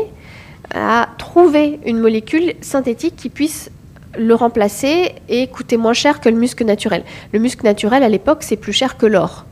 à 0.74 1.08
trouver 1.18 1.78
une 1.84 1.98
molécule 1.98 2.54
synthétique 2.62 3.14
qui 3.16 3.28
puisse 3.28 3.70
le 4.18 4.34
remplacer 4.34 5.12
et 5.28 5.46
coûter 5.48 5.76
moins 5.76 5.92
cher 5.92 6.20
que 6.20 6.28
le 6.28 6.36
musc 6.36 6.62
naturel. 6.62 7.02
Le 7.32 7.38
musc 7.38 7.62
naturel, 7.62 8.02
à 8.02 8.08
l'époque, 8.08 8.42
c'est 8.42 8.56
plus 8.56 8.72
cher 8.72 8.96
que 8.96 9.06
l'or. 9.06 9.44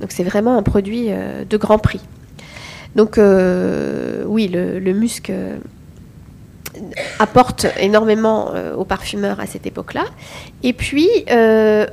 Donc 0.00 0.12
c'est 0.12 0.24
vraiment 0.24 0.56
un 0.56 0.62
produit 0.62 1.06
euh, 1.08 1.44
de 1.44 1.56
grand 1.56 1.78
prix. 1.78 2.00
Donc 2.94 3.18
euh, 3.18 4.24
oui, 4.26 4.48
le, 4.48 4.78
le 4.78 4.92
musc 4.92 5.30
euh, 5.30 5.56
apporte 7.18 7.66
énormément 7.78 8.52
aux 8.76 8.84
parfumeurs 8.84 9.40
à 9.40 9.46
cette 9.46 9.66
époque-là. 9.66 10.04
Et 10.62 10.72
puis, 10.72 11.08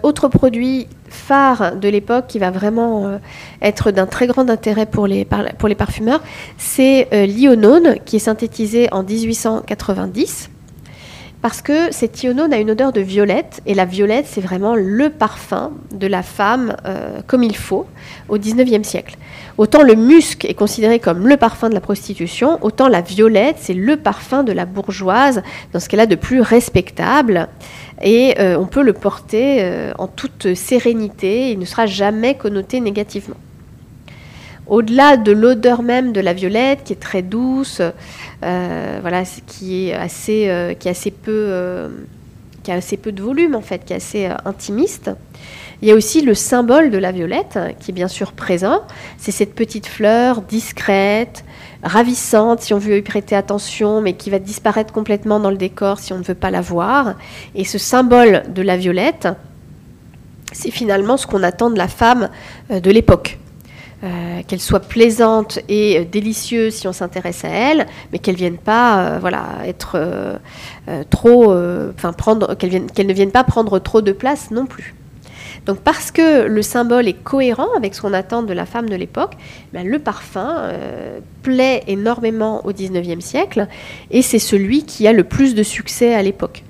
autre 0.03 0.27
produit 0.27 0.87
phare 1.13 1.75
de 1.75 1.87
l'époque 1.87 2.25
qui 2.27 2.39
va 2.39 2.51
vraiment 2.51 3.05
euh, 3.05 3.17
être 3.61 3.91
d'un 3.91 4.07
très 4.07 4.27
grand 4.27 4.49
intérêt 4.49 4.85
pour 4.85 5.07
les, 5.07 5.25
parfumeurs, 5.25 6.21
c'est 6.57 7.07
euh, 7.13 7.25
l'ionone 7.25 7.97
qui 8.03 8.17
est 8.17 8.19
synthétisé 8.19 8.89
en 8.91 9.03
1890 9.03 10.49
parce 11.43 11.61
que 11.61 11.91
cette 11.91 12.23
ionone 12.23 12.53
a 12.53 12.57
une 12.57 12.71
odeur 12.71 12.93
de 12.93 13.01
violette, 13.01 13.61
et 13.65 13.73
la 13.73 13.83
violette, 13.83 14.25
c'est 14.29 14.39
vraiment 14.39 14.75
le 14.75 15.09
parfum 15.09 15.73
de 15.91 16.07
la 16.07 16.23
femme 16.23 16.77
euh, 16.85 17.19
comme 17.27 17.43
il 17.43 17.57
faut 17.57 17.85
au 18.29 18.37
XIXe 18.37 18.87
siècle. 18.87 19.17
Autant 19.57 19.83
le 19.83 19.95
musc 19.95 20.45
est 20.45 20.53
considéré 20.53 20.99
comme 20.99 21.27
le 21.27 21.35
parfum 21.35 21.67
de 21.67 21.73
la 21.73 21.81
prostitution, 21.81 22.59
autant 22.61 22.87
la 22.87 23.01
violette, 23.01 23.57
c'est 23.59 23.73
le 23.73 23.97
parfum 23.97 24.43
de 24.43 24.53
la 24.53 24.65
bourgeoise, 24.65 25.43
dans 25.73 25.81
ce 25.81 25.89
qu'elle 25.89 25.99
a 25.99 26.05
de 26.05 26.15
plus 26.15 26.39
respectable, 26.39 27.49
et 28.01 28.39
euh, 28.39 28.57
on 28.57 28.65
peut 28.65 28.81
le 28.81 28.93
porter 28.93 29.57
euh, 29.63 29.91
en 29.97 30.07
toute 30.07 30.53
sérénité, 30.53 31.51
il 31.51 31.59
ne 31.59 31.65
sera 31.65 31.87
jamais 31.87 32.35
connoté 32.35 32.79
négativement. 32.79 33.35
Au-delà 34.67 35.17
de 35.17 35.31
l'odeur 35.31 35.83
même 35.83 36.13
de 36.13 36.21
la 36.21 36.33
violette, 36.33 36.83
qui 36.85 36.93
est 36.93 36.99
très 36.99 37.21
douce, 37.21 37.81
euh, 38.43 38.97
voilà, 39.01 39.23
qui 39.45 39.91
euh, 39.91 39.99
assez 39.99 41.11
peu, 41.11 41.31
euh, 41.31 41.89
a 42.67 42.73
assez 42.73 42.95
peu 42.95 43.11
de 43.11 43.21
volume 43.21 43.55
en 43.55 43.61
fait, 43.61 43.83
qui 43.85 43.93
est 43.93 43.97
assez 43.97 44.29
intimiste. 44.45 45.11
Il 45.81 45.89
y 45.89 45.91
a 45.91 45.95
aussi 45.95 46.21
le 46.21 46.33
symbole 46.33 46.91
de 46.91 46.97
la 46.97 47.11
violette 47.11 47.59
qui 47.81 47.91
est 47.91 47.93
bien 47.93 48.07
sûr 48.07 48.31
présent. 48.31 48.83
C'est 49.17 49.31
cette 49.31 49.53
petite 49.53 49.85
fleur 49.85 50.41
discrète, 50.41 51.43
ravissante 51.83 52.61
si 52.61 52.73
on 52.73 52.77
veut 52.77 52.97
y 52.97 53.01
prêter 53.01 53.35
attention, 53.35 53.99
mais 53.99 54.13
qui 54.13 54.29
va 54.29 54.39
disparaître 54.39 54.93
complètement 54.93 55.41
dans 55.41 55.49
le 55.49 55.57
décor 55.57 55.99
si 55.99 56.13
on 56.13 56.19
ne 56.19 56.23
veut 56.23 56.35
pas 56.35 56.51
la 56.51 56.61
voir. 56.61 57.15
Et 57.53 57.65
ce 57.65 57.77
symbole 57.77 58.43
de 58.47 58.61
la 58.61 58.77
violette, 58.77 59.27
c'est 60.53 60.71
finalement 60.71 61.17
ce 61.17 61.27
qu'on 61.27 61.43
attend 61.43 61.69
de 61.69 61.77
la 61.77 61.89
femme 61.89 62.29
de 62.69 62.89
l'époque. 62.89 63.39
Euh, 64.03 64.41
qu'elle 64.45 64.59
soit 64.59 64.81
plaisante 64.81 65.59
et 65.69 65.97
euh, 65.97 66.03
délicieuse 66.03 66.73
si 66.73 66.89
on 66.89 66.91
s'intéresse 66.91 67.45
à 67.45 67.47
elle, 67.47 67.87
mais 68.11 68.19
qu'elle 68.19 68.35
vienne 68.35 68.57
pas, 68.57 68.99
euh, 68.99 69.17
voilà, 69.21 69.45
être 69.65 69.97
trop, 71.09 71.53
enfin 71.53 72.11
ne 72.11 73.13
vienne 73.13 73.31
pas 73.31 73.45
prendre 73.45 73.79
trop 73.79 74.01
de 74.01 74.11
place 74.11 74.51
non 74.51 74.65
plus. 74.65 74.93
Donc 75.65 75.79
parce 75.79 76.11
que 76.11 76.47
le 76.47 76.61
symbole 76.61 77.07
est 77.07 77.13
cohérent 77.13 77.69
avec 77.77 77.95
ce 77.95 78.01
qu'on 78.01 78.11
attend 78.11 78.43
de 78.43 78.51
la 78.51 78.65
femme 78.65 78.89
de 78.89 78.95
l'époque, 78.95 79.35
ben, 79.71 79.87
le 79.87 79.99
parfum 79.99 80.69
plaît 81.41 81.83
énormément 81.87 82.65
au 82.65 82.73
XIXe 82.73 83.23
siècle 83.23 83.67
et 84.11 84.21
c'est 84.21 84.39
celui 84.39 84.83
qui 84.83 85.07
a 85.07 85.13
le 85.13 85.23
plus 85.23 85.55
de 85.55 85.63
succès 85.63 86.13
à 86.13 86.21
l'époque. 86.21 86.63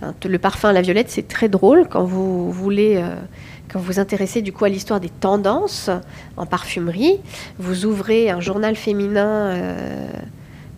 Hein, 0.00 0.14
le 0.26 0.38
parfum 0.38 0.70
à 0.70 0.72
la 0.72 0.80
violette, 0.80 1.10
c'est 1.10 1.28
très 1.28 1.50
drôle 1.50 1.86
quand 1.90 2.04
vous 2.04 2.50
voulez 2.50 3.04
quand 3.70 3.78
vous 3.78 3.84
vous 3.84 3.98
intéressez 4.00 4.42
du 4.42 4.52
coup 4.52 4.64
à 4.64 4.68
l'histoire 4.68 5.00
des 5.00 5.10
tendances 5.10 5.90
en 6.36 6.46
parfumerie, 6.46 7.20
vous 7.58 7.84
ouvrez 7.84 8.30
un 8.30 8.40
journal 8.40 8.76
féminin. 8.76 9.26
Euh, 9.26 10.08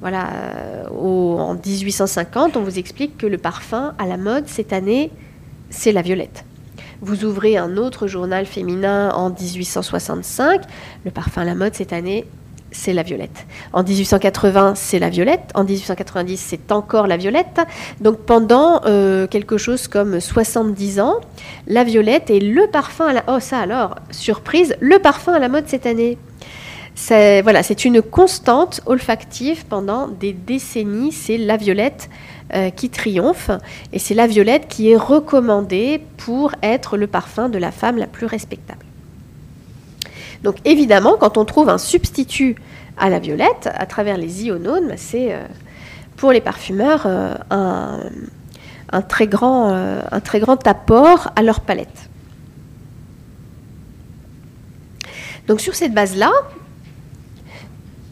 voilà, 0.01 0.30
en 0.91 1.55
1850, 1.55 2.57
on 2.57 2.62
vous 2.62 2.78
explique 2.78 3.18
que 3.18 3.26
le 3.26 3.36
parfum 3.36 3.95
à 3.99 4.07
la 4.07 4.16
mode 4.16 4.49
cette 4.49 4.72
année, 4.72 5.11
c'est 5.68 5.93
la 5.93 6.01
violette. 6.01 6.45
Vous 7.03 7.24
ouvrez 7.24 7.57
un 7.57 7.76
autre 7.76 8.07
journal 8.07 8.47
féminin 8.47 9.11
en 9.11 9.30
1865, 9.30 10.62
le 11.05 11.11
parfum 11.11 11.43
à 11.43 11.45
la 11.45 11.55
mode 11.55 11.74
cette 11.74 11.93
année, 11.93 12.26
c'est 12.73 12.93
la 12.93 13.03
violette. 13.03 13.47
En 13.73 13.83
1880, 13.83 14.75
c'est 14.75 14.99
la 14.99 15.11
violette. 15.11 15.51
En 15.55 15.64
1890, 15.64 16.37
c'est 16.37 16.73
encore 16.73 17.07
la 17.07 17.16
violette. 17.16 17.61
Donc 18.01 18.18
pendant 18.21 18.83
euh, 18.87 19.27
quelque 19.27 19.59
chose 19.59 19.89
comme 19.89 20.21
70 20.21 21.01
ans, 21.01 21.16
la 21.66 21.85
violette 21.85 22.31
est 22.31 22.41
le 22.41 22.66
parfum 22.68 23.07
à 23.07 23.12
la... 23.12 23.25
Oh 23.29 23.41
ça 23.41 23.59
alors, 23.59 23.97
surprise, 24.11 24.77
le 24.81 24.99
parfum 24.99 25.33
à 25.33 25.39
la 25.39 25.49
mode 25.49 25.64
cette 25.66 25.87
année. 25.87 26.18
C'est, 26.95 27.41
voilà, 27.43 27.62
c'est 27.62 27.85
une 27.85 28.03
constante 28.03 28.83
olfactive 28.87 29.64
pendant 29.66 30.09
des 30.09 30.33
décennies. 30.33 31.12
C'est 31.12 31.39
la 31.39 31.57
violette 31.57 32.11
euh, 32.55 32.71
qui 32.71 32.91
triomphe. 32.91 33.51
Et 33.93 33.99
c'est 33.99 34.14
la 34.14 34.27
violette 34.27 34.66
qui 34.68 34.91
est 34.91 34.97
recommandée 34.97 36.03
pour 36.18 36.53
être 36.62 36.97
le 36.97 37.07
parfum 37.07 37.49
de 37.49 37.59
la 37.59 37.71
femme 37.71 37.97
la 37.97 38.07
plus 38.07 38.27
respectable. 38.27 38.85
Donc 40.43 40.57
évidemment, 40.64 41.16
quand 41.18 41.36
on 41.36 41.45
trouve 41.45 41.68
un 41.68 41.78
substitut 41.78 42.57
à 42.97 43.11
la 43.11 43.18
violette, 43.18 43.68
à 43.72 43.86
travers 43.86 44.16
les 44.16 44.45
ionones, 44.45 44.95
c'est 44.97 45.34
euh, 45.34 45.45
pour 46.16 46.32
les 46.32 46.41
parfumeurs 46.41 47.03
euh, 47.07 47.34
un, 47.51 49.03
très 49.03 49.26
grand, 49.26 49.70
euh, 49.70 50.01
un 50.11 50.20
très 50.20 50.41
grand 50.41 50.66
apport 50.66 51.30
à 51.36 51.43
leur 51.43 51.61
palette. 51.61 52.09
Donc 55.47 55.61
sur 55.61 55.74
cette 55.74 55.93
base-là, 55.93 56.30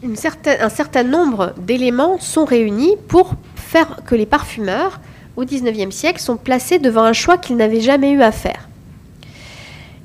un 0.03 0.69
certain 0.69 1.03
nombre 1.03 1.53
d'éléments 1.57 2.19
sont 2.19 2.45
réunis 2.45 2.95
pour 3.07 3.35
faire 3.55 4.01
que 4.05 4.15
les 4.15 4.25
parfumeurs, 4.25 4.99
au 5.35 5.45
XIXe 5.45 5.93
siècle, 5.93 6.19
sont 6.19 6.37
placés 6.37 6.79
devant 6.79 7.03
un 7.03 7.13
choix 7.13 7.37
qu'ils 7.37 7.57
n'avaient 7.57 7.81
jamais 7.81 8.11
eu 8.11 8.21
à 8.21 8.31
faire 8.31 8.68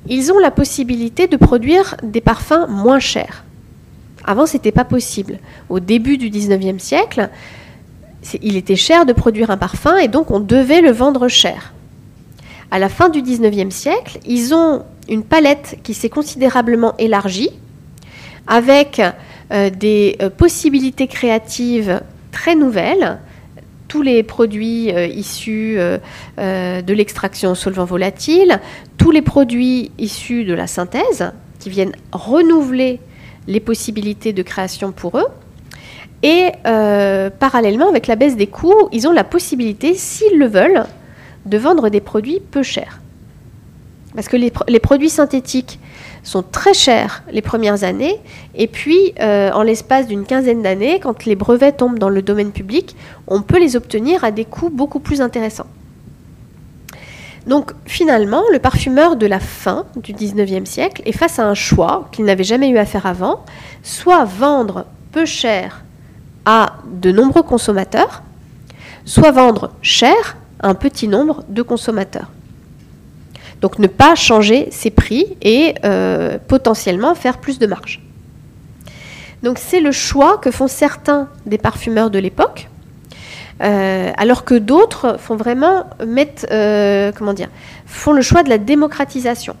ils 0.07 0.31
ont 0.31 0.39
la 0.39 0.51
possibilité 0.51 1.27
de 1.27 1.37
produire 1.37 1.95
des 2.03 2.21
parfums 2.21 2.67
moins 2.69 2.99
chers. 2.99 3.43
Avant, 4.23 4.45
ce 4.45 4.53
n'était 4.53 4.71
pas 4.71 4.85
possible. 4.85 5.39
Au 5.69 5.79
début 5.79 6.17
du 6.17 6.29
19e 6.29 6.79
siècle, 6.79 7.29
il 8.41 8.55
était 8.55 8.75
cher 8.75 9.05
de 9.05 9.13
produire 9.13 9.51
un 9.51 9.57
parfum 9.57 9.97
et 9.97 10.07
donc 10.07 10.31
on 10.31 10.39
devait 10.39 10.81
le 10.81 10.91
vendre 10.91 11.27
cher. 11.27 11.73
À 12.71 12.79
la 12.79 12.89
fin 12.89 13.09
du 13.09 13.21
19e 13.21 13.69
siècle, 13.69 14.19
ils 14.25 14.53
ont 14.53 14.83
une 15.07 15.23
palette 15.23 15.77
qui 15.83 15.93
s'est 15.93 16.09
considérablement 16.09 16.97
élargie 16.97 17.51
avec 18.47 19.01
euh, 19.51 19.69
des 19.69 20.17
euh, 20.21 20.29
possibilités 20.29 21.07
créatives 21.07 22.01
très 22.31 22.55
nouvelles. 22.55 23.19
Tous 23.87 24.01
les 24.01 24.23
produits 24.23 24.91
euh, 24.91 25.07
issus 25.07 25.77
de 26.37 26.93
l'extraction 26.93 27.55
solvant 27.55 27.85
volatile, 27.85 28.59
tous 28.97 29.11
les 29.11 29.21
produits 29.21 29.91
issus 29.97 30.43
de 30.43 30.53
la 30.53 30.67
synthèse 30.67 31.31
qui 31.59 31.69
viennent 31.69 31.95
renouveler 32.11 32.99
les 33.47 33.59
possibilités 33.59 34.33
de 34.33 34.41
création 34.41 34.91
pour 34.91 35.17
eux. 35.17 35.27
Et 36.23 36.51
parallèlement, 37.39 37.87
avec 37.87 38.07
la 38.07 38.15
baisse 38.15 38.35
des 38.35 38.47
coûts, 38.47 38.89
ils 38.91 39.07
ont 39.07 39.11
la 39.11 39.23
possibilité, 39.23 39.93
s'ils 39.93 40.39
le 40.39 40.47
veulent, 40.47 40.85
de 41.45 41.57
vendre 41.57 41.89
des 41.89 42.01
produits 42.01 42.39
peu 42.39 42.63
chers. 42.63 42.99
Parce 44.15 44.27
que 44.27 44.37
les 44.37 44.79
produits 44.79 45.09
synthétiques 45.09 45.79
sont 46.25 46.43
très 46.43 46.73
chers 46.73 47.23
les 47.31 47.41
premières 47.41 47.83
années, 47.83 48.19
et 48.55 48.67
puis 48.67 49.13
euh, 49.21 49.51
en 49.51 49.61
l'espace 49.61 50.07
d'une 50.07 50.25
quinzaine 50.25 50.61
d'années, 50.61 50.99
quand 50.99 51.25
les 51.25 51.35
brevets 51.35 51.77
tombent 51.77 51.99
dans 51.99 52.09
le 52.09 52.21
domaine 52.21 52.51
public, 52.51 52.95
on 53.27 53.41
peut 53.41 53.59
les 53.59 53.75
obtenir 53.75 54.23
à 54.23 54.31
des 54.31 54.43
coûts 54.43 54.69
beaucoup 54.69 54.99
plus 54.99 55.21
intéressants. 55.21 55.67
Donc 57.45 57.73
finalement, 57.85 58.41
le 58.51 58.59
parfumeur 58.59 59.15
de 59.15 59.27
la 59.27 59.39
fin 59.39 59.85
du 59.95 60.13
19e 60.13 60.65
siècle 60.65 61.03
est 61.05 61.11
face 61.11 61.37
à 61.37 61.47
un 61.47 61.53
choix 61.53 62.09
qu'il 62.11 62.25
n'avait 62.25 62.43
jamais 62.43 62.69
eu 62.69 62.77
à 62.77 62.85
faire 62.85 63.05
avant, 63.05 63.45
soit 63.83 64.25
vendre 64.25 64.85
peu 65.11 65.25
cher 65.25 65.83
à 66.45 66.77
de 66.91 67.11
nombreux 67.11 67.43
consommateurs, 67.43 68.23
soit 69.05 69.31
vendre 69.31 69.71
cher 69.83 70.37
à 70.59 70.69
un 70.69 70.75
petit 70.75 71.07
nombre 71.07 71.43
de 71.47 71.61
consommateurs. 71.61 72.31
Donc 73.65 73.79
ne 73.79 73.87
pas 73.87 74.13
changer 74.13 74.67
ses 74.69 74.91
prix 74.91 75.25
et 75.41 75.73
euh, 75.85 76.37
potentiellement 76.47 77.15
faire 77.15 77.39
plus 77.39 77.57
de 77.57 77.65
marge. 77.65 77.99
Donc 79.41 79.57
c'est 79.57 79.79
le 79.79 79.91
choix 79.91 80.37
que 80.37 80.51
font 80.51 80.67
certains 80.67 81.29
des 81.47 81.57
parfumeurs 81.57 82.11
de 82.11 82.19
l'époque, 82.19 82.69
euh, 83.63 84.11
alors 84.17 84.45
que 84.45 84.53
d'autres 84.53 85.17
font 85.19 85.35
vraiment 85.35 85.87
mettre, 86.05 86.45
euh, 86.51 87.11
comment 87.17 87.33
dire, 87.33 87.49
font 87.87 88.11
le 88.11 88.21
choix 88.21 88.43
de 88.43 88.49
la 88.49 88.59
démocratisation. 88.59 89.55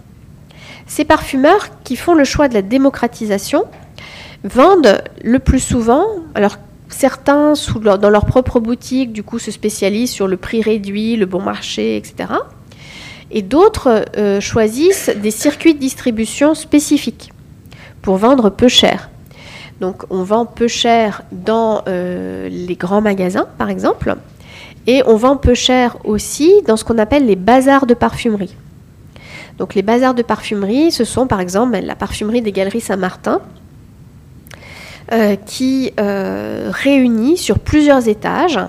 Ces 0.85 1.03
parfumeurs 1.03 1.69
qui 1.83 1.95
font 1.95 2.13
le 2.13 2.25
choix 2.25 2.47
de 2.47 2.53
la 2.53 2.61
démocratisation 2.61 3.65
vendent 4.43 5.01
le 5.23 5.39
plus 5.39 5.61
souvent, 5.61 6.05
alors 6.35 6.57
certains 6.89 7.53
dans 7.99 8.11
leur 8.11 8.27
propre 8.27 8.59
boutique, 8.59 9.13
du 9.13 9.23
coup, 9.23 9.39
se 9.39 9.49
spécialisent 9.49 10.11
sur 10.11 10.27
le 10.27 10.37
prix 10.37 10.61
réduit, 10.61 11.15
le 11.15 11.25
bon 11.25 11.41
marché, 11.41 11.97
etc 11.97 12.27
et 13.31 13.41
d'autres 13.41 14.05
euh, 14.17 14.39
choisissent 14.39 15.09
des 15.09 15.31
circuits 15.31 15.73
de 15.73 15.79
distribution 15.79 16.53
spécifiques 16.53 17.31
pour 18.01 18.17
vendre 18.17 18.49
peu 18.49 18.67
cher. 18.67 19.09
Donc 19.81 20.03
on 20.09 20.23
vend 20.23 20.45
peu 20.45 20.67
cher 20.67 21.23
dans 21.31 21.83
euh, 21.87 22.47
les 22.49 22.75
grands 22.75 23.01
magasins, 23.01 23.47
par 23.57 23.69
exemple, 23.69 24.15
et 24.87 25.01
on 25.05 25.15
vend 25.15 25.37
peu 25.37 25.53
cher 25.53 25.97
aussi 26.05 26.61
dans 26.67 26.77
ce 26.77 26.85
qu'on 26.85 26.97
appelle 26.97 27.25
les 27.25 27.35
bazars 27.35 27.85
de 27.85 27.93
parfumerie. 27.93 28.55
Donc 29.57 29.73
les 29.73 29.81
bazars 29.81 30.13
de 30.13 30.21
parfumerie, 30.21 30.91
ce 30.91 31.03
sont 31.03 31.27
par 31.27 31.39
exemple 31.39 31.77
la 31.79 31.95
parfumerie 31.95 32.41
des 32.41 32.51
Galeries 32.51 32.81
Saint-Martin, 32.81 33.41
euh, 35.11 35.35
qui 35.35 35.91
réunit 35.97 37.37
sur 37.37 37.59
plusieurs 37.59 38.07
étages. 38.07 38.59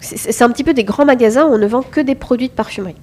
C'est 0.00 0.42
un 0.42 0.50
petit 0.50 0.64
peu 0.64 0.74
des 0.74 0.84
grands 0.84 1.04
magasins 1.04 1.44
où 1.44 1.54
on 1.54 1.58
ne 1.58 1.66
vend 1.66 1.82
que 1.82 2.00
des 2.00 2.14
produits 2.14 2.48
de 2.48 2.54
parfumerie. 2.54 2.96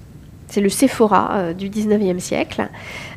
C'est 0.48 0.62
le 0.62 0.70
Sephora 0.70 1.30
euh, 1.34 1.52
du 1.52 1.68
19e 1.68 2.18
siècle, 2.18 2.68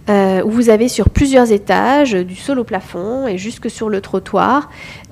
euh, 0.09 0.43
où 0.43 0.51
vous 0.51 0.69
avez 0.69 0.89
sur 0.89 1.09
plusieurs 1.09 1.51
étages, 1.51 2.11
du 2.11 2.35
sol 2.35 2.59
au 2.59 2.63
plafond 2.63 3.25
et 3.25 3.37
jusque 3.37 3.69
sur 3.69 3.89
le 3.89 4.01
trottoir, 4.01 4.69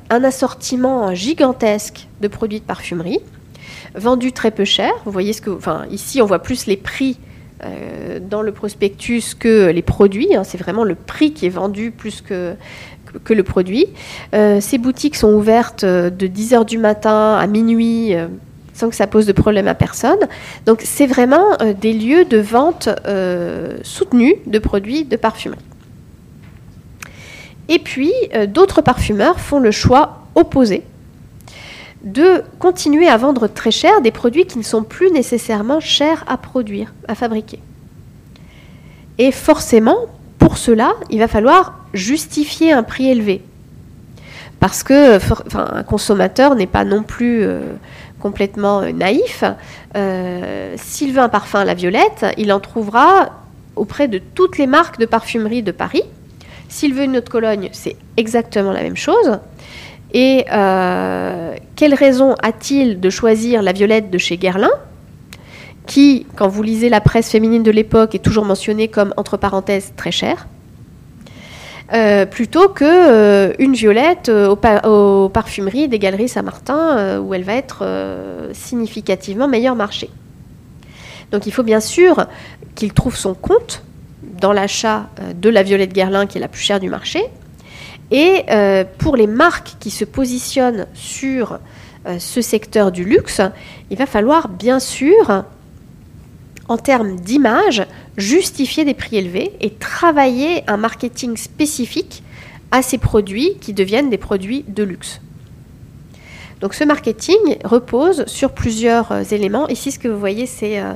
un 0.10 0.24
assortiment 0.24 1.14
gigantesque 1.16 2.08
de 2.20 2.28
produits 2.28 2.60
de 2.60 2.66
parfumerie, 2.66 3.20
vendus 3.96 4.34
très 4.34 4.52
peu 4.52 4.66
cher. 4.66 4.92
Vous 5.06 5.12
voyez 5.12 5.32
ce 5.32 5.42
que, 5.42 5.50
enfin, 5.50 5.86
ici 5.92 6.22
on 6.22 6.26
voit 6.26 6.40
plus 6.40 6.66
les 6.66 6.78
prix 6.78 7.20
euh, 7.64 8.20
dans 8.20 8.42
le 8.42 8.52
prospectus 8.52 9.34
que 9.34 9.70
les 9.70 9.82
produits. 9.82 10.36
Hein. 10.36 10.44
c'est 10.44 10.58
vraiment 10.58 10.84
le 10.84 10.96
prix 10.96 11.32
qui 11.32 11.46
est 11.46 11.50
vendu 11.50 11.92
plus 11.92 12.22
que, 12.22 12.56
que 13.24 13.34
le 13.34 13.44
produit. 13.44 13.86
ces 14.34 14.78
boutiques 14.78 15.16
sont 15.16 15.32
ouvertes 15.34 15.86
de 15.86 16.28
10h 16.28 16.66
du 16.66 16.78
matin 16.78 17.38
à 17.40 17.48
minuit 17.48 18.14
sans 18.80 18.90
que 18.90 18.96
ça 18.96 19.08
pose 19.08 19.26
de 19.26 19.34
problème 19.34 19.68
à 19.68 19.76
personne. 19.76 20.20
Donc 20.66 20.82
c'est 20.84 21.06
vraiment 21.06 21.46
euh, 21.62 21.74
des 21.74 21.94
lieux 21.94 22.24
de 22.24 22.38
vente 22.38 22.88
euh, 23.06 23.78
soutenus 23.84 24.36
de 24.48 24.58
produits 24.58 25.04
de 25.04 25.18
parfumerie. 25.18 25.60
Et 27.68 27.80
puis 27.80 28.14
euh, 28.34 28.48
d'autres 28.48 28.82
parfumeurs 28.82 29.40
font 29.40 29.60
le 29.60 29.72
choix 29.72 30.24
opposé 30.36 30.84
de 32.04 32.44
continuer 32.60 33.10
à 33.10 33.18
vendre 33.18 33.48
très 33.48 33.72
cher 33.72 34.00
des 34.00 34.12
produits 34.12 34.46
qui 34.46 34.58
ne 34.58 34.64
sont 34.64 34.84
plus 34.84 35.12
nécessairement 35.12 35.82
chers 35.82 36.24
à 36.28 36.38
produire, 36.38 36.94
à 37.10 37.16
fabriquer. 37.16 37.60
Et 39.18 39.34
forcément, 39.34 39.98
pour 40.38 40.58
cela, 40.58 40.94
il 41.10 41.20
va 41.20 41.28
falloir 41.28 41.78
justifier 41.94 42.72
un 42.72 42.84
prix 42.84 43.10
élevé. 43.10 43.42
Parce 44.62 44.84
que 44.84 45.20
un 45.58 45.84
consommateur 45.84 46.56
n'est 46.56 46.68
pas 46.68 46.86
non 46.86 47.04
plus 47.04 47.46
complètement 48.20 48.82
euh, 48.82 48.92
naïf, 48.92 49.44
s'il 50.76 51.14
veut 51.14 51.22
un 51.22 51.30
parfum 51.30 51.60
à 51.62 51.66
la 51.66 51.74
violette, 51.74 52.26
il 52.38 52.52
en 52.54 52.60
trouvera 52.60 53.30
auprès 53.76 54.08
de 54.08 54.20
toutes 54.20 54.58
les 54.58 54.68
marques 54.68 55.00
de 55.00 55.06
parfumerie 55.06 55.64
de 55.64 55.72
Paris. 55.72 56.04
S'il 56.68 56.94
veut 56.94 57.04
une 57.04 57.18
autre 57.18 57.32
Cologne, 57.32 57.70
c'est 57.72 57.96
exactement 58.18 58.72
la 58.72 58.84
même 58.84 58.98
chose. 58.98 59.40
Et 60.14 60.46
euh, 60.52 61.56
quelle 61.76 61.94
raison 61.94 62.36
a-t-il 62.42 63.00
de 63.00 63.10
choisir 63.10 63.62
la 63.62 63.72
violette 63.72 64.10
de 64.10 64.18
chez 64.18 64.38
Guerlain, 64.38 64.70
qui, 65.86 66.28
quand 66.36 66.48
vous 66.48 66.62
lisez 66.62 66.90
la 66.90 67.02
presse 67.02 67.30
féminine 67.30 67.64
de 67.64 67.72
l'époque, 67.72 68.16
est 68.16 68.24
toujours 68.24 68.46
mentionnée 68.46 68.88
comme, 68.88 69.14
entre 69.18 69.38
parenthèses, 69.38 69.94
très 69.96 70.12
chère? 70.12 70.48
Euh, 71.92 72.28
plutôt 72.28 72.70
que 72.70 72.86
euh, 72.86 73.54
une 73.58 73.74
violette 73.74 74.30
euh, 74.30 74.56
aux, 74.84 75.30
parfumeries 75.30 75.88
des 75.88 75.98
galeries 75.98 76.30
Saint-Martin 76.30 77.20
où 77.20 77.34
elle 77.34 77.44
va 77.44 77.56
être 77.56 77.84
significativement 78.54 79.48
meilleur 79.48 79.76
marché. 79.76 80.10
Donc 81.32 81.48
il 81.48 81.52
faut 81.52 81.64
bien 81.64 81.80
sûr 81.80 82.28
qu'il 82.76 82.94
trouve 82.94 83.16
son 83.16 83.34
compte 83.34 83.84
dans 84.40 84.54
l'achat 84.54 85.10
de 85.36 85.50
la 85.50 85.64
violette 85.64 85.94
Guerlain 85.94 86.26
qui 86.28 86.38
est 86.38 86.42
la 86.42 86.48
plus 86.48 86.62
chère 86.62 86.80
du 86.80 86.90
marché. 86.90 87.24
Et 88.12 88.46
pour 88.98 89.16
les 89.16 89.28
marques 89.28 89.76
qui 89.80 89.92
se 89.92 90.06
positionnent 90.06 90.88
sur 90.94 91.60
ce 92.18 92.42
secteur 92.42 92.92
du 92.92 93.04
luxe, 93.04 93.42
il 93.92 93.98
va 93.98 94.06
falloir 94.06 94.50
bien 94.50 94.80
sûr 94.80 95.44
en 96.70 96.78
termes 96.78 97.18
d'image, 97.18 97.86
justifier 98.16 98.86
des 98.86 98.94
prix 98.94 99.18
élevés 99.18 99.52
et 99.60 99.72
travailler 99.72 100.64
un 100.68 100.78
marketing 100.78 101.36
spécifique 101.36 102.24
à 102.72 102.82
ces 102.82 103.00
produits 103.00 103.56
qui 103.60 103.74
deviennent 103.74 104.10
des 104.10 104.20
produits 104.20 104.64
de 104.68 104.84
luxe. 104.84 105.20
Donc 106.62 106.76
ce 106.76 106.84
marketing 106.84 107.58
repose 107.64 108.26
sur 108.28 108.52
plusieurs 108.52 109.12
euh, 109.12 109.24
éléments. 109.24 109.68
Ici, 109.68 109.92
ce 109.92 110.00
que 110.00 110.08
vous 110.08 110.20
voyez, 110.20 110.46
c'est 110.46 110.80
euh, 110.80 110.94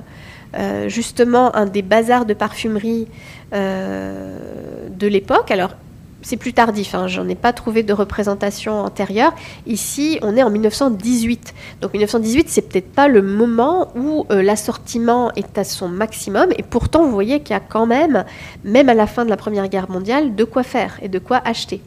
euh, 0.55 0.89
justement 0.89 1.55
un 1.55 1.65
des 1.65 1.82
bazars 1.82 2.26
de 2.26 2.34
parfumerie 2.34 3.07
de 3.51 5.07
l'époque. 5.07 5.51
Alors, 5.51 5.76
c'est 6.24 6.38
plus 6.38 6.53
tardif, 6.53 6.95
hein, 6.95 7.07
j'en 7.07 7.28
ai 7.28 7.36
pas 7.36 7.53
trouvé 7.53 7.84
de 7.84 7.93
représentation 7.93 8.80
antérieure. 8.80 9.34
Ici, 9.67 10.19
on 10.21 10.36
est 10.36 10.43
en 10.43 10.49
1918. 10.49 11.53
Donc 11.82 11.93
1918, 11.93 12.49
c'est 12.49 12.63
peut-être 12.63 12.91
pas 12.91 13.07
le 13.07 13.21
moment 13.21 13.89
où 13.95 14.26
euh, 14.32 14.41
l'assortiment 14.41 15.32
est 15.36 15.57
à 15.57 15.63
son 15.63 15.89
maximum, 15.89 16.49
et 16.57 16.63
pourtant, 16.63 17.05
vous 17.05 17.11
voyez 17.11 17.41
qu'il 17.41 17.53
y 17.53 17.57
a 17.57 17.59
quand 17.59 17.86
même, 17.86 18.24
même 18.63 18.89
à 18.89 18.93
la 18.93 19.05
fin 19.05 19.26
de 19.26 19.30
la 19.30 19.38
Première 19.38 19.67
Guerre 19.67 19.91
mondiale, 19.91 20.36
de 20.36 20.43
quoi 20.43 20.63
faire 20.63 20.97
et 21.01 21.09
de 21.09 21.19
quoi 21.19 21.41
acheter. 21.43 21.82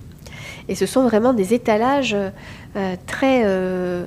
Et 0.68 0.74
ce 0.74 0.86
sont 0.86 1.04
vraiment 1.04 1.32
des 1.32 1.54
étalages 1.54 2.16
euh, 2.76 2.96
très... 3.06 3.42
Euh, 3.44 4.04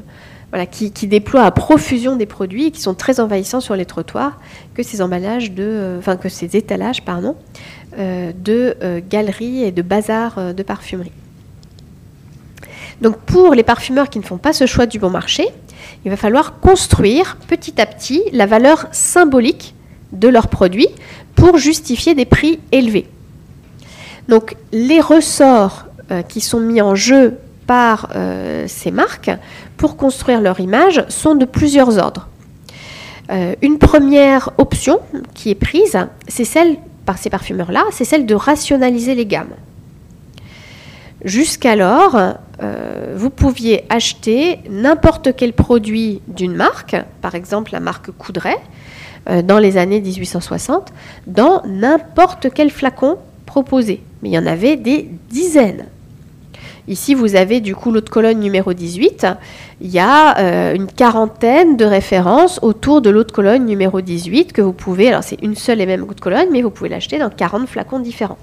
voilà, 0.52 0.66
qui, 0.66 0.90
déploient 0.90 1.44
à 1.44 1.52
profusion 1.52 2.16
des 2.16 2.26
produits 2.26 2.66
et 2.66 2.72
qui 2.72 2.82
sont 2.82 2.96
très 2.96 3.20
envahissants 3.20 3.60
sur 3.60 3.76
les 3.76 3.86
trottoirs 3.86 4.40
que 4.74 4.82
ces 4.82 5.04
emballages 5.04 5.52
de, 5.52 5.98
enfin 6.00 6.18
que 6.18 6.28
ces 6.28 6.56
étalages, 6.56 7.04
pardon, 7.04 7.36
de 8.00 8.78
euh, 8.82 9.02
galeries 9.08 9.64
et 9.64 9.72
de 9.72 9.82
bazars 9.82 10.38
euh, 10.38 10.54
de 10.54 10.64
parfumerie. 10.64 11.12
Donc 13.02 13.18
pour 13.18 13.54
les 13.54 13.64
parfumeurs 13.64 14.10
qui 14.10 14.20
ne 14.20 14.24
font 14.24 14.38
pas 14.38 14.54
ce 14.54 14.66
choix 14.66 14.86
du 14.86 15.00
bon 15.00 15.10
marché, 15.10 15.46
il 16.06 16.12
va 16.12 16.16
falloir 16.16 16.60
construire 16.60 17.38
petit 17.48 17.82
à 17.82 17.86
petit 17.86 18.24
la 18.32 18.46
valeur 18.46 18.88
symbolique 18.92 19.76
de 20.14 20.30
leurs 20.30 20.48
produits 20.48 20.88
pour 21.36 21.58
justifier 21.58 22.16
des 22.16 22.26
prix 22.26 22.60
élevés. 22.72 23.08
Donc 24.30 24.56
les 24.72 25.02
ressorts 25.02 25.88
qui 26.28 26.42
sont 26.42 26.60
mis 26.60 26.82
en 26.82 26.96
jeu 26.96 27.38
par 27.68 28.10
ces 28.68 28.92
marques 28.92 29.32
pour 29.78 29.96
construire 29.96 30.42
leur 30.42 30.60
image 30.60 31.06
sont 31.10 31.36
de 31.36 31.46
plusieurs 31.46 32.00
ordres. 32.00 32.28
une 33.62 33.78
première 33.78 34.52
option 34.58 35.00
qui 35.36 35.52
est 35.52 35.56
prise, 35.56 35.98
c'est 36.28 36.46
celle 36.46 36.78
ces 37.18 37.30
parfumeurs-là, 37.30 37.84
c'est 37.92 38.06
celle 38.06 38.26
de 38.26 38.36
rationaliser 38.36 39.16
les 39.16 39.26
gammes. 39.26 39.56
Jusqu'alors, 41.26 42.18
euh, 42.62 43.14
vous 43.16 43.30
pouviez 43.30 43.84
acheter 43.90 44.60
n'importe 44.70 45.36
quel 45.36 45.54
produit 45.54 46.22
d'une 46.28 46.56
marque, 46.56 46.96
par 47.22 47.36
exemple 47.36 47.72
la 47.74 47.80
marque 47.82 48.12
Coudray, 48.12 48.56
euh, 49.30 49.42
dans 49.42 49.60
les 49.60 49.78
années 49.78 50.00
1860, 50.00 50.94
dans 51.28 51.62
n'importe 51.66 52.48
quel 52.54 52.70
flacon 52.70 53.18
proposé. 53.46 54.02
Mais 54.22 54.30
il 54.30 54.34
y 54.34 54.40
en 54.40 54.46
avait 54.46 54.78
des 54.78 55.10
dizaines. 55.30 55.86
Ici, 56.90 57.14
vous 57.14 57.36
avez 57.36 57.62
du 57.62 57.76
coup 57.76 57.92
l'autre 57.92 58.12
colonne 58.12 58.40
numéro 58.40 58.74
18. 58.74 59.28
Il 59.80 59.90
y 59.90 60.00
a 60.00 60.38
euh, 60.40 60.74
une 60.74 60.88
quarantaine 60.88 61.78
de 61.78 61.86
références 61.86 62.60
autour 62.62 63.02
de 63.02 63.10
l'autre 63.10 63.34
colonne 63.34 63.66
numéro 63.66 64.02
18 64.02 64.52
que 64.52 64.62
vous 64.62 64.74
pouvez, 64.74 65.08
alors 65.08 65.24
c'est 65.24 65.42
une 65.42 65.56
seule 65.56 65.80
et 65.80 65.86
même 65.86 66.04
autre 66.04 66.22
colonne, 66.22 66.48
mais 66.52 66.62
vous 66.62 66.72
pouvez 66.72 66.90
l'acheter 66.90 67.20
dans 67.20 67.30
40 67.30 67.70
flacons 67.70 68.00
différents 68.00 68.40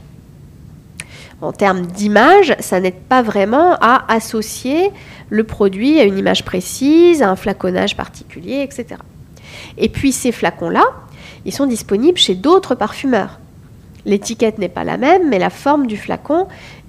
en 1.42 1.52
termes 1.52 1.82
d'image, 1.86 2.56
ça 2.60 2.80
n'aide 2.80 2.94
pas 2.94 3.22
vraiment 3.22 3.76
à 3.80 4.10
associer 4.12 4.90
le 5.28 5.44
produit 5.44 6.00
à 6.00 6.04
une 6.04 6.16
image 6.16 6.44
précise, 6.44 7.22
à 7.22 7.28
un 7.28 7.36
flaconnage 7.36 7.96
particulier, 7.96 8.62
etc. 8.62 9.00
Et 9.76 9.88
puis 9.88 10.12
ces 10.12 10.32
flacons-là, 10.32 10.84
ils 11.44 11.52
sont 11.52 11.66
disponibles 11.66 12.18
chez 12.18 12.34
d'autres 12.34 12.74
parfumeurs. 12.74 13.38
L'étiquette 14.06 14.58
n'est 14.58 14.68
pas 14.68 14.84
la 14.84 14.96
même, 14.96 15.28
mais 15.28 15.38
la 15.38 15.50
forme 15.50 15.88
du 15.88 15.96
flacon 15.96 16.46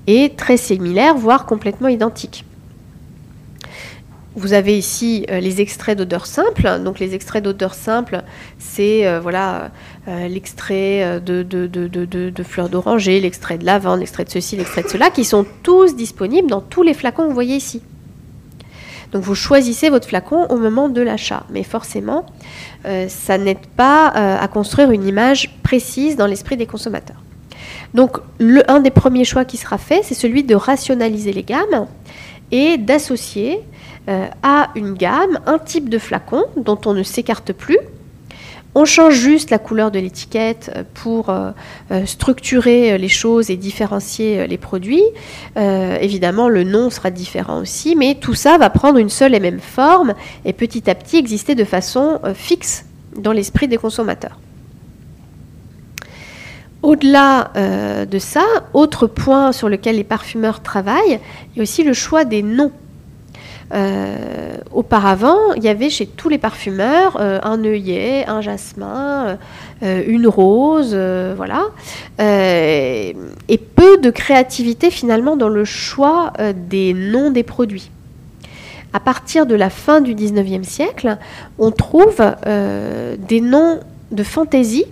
est 0.08 0.38
très 0.38 0.58
similaire, 0.58 1.16
voire 1.16 1.46
complètement 1.46 1.90
identique. 1.90 2.46
Vous 4.38 4.54
avez 4.54 4.78
ici 4.78 5.26
euh, 5.32 5.40
les 5.40 5.62
extraits 5.62 5.98
d'odeurs 5.98 6.28
simples. 6.28 6.80
Donc 6.86 7.00
les 7.00 7.16
extraits 7.16 7.44
d'odeurs 7.44 7.74
simples, 7.74 8.22
c'est 8.60 9.08
euh, 9.08 9.20
voilà 9.20 9.72
euh, 10.08 10.28
l'extrait 10.28 11.20
de, 11.20 11.42
de, 11.42 12.44
fleurs 12.44 12.70
d'oranger, 12.70 13.20
l'extrait 13.20 13.58
de 13.58 13.66
lavande, 13.66 14.00
l'extrait 14.00 14.26
de 14.26 14.30
ceci, 14.30 14.56
l'extrait 14.56 14.84
de 14.84 14.90
cela, 14.90 15.10
qui 15.10 15.26
sont 15.26 15.44
tous 15.64 15.96
disponibles 15.96 16.52
dans 16.52 16.62
tous 16.62 16.84
les 16.84 16.94
flacons 16.94 17.24
que 17.24 17.30
vous 17.30 17.34
voyez 17.34 17.56
ici. 17.56 17.82
Donc 19.12 19.24
vous 19.24 19.34
choisissez 19.34 19.90
votre 19.90 20.08
flacon 20.08 20.46
au 20.50 20.58
moment 20.58 20.88
de 20.88 21.02
l'achat. 21.02 21.44
Mais 21.50 21.64
forcément, 21.64 22.26
ça 22.84 23.38
n'aide 23.38 23.66
pas 23.78 24.08
à 24.10 24.48
construire 24.50 24.92
une 24.92 25.08
image 25.08 25.56
précise 25.64 26.18
dans 26.18 26.28
l'esprit 26.28 26.58
des 26.58 26.66
consommateurs. 26.66 27.24
Donc 27.94 28.18
un 28.68 28.80
des 28.80 28.92
premiers 28.92 29.26
choix 29.26 29.46
qui 29.46 29.58
sera 29.58 29.78
fait, 29.78 30.02
c'est 30.04 30.16
celui 30.16 30.44
de 30.44 30.56
rationaliser 30.56 31.34
les 31.34 31.44
gammes 31.44 31.88
et 32.52 32.78
d'associer 32.78 33.62
euh, 34.10 34.26
à 34.42 34.70
une 34.76 34.94
gamme, 34.94 35.40
un 35.46 35.60
type 35.60 35.90
de 35.90 36.00
flacon 36.00 36.46
dont 36.56 36.80
on 36.86 36.94
ne 36.94 37.04
s'écarte 37.04 37.52
plus. 37.52 37.80
On 38.74 38.86
change 38.86 39.16
juste 39.16 39.50
la 39.50 39.58
couleur 39.58 39.92
de 39.92 40.00
l'étiquette 40.00 40.72
euh, 40.74 40.84
pour 40.94 41.30
euh, 41.30 41.52
structurer 42.06 42.98
les 42.98 43.10
choses 43.10 43.50
et 43.50 43.58
différencier 43.58 44.48
les 44.48 44.58
produits. 44.58 45.04
évidemment, 45.56 46.48
le 46.48 46.64
nom 46.64 46.90
sera 46.90 47.12
différent 47.12 47.60
aussi, 47.60 47.96
mais 47.96 48.16
tout 48.16 48.36
ça 48.36 48.58
va 48.58 48.70
prendre 48.70 48.98
une 48.98 49.10
seule 49.10 49.36
et 49.36 49.40
même 49.40 49.60
forme 49.60 50.14
et 50.46 50.54
petit 50.54 50.90
à 50.90 50.96
petit 50.96 51.18
exister 51.18 51.56
de 51.56 51.64
façon 51.64 52.20
fixe 52.34 52.86
dans 53.18 53.32
l'esprit 53.32 53.68
des 53.68 53.78
consommateurs. 53.78 54.38
Au-delà 56.88 57.52
de 58.10 58.18
ça, 58.18 58.46
autre 58.74 59.08
point 59.08 59.52
sur 59.52 59.68
lequel 59.68 59.98
les 59.98 60.06
parfumeurs 60.06 60.62
travaillent, 60.62 61.20
il 61.52 61.58
y 61.58 61.60
a 61.60 61.64
aussi 61.64 61.84
le 61.84 61.92
choix 61.92 62.24
des 62.24 62.42
noms 62.42 62.72
euh, 63.74 64.56
auparavant, 64.72 65.52
il 65.58 65.64
y 65.64 65.68
avait 65.68 65.90
chez 65.90 66.06
tous 66.06 66.30
les 66.30 66.38
parfumeurs 66.38 67.18
euh, 67.20 67.40
un 67.44 67.66
œillet, 67.66 68.26
un 68.26 68.40
jasmin, 68.40 69.38
euh, 69.84 70.04
une 70.08 70.26
rose, 70.26 70.96
voilà, 71.36 71.66
et 72.20 73.58
peu 73.76 73.98
de 73.98 74.10
créativité 74.10 74.90
finalement 74.90 75.36
dans 75.36 75.50
le 75.50 75.66
choix 75.66 76.32
des 76.56 76.94
noms 76.94 77.32
des 77.32 77.44
produits. 77.44 77.92
À 78.94 79.02
partir 79.02 79.46
de 79.46 79.56
la 79.56 79.70
fin 79.70 80.00
du 80.00 80.16
19e 80.16 80.64
siècle, 80.64 81.18
on 81.60 81.72
trouve 81.72 82.22
des 82.46 83.42
noms 83.42 83.82
de 84.12 84.24
fantaisie 84.24 84.86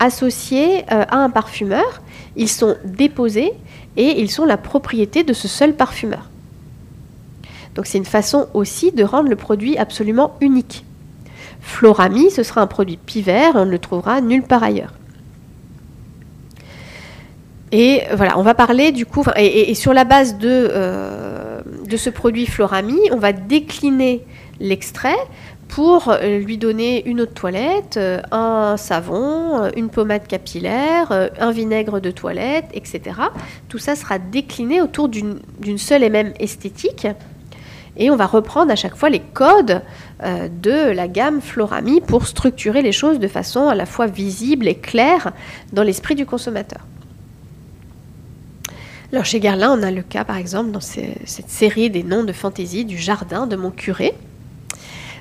associés 0.00 0.84
à 0.88 1.16
un 1.16 1.30
parfumeur. 1.30 2.02
Ils 2.36 2.48
sont 2.48 2.76
déposés 2.84 3.52
et 3.96 4.20
ils 4.20 4.30
sont 4.30 4.44
la 4.44 4.56
propriété 4.56 5.22
de 5.22 5.32
ce 5.32 5.46
seul 5.46 5.74
parfumeur. 5.74 6.28
Donc 7.74 7.86
c'est 7.86 7.98
une 7.98 8.04
façon 8.04 8.48
aussi 8.54 8.90
de 8.92 9.04
rendre 9.04 9.28
le 9.28 9.36
produit 9.36 9.78
absolument 9.78 10.36
unique. 10.40 10.84
Florami, 11.60 12.30
ce 12.30 12.42
sera 12.42 12.62
un 12.62 12.66
produit 12.66 12.96
pivert, 12.96 13.52
on 13.54 13.66
ne 13.66 13.70
le 13.70 13.78
trouvera 13.78 14.20
nulle 14.20 14.42
part 14.42 14.62
ailleurs. 14.62 14.94
Et 17.72 18.02
voilà, 18.14 18.38
on 18.38 18.42
va 18.42 18.54
parler 18.54 18.90
du 18.90 19.06
coup, 19.06 19.24
et, 19.36 19.74
sur 19.74 19.92
la 19.92 20.04
base 20.04 20.38
de, 20.38 20.48
euh, 20.48 21.60
de 21.86 21.96
ce 21.96 22.10
produit 22.10 22.46
Florami, 22.46 22.98
on 23.12 23.18
va 23.18 23.32
décliner 23.32 24.24
l'extrait 24.58 25.16
pour 25.70 26.08
euh, 26.08 26.38
lui 26.38 26.58
donner 26.58 27.06
une 27.08 27.22
eau 27.22 27.26
de 27.26 27.30
toilette, 27.30 27.96
euh, 27.96 28.20
un 28.30 28.76
savon, 28.76 29.70
une 29.76 29.88
pommade 29.88 30.26
capillaire, 30.26 31.30
un 31.38 31.50
vinaigre 31.52 32.00
de 32.00 32.10
toilette, 32.10 32.66
etc. 32.74 33.00
Tout 33.68 33.78
ça 33.78 33.96
sera 33.96 34.18
décliné 34.18 34.82
autour 34.82 35.08
d'une 35.08 35.78
seule 35.78 36.02
et 36.02 36.10
même 36.10 36.32
esthétique 36.38 37.06
et 37.96 38.10
on 38.10 38.16
va 38.16 38.26
reprendre 38.26 38.70
à 38.72 38.76
chaque 38.76 38.96
fois 38.96 39.10
les 39.10 39.20
codes 39.20 39.82
euh, 40.22 40.48
de 40.48 40.90
la 40.90 41.08
gamme 41.08 41.40
Florami 41.40 42.00
pour 42.00 42.26
structurer 42.26 42.82
les 42.82 42.92
choses 42.92 43.18
de 43.18 43.28
façon 43.28 43.68
à 43.68 43.74
la 43.74 43.86
fois 43.86 44.06
visible 44.06 44.68
et 44.68 44.76
claire 44.76 45.32
dans 45.72 45.82
l'esprit 45.82 46.14
du 46.14 46.26
consommateur. 46.26 46.80
Alors 49.12 49.24
chez 49.24 49.40
Guerlain, 49.40 49.76
on 49.76 49.82
a 49.82 49.90
le 49.90 50.02
cas 50.02 50.24
par 50.24 50.36
exemple 50.36 50.70
dans 50.70 50.80
cette 50.80 51.50
série 51.50 51.90
des 51.90 52.04
noms 52.04 52.22
de 52.22 52.32
fantaisie 52.32 52.84
du 52.84 52.96
jardin 52.96 53.46
de 53.46 53.56
mon 53.56 53.70
curé. 53.70 54.14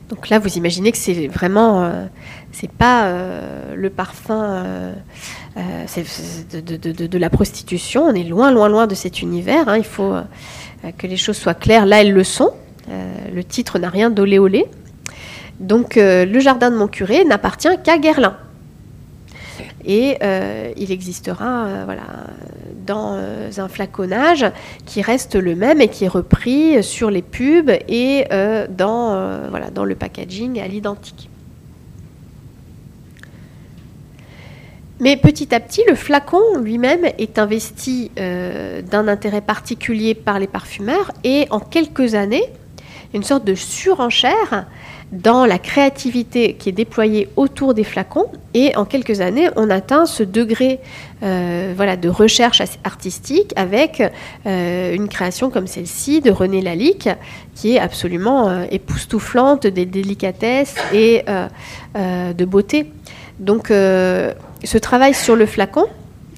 Donc 0.10 0.30
là, 0.30 0.39
vous 0.39 0.57
imaginez 0.57 0.91
que 0.91 0.97
c'est 0.97 1.28
vraiment, 1.28 1.84
euh, 1.84 2.05
c'est 2.51 2.72
pas 2.72 3.05
euh, 3.05 3.76
le 3.76 3.89
parfum 3.89 4.93
de, 5.55 7.18
la 7.18 7.30
prostitution. 7.30 8.05
On 8.05 8.14
est 8.14 8.24
loin, 8.24 8.51
loin, 8.51 8.70
loin 8.70 8.88
de 8.88 8.95
cet 8.95 9.22
univers. 9.22 9.70
Hein. 9.70 9.78
Il 9.78 9.84
faut 9.84 10.16
euh, 10.86 10.91
que 10.97 11.07
les 11.07 11.18
choses 11.18 11.38
soient 11.38 11.53
claires. 11.53 11.86
Là, 11.86 12.01
elles 12.01 12.14
le 12.14 12.24
sont. 12.24 12.51
Euh, 12.89 13.14
le 13.34 13.43
titre 13.43 13.80
n'a 13.80 13.89
rien 13.89 14.10
d'olé 14.10 14.39
olé. 14.39 14.66
Donc, 15.60 15.97
euh, 15.97 16.26
le 16.26 16.39
jardin 16.39 16.72
de 16.72 16.78
mon 16.78 16.88
curé 16.88 17.26
n'appartient 17.26 17.70
qu'à 17.84 17.97
Guerlain. 17.97 18.38
Et 19.86 20.18
il 20.78 20.91
existera 20.91 21.86
voilà, 21.86 22.03
dans 22.90 23.18
un 23.58 23.68
flaconnage 23.68 24.46
qui 24.86 25.02
reste 25.02 25.36
le 25.36 25.56
même 25.56 25.80
et 25.80 25.88
qui 25.88 26.06
est 26.06 26.10
repris 26.10 26.84
sur 26.84 27.10
les 27.10 27.22
pubs 27.22 27.72
et 27.88 28.26
dans, 28.70 29.48
voilà, 29.50 29.70
dans 29.70 29.86
le 29.86 29.96
packaging 29.96 30.60
à 30.60 30.68
l'identique. 30.68 31.30
Mais 35.00 35.16
petit 35.16 35.56
à 35.56 35.62
petit, 35.62 35.82
le 35.88 35.96
flacon 35.96 36.58
lui-même 36.62 37.06
est 37.18 37.40
investi 37.40 38.12
euh, 38.20 38.82
d'un 38.82 39.08
intérêt 39.08 39.40
particulier 39.40 40.14
par 40.14 40.40
les 40.40 40.48
parfumeurs 40.48 41.12
et 41.24 41.48
en 41.52 41.62
quelques 41.62 42.16
années, 42.16 42.44
une 43.14 43.24
sorte 43.24 43.46
de 43.46 43.56
surenchère 43.56 44.66
dans 45.12 45.45
la 45.45 45.57
créativité 45.57 46.53
qui 46.53 46.70
est 46.70 46.74
déployée 46.74 47.30
autour 47.36 47.74
des 47.74 47.84
flacons 47.84 48.28
et 48.53 48.76
en 48.76 48.86
quelques 48.86 49.22
années, 49.22 49.49
on 49.55 49.70
atteint 49.70 50.05
ce 50.05 50.24
degré 50.24 50.80
euh, 51.24 51.74
voilà, 51.76 51.97
de 51.97 52.10
recherche 52.10 52.62
artistique 52.84 53.53
avec 53.55 54.03
euh, 54.45 54.93
une 54.93 55.07
création 55.07 55.49
comme 55.49 55.68
celle-ci 55.68 56.22
de 56.22 56.32
René 56.32 56.62
Lalique 56.62 57.10
qui 57.55 57.76
est 57.76 57.80
absolument 57.80 58.64
époustouflante 58.70 59.68
des 59.68 59.86
délicatesses 59.86 60.76
et 60.93 61.26
de 61.95 62.45
beauté. 62.45 62.91
Donc 63.39 63.68
ce 63.68 64.78
travail 64.78 65.14
sur 65.14 65.36
le 65.36 65.45
flacon, 65.45 65.88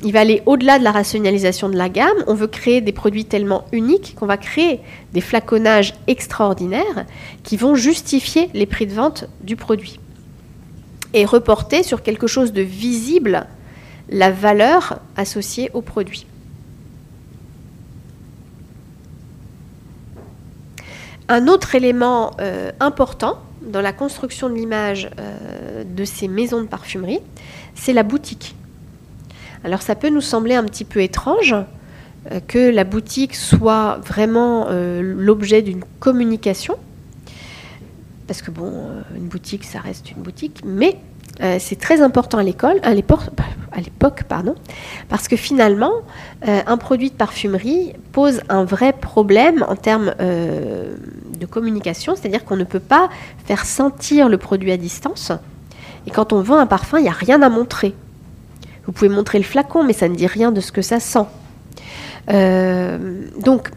il 0.03 0.13
va 0.13 0.21
aller 0.21 0.41
au-delà 0.45 0.79
de 0.79 0.83
la 0.83 0.91
rationalisation 0.91 1.69
de 1.69 1.77
la 1.77 1.89
gamme. 1.89 2.17
On 2.27 2.33
veut 2.33 2.47
créer 2.47 2.81
des 2.81 2.91
produits 2.91 3.25
tellement 3.25 3.65
uniques 3.71 4.15
qu'on 4.15 4.25
va 4.25 4.37
créer 4.37 4.81
des 5.13 5.21
flaconnages 5.21 5.93
extraordinaires 6.07 7.05
qui 7.43 7.57
vont 7.57 7.75
justifier 7.75 8.49
les 8.53 8.65
prix 8.65 8.87
de 8.87 8.93
vente 8.93 9.25
du 9.41 9.55
produit 9.55 9.99
et 11.13 11.25
reporter 11.25 11.83
sur 11.83 12.03
quelque 12.03 12.27
chose 12.27 12.53
de 12.53 12.61
visible 12.61 13.45
la 14.09 14.31
valeur 14.31 14.99
associée 15.15 15.69
au 15.73 15.81
produit. 15.81 16.25
Un 21.27 21.47
autre 21.47 21.75
élément 21.75 22.31
euh, 22.41 22.71
important 22.79 23.39
dans 23.61 23.81
la 23.81 23.93
construction 23.93 24.49
de 24.49 24.55
l'image 24.55 25.09
euh, 25.19 25.83
de 25.85 26.03
ces 26.03 26.27
maisons 26.27 26.61
de 26.61 26.67
parfumerie, 26.67 27.21
c'est 27.75 27.93
la 27.93 28.03
boutique. 28.03 28.55
Alors 29.63 29.81
ça 29.81 29.95
peut 29.95 30.09
nous 30.09 30.21
sembler 30.21 30.55
un 30.55 30.63
petit 30.63 30.85
peu 30.85 31.01
étrange, 31.01 31.55
que 32.47 32.69
la 32.69 32.83
boutique 32.83 33.35
soit 33.35 33.99
vraiment 34.05 34.67
l'objet 34.69 35.61
d'une 35.63 35.83
communication. 35.99 36.75
Parce 38.27 38.41
que 38.41 38.51
bon, 38.51 38.71
une 39.15 39.27
boutique, 39.27 39.63
ça 39.63 39.79
reste 39.79 40.11
une 40.11 40.21
boutique, 40.21 40.61
mais 40.63 40.97
c'est 41.59 41.79
très 41.79 42.01
important 42.01 42.37
à 42.37 42.43
l'école, 42.43 42.79
à 42.83 42.93
l'époque, 42.93 43.21
l'époque, 43.81 44.23
pardon, 44.23 44.55
parce 45.09 45.27
que 45.27 45.35
finalement, 45.35 45.91
euh, 46.47 46.61
un 46.65 46.77
produit 46.77 47.09
de 47.09 47.15
parfumerie 47.15 47.93
pose 48.11 48.41
un 48.47 48.63
vrai 48.63 48.93
problème 48.93 49.65
en 49.67 49.75
termes 49.75 50.13
euh, 50.21 50.95
de 51.37 51.45
communication, 51.45 52.15
c'est-à-dire 52.15 52.45
qu'on 52.45 52.55
ne 52.55 52.63
peut 52.63 52.79
pas 52.79 53.09
faire 53.45 53.65
sentir 53.65 54.29
le 54.29 54.37
produit 54.37 54.71
à 54.71 54.77
distance. 54.77 55.31
Et 56.07 56.11
quand 56.11 56.33
on 56.33 56.41
vend 56.41 56.57
un 56.57 56.67
parfum, 56.67 56.99
il 56.99 57.03
n'y 57.03 57.09
a 57.09 57.13
rien 57.13 57.41
à 57.41 57.49
montrer. 57.49 57.93
Vous 58.85 58.91
pouvez 58.91 59.09
montrer 59.09 59.37
le 59.37 59.43
flacon, 59.43 59.83
mais 59.83 59.93
ça 59.93 60.09
ne 60.09 60.15
dit 60.15 60.27
rien 60.27 60.51
de 60.51 60.61
ce 60.61 60.71
que 60.71 60.81
ça 60.81 60.99
sent. 60.99 61.25
Euh, 62.29 63.25
donc, 63.43 63.69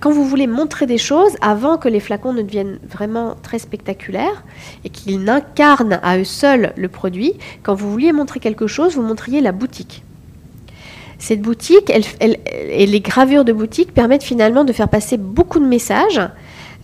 quand 0.00 0.10
vous 0.10 0.24
voulez 0.24 0.46
montrer 0.46 0.84
des 0.84 0.98
choses, 0.98 1.32
avant 1.40 1.78
que 1.78 1.88
les 1.88 2.00
flacons 2.00 2.34
ne 2.34 2.42
deviennent 2.42 2.78
vraiment 2.86 3.36
très 3.42 3.58
spectaculaires 3.58 4.44
et 4.84 4.90
qu'ils 4.90 5.22
n'incarnent 5.22 5.98
à 6.02 6.18
eux 6.18 6.24
seuls 6.24 6.74
le 6.76 6.88
produit, 6.88 7.32
quand 7.62 7.74
vous 7.74 7.90
vouliez 7.90 8.12
montrer 8.12 8.38
quelque 8.38 8.66
chose, 8.66 8.96
vous 8.96 9.02
montriez 9.02 9.40
la 9.40 9.52
boutique. 9.52 10.02
Cette 11.18 11.40
boutique 11.40 11.90
et 11.90 12.86
les 12.86 13.00
gravures 13.00 13.46
de 13.46 13.52
boutique 13.52 13.94
permettent 13.94 14.24
finalement 14.24 14.64
de 14.64 14.74
faire 14.74 14.90
passer 14.90 15.16
beaucoup 15.16 15.58
de 15.58 15.64
messages 15.64 16.20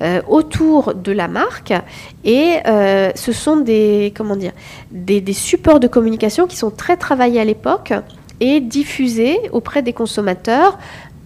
euh, 0.02 0.22
autour 0.28 0.94
de 0.94 1.12
la 1.12 1.28
marque 1.28 1.74
et 2.24 2.56
euh, 2.66 3.10
ce 3.14 3.32
sont 3.32 3.58
des, 3.58 4.14
comment 4.16 4.34
dire, 4.34 4.52
des, 4.90 5.22
supports 5.34 5.78
de 5.78 5.88
communication 5.88 6.46
qui 6.46 6.56
sont 6.56 6.70
très 6.70 6.96
travaillés 6.96 7.38
à 7.38 7.44
l'époque 7.44 7.92
et 8.40 8.60
diffusés 8.60 9.38
auprès 9.52 9.82
des 9.82 9.92
consommateurs 9.92 10.78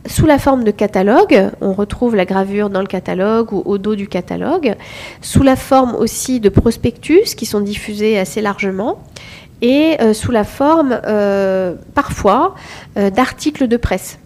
sous 0.07 0.27
la 0.27 0.41
forme 0.41 0.65
de 0.65 0.73
catalogue, 0.73 1.51
on 1.61 1.73
retrouve 1.73 2.17
la 2.17 2.25
gravure 2.25 2.69
dans 2.69 2.81
le 2.81 2.89
catalogue 2.89 3.53
ou 3.53 3.63
au 3.65 3.79
dos 3.79 3.95
du 3.95 4.09
catalogue, 4.09 4.75
sous 5.23 5.45
la 5.45 5.55
forme 5.55 5.95
aussi 5.95 6.41
de 6.41 6.49
prospectus 6.49 7.37
qui 7.37 7.47
sont 7.47 7.61
diffusés 7.61 8.19
assez 8.19 8.43
largement, 8.43 9.05
et 9.63 9.97
euh, 10.01 10.13
sous 10.15 10.33
la 10.33 10.43
forme 10.43 11.01
parfois 11.95 12.57
d'articles 12.97 13.69
de 13.69 13.77
presse. 13.77 14.19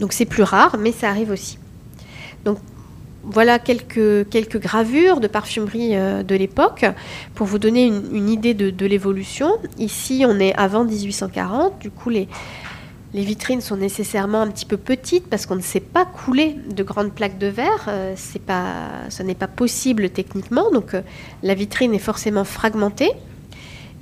Donc 0.00 0.14
c'est 0.14 0.24
plus 0.24 0.42
rare, 0.42 0.76
mais 0.80 0.90
ça 0.90 1.10
arrive 1.10 1.30
aussi. 1.30 1.58
Donc 2.44 2.58
voilà 3.26 3.58
quelques, 3.58 4.28
quelques 4.28 4.60
gravures 4.60 5.20
de 5.20 5.26
parfumerie 5.26 5.94
de 5.94 6.34
l'époque 6.34 6.84
pour 7.34 7.46
vous 7.46 7.58
donner 7.58 7.86
une, 7.86 8.28
idée 8.28 8.54
de, 8.54 8.86
l'évolution. 8.86 9.58
Ici, 9.78 10.24
on 10.26 10.38
est 10.38 10.54
avant 10.54 10.84
1840, 10.84 11.78
du 11.80 11.90
coup 11.90 12.10
les, 12.10 12.28
les 13.14 13.22
vitrines 13.22 13.60
sont 13.60 13.76
nécessairement 13.76 14.42
un 14.42 14.48
petit 14.48 14.66
peu 14.66 14.76
petites 14.76 15.28
parce 15.28 15.46
qu'on 15.46 15.54
ne 15.54 15.62
sait 15.62 15.78
pas 15.78 16.04
couler 16.04 16.56
de 16.68 16.82
grandes 16.82 17.12
plaques 17.12 17.38
de 17.38 17.46
verre. 17.46 17.86
Euh, 17.86 18.16
pas, 18.44 18.74
ce 19.08 19.22
n'est 19.22 19.36
pas 19.36 19.46
possible 19.46 20.10
techniquement, 20.10 20.72
donc 20.72 20.94
euh, 20.94 21.02
la 21.44 21.54
vitrine 21.54 21.94
est 21.94 22.00
forcément 22.00 22.42
fragmentée. 22.42 23.12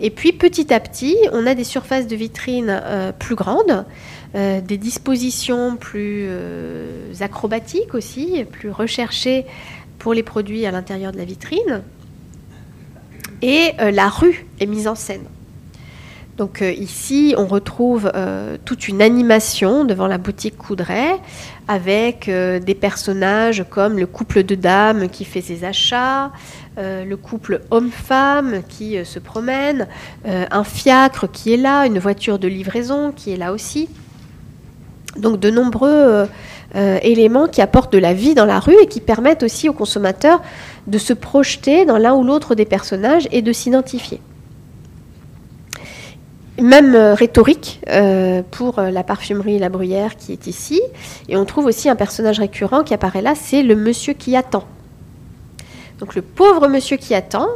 Et 0.00 0.08
puis 0.08 0.32
petit 0.32 0.72
à 0.72 0.80
petit, 0.80 1.14
on 1.32 1.46
a 1.46 1.54
des 1.54 1.64
surfaces 1.64 2.06
de 2.06 2.16
vitrine 2.16 2.68
euh, 2.70 3.12
plus 3.12 3.34
grandes, 3.34 3.84
des 4.34 4.78
dispositions 4.78 5.76
plus 5.76 6.28
acrobatiques 7.20 7.94
aussi, 7.94 8.44
plus 8.50 8.70
recherchées 8.70 9.44
pour 9.98 10.14
les 10.14 10.22
produits 10.22 10.64
à 10.64 10.70
l'intérieur 10.70 11.12
de 11.12 11.18
la 11.18 11.24
vitrine. 11.24 11.82
Et 13.42 13.72
la 13.78 14.08
rue 14.08 14.46
est 14.58 14.66
mise 14.66 14.88
en 14.88 14.94
scène. 14.94 15.26
Donc 16.36 16.62
euh, 16.62 16.72
ici, 16.72 17.34
on 17.36 17.46
retrouve 17.46 18.10
euh, 18.14 18.56
toute 18.64 18.88
une 18.88 19.02
animation 19.02 19.84
devant 19.84 20.06
la 20.06 20.18
boutique 20.18 20.56
Coudray 20.56 21.14
avec 21.68 22.28
euh, 22.28 22.58
des 22.58 22.74
personnages 22.74 23.64
comme 23.68 23.98
le 23.98 24.06
couple 24.06 24.42
de 24.42 24.54
dames 24.54 25.08
qui 25.08 25.24
fait 25.24 25.40
ses 25.40 25.64
achats, 25.64 26.32
le 26.78 27.14
couple 27.16 27.60
homme-femme 27.70 28.62
qui 28.66 29.04
se 29.04 29.18
promène, 29.18 29.86
un 30.24 30.64
fiacre 30.64 31.30
qui 31.30 31.52
est 31.52 31.58
là, 31.58 31.84
une 31.84 31.98
voiture 31.98 32.38
de 32.38 32.48
livraison 32.48 33.12
qui 33.12 33.30
est 33.30 33.36
là 33.36 33.52
aussi. 33.52 33.90
Donc 35.16 35.38
de 35.38 35.50
nombreux 35.50 36.26
éléments 36.74 37.48
qui 37.48 37.60
apportent 37.60 37.92
de 37.92 37.98
la 37.98 38.14
vie 38.14 38.34
dans 38.34 38.46
la 38.46 38.58
rue 38.58 38.76
et 38.82 38.86
qui 38.86 39.00
permettent 39.00 39.42
aussi 39.42 39.68
aux 39.68 39.74
consommateurs 39.74 40.40
de 40.86 40.96
se 40.96 41.12
projeter 41.12 41.84
dans 41.84 41.98
l'un 41.98 42.14
ou 42.14 42.24
l'autre 42.24 42.54
des 42.54 42.64
personnages 42.64 43.28
et 43.30 43.42
de 43.42 43.52
s'identifier 43.52 44.20
même 46.60 46.94
euh, 46.94 47.14
rhétorique 47.14 47.80
euh, 47.88 48.42
pour 48.50 48.78
euh, 48.78 48.90
la 48.90 49.02
parfumerie 49.02 49.58
La 49.58 49.68
Bruyère 49.68 50.16
qui 50.16 50.32
est 50.32 50.46
ici. 50.46 50.80
Et 51.28 51.36
on 51.36 51.44
trouve 51.44 51.66
aussi 51.66 51.88
un 51.88 51.96
personnage 51.96 52.38
récurrent 52.38 52.82
qui 52.82 52.94
apparaît 52.94 53.22
là, 53.22 53.34
c'est 53.34 53.62
le 53.62 53.74
monsieur 53.74 54.12
qui 54.12 54.36
attend. 54.36 54.64
Donc 55.98 56.14
le 56.14 56.22
pauvre 56.22 56.68
monsieur 56.68 56.96
qui 56.96 57.14
attend 57.14 57.48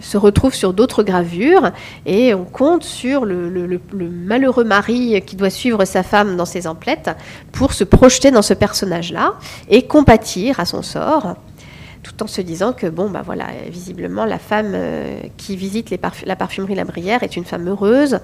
se 0.00 0.16
retrouve 0.18 0.54
sur 0.54 0.72
d'autres 0.74 1.02
gravures 1.02 1.70
et 2.04 2.34
on 2.34 2.44
compte 2.44 2.84
sur 2.84 3.24
le, 3.24 3.80
malheureux 3.92 4.64
mari 4.64 5.22
qui 5.24 5.36
doit 5.36 5.50
suivre 5.50 5.84
sa 5.84 6.02
femme 6.02 6.36
dans 6.36 6.44
ses 6.44 6.66
emplettes 6.66 7.10
pour 7.52 7.72
se 7.72 7.84
projeter 7.84 8.30
dans 8.30 8.42
ce 8.42 8.54
personnage-là 8.54 9.34
et 9.70 9.86
compatir 9.86 10.60
à 10.60 10.66
son 10.66 10.82
sort 10.82 11.36
tout 12.02 12.22
en 12.22 12.26
se 12.26 12.40
disant 12.40 12.72
que, 12.72 12.86
bon, 12.86 13.08
bah 13.08 13.22
voilà, 13.24 13.46
visiblement, 13.68 14.24
la 14.24 14.38
femme 14.38 14.72
euh, 14.74 15.20
qui 15.36 15.56
visite 15.56 15.94
la 16.26 16.36
parfumerie 16.36 16.74
La 16.74 16.84
Brière 16.84 17.22
est 17.22 17.36
une 17.36 17.44
femme 17.44 17.68
heureuse, 17.68 18.18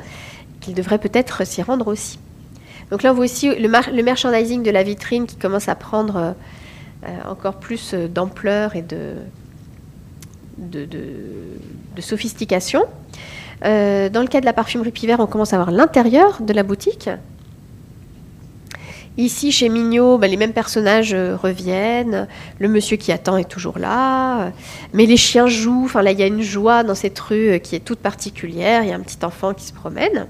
qu'il 0.61 0.75
devrait 0.75 0.99
peut-être 0.99 1.47
s'y 1.47 1.63
rendre 1.63 1.87
aussi. 1.87 2.19
Donc 2.91 3.03
là, 3.03 3.13
on 3.13 3.15
voit 3.15 3.25
aussi 3.25 3.55
le, 3.55 4.03
merchandising 4.03 4.63
de 4.63 4.71
la 4.71 4.83
vitrine 4.83 5.27
qui 5.27 5.37
commence 5.37 5.69
à 5.69 5.75
prendre 5.75 6.17
euh, 6.17 6.31
euh, 6.31 6.33
encore 7.27 7.57
plus 7.57 7.95
d'ampleur 7.95 8.75
et 8.77 8.83
de, 8.83 9.15
sophistication. 12.01 12.85
dans 13.63 14.23
le 14.23 14.29
cas 14.29 14.41
de 14.41 14.45
la 14.45 14.53
parfumerie 14.53 14.91
Pivert, 14.91 15.21
on 15.21 15.27
commence 15.27 15.53
à 15.53 15.57
voir 15.57 15.71
l'intérieur 15.71 16.43
de 16.43 16.53
la 16.53 16.63
boutique 16.63 17.09
Ici, 19.19 19.51
chez 19.51 19.69
Mignot, 19.69 20.17
bah, 20.17 20.29
les 20.29 20.37
mêmes 20.37 20.53
personnages 20.53 21.13
euh, 21.13 21.37
reviennent. 21.37 22.29
Le 22.61 22.69
monsieur 22.69 22.97
qui 22.97 23.11
attend 23.11 23.37
est 23.37 23.49
toujours 23.49 23.81
là. 23.81 24.53
Mais 24.93 25.07
les 25.07 25.17
chiens 25.17 25.49
jouent. 25.49 25.87
Enfin, 25.87 26.03
là, 26.03 26.13
il 26.13 26.21
y 26.21 26.23
a 26.23 26.27
une 26.27 26.41
joie 26.41 26.85
dans 26.85 26.95
cette 26.95 27.19
rue 27.19 27.51
euh, 27.51 27.59
qui 27.59 27.75
est 27.75 27.81
toute 27.81 27.99
particulière. 27.99 28.85
Il 28.85 28.91
y 28.91 28.93
a 28.93 28.95
un 28.95 29.01
petit 29.01 29.19
enfant 29.25 29.55
qui 29.55 29.65
se 29.65 29.73
promène. 29.73 30.29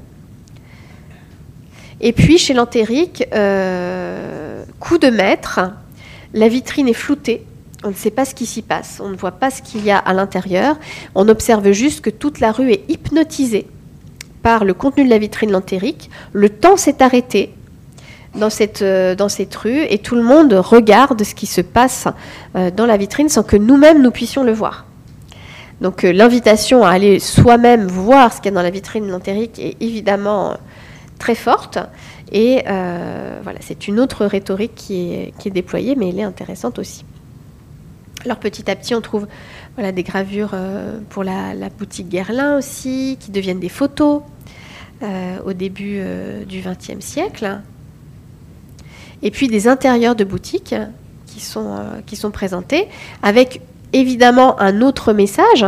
Et 2.01 2.15
puis, 2.15 2.39
chez 2.39 2.55
l'Antérique, 2.55 3.27
euh, 3.35 4.65
coup 4.81 4.97
de 4.97 5.11
maître, 5.11 5.61
la 6.35 6.49
vitrine 6.49 6.89
est 6.89 6.95
floutée. 6.95 7.45
On 7.85 7.89
ne 7.89 7.95
sait 7.95 8.11
pas 8.11 8.25
ce 8.25 8.35
qui 8.35 8.47
s'y 8.47 8.63
passe. 8.63 9.01
On 9.03 9.09
ne 9.09 9.17
voit 9.17 9.33
pas 9.33 9.51
ce 9.51 9.63
qu'il 9.63 9.85
y 9.85 9.91
a 9.91 9.99
à 9.99 10.13
l'intérieur. 10.13 10.77
On 11.15 11.29
observe 11.29 11.71
juste 11.73 12.01
que 12.01 12.11
toute 12.11 12.41
la 12.41 12.53
rue 12.53 12.73
est 12.73 12.85
hypnotisée 12.89 13.67
par 14.43 14.65
le 14.65 14.75
contenu 14.75 15.05
de 15.05 15.11
la 15.11 15.19
vitrine 15.19 15.53
lantérique. 15.53 16.11
Le 16.33 16.49
temps 16.49 16.77
s'est 16.77 17.03
arrêté 17.03 17.55
dans 18.35 18.51
cette, 18.51 18.83
euh, 18.83 19.15
dans 19.15 19.29
cette 19.29 19.55
rue 19.55 19.83
et 19.89 19.99
tout 19.99 20.15
le 20.15 20.23
monde 20.23 20.53
regarde 20.53 21.23
ce 21.23 21.35
qui 21.35 21.47
se 21.47 21.61
passe 21.61 22.07
euh, 22.57 22.71
dans 22.71 22.87
la 22.87 22.97
vitrine 22.97 23.29
sans 23.29 23.43
que 23.43 23.57
nous-mêmes 23.57 24.03
nous 24.03 24.11
puissions 24.11 24.45
le 24.45 24.53
voir. 24.53 24.87
Donc 25.81 26.05
euh, 26.05 26.13
l'invitation 26.13 26.85
à 26.85 26.91
aller 26.91 27.21
soi-même 27.21 27.87
voir 27.87 28.33
ce 28.33 28.39
qu'il 28.39 28.47
y 28.47 28.49
a 28.49 28.55
dans 28.55 28.63
la 28.63 28.71
vitrine 28.71 29.09
lantérique 29.09 29.59
est 29.59 29.77
évidemment 29.81 30.57
très 31.19 31.35
forte. 31.35 31.79
Et 32.33 32.63
voilà, 32.65 33.59
c'est 33.61 33.89
une 33.89 34.01
autre 34.01 34.27
rhétorique 34.27 34.75
qui 34.75 35.13
est, 35.13 35.51
déployée, 35.51 35.95
mais 35.97 36.11
elle 36.11 36.19
est 36.19 36.25
intéressante 36.25 36.79
aussi. 36.79 37.05
Alors 38.25 38.39
petit 38.39 38.71
à 38.71 38.77
petit, 38.77 38.95
on 38.95 39.01
trouve 39.01 39.27
voilà, 39.77 39.93
des 39.93 40.03
gravures 40.03 40.55
pour 41.09 41.25
la, 41.25 41.55
boutique 41.79 42.09
Guerlain 42.09 42.59
aussi, 42.59 43.17
qui 43.21 43.31
deviennent 43.31 43.61
des 43.61 43.69
photos 43.69 44.23
au 45.45 45.53
début 45.53 46.03
du 46.47 46.61
XXe 46.61 47.05
siècle 47.05 47.61
et 49.23 49.31
puis 49.31 49.49
des 49.49 49.69
intérieurs 49.69 50.15
de 50.15 50.25
boutiques 50.25 50.75
qui 51.27 51.41
sont, 51.41 51.77
euh, 51.79 52.01
qui 52.07 52.17
sont 52.17 52.31
présentés, 52.31 52.89
avec 53.23 53.61
évidemment 53.93 54.61
un 54.61 54.81
autre 54.83 55.13
message. 55.13 55.65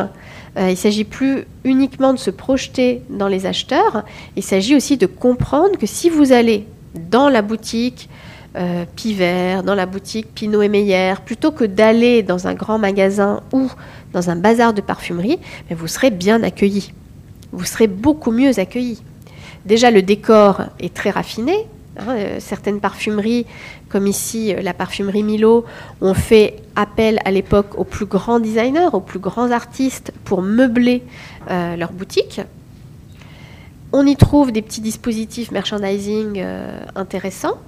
Euh, 0.56 0.68
il 0.68 0.72
ne 0.72 0.76
s'agit 0.76 1.04
plus 1.04 1.44
uniquement 1.64 2.12
de 2.12 2.18
se 2.18 2.30
projeter 2.30 3.02
dans 3.08 3.28
les 3.28 3.46
acheteurs, 3.46 4.04
il 4.36 4.42
s'agit 4.42 4.74
aussi 4.74 4.96
de 4.96 5.06
comprendre 5.06 5.78
que 5.78 5.86
si 5.86 6.10
vous 6.10 6.32
allez 6.32 6.66
dans 6.94 7.28
la 7.28 7.42
boutique 7.42 8.08
euh, 8.56 8.84
Pivert, 8.96 9.62
dans 9.62 9.76
la 9.76 9.86
boutique 9.86 10.34
Pinot 10.34 10.62
et 10.62 10.68
Meyer, 10.68 11.14
plutôt 11.24 11.52
que 11.52 11.64
d'aller 11.64 12.24
dans 12.24 12.48
un 12.48 12.54
grand 12.54 12.78
magasin 12.78 13.42
ou 13.52 13.70
dans 14.12 14.28
un 14.28 14.34
bazar 14.34 14.72
de 14.72 14.80
parfumerie, 14.80 15.38
vous 15.70 15.86
serez 15.86 16.10
bien 16.10 16.42
accueilli. 16.42 16.92
Vous 17.52 17.64
serez 17.64 17.86
beaucoup 17.86 18.32
mieux 18.32 18.58
accueilli. 18.58 19.02
Déjà, 19.66 19.92
le 19.92 20.02
décor 20.02 20.62
est 20.80 20.92
très 20.92 21.10
raffiné, 21.10 21.66
Hein, 21.96 22.06
euh, 22.10 22.36
certaines 22.38 22.80
parfumeries, 22.80 23.46
comme 23.88 24.06
ici 24.06 24.54
euh, 24.54 24.62
la 24.62 24.72
parfumerie 24.72 25.24
Milo, 25.24 25.64
ont 26.00 26.14
fait 26.14 26.56
appel 26.76 27.18
à 27.24 27.32
l'époque 27.32 27.76
aux 27.76 27.84
plus 27.84 28.06
grands 28.06 28.38
designers, 28.38 28.90
aux 28.92 29.00
plus 29.00 29.18
grands 29.18 29.50
artistes 29.50 30.12
pour 30.24 30.40
meubler 30.40 31.02
euh, 31.50 31.76
leur 31.76 31.92
boutique. 31.92 32.40
On 33.92 34.06
y 34.06 34.14
trouve 34.14 34.52
des 34.52 34.62
petits 34.62 34.80
dispositifs 34.80 35.50
merchandising 35.50 36.34
euh, 36.36 36.80
intéressants 36.94 37.58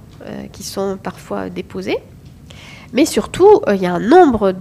qui 0.53 0.63
sont 0.63 0.97
parfois 1.03 1.49
déposés. 1.49 1.97
Mais 2.93 3.05
surtout, 3.05 3.61
il 3.67 3.81
y 3.81 3.87
a 3.87 3.93
un 3.93 3.99
nombre 3.99 4.53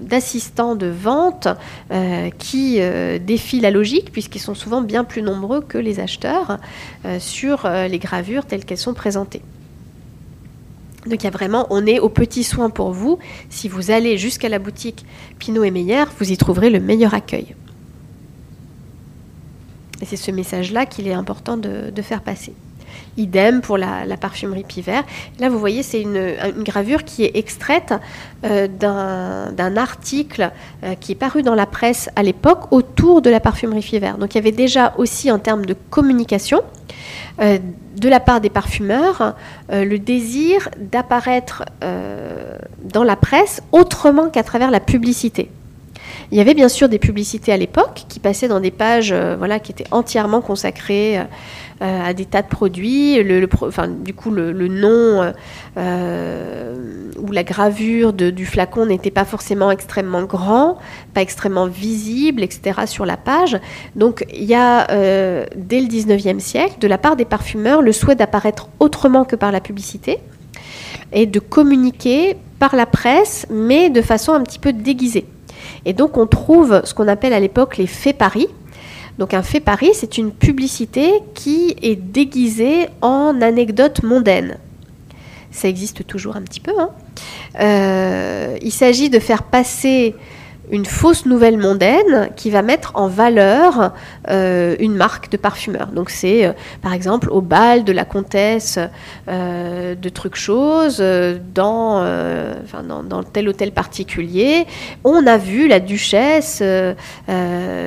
d'assistants 0.00 0.74
de, 0.74 0.88
vente 0.88 1.48
qui 2.38 2.80
défient 3.20 3.60
la 3.60 3.70
logique, 3.70 4.10
puisqu'ils 4.10 4.40
sont 4.40 4.54
souvent 4.54 4.82
bien 4.82 5.04
plus 5.04 5.22
nombreux 5.22 5.60
que 5.60 5.78
les 5.78 6.00
acheteurs 6.00 6.58
sur 7.20 7.68
les 7.68 7.98
gravures 8.00 8.44
telles 8.44 8.64
qu'elles 8.64 8.76
sont 8.76 8.94
présentées. 8.94 9.42
Donc 11.06 11.22
il 11.22 11.24
y 11.24 11.28
a 11.28 11.30
vraiment, 11.30 11.66
on 11.70 11.84
est 11.86 11.98
au 11.98 12.08
petit 12.08 12.44
soin 12.44 12.70
pour 12.70 12.92
vous. 12.92 13.18
Si 13.50 13.68
vous 13.68 13.90
allez 13.90 14.18
jusqu'à 14.18 14.48
la 14.48 14.58
boutique 14.58 15.04
Pinot 15.38 15.64
et 15.64 15.70
Meyer, 15.70 16.04
vous 16.18 16.30
y 16.30 16.36
trouverez 16.36 16.70
le 16.70 16.80
meilleur 16.80 17.14
accueil. 17.14 17.56
Et 20.00 20.04
c'est 20.04 20.16
ce 20.16 20.30
message-là 20.30 20.86
qu'il 20.86 21.08
est 21.08 21.12
important 21.12 21.56
de, 21.56 22.02
faire 22.02 22.22
passer. 22.22 22.54
Idem 23.16 23.60
pour 23.60 23.76
la, 23.78 24.04
parfumerie 24.20 24.64
Pivert. 24.64 25.04
Là, 25.38 25.48
vous 25.48 25.58
voyez, 25.58 25.82
c'est 25.82 26.00
une, 26.00 26.34
gravure 26.58 27.04
qui 27.04 27.24
est 27.24 27.36
extraite 27.36 27.94
euh, 28.44 28.68
d'un 28.68 29.76
article 29.76 30.50
euh, 30.84 30.94
qui 30.94 31.12
est 31.12 31.16
paru 31.16 31.42
dans 31.42 31.54
la 31.54 31.66
presse 31.66 32.08
à 32.16 32.22
l'époque 32.22 32.72
autour 32.72 33.22
de 33.22 33.30
la 33.30 33.40
parfumerie 33.40 33.82
Pivert. 33.82 34.18
Donc, 34.18 34.34
il 34.34 34.38
y 34.38 34.40
avait 34.40 34.52
déjà 34.52 34.94
aussi, 34.96 35.30
en 35.30 35.38
termes 35.38 35.66
de 35.66 35.76
communication, 35.90 36.62
euh, 37.40 37.58
de 37.96 38.08
la 38.08 38.20
part 38.20 38.40
des 38.40 38.50
parfumeurs, 38.50 39.36
le 39.70 39.98
désir 39.98 40.70
d'apparaître 40.78 41.64
dans 41.82 43.04
la 43.04 43.16
presse 43.16 43.62
autrement 43.70 44.30
qu'à 44.30 44.42
travers 44.42 44.70
la 44.70 44.80
publicité. 44.80 45.50
Il 46.30 46.38
y 46.38 46.40
avait 46.40 46.54
bien 46.54 46.70
sûr 46.70 46.88
des 46.88 46.98
publicités 46.98 47.52
à 47.52 47.56
l'époque 47.58 48.06
qui 48.08 48.18
passaient 48.18 48.48
dans 48.48 48.60
des 48.60 48.70
pages 48.70 49.12
voilà, 49.12 49.60
qui 49.60 49.72
étaient 49.72 49.86
entièrement 49.90 50.40
consacrées 50.40 51.20
à 51.82 52.14
des 52.14 52.24
tas 52.24 52.42
de 52.42 52.48
produits. 52.48 53.22
Le, 53.22 53.48
enfin, 53.62 53.88
du 53.88 54.14
coup, 54.14 54.30
le, 54.30 54.52
nom 54.68 55.32
euh, 55.76 57.10
ou 57.18 57.32
la 57.32 57.44
gravure 57.44 58.12
du 58.12 58.46
flacon 58.46 58.86
n'était 58.86 59.10
pas 59.10 59.24
forcément 59.24 59.70
extrêmement 59.70 60.22
grand, 60.22 60.78
pas 61.14 61.22
extrêmement 61.22 61.66
visible, 61.66 62.42
etc. 62.42 62.80
sur 62.86 63.04
la 63.04 63.16
page. 63.16 63.58
Donc 63.96 64.24
il 64.32 64.44
y 64.44 64.54
a, 64.54 64.86
dès 65.56 65.80
le 65.80 65.86
19e 65.86 66.38
siècle, 66.38 66.76
de 66.80 66.88
la 66.88 66.98
part 66.98 67.16
des 67.16 67.24
parfumeurs, 67.24 67.82
le 67.82 67.92
souhait 67.92 68.14
d'apparaître 68.14 68.68
autrement 68.80 69.24
que 69.24 69.36
par 69.36 69.52
la 69.52 69.60
publicité 69.60 70.18
et 71.12 71.26
de 71.26 71.38
communiquer 71.38 72.36
par 72.58 72.76
la 72.76 72.86
presse, 72.86 73.46
mais 73.50 73.90
de 73.90 74.02
façon 74.02 74.32
un 74.32 74.42
petit 74.42 74.58
peu 74.58 74.72
déguisée. 74.72 75.26
Et 75.84 75.92
donc 75.92 76.16
on 76.16 76.26
trouve 76.26 76.82
ce 76.84 76.94
qu'on 76.94 77.08
appelle 77.08 77.32
à 77.32 77.40
l'époque 77.40 77.76
les 77.76 77.86
faits 77.86 78.16
Paris. 78.16 78.48
Donc 79.22 79.34
un 79.34 79.42
fait 79.44 79.60
Paris, 79.60 79.90
c'est 79.94 80.18
une 80.18 80.32
publicité 80.32 81.20
qui 81.32 81.76
est 81.80 81.94
déguisée 81.94 82.88
en 83.02 83.40
anecdote 83.40 84.02
mondaine. 84.02 84.58
Ça 85.52 85.68
existe 85.68 86.04
toujours 86.08 86.34
un 86.34 86.42
petit 86.42 86.58
peu. 86.58 86.72
Hein. 86.76 86.90
Euh, 87.60 88.58
il 88.60 88.72
s'agit 88.72 89.10
de 89.10 89.20
faire 89.20 89.44
passer 89.44 90.16
une 90.70 90.86
fausse 90.86 91.26
nouvelle 91.26 91.58
mondaine 91.58 92.30
qui 92.36 92.50
va 92.50 92.62
mettre 92.62 92.92
en 92.94 93.08
valeur 93.08 93.92
euh, 94.28 94.76
une 94.78 94.94
marque 94.94 95.30
de 95.30 95.36
parfumeur. 95.36 95.88
Donc 95.88 96.10
c'est 96.10 96.46
euh, 96.46 96.52
par 96.80 96.92
exemple 96.92 97.28
au 97.30 97.40
bal 97.40 97.84
de 97.84 97.92
la 97.92 98.04
comtesse 98.04 98.78
euh, 99.28 99.94
de 99.94 100.08
truc 100.08 100.36
chose 100.36 101.02
dans, 101.54 102.04
dans, 103.04 103.22
tel 103.22 103.48
hôtel 103.48 103.72
particulier, 103.72 104.66
on 105.04 105.26
a 105.26 105.36
vu 105.36 105.68
la 105.68 105.80
duchesse 105.80 106.62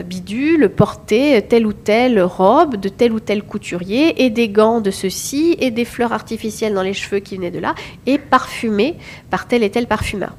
bidule 0.05 0.69
porter 0.69 1.41
telle 1.47 1.65
ou 1.65 1.73
telle 1.73 2.21
robe 2.21 2.75
de 2.77 2.89
tel 2.89 3.13
ou 3.13 3.19
tel 3.19 3.43
couturier 3.43 4.23
et 4.25 4.29
des 4.29 4.49
gants 4.49 4.81
de 4.81 4.91
ceci 4.91 5.55
et 5.59 5.71
des 5.71 5.85
fleurs 5.85 6.13
artificielles 6.13 6.73
dans 6.73 6.83
les 6.83 6.93
cheveux 6.93 7.19
qui 7.19 7.37
venaient 7.37 7.51
de 7.51 7.59
là 7.59 7.75
et 8.05 8.17
parfumée 8.17 8.95
par 9.29 9.47
tel 9.47 9.63
et 9.63 9.69
tel 9.69 9.87
parfumeur. 9.87 10.33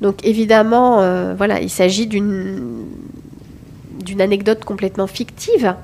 Donc 0.00 0.24
évidemment, 0.24 1.00
euh, 1.00 1.34
voilà, 1.36 1.60
il 1.60 1.70
s'agit 1.70 2.06
d'une 2.06 2.86
anecdote 4.18 4.64
complètement 4.64 5.06
fictive, 5.06 5.74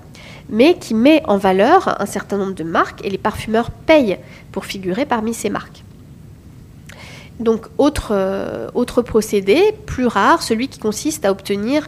mais 0.49 0.75
qui 0.75 0.95
met 0.95 1.23
en 1.27 1.39
valeur 1.39 2.01
un 2.01 2.07
certain 2.07 2.37
nombre 2.37 2.55
de 2.55 2.65
marques 2.65 3.05
et 3.05 3.11
les 3.11 3.19
parfumeurs 3.19 3.71
payent 3.71 4.19
pour 4.51 4.67
figurer 4.67 5.07
parmi 5.07 5.35
ces 5.35 5.51
marques. 5.51 5.83
Donc 7.41 7.67
autre, 7.79 8.11
euh, 8.13 9.03
procédé, 9.05 9.75
plus 9.87 10.07
rare, 10.07 10.43
celui 10.43 10.69
qui 10.69 10.79
consiste 10.79 11.25
à 11.25 11.31
obtenir 11.31 11.87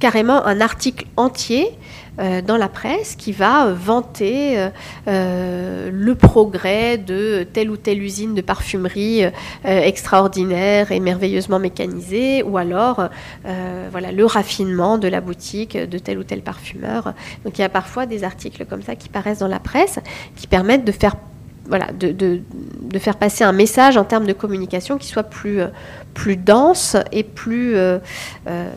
carrément 0.00 0.44
un 0.46 0.60
article 0.60 1.06
entier 1.16 1.70
dans 2.18 2.56
la 2.56 2.68
presse 2.68 3.14
qui 3.16 3.32
va 3.32 3.72
vanter 3.72 4.58
euh, 4.58 4.70
euh, 5.06 5.90
le 5.92 6.14
progrès 6.14 6.98
de 6.98 7.46
telle 7.52 7.70
ou 7.70 7.76
telle 7.76 8.02
usine 8.02 8.34
de 8.34 8.40
parfumerie 8.40 9.22
extraordinaire 9.64 10.92
et 10.92 11.00
merveilleusement 11.00 11.58
mécanisée, 11.58 12.42
ou 12.42 12.58
alors 12.58 13.08
voilà, 13.90 14.12
le 14.12 14.24
raffinement 14.24 14.98
de 14.98 15.08
la 15.08 15.20
boutique 15.20 15.76
de 15.76 15.98
tel 15.98 16.18
ou 16.18 16.24
tel 16.24 16.42
parfumeur. 16.42 17.14
Donc 17.44 17.58
il 17.58 17.62
y 17.62 17.64
a 17.64 17.68
parfois 17.68 18.06
des 18.06 18.24
articles 18.24 18.64
comme 18.66 18.82
ça 18.82 18.96
qui 18.96 19.08
paraissent 19.08 19.40
dans 19.40 19.48
la 19.48 19.60
presse 19.60 19.98
qui 20.36 20.46
permettent 20.46 20.84
de 20.84 20.92
faire 20.92 21.16
voilà, 21.68 21.92
de, 21.92 22.10
de, 22.10 22.98
faire 22.98 23.16
passer 23.16 23.44
un 23.44 23.52
message 23.52 23.96
en 23.96 24.04
termes 24.04 24.26
de 24.26 24.32
communication 24.32 24.98
qui 24.98 25.06
soit 25.06 25.22
plus, 25.22 25.60
plus 26.14 26.36
dense 26.36 26.96
et 27.12 27.22
plus, 27.22 27.76
euh, 27.76 27.98
euh, 28.48 28.70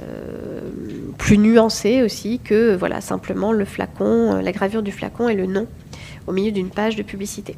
plus 1.18 1.38
nuancé 1.38 2.04
aussi 2.04 2.40
que 2.44 2.76
voilà, 2.76 3.02
simplement 3.02 3.52
le 3.52 3.66
flacon, 3.66 4.42
la 4.42 4.52
gravure 4.52 4.84
du 4.84 4.92
flacon 4.92 5.28
et 5.30 5.36
le 5.36 5.48
nom 5.48 5.68
au 6.28 6.32
milieu 6.32 6.52
d'une 6.52 6.70
page 6.70 6.96
de 6.96 7.04
publicité. 7.04 7.56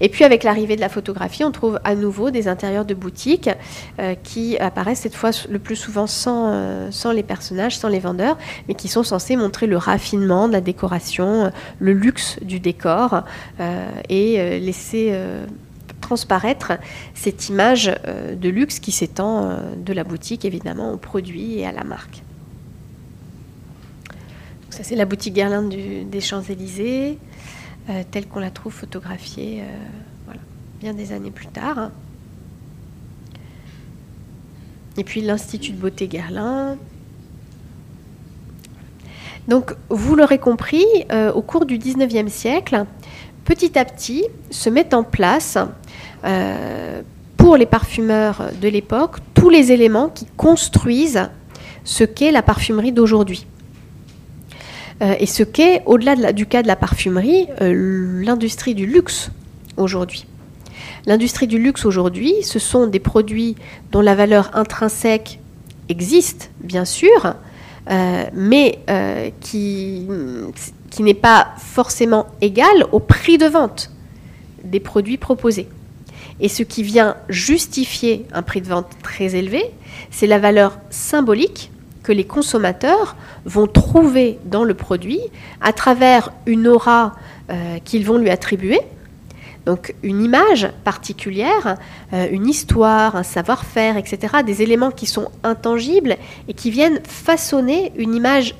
Et 0.00 0.08
puis 0.08 0.24
avec 0.24 0.44
l'arrivée 0.44 0.76
de 0.76 0.80
la 0.80 0.88
photographie, 0.88 1.44
on 1.44 1.50
trouve 1.50 1.80
à 1.84 1.94
nouveau 1.94 2.30
des 2.30 2.48
intérieurs 2.48 2.84
de 2.84 2.94
boutiques 2.94 3.50
euh, 3.98 4.14
qui 4.22 4.58
apparaissent 4.58 5.00
cette 5.00 5.14
fois 5.14 5.30
le 5.48 5.58
plus 5.58 5.76
souvent 5.76 6.06
sans, 6.06 6.52
euh, 6.52 6.88
sans 6.90 7.12
les 7.12 7.22
personnages, 7.22 7.76
sans 7.76 7.88
les 7.88 7.98
vendeurs, 7.98 8.38
mais 8.66 8.74
qui 8.74 8.88
sont 8.88 9.02
censés 9.02 9.36
montrer 9.36 9.66
le 9.66 9.76
raffinement 9.76 10.48
de 10.48 10.52
la 10.52 10.60
décoration, 10.60 11.44
euh, 11.44 11.50
le 11.78 11.92
luxe 11.92 12.38
du 12.42 12.60
décor 12.60 13.22
et 14.08 14.60
laisser 14.60 15.16
transparaître 16.00 16.72
cette 17.14 17.48
image 17.48 17.92
de 18.36 18.48
luxe 18.48 18.78
qui 18.78 18.92
s'étend 18.92 19.58
de 19.76 19.92
la 19.92 20.04
boutique 20.04 20.44
évidemment 20.44 20.92
aux 20.92 20.96
produits 20.96 21.58
et 21.58 21.66
à 21.66 21.72
la 21.72 21.84
marque. 21.84 22.22
ça 24.70 24.82
c'est 24.82 24.96
la 24.96 25.04
boutique 25.04 25.34
Guerlain 25.34 25.62
des 25.62 26.20
Champs-Élysées. 26.20 27.18
Euh, 27.90 28.02
telle 28.10 28.26
qu'on 28.26 28.40
la 28.40 28.50
trouve 28.50 28.74
photographiée 28.74 29.62
euh, 29.62 30.34
bien 30.78 30.92
des 30.92 31.12
années 31.12 31.30
plus 31.30 31.46
tard. 31.46 31.90
Et 34.98 35.04
puis 35.04 35.22
l'Institut 35.22 35.72
de 35.72 35.78
beauté 35.78 36.06
Guerlain. 36.06 36.76
Donc, 39.46 39.74
vous 39.88 40.14
l'aurez 40.16 40.38
compris, 40.38 40.84
euh, 41.10 41.32
au 41.32 41.40
cours 41.40 41.64
du 41.64 41.78
19e 41.78 42.28
siècle, 42.28 42.84
petit 43.46 43.78
à 43.78 43.86
petit 43.86 44.26
se 44.50 44.68
met 44.68 44.94
en 44.94 45.02
place 45.02 45.56
pour 47.38 47.56
les 47.56 47.64
parfumeurs 47.64 48.50
de 48.60 48.68
l'époque 48.68 49.18
tous 49.32 49.48
les 49.48 49.72
éléments 49.72 50.10
qui 50.10 50.26
construisent 50.36 51.30
ce 51.84 52.04
qu'est 52.04 52.32
la 52.32 52.42
parfumerie 52.42 52.92
d'aujourd'hui. 52.92 53.46
Euh, 55.00 55.14
et 55.18 55.26
ce 55.26 55.42
qu'est, 55.42 55.82
au-delà 55.86 56.32
du 56.32 56.46
cas 56.46 56.62
de 56.62 56.66
la 56.66 56.76
parfumerie, 56.76 57.46
euh, 57.60 58.22
l'industrie 58.22 58.74
du 58.74 58.86
luxe 58.86 59.30
aujourd'hui. 59.76 60.26
L'industrie 61.06 61.46
du 61.46 61.58
luxe 61.58 61.84
aujourd'hui, 61.84 62.34
ce 62.42 62.58
sont 62.58 62.86
des 62.86 62.98
produits 62.98 63.56
dont 63.92 64.00
la 64.00 64.14
valeur 64.14 64.50
intrinsèque 64.54 65.38
existe, 65.88 66.50
bien 66.60 66.84
sûr, 66.84 67.34
euh, 67.90 68.24
mais 68.34 68.80
qui, 69.40 70.06
qui 70.90 71.02
n'est 71.02 71.14
pas 71.14 71.48
forcément 71.58 72.26
égale 72.40 72.84
au 72.92 73.00
prix 73.00 73.38
de 73.38 73.46
vente 73.46 73.90
des 74.64 74.80
produits 74.80 75.16
proposés. 75.16 75.68
Et 76.40 76.48
ce 76.48 76.62
qui 76.62 76.82
vient 76.82 77.16
justifier 77.28 78.26
un 78.32 78.42
prix 78.42 78.60
de 78.60 78.68
vente 78.68 78.88
très 79.02 79.34
élevé, 79.34 79.64
c'est 80.10 80.26
la 80.26 80.38
valeur 80.38 80.78
symbolique 80.90 81.70
que 82.08 82.12
les 82.14 82.24
consommateurs 82.24 83.16
vont 83.44 83.66
trouver 83.66 84.38
dans 84.46 84.64
le 84.64 84.72
produit 84.72 85.20
à 85.60 85.74
travers 85.74 86.32
une 86.46 86.66
aura 86.66 87.14
euh, 87.50 87.76
qu'ils 87.84 88.06
vont 88.06 88.16
lui 88.16 88.30
attribuer. 88.30 88.80
Donc 89.66 89.94
une 90.02 90.24
image 90.24 90.70
particulière, 90.84 91.76
euh, 92.14 92.26
une 92.30 92.48
histoire, 92.48 93.14
un 93.14 93.22
savoir-faire, 93.22 93.98
etc. 93.98 94.38
Des 94.46 94.62
éléments 94.62 94.90
qui 94.90 95.04
sont 95.04 95.30
intangibles 95.44 96.16
et 96.48 96.54
qui 96.54 96.70
viennent 96.70 97.00
façonner 97.04 97.92
une 97.96 98.14
image 98.14 98.54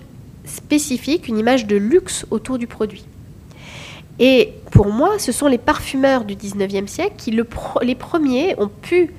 spécifique, 0.45 1.27
une 1.27 1.39
image 1.39 1.67
de 1.67 1.77
luxe 1.77 2.27
autour 2.31 2.59
du 2.59 2.67
produit. 2.67 3.07
Et 4.19 4.53
pour 4.73 4.89
moi, 4.89 5.19
ce 5.19 5.33
sont 5.33 5.47
les 5.47 5.57
parfumeurs 5.57 6.27
du 6.27 6.35
19e 6.35 6.87
siècle 6.87 7.15
qui, 7.17 7.31
les 7.31 7.95
premiers, 7.95 8.55
ont 8.59 8.69
pu 8.69 9.15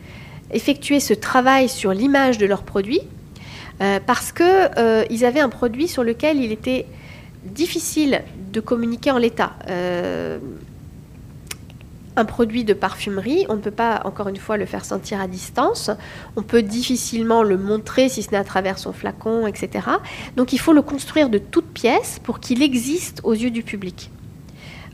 effectuer 0.51 0.99
ce 0.99 1.15
travail 1.15 1.67
sur 1.67 1.93
l'image 1.93 2.38
de 2.38 2.45
leurs 2.45 2.61
produits 2.61 3.01
euh, 3.82 3.99
parce 4.05 4.32
qu'ils 4.32 4.45
euh, 4.45 5.03
avaient 5.21 5.39
un 5.39 5.49
produit 5.49 5.88
sur 5.88 6.03
lequel 6.03 6.38
il 6.38 6.51
était 6.51 6.86
difficile 7.45 8.23
de 8.51 8.59
communiquer 8.59 9.11
en 9.11 9.17
l'état. 9.17 9.53
Euh, 9.69 10.39
un 12.15 12.25
produit 12.25 12.65
de 12.65 12.73
parfumerie, 12.73 13.45
on 13.47 13.55
ne 13.55 13.61
peut 13.61 13.71
pas, 13.71 14.01
encore 14.03 14.27
une 14.27 14.38
fois, 14.38 14.57
le 14.57 14.65
faire 14.65 14.84
sentir 14.84 15.21
à 15.21 15.27
distance. 15.27 15.89
On 16.36 16.41
peut 16.41 16.61
difficilement 16.61 17.43
le 17.43 17.57
montrer, 17.57 18.09
si 18.09 18.23
ce 18.23 18.32
n'est 18.32 18.38
à 18.38 18.43
travers 18.43 18.77
son 18.77 18.91
flacon, 18.91 19.47
etc. 19.47 19.88
Donc 20.36 20.51
il 20.51 20.59
faut 20.59 20.73
le 20.73 20.82
construire 20.82 21.30
de 21.30 21.38
toutes 21.38 21.71
pièces 21.71 22.19
pour 22.21 22.41
qu'il 22.41 22.61
existe 22.61 23.21
aux 23.23 23.34
yeux 23.34 23.51
du 23.51 23.63
public. 23.63 24.11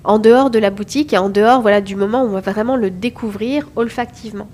En 0.04 0.20
dehors 0.20 0.52
de 0.52 0.60
la 0.60 0.70
boutique 0.70 1.14
et 1.14 1.18
en 1.18 1.30
dehors 1.30 1.62
voilà, 1.62 1.82
du 1.82 1.96
moment 1.96 2.22
où 2.22 2.28
on 2.28 2.40
va 2.40 2.42
vraiment 2.42 2.76
le 2.76 2.92
découvrir 2.92 3.68
olfactivement. 3.76 4.48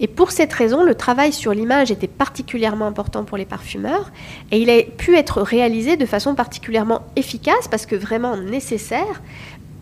Et 0.00 0.08
pour 0.08 0.32
cette 0.32 0.52
raison, 0.52 0.82
le 0.82 0.94
travail 0.94 1.30
sur 1.30 1.52
l'image 1.52 1.90
était 1.90 2.08
particulièrement 2.08 2.86
important 2.86 3.24
pour 3.24 3.36
les 3.36 3.44
parfumeurs 3.44 4.10
et 4.50 4.58
il 4.58 4.70
a 4.70 4.82
pu 4.82 5.14
être 5.14 5.42
réalisé 5.42 5.98
de 5.98 6.06
façon 6.06 6.34
particulièrement 6.34 7.02
efficace 7.16 7.68
parce 7.70 7.84
que 7.84 7.94
vraiment 7.94 8.38
nécessaire 8.38 9.22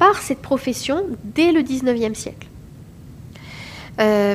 par 0.01 0.17
cette 0.17 0.43
profession 0.43 1.05
dès 1.23 1.53
le 1.53 1.61
19e 1.61 2.15
siècle. 2.15 2.49
Euh, 4.01 4.35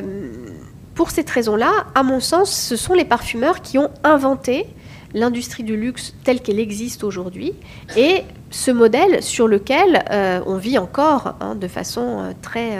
pour 0.94 1.10
cette 1.10 1.28
raison-là, 1.28 1.70
à 1.94 2.02
mon 2.02 2.20
sens, 2.20 2.50
ce 2.50 2.76
sont 2.76 2.94
les 2.94 3.04
parfumeurs 3.04 3.60
qui 3.60 3.76
ont 3.76 3.90
inventé 4.04 4.66
l'industrie 5.12 5.64
du 5.64 5.76
luxe 5.76 6.14
telle 6.24 6.40
qu'elle 6.40 6.60
existe 6.60 7.04
aujourd'hui 7.04 7.52
et 7.96 8.22
ce 8.50 8.70
modèle 8.70 9.22
sur 9.22 9.48
lequel 9.48 10.04
euh, 10.10 10.40
on 10.46 10.56
vit 10.56 10.78
encore 10.78 11.34
hein, 11.40 11.54
de 11.54 11.68
façon 11.68 12.20
euh, 12.20 12.32
très 12.42 12.78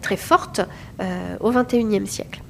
très 0.00 0.16
forte 0.16 0.60
euh, 1.00 1.36
au 1.40 1.50
XXIe 1.50 2.06
siècle. 2.06 2.42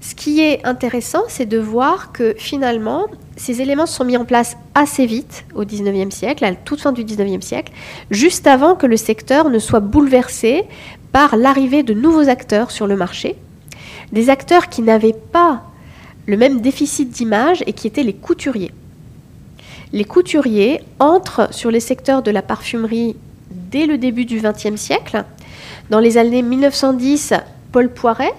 Ce 0.00 0.14
qui 0.14 0.40
est 0.40 0.66
intéressant, 0.66 1.22
c'est 1.28 1.46
de 1.46 1.58
voir 1.58 2.10
que 2.12 2.34
finalement, 2.36 3.06
ces 3.36 3.60
éléments 3.60 3.86
sont 3.86 4.04
mis 4.04 4.16
en 4.16 4.24
place 4.24 4.56
assez 4.74 5.06
vite 5.06 5.44
au 5.54 5.64
XIXe 5.64 6.14
siècle, 6.14 6.44
à 6.44 6.50
la 6.50 6.56
toute 6.56 6.80
fin 6.80 6.92
du 6.92 7.04
XIXe 7.04 7.44
siècle, 7.44 7.72
juste 8.10 8.46
avant 8.48 8.74
que 8.74 8.86
le 8.86 8.96
secteur 8.96 9.48
ne 9.48 9.60
soit 9.60 9.80
bouleversé 9.80 10.64
par 11.12 11.36
l'arrivée 11.36 11.82
de 11.82 11.94
nouveaux 11.94 12.28
acteurs 12.28 12.72
sur 12.72 12.86
le 12.86 12.96
marché, 12.96 13.36
des 14.10 14.28
acteurs 14.28 14.68
qui 14.68 14.82
n'avaient 14.82 15.12
pas 15.12 15.62
le 16.26 16.36
même 16.36 16.60
déficit 16.60 17.10
d'image 17.10 17.62
et 17.66 17.72
qui 17.72 17.86
étaient 17.86 18.02
les 18.02 18.14
couturiers. 18.14 18.72
Les 19.92 20.04
couturiers 20.04 20.80
entrent 20.98 21.48
sur 21.52 21.70
les 21.70 21.80
secteurs 21.80 22.22
de 22.22 22.30
la 22.30 22.42
parfumerie 22.42 23.14
dès 23.50 23.86
le 23.86 23.98
début 23.98 24.24
du 24.24 24.40
XXe 24.40 24.76
siècle 24.76 25.24
dans 25.90 26.00
les 26.00 26.18
années 26.18 26.42
1910, 26.42 27.34
Paul 27.72 27.88
Poiret 27.90 28.32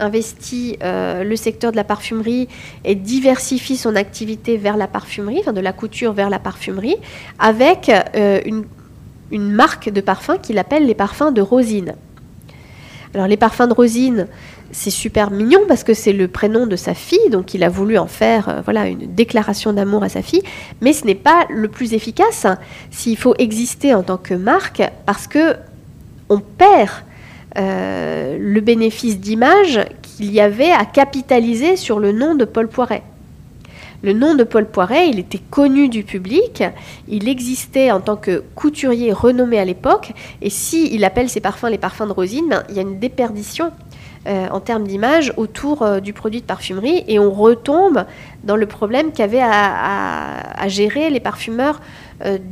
investit 0.00 0.78
euh, 0.82 1.24
le 1.24 1.36
secteur 1.36 1.72
de 1.72 1.76
la 1.76 1.84
parfumerie 1.84 2.48
et 2.84 2.94
diversifie 2.94 3.76
son 3.76 3.96
activité 3.96 4.56
vers 4.56 4.76
la 4.76 4.86
parfumerie, 4.86 5.38
enfin 5.40 5.52
de 5.52 5.60
la 5.60 5.72
couture 5.72 6.12
vers 6.12 6.30
la 6.30 6.38
parfumerie, 6.38 6.96
avec 7.38 7.90
euh, 8.14 8.40
une, 8.44 8.64
marque 9.52 9.90
de 9.90 10.00
parfums 10.00 10.38
qu'il 10.40 10.58
appelle 10.58 10.86
les 10.86 10.94
parfums 10.94 11.32
de 11.32 11.42
Rosine. 11.42 11.94
Alors 13.14 13.26
les 13.26 13.36
parfums 13.36 13.66
de 13.68 13.74
Rosine, 13.74 14.26
c'est 14.70 14.90
super 14.90 15.30
mignon 15.30 15.60
parce 15.66 15.82
que 15.82 15.94
c'est 15.94 16.12
le 16.12 16.28
prénom 16.28 16.66
de 16.66 16.76
sa 16.76 16.94
fille, 16.94 17.30
donc 17.30 17.54
il 17.54 17.64
a 17.64 17.68
voulu 17.68 17.98
en 17.98 18.06
faire 18.06 18.48
euh, 18.48 18.60
voilà 18.64 18.86
une 18.86 19.14
déclaration 19.14 19.72
d'amour 19.72 20.02
à 20.02 20.08
sa 20.08 20.22
fille, 20.22 20.42
mais 20.80 20.92
ce 20.92 21.06
n'est 21.06 21.14
pas 21.14 21.46
le 21.50 21.68
plus 21.68 21.94
efficace 21.94 22.46
s'il 22.90 23.16
faut 23.16 23.34
exister 23.38 23.94
en 23.94 24.02
tant 24.02 24.18
que 24.18 24.34
marque 24.34 24.82
parce 25.06 25.26
que 25.26 25.56
on 26.28 26.40
perd 26.40 26.90
euh, 27.56 28.36
le 28.38 28.60
bénéfice 28.60 29.18
d'image 29.18 29.80
qu'il 30.02 30.30
y 30.30 30.40
avait 30.40 30.70
à 30.70 30.84
capitaliser 30.84 31.76
sur 31.76 31.98
le 31.98 32.12
nom 32.12 32.34
de 32.34 32.44
Paul 32.44 32.68
Poiret. 32.68 33.02
Le 34.02 34.12
nom 34.12 34.36
de 34.36 34.44
Paul 34.44 34.66
Poiret, 34.66 35.08
il 35.08 35.18
était 35.18 35.40
connu 35.50 35.88
du 35.88 36.04
public, 36.04 36.62
il 37.08 37.28
existait 37.28 37.90
en 37.90 38.00
tant 38.00 38.16
que 38.16 38.44
couturier 38.54 39.12
renommé 39.12 39.58
à 39.58 39.64
l'époque, 39.64 40.12
et 40.40 40.50
si 40.50 40.94
il 40.94 41.04
appelle 41.04 41.28
ses 41.28 41.40
parfums 41.40 41.66
les 41.68 41.78
parfums 41.78 42.06
de 42.06 42.12
Rosine, 42.12 42.48
ben, 42.48 42.62
il 42.68 42.76
y 42.76 42.78
a 42.78 42.82
une 42.82 43.00
déperdition 43.00 43.72
euh, 44.28 44.46
en 44.50 44.60
termes 44.60 44.86
d'image 44.86 45.32
autour 45.36 45.82
euh, 45.82 45.98
du 45.98 46.12
produit 46.12 46.42
de 46.42 46.46
parfumerie, 46.46 47.02
et 47.08 47.18
on 47.18 47.32
retombe 47.32 48.04
dans 48.44 48.56
le 48.56 48.66
problème 48.66 49.10
qu'avaient 49.10 49.42
à, 49.42 50.68
gérer 50.68 51.10
les 51.10 51.20
parfumeurs 51.20 51.80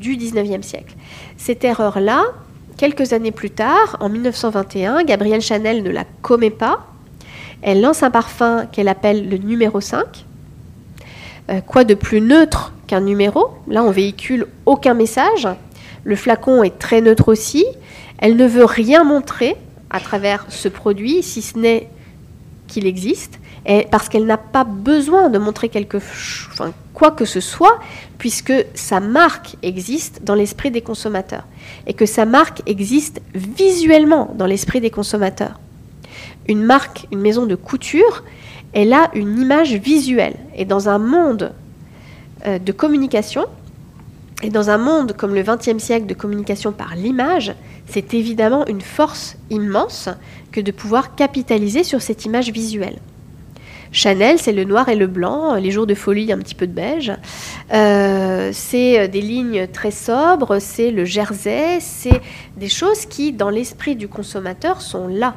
du 0.01 0.17
19e 0.17 0.63
siècle. 0.63 0.95
Cette 1.37 1.65
erreur-là, 1.65 2.25
Quelques 2.77 3.15
années 3.15 3.33
plus 3.33 3.49
tard, 3.49 3.97
en 4.01 4.11
1921, 4.11 5.05
Gabrielle 5.05 5.41
Chanel 5.41 5.83
ne 5.83 5.89
la 5.89 6.05
commet 6.21 6.51
pas. 6.51 6.87
Elle 7.63 7.81
lance 7.81 8.03
un 8.03 8.11
parfum 8.11 8.67
qu'elle 8.71 8.89
appelle 8.89 9.31
le 9.31 9.39
numéro 9.39 9.81
5. 9.81 10.27
Euh, 11.49 11.61
quoi 11.63 11.85
de 11.85 11.95
plus 11.95 12.21
neutre 12.21 12.75
qu'un 12.87 13.01
numéro? 13.01 13.49
Là, 13.67 13.83
on 13.83 13.91
véhicule 13.91 14.47
aucun 14.67 14.93
message. 14.93 15.49
Le 16.05 16.17
flacon 16.17 16.63
est 16.63 16.79
très 16.79 17.01
neutre 17.01 17.29
aussi. 17.29 17.65
Elle 18.19 18.37
ne 18.37 18.47
veut 18.47 18.67
rien 18.67 19.05
montrer 19.05 19.57
à 19.89 19.99
travers 19.99 20.45
ce 20.51 20.69
produit, 20.69 21.23
si 21.23 21.41
ce 21.41 21.57
n'est 21.57 21.89
qu'il 22.69 22.87
existe, 22.87 23.39
parce 23.91 24.11
qu'elle 24.11 24.27
n'a 24.27 24.37
pas 24.37 24.65
besoin 24.65 25.31
de 25.31 25.39
montrer 25.39 25.71
quoi 26.93 27.11
que 27.11 27.25
ce 27.25 27.41
soit, 27.41 27.79
puisque 28.19 28.53
sa 28.75 29.01
marque 29.01 29.57
existe 29.63 30.23
dans 30.25 30.35
l'esprit 30.35 30.71
des 30.71 30.81
consommateurs 30.81 31.45
et 31.87 31.95
que 31.95 32.07
sa 32.07 32.25
marque 32.25 32.63
existe 32.67 33.21
visuellement 33.35 34.35
dans 34.37 34.47
l'esprit 34.47 34.81
des 34.81 34.91
consommateurs. 34.91 35.59
Une 36.49 36.63
marque, 36.63 37.07
une 37.13 37.21
maison 37.21 37.47
de 37.47 37.55
couture, 37.55 38.25
elle 38.73 38.93
a 38.93 39.11
une 39.15 39.41
image 39.41 39.75
visuelle. 39.75 40.37
Et 40.55 40.65
dans 40.65 40.89
un 40.89 40.99
monde 40.99 41.53
euh, 42.47 42.59
de 42.59 42.73
communication, 42.73 43.47
et 44.43 44.51
dans 44.51 44.69
un 44.69 44.79
monde 44.79 45.15
comme 45.17 45.35
le 45.35 45.43
XXe 45.43 45.83
siècle 45.83 46.07
de 46.07 46.15
communication 46.15 46.73
par 46.73 46.95
l'image, 46.95 47.55
c'est 47.87 48.15
évidemment 48.15 48.67
une 48.67 48.83
force 48.83 49.37
immense 49.51 50.09
que 50.53 50.61
de 50.61 50.73
pouvoir 50.73 51.15
capitaliser 51.15 51.85
sur 51.85 52.03
cette 52.03 52.25
image 52.25 52.51
visuelle. 52.51 52.99
Chanel, 53.97 54.39
c'est 54.39 54.53
le 54.53 54.65
noir 54.65 54.91
et 54.91 54.95
le 54.95 55.07
blanc, 55.07 55.55
les 55.55 55.71
jours 55.71 55.87
de 55.87 55.95
folie, 55.95 56.31
un 56.31 56.37
petit 56.37 56.55
peu 56.55 56.67
de 56.67 56.73
beige. 56.73 57.13
Euh, 57.73 58.51
c'est 58.53 59.01
euh, 59.01 59.09
des 59.09 59.23
lignes 59.23 59.67
très 59.69 59.91
sobres, 59.91 60.59
c'est 60.59 60.91
le 60.91 61.07
jersey, 61.07 61.79
c'est 61.81 62.21
des 62.59 62.69
choses 62.69 63.07
qui, 63.07 63.33
dans 63.33 63.49
l'esprit 63.49 63.97
du 63.97 64.07
consommateur, 64.07 64.83
sont 64.83 65.09
là. 65.09 65.35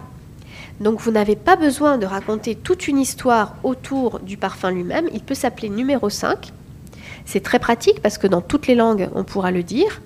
Donc 0.81 0.99
vous 0.99 1.09
n'avez 1.09 1.37
pas 1.37 1.55
besoin 1.55 1.97
de 1.97 2.05
raconter 2.05 2.53
toute 2.53 2.89
une 2.89 2.97
histoire 2.97 3.55
autour 3.63 4.19
du 4.19 4.35
parfum 4.35 4.71
lui-même. 4.71 5.07
Il 5.13 5.21
peut 5.21 5.35
s'appeler 5.35 5.69
numéro 5.69 6.09
5. 6.09 6.51
C'est 7.23 7.41
très 7.41 7.59
pratique 7.59 8.01
parce 8.01 8.17
que 8.17 8.27
dans 8.27 8.41
toutes 8.41 8.67
les 8.67 8.75
langues, 8.75 9.09
on 9.15 9.23
pourra 9.23 9.51
le 9.51 9.63
dire. 9.63 10.01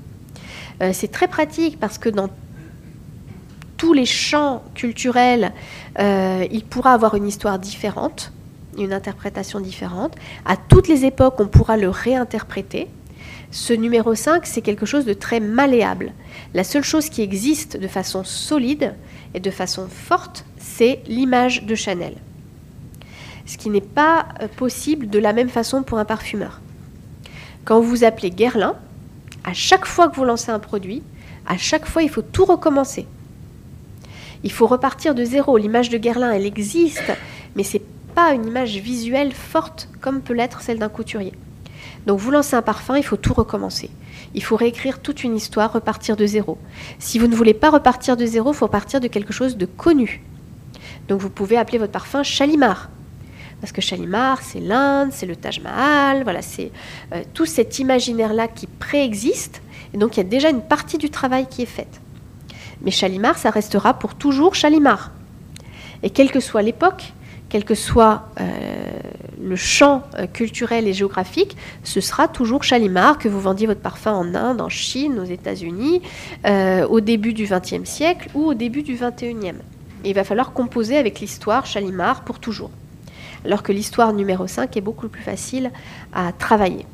Euh, 0.83 0.91
c'est 0.93 1.11
très 1.11 1.27
pratique 1.27 1.79
parce 1.79 1.97
que 1.97 2.09
dans 2.09 2.29
tous 3.77 3.93
les 3.93 4.05
champs 4.05 4.61
culturels, 4.75 5.53
il 5.97 6.63
pourra 6.69 6.93
avoir 6.93 7.15
une 7.15 7.27
histoire 7.27 7.57
différente 7.57 8.31
une 8.77 8.93
interprétation 8.93 9.59
différente. 9.59 10.15
À 10.45 10.57
toutes 10.57 10.87
les 10.87 11.05
époques, 11.05 11.39
on 11.39 11.47
pourra 11.47 11.77
le 11.77 11.89
réinterpréter. 11.89 12.87
Ce 13.51 13.73
numéro 13.73 14.15
5, 14.15 14.45
c'est 14.45 14.61
quelque 14.61 14.85
chose 14.85 15.05
de 15.05 15.13
très 15.13 15.39
malléable. 15.39 16.11
La 16.53 16.63
seule 16.63 16.83
chose 16.83 17.09
qui 17.09 17.21
existe 17.21 17.77
de 17.77 17.87
façon 17.87 18.23
solide 18.23 18.95
et 19.33 19.39
de 19.39 19.51
façon 19.51 19.87
forte, 19.87 20.45
c'est 20.57 21.01
l'image 21.07 21.63
de 21.63 21.75
Chanel. 21.75 22.15
Ce 23.45 23.57
qui 23.57 23.69
n'est 23.69 23.81
pas 23.81 24.25
euh, 24.41 24.47
possible 24.47 25.09
de 25.09 25.19
la 25.19 25.33
même 25.33 25.49
façon 25.49 25.83
pour 25.83 25.99
un 25.99 26.05
parfumeur. 26.05 26.61
Quand 27.65 27.79
vous 27.79 28.03
appelez 28.03 28.31
Guerlain, 28.31 28.75
à 29.43 29.53
chaque 29.53 29.85
fois 29.85 30.09
que 30.09 30.15
vous 30.15 30.25
lancez 30.25 30.51
un 30.51 30.59
produit, 30.59 31.03
à 31.45 31.57
chaque 31.57 31.85
fois, 31.85 32.03
il 32.03 32.09
faut 32.09 32.21
tout 32.21 32.45
recommencer. 32.45 33.05
Il 34.43 34.51
faut 34.51 34.67
repartir 34.67 35.15
de 35.15 35.23
zéro. 35.23 35.57
L'image 35.57 35.89
de 35.89 35.97
Guerlain, 35.97 36.31
elle 36.31 36.45
existe, 36.45 37.11
mais 37.55 37.63
c'est 37.63 37.81
pas 38.13 38.33
une 38.33 38.45
image 38.45 38.77
visuelle 38.77 39.33
forte 39.33 39.89
comme 40.01 40.21
peut 40.21 40.33
l'être 40.33 40.61
celle 40.61 40.79
d'un 40.79 40.89
couturier. 40.89 41.33
Donc 42.05 42.19
vous 42.19 42.31
lancez 42.31 42.55
un 42.55 42.61
parfum, 42.61 42.97
il 42.97 43.03
faut 43.03 43.17
tout 43.17 43.33
recommencer. 43.33 43.89
Il 44.35 44.43
faut 44.43 44.55
réécrire 44.55 44.99
toute 44.99 45.23
une 45.23 45.35
histoire, 45.35 45.71
repartir 45.71 46.15
de 46.15 46.25
zéro. 46.25 46.57
Si 46.99 47.19
vous 47.19 47.27
ne 47.27 47.35
voulez 47.35 47.53
pas 47.53 47.69
repartir 47.69 48.17
de 48.17 48.25
zéro, 48.25 48.51
il 48.51 48.55
faut 48.55 48.67
partir 48.67 48.99
de 48.99 49.07
quelque 49.07 49.33
chose 49.33 49.57
de 49.57 49.65
connu. 49.65 50.23
Donc 51.07 51.21
vous 51.21 51.29
pouvez 51.29 51.57
appeler 51.57 51.77
votre 51.77 51.91
parfum 51.91 52.23
Chalimar. 52.23 52.89
Parce 53.61 53.71
que 53.71 53.81
Chalimar, 53.81 54.41
c'est 54.41 54.59
l'Inde, 54.59 55.11
c'est 55.11 55.25
le 55.25 55.35
Taj 55.35 55.61
Mahal, 55.61 56.23
voilà, 56.23 56.41
c'est 56.41 56.71
euh, 57.13 57.23
tout 57.33 57.45
cet 57.45 57.79
imaginaire-là 57.79 58.47
qui 58.47 58.67
préexiste. 58.67 59.61
Et 59.93 59.97
donc 59.97 60.17
il 60.17 60.19
y 60.19 60.21
a 60.21 60.29
déjà 60.29 60.49
une 60.49 60.61
partie 60.61 60.97
du 60.97 61.09
travail 61.09 61.47
qui 61.49 61.61
est 61.61 61.67
faite. 61.67 62.01
Mais 62.81 62.91
Chalimar, 62.91 63.37
ça 63.37 63.49
restera 63.49 63.93
pour 63.93 64.15
toujours 64.15 64.55
Chalimar. 64.55 65.11
Et 66.01 66.09
quelle 66.09 66.31
que 66.31 66.41
soit 66.41 66.61
l'époque, 66.61 67.13
quel 67.53 67.65
que 67.65 67.75
soit 67.75 68.29
euh, 68.41 68.47
le 69.39 69.55
champ 69.55 70.01
euh, 70.17 70.25
culturel 70.25 70.87
et 70.87 70.93
géographique, 70.93 71.55
ce 71.83 72.01
sera 72.01 72.27
toujours 72.27 72.63
Chalimar, 72.63 73.19
que 73.19 73.29
vous 73.29 73.39
vendiez 73.39 73.67
votre 73.67 73.79
parfum 73.79 74.11
en 74.11 74.33
Inde, 74.33 74.59
en 74.59 74.69
Chine, 74.69 75.19
aux 75.19 75.23
États-Unis, 75.23 76.01
euh, 76.47 76.87
au 76.87 76.99
début 76.99 77.31
du 77.31 77.45
XXe 77.45 77.87
siècle 77.87 78.31
ou 78.33 78.45
au 78.45 78.53
début 78.55 78.81
du 78.81 78.95
XXIe. 78.95 79.53
Il 80.03 80.15
va 80.15 80.23
falloir 80.23 80.51
composer 80.53 80.97
avec 80.97 81.19
l'histoire 81.19 81.67
Chalimar 81.67 82.23
pour 82.23 82.39
toujours. 82.39 82.71
Alors 83.45 83.61
que 83.61 83.71
l'histoire 83.71 84.13
numéro 84.13 84.47
5 84.47 84.75
est 84.75 84.81
beaucoup 84.81 85.07
plus 85.07 85.21
facile 85.21 85.69
à 86.11 86.31
travailler. 86.31 86.87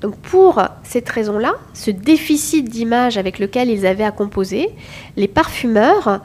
Donc 0.00 0.16
pour 0.16 0.62
cette 0.82 1.10
raison-là, 1.10 1.56
ce 1.74 1.90
déficit 1.90 2.70
d'image 2.70 3.18
avec 3.18 3.38
lequel 3.38 3.68
ils 3.68 3.84
avaient 3.84 4.04
à 4.04 4.12
composer, 4.12 4.70
les 5.18 5.28
parfumeurs, 5.28 6.22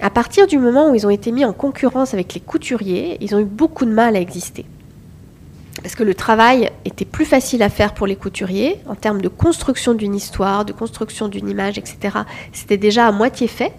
à 0.00 0.10
partir 0.10 0.46
du 0.46 0.58
moment 0.58 0.90
où 0.90 0.94
ils 0.94 1.06
ont 1.06 1.10
été 1.10 1.32
mis 1.32 1.44
en 1.44 1.52
concurrence 1.52 2.14
avec 2.14 2.34
les 2.34 2.40
couturiers, 2.40 3.18
ils 3.20 3.34
ont 3.34 3.40
eu 3.40 3.44
beaucoup 3.44 3.84
de 3.84 3.92
mal 3.92 4.16
à 4.16 4.20
exister. 4.20 4.64
Parce 5.82 5.94
que 5.94 6.02
le 6.02 6.14
travail 6.14 6.70
était 6.84 7.04
plus 7.04 7.24
facile 7.24 7.62
à 7.62 7.68
faire 7.70 7.94
pour 7.94 8.06
les 8.06 8.16
couturiers 8.16 8.80
en 8.86 8.94
termes 8.94 9.20
de 9.20 9.28
construction 9.28 9.94
d'une 9.94 10.14
histoire, 10.14 10.64
de 10.64 10.72
construction 10.72 11.28
d'une 11.28 11.48
image, 11.48 11.78
etc. 11.78 12.18
C'était 12.52 12.76
déjà 12.76 13.06
à 13.06 13.12
moitié 13.12 13.46
fait. 13.46 13.72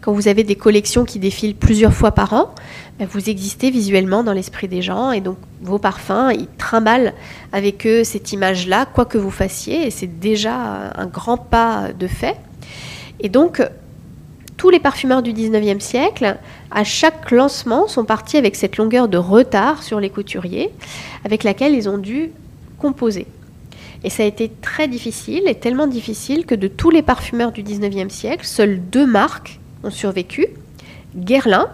Quand 0.00 0.12
vous 0.12 0.28
avez 0.28 0.44
des 0.44 0.54
collections 0.54 1.04
qui 1.04 1.18
défilent 1.18 1.56
plusieurs 1.56 1.92
fois 1.92 2.12
par 2.12 2.32
an, 2.32 2.54
ben, 2.98 3.08
vous 3.10 3.28
existez 3.28 3.70
visuellement 3.70 4.22
dans 4.22 4.32
l'esprit 4.32 4.68
des 4.68 4.82
gens 4.82 5.10
et 5.10 5.20
donc 5.20 5.36
vos 5.62 5.78
parfums, 5.78 6.32
ils 6.32 6.48
trimballent 6.58 7.12
avec 7.52 7.86
eux 7.86 8.04
cette 8.04 8.32
image-là, 8.32 8.86
quoi 8.86 9.04
que 9.04 9.18
vous 9.18 9.30
fassiez, 9.30 9.86
et 9.86 9.90
c'est 9.90 10.06
déjà 10.06 10.92
un 10.96 11.06
grand 11.06 11.38
pas 11.38 11.92
de 11.98 12.06
fait. 12.06 12.36
Et 13.20 13.28
donc, 13.28 13.62
tous 14.56 14.70
les 14.70 14.80
parfumeurs 14.80 15.22
du 15.22 15.32
19e 15.32 15.80
siècle, 15.80 16.38
à 16.70 16.84
chaque 16.84 17.30
lancement, 17.30 17.88
sont 17.88 18.04
partis 18.04 18.36
avec 18.36 18.56
cette 18.56 18.76
longueur 18.76 19.08
de 19.08 19.18
retard 19.18 19.82
sur 19.82 20.00
les 20.00 20.10
couturiers, 20.10 20.70
avec 21.24 21.44
laquelle 21.44 21.74
ils 21.74 21.88
ont 21.88 21.98
dû 21.98 22.30
composer. 22.78 23.26
Et 24.04 24.10
ça 24.10 24.22
a 24.22 24.26
été 24.26 24.50
très 24.62 24.88
difficile, 24.88 25.42
et 25.46 25.54
tellement 25.54 25.86
difficile 25.86 26.46
que 26.46 26.54
de 26.54 26.68
tous 26.68 26.90
les 26.90 27.02
parfumeurs 27.02 27.52
du 27.52 27.62
19e 27.62 28.08
siècle, 28.08 28.46
seules 28.46 28.80
deux 28.80 29.06
marques 29.06 29.58
ont 29.84 29.90
survécu, 29.90 30.46
Guerlain 31.14 31.68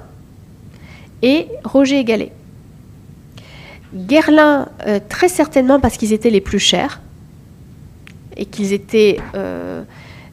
et 1.23 1.47
Roger 1.65 2.03
Gallet. 2.05 2.33
Guerlain, 3.95 4.69
euh, 4.87 4.99
très 5.09 5.29
certainement 5.29 5.79
parce 5.79 5.97
qu'ils 5.97 6.13
étaient 6.13 6.31
les 6.31 6.41
plus 6.41 6.59
chers, 6.59 7.01
et 8.37 8.47
qu'ils 8.47 8.73
étaient... 8.73 9.21
Euh, 9.35 9.83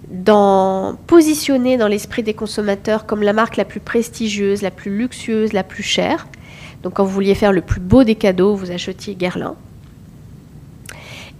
dans, 0.09 0.95
positionner 1.07 1.77
dans 1.77 1.87
l'esprit 1.87 2.23
des 2.23 2.33
consommateurs 2.33 3.05
comme 3.05 3.21
la 3.21 3.33
marque 3.33 3.57
la 3.57 3.65
plus 3.65 3.79
prestigieuse, 3.79 4.61
la 4.61 4.71
plus 4.71 4.95
luxueuse, 4.95 5.53
la 5.53 5.63
plus 5.63 5.83
chère. 5.83 6.27
Donc 6.83 6.93
quand 6.93 7.03
vous 7.03 7.11
vouliez 7.11 7.35
faire 7.35 7.51
le 7.51 7.61
plus 7.61 7.79
beau 7.79 8.03
des 8.03 8.15
cadeaux, 8.15 8.55
vous 8.55 8.71
achetiez 8.71 9.15
Guerlain. 9.15 9.55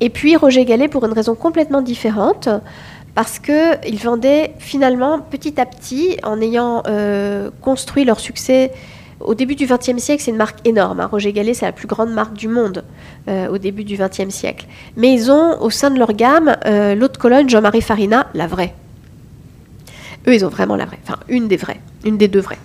Et 0.01 0.09
puis 0.09 0.35
Roger 0.35 0.65
Gallet 0.65 0.87
pour 0.87 1.05
une 1.05 1.13
raison 1.13 1.35
complètement 1.35 1.81
différente, 1.81 2.47
parce 3.15 3.39
qu'ils 3.39 3.99
vendaient 4.01 4.53
finalement 4.59 5.19
petit 5.19 5.59
à 5.59 5.65
petit, 5.65 6.17
en 6.23 6.39
ayant 6.39 6.83
euh, 6.87 7.49
construit 7.61 8.05
leur 8.05 8.19
succès 8.19 8.71
au 9.19 9.33
début 9.33 9.55
du 9.55 9.65
XXe 9.65 9.97
siècle, 9.97 10.23
c'est 10.23 10.31
une 10.31 10.37
marque 10.37 10.65
énorme. 10.65 10.99
Hein. 10.99 11.07
Roger 11.11 11.33
Gallet, 11.33 11.53
c'est 11.53 11.65
la 11.65 11.71
plus 11.71 11.87
grande 11.87 12.11
marque 12.11 12.33
du 12.33 12.47
monde 12.47 12.83
euh, 13.27 13.49
au 13.49 13.57
début 13.57 13.83
du 13.83 13.97
XXe 13.97 14.29
siècle. 14.29 14.65
Mais 14.95 15.13
ils 15.13 15.31
ont 15.31 15.61
au 15.61 15.69
sein 15.69 15.91
de 15.91 15.99
leur 15.99 16.13
gamme 16.13 16.55
euh, 16.65 16.95
l'autre 16.95 17.19
colonne, 17.19 17.49
Jean-Marie 17.49 17.81
Farina, 17.81 18.27
la 18.33 18.47
vraie. 18.47 18.73
Eux, 20.27 20.33
ils 20.33 20.45
ont 20.45 20.49
vraiment 20.49 20.75
la 20.75 20.85
vraie. 20.85 20.99
Enfin, 21.03 21.19
une 21.27 21.47
des 21.47 21.57
vraies, 21.57 21.79
une 22.05 22.17
des 22.17 22.27
deux 22.27 22.39
vraies. 22.39 22.59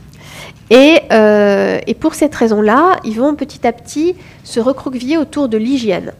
Et, 0.70 1.01
euh, 1.12 1.78
et 1.86 1.94
pour 1.94 2.14
cette 2.14 2.35
raison-là, 2.35 2.98
ils 3.05 3.18
vont 3.18 3.35
petit 3.35 3.66
à 3.66 3.72
petit 3.72 4.14
se 4.44 4.60
recroqueviller 4.60 5.18
autour 5.18 5.48
de 5.48 5.59
l'hygiène 5.59 6.12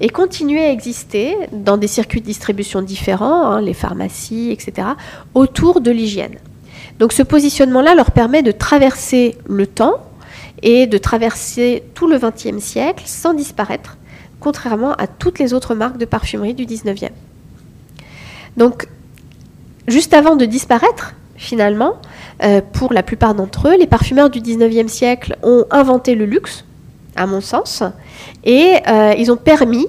et 0.00 0.08
continuer 0.08 0.64
à 0.64 0.70
exister 0.70 1.36
dans 1.52 1.76
des 1.76 1.86
circuits 1.86 2.20
de 2.20 2.26
distribution 2.26 2.80
différents, 2.80 3.50
hein, 3.50 3.60
les 3.60 3.74
pharmacies, 3.74 4.50
etc., 4.50 4.88
autour 5.34 5.80
de 5.80 5.90
l'hygiène. 5.90 6.36
Donc 7.00 7.14
ce 7.14 7.22
positionnement-là 7.22 7.94
leur 7.94 8.10
permet 8.10 8.42
de 8.42 8.52
traverser 8.52 9.36
le 9.48 9.66
temps 9.66 9.94
et 10.62 10.86
de 10.86 10.98
traverser 10.98 11.82
tout 11.94 12.06
le 12.06 12.18
XXe 12.18 12.62
siècle 12.62 13.04
sans 13.06 13.32
disparaître, 13.32 13.96
contrairement 14.38 14.92
à 14.92 15.06
toutes 15.06 15.38
les 15.38 15.54
autres 15.54 15.74
marques 15.74 15.96
de 15.96 16.04
parfumerie 16.04 16.52
du 16.52 16.66
XIXe. 16.66 17.10
Donc, 18.58 18.86
juste 19.88 20.12
avant 20.12 20.36
de 20.36 20.44
disparaître, 20.44 21.14
finalement, 21.36 21.94
euh, 22.42 22.60
pour 22.74 22.92
la 22.92 23.02
plupart 23.02 23.34
d'entre 23.34 23.68
eux, 23.68 23.78
les 23.78 23.86
parfumeurs 23.86 24.28
du 24.28 24.40
XIXe 24.40 24.92
siècle 24.92 25.38
ont 25.42 25.64
inventé 25.70 26.14
le 26.14 26.26
luxe, 26.26 26.66
à 27.16 27.26
mon 27.26 27.40
sens, 27.40 27.82
et 28.44 28.74
euh, 28.86 29.14
ils 29.16 29.32
ont 29.32 29.38
permis 29.38 29.86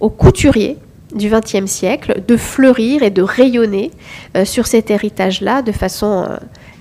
aux 0.00 0.10
couturiers 0.10 0.76
du 1.14 1.30
XXe 1.30 1.70
siècle 1.70 2.22
de 2.26 2.36
fleurir 2.36 3.02
et 3.02 3.10
de 3.10 3.22
rayonner 3.22 3.90
euh, 4.36 4.44
sur 4.44 4.66
cet 4.66 4.90
héritage-là 4.90 5.62
de 5.62 5.72
façon 5.72 6.26
euh, 6.28 6.36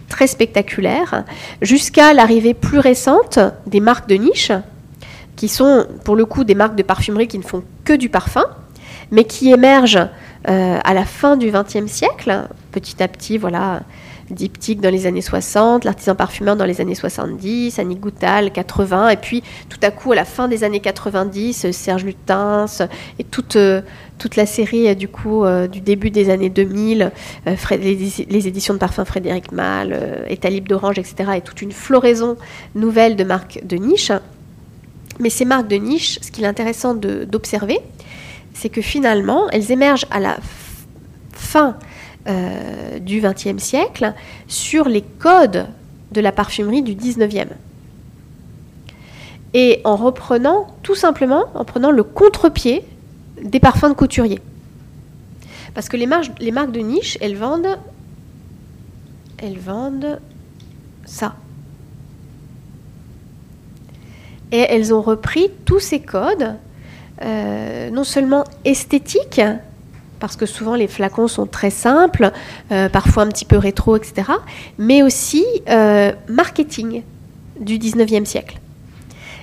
très 0.10 0.28
spectaculaire, 0.28 1.24
jusqu'à 1.62 2.14
l'arrivée 2.14 2.54
plus 2.54 2.80
récente 2.80 3.40
des 3.66 3.80
marques 3.80 4.10
de 4.10 4.16
niche, 4.16 4.52
qui 5.36 5.48
sont 5.48 5.88
pour 6.04 6.16
le 6.16 6.26
coup 6.26 6.44
des 6.44 6.56
marques 6.56 6.76
de 6.76 6.84
parfumerie 6.84 7.28
qui 7.28 7.38
ne 7.38 7.44
font 7.44 7.64
que 7.86 7.94
du 7.94 8.10
parfum, 8.10 8.46
mais 9.10 9.24
qui 9.24 9.52
émergent 9.52 10.08
euh, 10.50 10.80
à 10.84 10.94
la 10.94 11.06
fin 11.06 11.38
du 11.38 11.52
XXe 11.52 11.88
siècle, 11.92 12.48
petit 12.72 13.02
à 13.02 13.08
petit, 13.08 13.38
voilà, 13.38 13.82
diptyque 14.32 14.82
dans 14.82 14.90
les 14.90 15.06
années 15.06 15.22
60, 15.22 15.84
l'artisan 15.84 16.16
parfumeur 16.16 16.56
dans 16.56 16.66
les 16.66 16.82
années 16.82 16.96
70, 16.96 17.78
Annie 17.80 17.96
Goutal 17.96 18.52
80, 18.52 19.10
et 19.10 19.18
puis 19.18 19.44
tout 19.70 19.80
à 19.84 19.92
coup 19.92 20.12
à 20.14 20.16
la 20.16 20.26
fin 20.26 20.48
des 20.48 20.64
années 20.64 20.80
90, 20.80 21.72
Serge 21.72 22.06
Lutens 22.06 22.82
et 23.20 23.24
toute, 23.24 23.58
toute 24.22 24.36
la 24.36 24.46
série 24.46 24.88
euh, 24.88 24.94
du 24.94 25.08
coup 25.08 25.44
euh, 25.44 25.68
du 25.68 25.82
début 25.82 26.12
des 26.12 26.30
années 26.30 26.52
2000, 26.52 27.12
les, 27.72 28.48
éditions 28.48 28.76
de 28.76 28.80
parfums 28.80 29.04
Frédéric 29.04 29.52
Malle, 29.52 30.26
Étalib 30.30 30.68
d'Orange, 30.68 31.00
etc. 31.00 31.32
et 31.38 31.42
toute 31.42 31.62
une 31.62 31.72
floraison 31.72 32.38
nouvelle 32.76 33.16
de 33.16 33.24
marques 33.24 33.62
de 33.66 33.78
niche. 33.78 34.12
Mais 35.20 35.30
ces 35.30 35.46
marques 35.46 35.68
de 35.68 35.76
niche, 35.76 36.20
ce 36.22 36.32
qu'il 36.32 36.44
est 36.44 36.48
intéressant 36.48 36.94
d'observer, 36.94 37.80
c'est 38.54 38.70
que 38.70 38.82
finalement, 38.82 39.50
elles 39.50 39.72
émergent 39.72 40.06
à 40.12 40.20
la 40.20 40.38
fin 41.34 41.76
euh, 42.28 43.00
du 43.00 43.22
XXe 43.22 43.62
siècle 43.62 44.14
sur 44.48 44.88
les 44.88 45.02
codes 45.02 45.66
de 46.12 46.22
la 46.22 46.32
parfumerie 46.32 46.84
du 46.84 46.94
XIXe. 46.94 47.48
Et 49.54 49.82
en 49.84 49.96
reprenant, 49.96 50.68
tout 50.84 50.96
simplement, 50.96 51.46
en 51.56 51.66
prenant 51.66 51.92
le 51.92 52.04
contre-pied 52.04 52.84
des 53.44 53.60
parfums 53.60 53.90
de 53.90 53.94
couturier. 53.94 54.40
Parce 55.74 55.88
que 55.88 55.98
les, 55.98 56.06
marques 56.06 56.72
de 56.72 56.80
niche, 56.80 57.18
elles 57.22 57.36
vendent, 57.36 57.78
elles 59.38 59.60
vendent 59.60 60.20
ça. 61.06 61.36
Et 64.52 64.60
elles 64.70 64.94
ont 64.94 65.02
repris 65.02 65.50
tous 65.64 65.80
ces 65.80 66.02
codes, 66.02 66.56
euh, 67.22 67.90
non 67.90 68.04
seulement 68.04 68.44
esthétiques, 68.66 69.42
parce 70.20 70.36
que 70.36 70.46
souvent 70.46 70.76
les 70.76 70.88
flacons 70.88 71.30
sont 71.30 71.46
très 71.46 71.70
simples, 71.70 72.32
euh, 72.72 72.90
parfois 72.90 73.24
un 73.24 73.28
petit 73.28 73.46
peu 73.46 73.58
rétro, 73.58 73.96
etc., 73.96 74.30
mais 74.78 75.04
aussi 75.04 75.46
euh, 75.70 76.12
marketing 76.28 77.04
du 77.60 77.78
19e 77.78 78.26
siècle. 78.26 78.60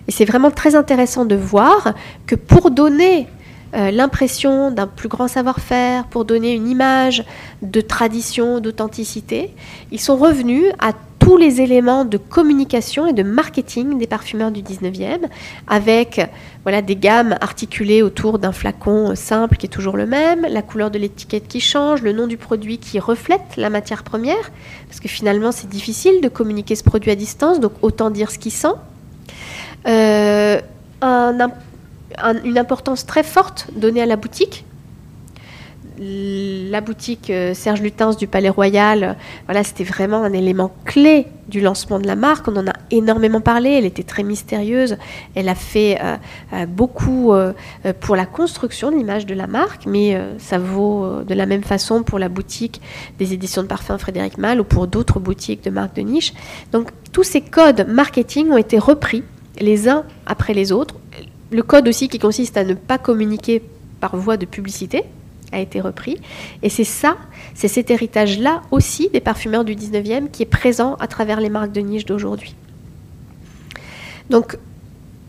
Et 0.07 0.13
c'est 0.13 0.25
vraiment 0.25 0.51
très 0.51 0.75
intéressant 0.75 1.25
de 1.25 1.37
voir 1.37 1.95
que 2.27 2.35
pour 2.35 2.71
donner 2.71 3.29
euh, 3.75 3.91
l'impression 3.91 4.71
d'un 4.71 4.87
plus 4.87 5.09
grand 5.09 5.29
savoir-faire, 5.29 6.07
pour 6.07 6.25
donner 6.25 6.55
une 6.55 6.69
image 6.69 7.25
de 7.63 7.81
tradition, 7.81 8.61
d'authenticité, 8.61 9.55
ils 9.93 10.01
sont 10.01 10.17
revenus 10.17 10.65
à 10.79 10.93
tous 11.19 11.37
les 11.37 11.61
éléments 11.61 12.07
de 12.07 12.17
communication 12.17 13.07
et 13.07 13.13
de 13.13 13.23
marketing 13.23 13.99
des 13.99 14.07
parfumeurs 14.07 14.51
du 14.51 14.63
19e, 14.63 15.27
avec 15.67 16.27
voilà, 16.63 16.81
des 16.81 16.97
gammes 16.97 17.37
articulées 17.43 18.01
autour 18.01 18.39
d'un 18.39 18.53
flacon 18.53 19.15
simple 19.15 19.57
qui 19.57 19.67
est 19.67 19.69
toujours 19.69 19.99
le 19.99 20.07
même, 20.07 20.47
la 20.49 20.63
couleur 20.63 20.91
de 20.91 20.99
l'étiquette 20.99 21.47
qui 21.47 21.61
change, 21.61 22.01
le 22.01 22.13
nom 22.13 22.27
du 22.27 22.39
produit 22.39 22.79
qui 22.79 22.99
reflète 22.99 23.57
la 23.59 23.69
matière 23.69 24.05
première, 24.05 24.51
parce 24.87 25.01
que 25.01 25.09
finalement 25.09 25.53
c'est 25.53 25.69
difficile 25.69 26.23
de 26.23 26.29
communiquer 26.29 26.75
ce 26.75 26.85
produit 26.85 27.11
à 27.11 27.17
distance, 27.17 27.61
donc 27.61 27.73
autant 27.83 28.09
dire 28.09 28.31
ce 28.31 28.39
qu'il 28.39 28.53
sent. 28.53 28.69
Euh, 29.87 30.61
une 32.45 32.59
importance 32.59 33.07
très 33.07 33.23
forte 33.23 33.69
donnée 33.77 34.03
à 34.03 34.07
la 34.07 34.17
boutique, 34.17 34.65
la 36.01 36.81
boutique 36.81 37.31
euh, 37.31 37.55
Serge 37.55 37.81
Lutens 37.81 38.17
du 38.17 38.27
Palais 38.27 38.49
Royal, 38.49 39.17
voilà, 39.47 39.65
c'était 39.65 39.85
vraiment 39.85 40.23
un 40.23 40.33
élément 40.33 40.73
clé 40.85 41.27
du 41.49 41.61
lancement 41.61 41.99
de 41.99 42.07
la 42.07 42.15
marque. 42.15 42.47
On 42.47 42.57
en 42.57 42.67
a 42.69 42.73
énormément 42.91 43.41
parlé. 43.41 43.71
Elle 43.71 43.85
était 43.85 44.03
très 44.03 44.23
mystérieuse. 44.23 44.97
Elle 45.35 45.49
a 45.49 45.55
fait 45.55 45.99
euh, 46.01 46.17
euh, 46.53 46.67
beaucoup 46.67 47.33
pour 48.01 48.17
la 48.17 48.27
construction 48.27 48.91
de 48.91 48.97
l'image 48.97 49.27
de 49.27 49.35
la 49.35 49.47
marque, 49.47 49.87
mais 49.87 50.19
ça 50.39 50.59
vaut 50.59 51.23
de 51.23 51.35
la 51.35 51.47
même 51.47 51.63
façon 51.63 52.03
pour 52.03 52.19
la 52.19 52.29
boutique 52.29 52.81
des 53.19 53.33
éditions 53.33 53.63
de 53.63 53.67
parfums 53.67 53.99
Frédéric 53.99 54.39
Malle 54.39 54.61
ou 54.61 54.65
pour 54.65 54.87
d'autres 54.87 55.21
boutiques 55.21 55.65
de 55.65 55.71
marques 55.71 55.97
de 55.97 56.03
niche. 56.03 56.33
Donc 56.73 56.91
tous 57.13 57.25
ces 57.25 57.41
codes 57.41 57.87
marketing 57.89 58.51
ont 58.51 58.57
été 58.57 58.79
repris 58.79 59.23
les 59.59 59.89
uns 59.89 60.05
après 60.27 60.55
les 60.55 60.73
autres. 60.73 60.95
Le 61.51 61.63
code 61.63 61.89
aussi 61.89 62.09
qui 62.09 62.19
consiste 62.19 62.57
à 62.57 62.65
ne 62.65 62.75
pas 62.75 62.99
communiquer 62.99 63.63
par 64.01 64.17
voie 64.17 64.37
de 64.37 64.47
publicité, 64.47 65.05
a 65.53 65.61
été 65.61 65.81
repris. 65.81 66.19
Et 66.63 66.69
c'est 66.69 66.85
ça, 66.85 67.17
c'est 67.55 67.69
cet 67.69 67.91
héritage-là 67.91 68.63
aussi 68.71 69.09
des 69.11 69.21
parfumeurs 69.21 69.65
du 69.65 69.75
19e 69.75 70.31
qui 70.31 70.43
est 70.43 70.47
présent 70.47 70.95
à 70.97 71.07
travers 71.07 71.41
les 71.41 71.49
marques 71.49 71.73
de 71.73 71.81
niche 71.81 72.05
d'aujourd'hui. 72.05 72.55
Donc 74.31 74.59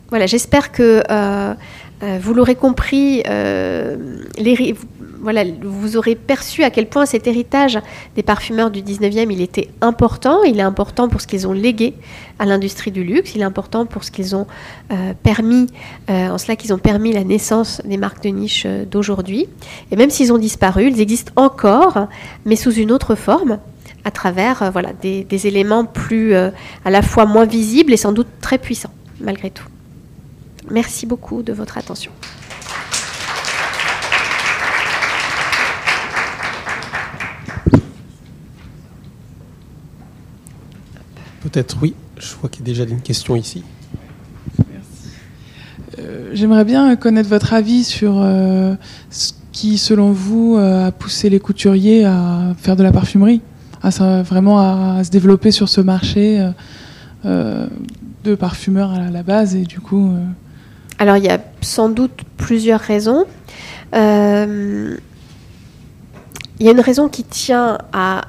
voilà, 0.10 0.26
j'espère 0.26 0.72
que 0.72 1.04
euh, 1.10 1.54
vous 2.02 2.34
l'aurez 2.34 2.56
compris, 2.56 3.24
les, 3.24 4.76
voilà, 5.22 5.44
vous 5.62 5.98
aurez 5.98 6.16
perçu 6.16 6.64
à 6.64 6.70
quel 6.70 6.88
point 6.88 7.06
cet 7.06 7.28
héritage 7.28 7.80
des 8.16 8.24
parfumeurs 8.24 8.72
du 8.72 8.82
19e, 8.82 9.32
il 9.32 9.42
était 9.42 9.70
important. 9.82 10.44
Il 10.44 10.60
est 10.60 10.64
important 10.64 11.10
pour 11.10 11.22
ce 11.22 11.28
qu'ils 11.28 11.48
ont 11.48 11.52
légué 11.52 11.94
à 12.40 12.46
l'industrie 12.46 12.92
du 12.92 13.04
luxe. 13.04 13.36
Il 13.36 13.42
est 13.42 13.46
important 13.46 13.86
pour 13.86 14.04
ce 14.04 14.12
qu'ils 14.12 14.36
ont 14.36 14.48
euh, 14.92 15.14
permis, 15.22 15.68
euh, 16.10 16.30
en 16.30 16.38
cela 16.38 16.56
qu'ils 16.56 16.74
ont 16.74 16.78
permis 16.78 17.12
la 17.12 17.24
naissance 17.24 17.82
des 17.86 17.98
marques 17.98 18.24
de 18.24 18.30
niche 18.30 18.64
euh, 18.66 18.86
d'aujourd'hui. 18.86 19.48
Et 19.92 19.96
même 19.96 20.10
s'ils 20.10 20.32
ont 20.32 20.38
disparu, 20.38 20.88
ils 20.88 21.02
existent 21.02 21.34
encore, 21.36 22.08
mais 22.46 22.56
sous 22.56 22.74
une 22.74 22.92
autre 22.92 23.16
forme 23.16 23.60
à 24.06 24.12
travers 24.12 24.72
des, 25.02 25.26
des, 25.26 25.48
éléments 25.48 25.84
plus 25.84 26.34
à 26.34 26.52
la 26.86 27.02
fois 27.02 27.26
moins 27.26 27.46
visibles 27.46 27.92
et 27.92 27.98
sans 27.98 28.14
doute 28.14 28.28
très 28.40 28.58
puissants, 28.58 28.94
malgré 29.20 29.50
tout. 29.50 29.66
Merci 30.72 31.06
beaucoup 31.06 31.42
de 31.42 31.52
votre 31.52 31.78
attention. 31.78 32.12
Peut-être 41.42 41.78
oui. 41.82 41.96
Je 42.18 42.36
vois 42.36 42.50
qu'il 42.50 42.62
y 42.62 42.64
a 42.64 42.66
déjà 42.66 42.84
une 42.84 43.02
question 43.02 43.36
ici. 43.36 43.64
Euh, 45.98 46.30
j'aimerais 46.34 46.66
bien 46.66 46.96
connaître 46.96 47.30
votre 47.30 47.54
avis 47.54 47.84
sur 47.84 48.16
euh, 48.18 48.76
ce 49.10 49.32
qui, 49.52 49.78
selon 49.78 50.12
vous, 50.12 50.58
euh, 50.58 50.88
a 50.88 50.92
poussé 50.92 51.30
les 51.30 51.40
couturiers 51.40 52.06
à 52.06 52.54
faire 52.58 52.76
de 52.76 52.84
la 52.84 52.92
parfumerie, 52.92 53.42
à 53.82 53.90
vraiment 54.22 54.60
à, 54.60 55.04
se 55.04 55.10
développer 55.10 55.52
sur 55.52 55.70
ce 55.70 55.82
marché 55.82 56.46
de 57.24 58.36
parfumeurs 58.36 58.92
à 58.92 59.10
la 59.10 59.24
base 59.24 59.56
et 59.56 59.64
du 59.64 59.80
coup. 59.80 60.14
Alors 61.00 61.18
il 61.18 61.24
y 61.24 61.30
a 61.30 61.40
sans 61.62 61.90
doute 61.90 62.22
plusieurs 62.38 62.80
raisons. 62.80 63.26
Il 63.94 65.00
y 66.60 66.68
a 66.68 66.72
une 66.72 66.82
raison 66.82 67.10
qui 67.10 67.24
tient 67.24 67.80
à 67.94 68.26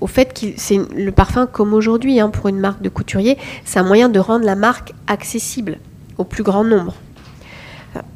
au 0.00 0.06
fait 0.06 0.32
que 0.32 0.46
c'est 0.56 0.80
le 0.94 1.12
parfum 1.12 1.46
comme 1.46 1.74
aujourd'hui 1.74 2.20
hein, 2.20 2.30
pour 2.30 2.48
une 2.48 2.58
marque 2.58 2.82
de 2.82 2.88
couturier, 2.88 3.38
c'est 3.64 3.78
un 3.78 3.84
moyen 3.84 4.08
de 4.08 4.18
rendre 4.18 4.44
la 4.44 4.56
marque 4.56 4.92
accessible 5.06 5.78
au 6.18 6.24
plus 6.24 6.42
grand 6.42 6.64
nombre. 6.64 6.94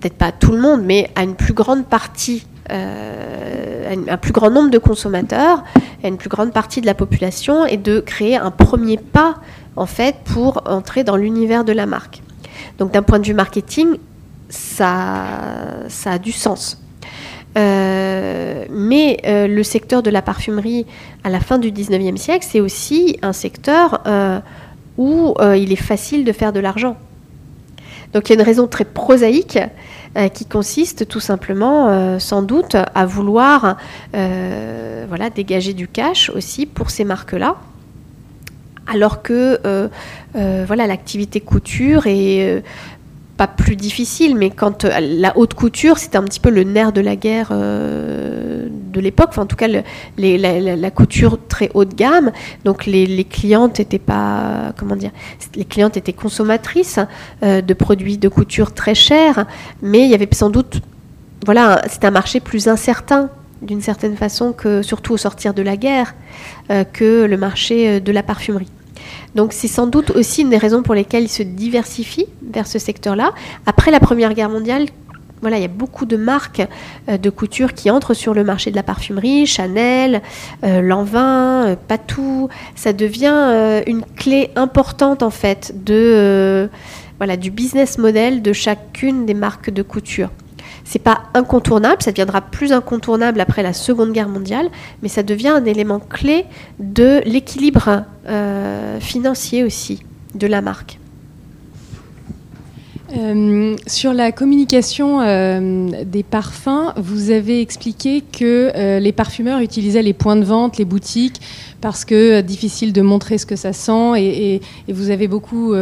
Peut-être 0.01 0.15
pas 0.15 0.27
à 0.27 0.33
tout 0.33 0.53
le 0.53 0.61
monde, 0.61 0.83
mais 0.85 1.11
à 1.15 1.25
une 1.25 1.35
plus 1.35 1.53
grande 1.53 1.85
partie, 1.85 2.47
euh, 2.71 3.95
à 4.09 4.13
un 4.13 4.17
plus 4.17 4.33
grand 4.33 4.51
nombre 4.51 4.71
de 4.71 4.79
consommateurs, 4.79 5.65
à 6.03 6.09
une 6.09 6.17
plus 6.17 6.29
grande 6.29 6.53
partie 6.53 6.81
de 6.81 6.87
la 6.87 6.95
population, 6.95 7.67
et 7.67 7.77
de 7.77 8.01
créer 8.01 8.37
un 8.37 8.51
premier 8.51 8.99
pas 8.99 9.37
en 9.77 9.87
fait 9.87 10.17
pour 10.25 10.63
entrer 10.67 11.05
dans 11.05 11.17
l'univers 11.17 11.65
de 11.65 11.73
la 11.73 11.87
marque. 11.87 12.23
Donc 12.79 12.93
d'un 12.93 13.03
point 13.03 13.19
de 13.19 13.27
vue 13.27 13.35
marketing, 13.35 13.97
ça, 14.49 15.27
a 16.07 16.19
du 16.19 16.33
sens. 16.33 16.81
Euh, 17.57 18.65
mais 18.71 19.19
euh, 19.27 19.47
le 19.47 19.63
secteur 19.63 20.03
de 20.03 20.11
la 20.11 20.23
parfumerie 20.23 20.87
à 21.23 21.31
la 21.31 21.39
fin 21.39 21.59
du 21.59 21.71
19e 21.71 22.17
siècle, 22.17 22.45
c'est 22.49 22.61
aussi 22.61 23.17
un 23.23 23.33
secteur 23.33 24.01
euh, 24.07 24.41
où 24.99 25.35
il 25.57 25.73
est 25.73 25.77
facile 25.77 26.25
de 26.25 26.33
faire 26.33 26.53
de 26.53 26.61
l'argent. 26.61 26.97
Donc 28.13 28.29
il 28.29 28.35
y 28.35 28.37
a 28.37 28.41
une 28.41 28.47
raison 28.47 28.69
très 28.69 28.85
prosaïque 28.85 29.59
qui 30.33 30.47
consiste 30.47 31.09
tout 31.09 31.19
simplement, 31.19 32.21
sans 32.21 32.43
doute, 32.43 32.77
à 32.95 33.05
vouloir 33.05 33.77
voilà, 34.13 35.31
dégager 35.35 35.73
du 35.73 35.89
cash 35.89 36.31
aussi 36.31 36.65
pour 36.67 36.91
ces 36.91 37.03
marques-là. 37.03 37.57
Alors 38.87 39.23
que 39.23 39.61
voilà 40.35 40.87
l'activité 40.87 41.41
couture 41.41 42.07
est 42.07 42.63
pas 43.37 43.47
plus 43.47 43.77
difficile, 43.77 44.37
mais 44.37 44.51
quand 44.51 44.85
euh, 44.85 45.01
la 45.01 45.37
haute 45.37 45.55
couture, 45.55 45.99
c'était 45.99 46.17
un 46.17 46.23
petit 46.23 46.41
peu 46.41 46.51
le 46.51 46.63
nerf 46.63 46.93
de 46.93 47.01
la 47.01 47.17
guerre 47.17 47.49
euh, 47.51 48.69
de 48.71 49.01
l'époque, 49.01 49.37
en 49.39 49.47
tout 49.47 49.57
cas 49.57 49.67
la, 49.69 50.91
couture 50.91 51.39
très 51.49 51.71
haut 51.75 51.85
de 51.85 51.95
gamme. 51.95 52.31
Donc 52.65 52.87
les, 52.87 53.25
clientes 53.25 53.81
étaient 53.81 53.99
pas, 53.99 54.73
comment 54.79 54.97
dire, 54.97 55.11
les 55.57 55.65
clientes 55.65 55.97
étaient 55.97 56.13
consommatrices 56.13 57.01
euh, 57.43 57.61
de 57.61 57.75
produits 57.75 58.19
de 58.19 58.29
couture 58.29 58.73
très 58.73 58.95
chers, 58.95 59.47
mais 59.83 60.05
il 60.05 60.11
y 60.11 60.15
avait 60.15 60.29
sans 60.33 60.51
doute, 60.51 60.81
voilà, 61.45 61.83
c'était 61.89 62.07
un 62.07 62.13
marché 62.13 62.41
plus 62.41 62.69
incertain 62.69 63.31
d'une 63.65 63.81
certaine 63.81 64.17
façon 64.17 64.53
que, 64.53 64.83
surtout 64.83 65.15
au 65.15 65.17
sortir 65.17 65.55
de 65.55 65.63
la 65.63 65.77
guerre, 65.77 66.15
que 66.93 67.25
le 67.25 67.37
marché 67.37 68.01
de 68.01 68.13
la 68.13 68.23
parfumerie. 68.23 68.71
Donc 69.35 69.53
c'est 69.53 69.69
sans 69.69 69.87
doute 69.87 70.11
aussi 70.11 70.43
une 70.43 70.51
des 70.51 70.59
raisons 70.59 70.83
pour 70.83 70.95
lesquelles 70.95 71.25
il 71.25 71.29
se 71.29 71.43
diversifie 71.43 72.27
vers 72.43 72.67
ce 72.67 72.79
secteur-là. 72.79 73.33
Après 73.67 73.91
la 73.91 74.01
Première 74.01 74.35
Guerre 74.35 74.51
mondiale, 74.51 74.87
voilà, 75.45 75.59
il 75.59 75.63
y 75.63 75.67
a 75.67 75.69
beaucoup 75.69 76.07
de 76.07 76.17
marques 76.17 76.67
euh, 77.11 77.19
de 77.19 77.29
couture 77.29 77.75
qui 77.75 77.91
entrent 77.91 78.15
sur 78.15 78.33
le 78.33 78.45
marché 78.45 78.71
de 78.71 78.77
la 78.77 78.83
parfumerie, 78.83 79.47
Chanel, 79.47 80.23
euh, 80.65 80.81
Lanvin, 80.81 81.67
euh, 81.67 81.77
Patou. 81.77 82.49
Ça 82.77 82.95
devient 82.95 83.83
une 83.87 84.05
clé 84.17 84.51
importante 84.57 85.23
en 85.23 85.29
fait 85.29 85.75
de 85.85 86.71
du 87.39 87.51
business 87.51 87.97
model 87.97 88.43
de 88.43 88.53
chacune 88.53 89.25
des 89.27 89.35
marques 89.35 89.71
de 89.71 89.83
couture. 89.83 90.31
C'est 90.85 90.99
pas 90.99 91.23
incontournable, 91.33 92.03
ça 92.03 92.13
deviendra 92.13 92.43
plus 92.43 92.73
incontournable 92.73 93.41
après 93.41 93.63
la 93.63 93.73
Seconde 93.73 94.13
Guerre 94.13 94.29
mondiale, 94.29 94.69
mais 95.03 95.09
ça 95.09 95.23
devient 95.23 95.49
un 95.49 95.65
élément 95.65 95.99
clé 95.99 96.45
de 96.79 97.23
l'équilibre 97.25 98.05
euh, 98.27 99.01
financier 99.01 99.65
aussi 99.65 100.03
de 100.35 100.47
la 100.47 100.61
marque. 100.61 100.99
Euh, 103.13 103.77
sur 103.87 104.15
la 104.15 104.33
communication 104.33 105.21
euh, 105.21 106.05
des 106.05 106.23
parfums, 106.23 106.93
vous 106.97 107.31
avez 107.31 107.61
expliqué 107.61 108.23
que 108.23 108.99
les 108.99 109.13
parfumeurs 109.13 109.61
utilisaient 109.61 110.03
les 110.03 110.15
points 110.15 110.37
de 110.37 110.45
vente, 110.45 110.79
les 110.79 110.85
boutiques, 110.85 111.41
parce 111.81 112.05
que 112.05 112.41
difficile 112.41 112.93
de 112.93 113.03
montrer 113.03 113.37
ce 113.37 113.45
que 113.45 113.57
ça 113.57 113.73
sent, 113.73 114.13
et, 114.17 114.55
et 114.89 114.93
vous 114.93 115.11
avez 115.11 115.29
beaucoup, 115.29 115.75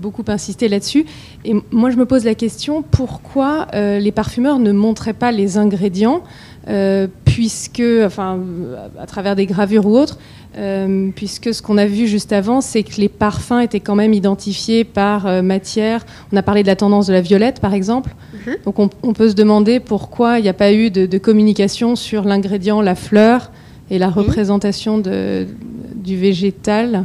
beaucoup 0.00 0.24
insisté 0.28 0.68
là-dessus. 0.68 1.04
Et 1.44 1.54
moi, 1.70 1.90
je 1.90 1.96
me 1.96 2.06
pose 2.06 2.24
la 2.24 2.34
question 2.34 2.82
pourquoi 2.82 3.66
les 3.74 4.12
parfumeurs 4.12 4.58
ne 4.58 4.72
montraient 4.72 5.12
pas 5.12 5.32
les 5.32 5.58
ingrédients 5.58 6.22
puisque, 7.36 7.82
enfin, 8.02 8.40
à 8.98 9.04
travers 9.04 9.36
des 9.36 9.44
gravures 9.44 9.84
ou 9.84 9.94
autres, 9.94 10.18
euh, 10.56 11.10
puisque 11.14 11.52
ce 11.52 11.60
qu'on 11.60 11.76
a 11.76 11.84
vu 11.84 12.06
juste 12.06 12.32
avant, 12.32 12.62
c'est 12.62 12.82
que 12.82 12.98
les 12.98 13.10
parfums 13.10 13.60
étaient 13.62 13.80
quand 13.80 13.94
même 13.94 14.14
identifiés 14.14 14.84
par 14.84 15.26
euh, 15.26 15.42
matière. 15.42 16.06
On 16.32 16.36
a 16.38 16.42
parlé 16.42 16.62
de 16.62 16.66
la 16.66 16.76
tendance 16.76 17.08
de 17.08 17.12
la 17.12 17.20
violette, 17.20 17.60
par 17.60 17.74
exemple. 17.74 18.14
Mhm. 18.46 18.56
Donc 18.64 18.78
on, 18.78 19.12
peut 19.12 19.28
se 19.28 19.34
demander 19.34 19.80
pourquoi 19.80 20.38
il 20.38 20.44
n'y 20.44 20.48
a 20.48 20.54
pas 20.54 20.72
eu 20.72 20.90
de, 20.90 21.18
communication 21.18 21.94
sur 21.94 22.24
l'ingrédient, 22.24 22.80
la 22.80 22.94
fleur 22.94 23.50
et 23.90 23.98
la 23.98 24.08
représentation 24.08 24.96
de, 24.96 25.46
du 25.94 26.16
végétal. 26.16 27.04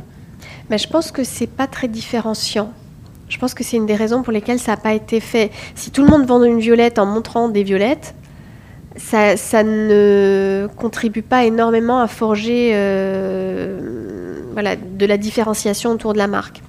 Mais 0.69 0.77
je 0.77 0.87
pense 0.87 1.11
que 1.11 1.25
c'est 1.25 1.49
pas 1.49 1.67
très 1.67 1.89
différenciant. 1.89 2.71
Je 3.27 3.37
pense 3.37 3.53
que 3.53 3.65
c'est 3.65 3.75
une 3.75 3.85
des 3.85 3.95
raisons 3.95 4.23
pour 4.23 4.31
lesquelles 4.31 4.59
ça 4.59 4.71
n'a 4.71 4.77
pas 4.77 4.93
été 4.93 5.19
fait. 5.19 5.51
Si 5.75 5.91
tout 5.91 6.05
le 6.05 6.09
monde 6.09 6.25
vend 6.25 6.41
une 6.41 6.59
violette 6.59 6.99
en 6.99 7.05
montrant 7.05 7.49
des 7.49 7.63
violettes, 7.63 8.15
ça, 8.97 9.63
ne 9.63 10.67
contribue 10.75 11.21
pas 11.21 11.45
énormément 11.45 12.01
à 12.01 12.07
forger 12.07 12.71
euh, 12.73 13.79
de 14.55 15.05
la 15.05 15.17
différenciation 15.17 15.91
autour 15.91 16.13
de 16.13 16.17
la 16.17 16.27
marque. 16.27 16.61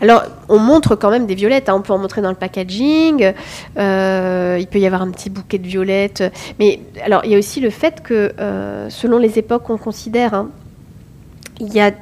Alors, 0.00 0.24
on 0.50 0.58
montre 0.58 0.94
quand 0.94 1.10
même 1.10 1.26
des 1.26 1.34
violettes. 1.34 1.68
Hein. 1.68 1.74
On 1.76 1.80
peut 1.80 1.92
en 1.92 1.98
montrer 1.98 2.20
dans 2.20 2.28
le 2.28 2.36
packaging. 2.36 3.32
Euh, 3.78 4.58
il 4.60 4.66
peut 4.66 4.78
y 4.78 4.86
avoir 4.86 5.00
un 5.00 5.10
petit 5.10 5.30
bouquet 5.30 5.58
de 5.58 5.66
violettes. 5.66 6.22
Mais 6.58 6.80
alors, 7.02 7.24
il 7.24 7.30
y 7.30 7.34
a 7.34 7.38
aussi 7.38 7.60
le 7.60 7.70
fait 7.70 8.02
que, 8.02 8.32
euh, 8.38 8.90
selon 8.90 9.18
les 9.18 9.38
époques 9.38 9.64
qu'on 9.64 9.78
considère, 9.78 10.34
hein, 10.34 10.50
il 11.60 11.72
y 11.72 11.80
a 11.80 11.92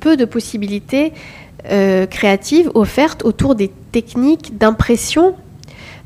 peu 0.00 0.16
de 0.16 0.24
possibilités 0.24 1.12
créatives 2.10 2.70
offertes 2.74 3.24
autour 3.24 3.56
des 3.56 3.72
techniques 3.90 4.56
d'impression 4.56 5.34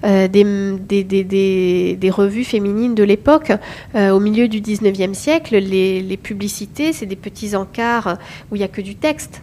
euh, 0.03 0.29
des, 0.29 2.11
revues 2.11 2.45
féminines 2.45 2.95
de 2.95 3.03
l'époque. 3.03 3.53
Euh, 3.95 4.11
au 4.11 4.21
milieu 4.21 4.49
du 4.49 4.61
19e 4.61 5.15
siècle, 5.15 5.57
les, 5.59 6.17
publicités, 6.17 6.93
c'est 6.93 7.07
des 7.07 7.17
petits 7.17 7.55
encarts 7.55 8.17
où 8.51 8.57
il 8.57 8.59
n'y 8.59 8.65
a 8.65 8.69
que 8.69 8.81
du 8.81 8.95
texte. 8.95 9.43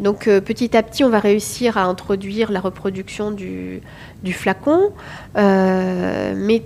Donc 0.00 0.28
euh, 0.28 0.40
petit 0.40 0.76
à 0.76 0.82
petit, 0.82 1.04
on 1.04 1.08
va 1.08 1.20
réussir 1.20 1.76
à 1.76 1.84
introduire 1.84 2.50
la 2.50 2.60
reproduction 2.60 3.30
du, 3.30 3.80
flacon, 4.32 4.92
mais 5.36 6.62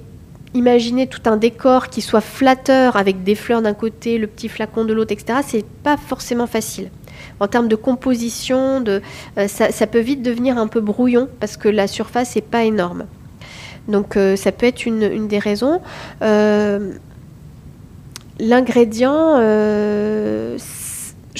imaginez 0.54 1.06
tout 1.06 1.22
un 1.26 1.36
décor 1.36 1.88
qui 1.88 2.00
soit 2.00 2.20
flatteur 2.20 2.96
avec 2.96 3.24
des 3.24 3.34
fleurs 3.34 3.62
d'un 3.62 3.74
côté, 3.74 4.18
le 4.18 4.26
petit 4.26 4.48
flacon 4.48 4.84
de 4.84 4.92
l'autre, 4.92 5.12
etc. 5.12 5.40
C'est 5.46 5.64
pas 5.64 5.96
forcément 5.96 6.46
facile 6.46 6.90
en 7.42 7.48
termes 7.48 7.68
de 7.68 7.76
composition, 7.76 8.84
euh, 8.86 9.00
ça, 9.48 9.86
peut 9.86 9.98
vite 9.98 10.22
devenir 10.22 10.58
un 10.58 10.68
peu 10.68 10.80
brouillon 10.80 11.28
parce 11.40 11.56
que 11.56 11.68
la 11.68 11.86
surface 11.86 12.36
n'est 12.36 12.42
pas 12.42 12.64
énorme. 12.64 13.06
Donc 13.88 14.16
euh, 14.16 14.36
ça 14.36 14.52
peut 14.52 14.66
être 14.66 14.86
une, 14.86 15.26
des 15.26 15.38
raisons. 15.38 15.80
Euh, 16.22 16.92
l'ingrédient, 18.38 19.38
je 19.38 20.56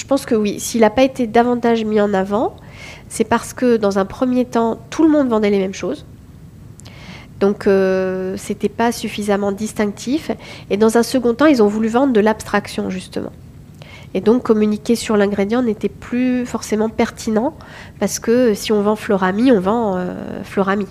pense 0.09 0.27
que 0.27 0.35
oui, 0.35 0.59
s'il 0.59 0.81
n'a 0.81 0.91
pas 0.91 1.05
été 1.05 1.27
davantage 1.27 1.85
mis 1.85 2.01
en 2.01 2.12
avant, 2.15 2.57
c'est 3.09 3.24
parce 3.24 3.53
que 3.53 3.77
dans 3.77 3.99
un 3.99 4.05
premier 4.05 4.45
temps, 4.45 4.79
tout 4.91 5.05
le 5.05 5.11
monde 5.11 5.29
vendait 5.29 5.51
les 5.51 5.59
mêmes 5.59 5.74
choses. 5.74 6.05
Donc, 7.43 7.66
euh, 7.66 8.37
c'était 8.37 8.69
pas 8.69 8.93
suffisamment 8.93 9.51
distinctif. 9.51 10.31
Et 10.70 10.77
dans 10.77 10.97
un 10.97 11.03
second 11.03 11.35
temps, 11.35 11.47
ils 11.47 11.61
ont 11.61 11.66
voulu 11.66 11.89
vendre 11.89 12.12
de 12.12 12.20
l'abstraction, 12.20 12.89
justement. 12.89 13.33
Et 14.15 14.21
donc, 14.21 14.43
communiquer 14.43 14.95
sur 14.95 15.17
l'ingrédient 15.17 15.63
n'était 15.63 15.89
plus 15.89 16.45
forcément 16.45 16.89
pertinent, 16.89 17.55
parce 17.99 18.19
que 18.19 18.55
si 18.55 18.73
on 18.73 18.83
vend 18.83 18.97
Florami, 18.97 19.53
on 19.53 19.61
vend 19.61 19.97
euh, 19.97 20.43
Florami. 20.45 20.87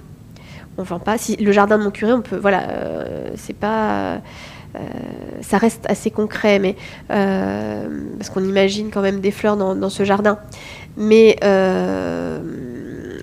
On 0.78 0.84
vend 0.84 1.00
pas. 1.00 1.18
Si 1.18 1.36
le 1.36 1.52
jardin 1.52 1.78
de 1.78 1.84
mon 1.84 1.92
curé, 1.92 2.14
on 2.14 2.22
peut. 2.22 2.38
Voilà, 2.38 2.70
euh, 2.70 3.30
c'est 3.36 3.56
pas. 3.56 4.16
Euh, 4.16 4.80
ça 5.42 5.58
reste 5.58 5.86
assez 5.90 6.12
concret, 6.12 6.58
mais 6.58 6.76
parce 7.08 8.30
qu'on 8.30 8.44
imagine 8.44 8.90
quand 8.90 9.02
même 9.02 9.20
des 9.20 9.32
fleurs 9.32 9.58
dans, 9.58 9.90
ce 9.90 10.04
jardin. 10.04 10.40
Mais 10.98 11.38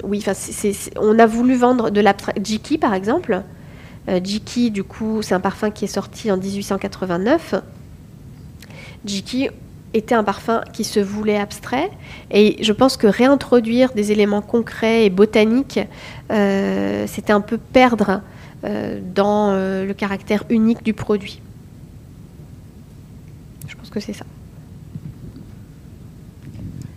oui, 0.05 0.25
enfin, 0.25 0.33
on 1.01 1.19
a 1.19 1.27
voulu 1.27 1.57
vendre 1.57 1.91
de 1.91 2.01
l'abstract. 2.01 2.45
Jiki, 2.45 2.79
par 2.79 2.95
exemple. 2.95 3.43
Jiki, 4.23 4.71
du 4.71 4.85
coup, 4.85 5.23
c'est 5.23 5.35
un 5.35 5.41
parfum 5.41 5.71
qui 5.71 5.87
est 5.87 5.89
sorti 5.89 6.31
en 6.31 6.37
1889. 6.37 7.55
Jiki 9.05 9.49
était 9.95 10.15
un 10.15 10.25
parfum 10.25 10.63
qui 10.73 10.85
se 10.85 11.01
voulait 11.01 11.39
abstrait. 11.39 11.91
Et 12.31 12.63
je 12.63 12.73
pense 12.73 12.97
que 12.97 13.07
réintroduire 13.07 13.93
des 13.93 14.13
éléments 14.13 14.43
concrets 14.43 15.07
et 15.07 15.11
botaniques, 15.11 15.81
euh, 16.31 17.07
c'était 17.07 17.33
un 17.33 17.41
peu 17.41 17.59
perdre 17.59 18.21
euh, 18.65 19.01
dans 19.15 19.51
euh, 19.51 19.87
le 19.87 19.95
caractère 19.95 20.45
unique 20.51 20.83
du 20.83 20.93
produit. 20.93 21.41
Je 23.67 23.77
pense 23.77 23.91
que 23.91 24.01
c'est 24.01 24.13
ça. 24.13 24.25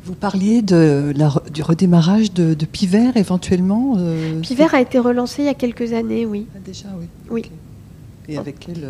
Vous 0.04 0.16
parliez 0.16 0.62
de 0.62 1.14
la 1.16 1.32
du 1.54 1.62
redémarrage 1.62 2.34
de, 2.34 2.54
de 2.54 2.66
Pivert 2.66 3.16
éventuellement 3.16 3.98
Pivert 4.42 4.74
a 4.74 4.82
été 4.82 5.00
relancé 5.00 5.44
il 5.44 5.46
y 5.46 5.50
a 5.50 5.54
quelques 5.54 5.94
années, 5.94 6.26
oui. 6.26 6.48
Ah, 6.54 6.60
déjà, 6.66 6.88
oui. 7.00 7.08
Oui. 7.30 7.52
Et 8.28 8.38
avec 8.38 8.60
quel, 8.60 8.84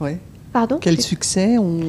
ouais, 0.00 0.18
Pardon 0.54 0.78
quel 0.80 1.00
succès 1.00 1.58
on... 1.58 1.80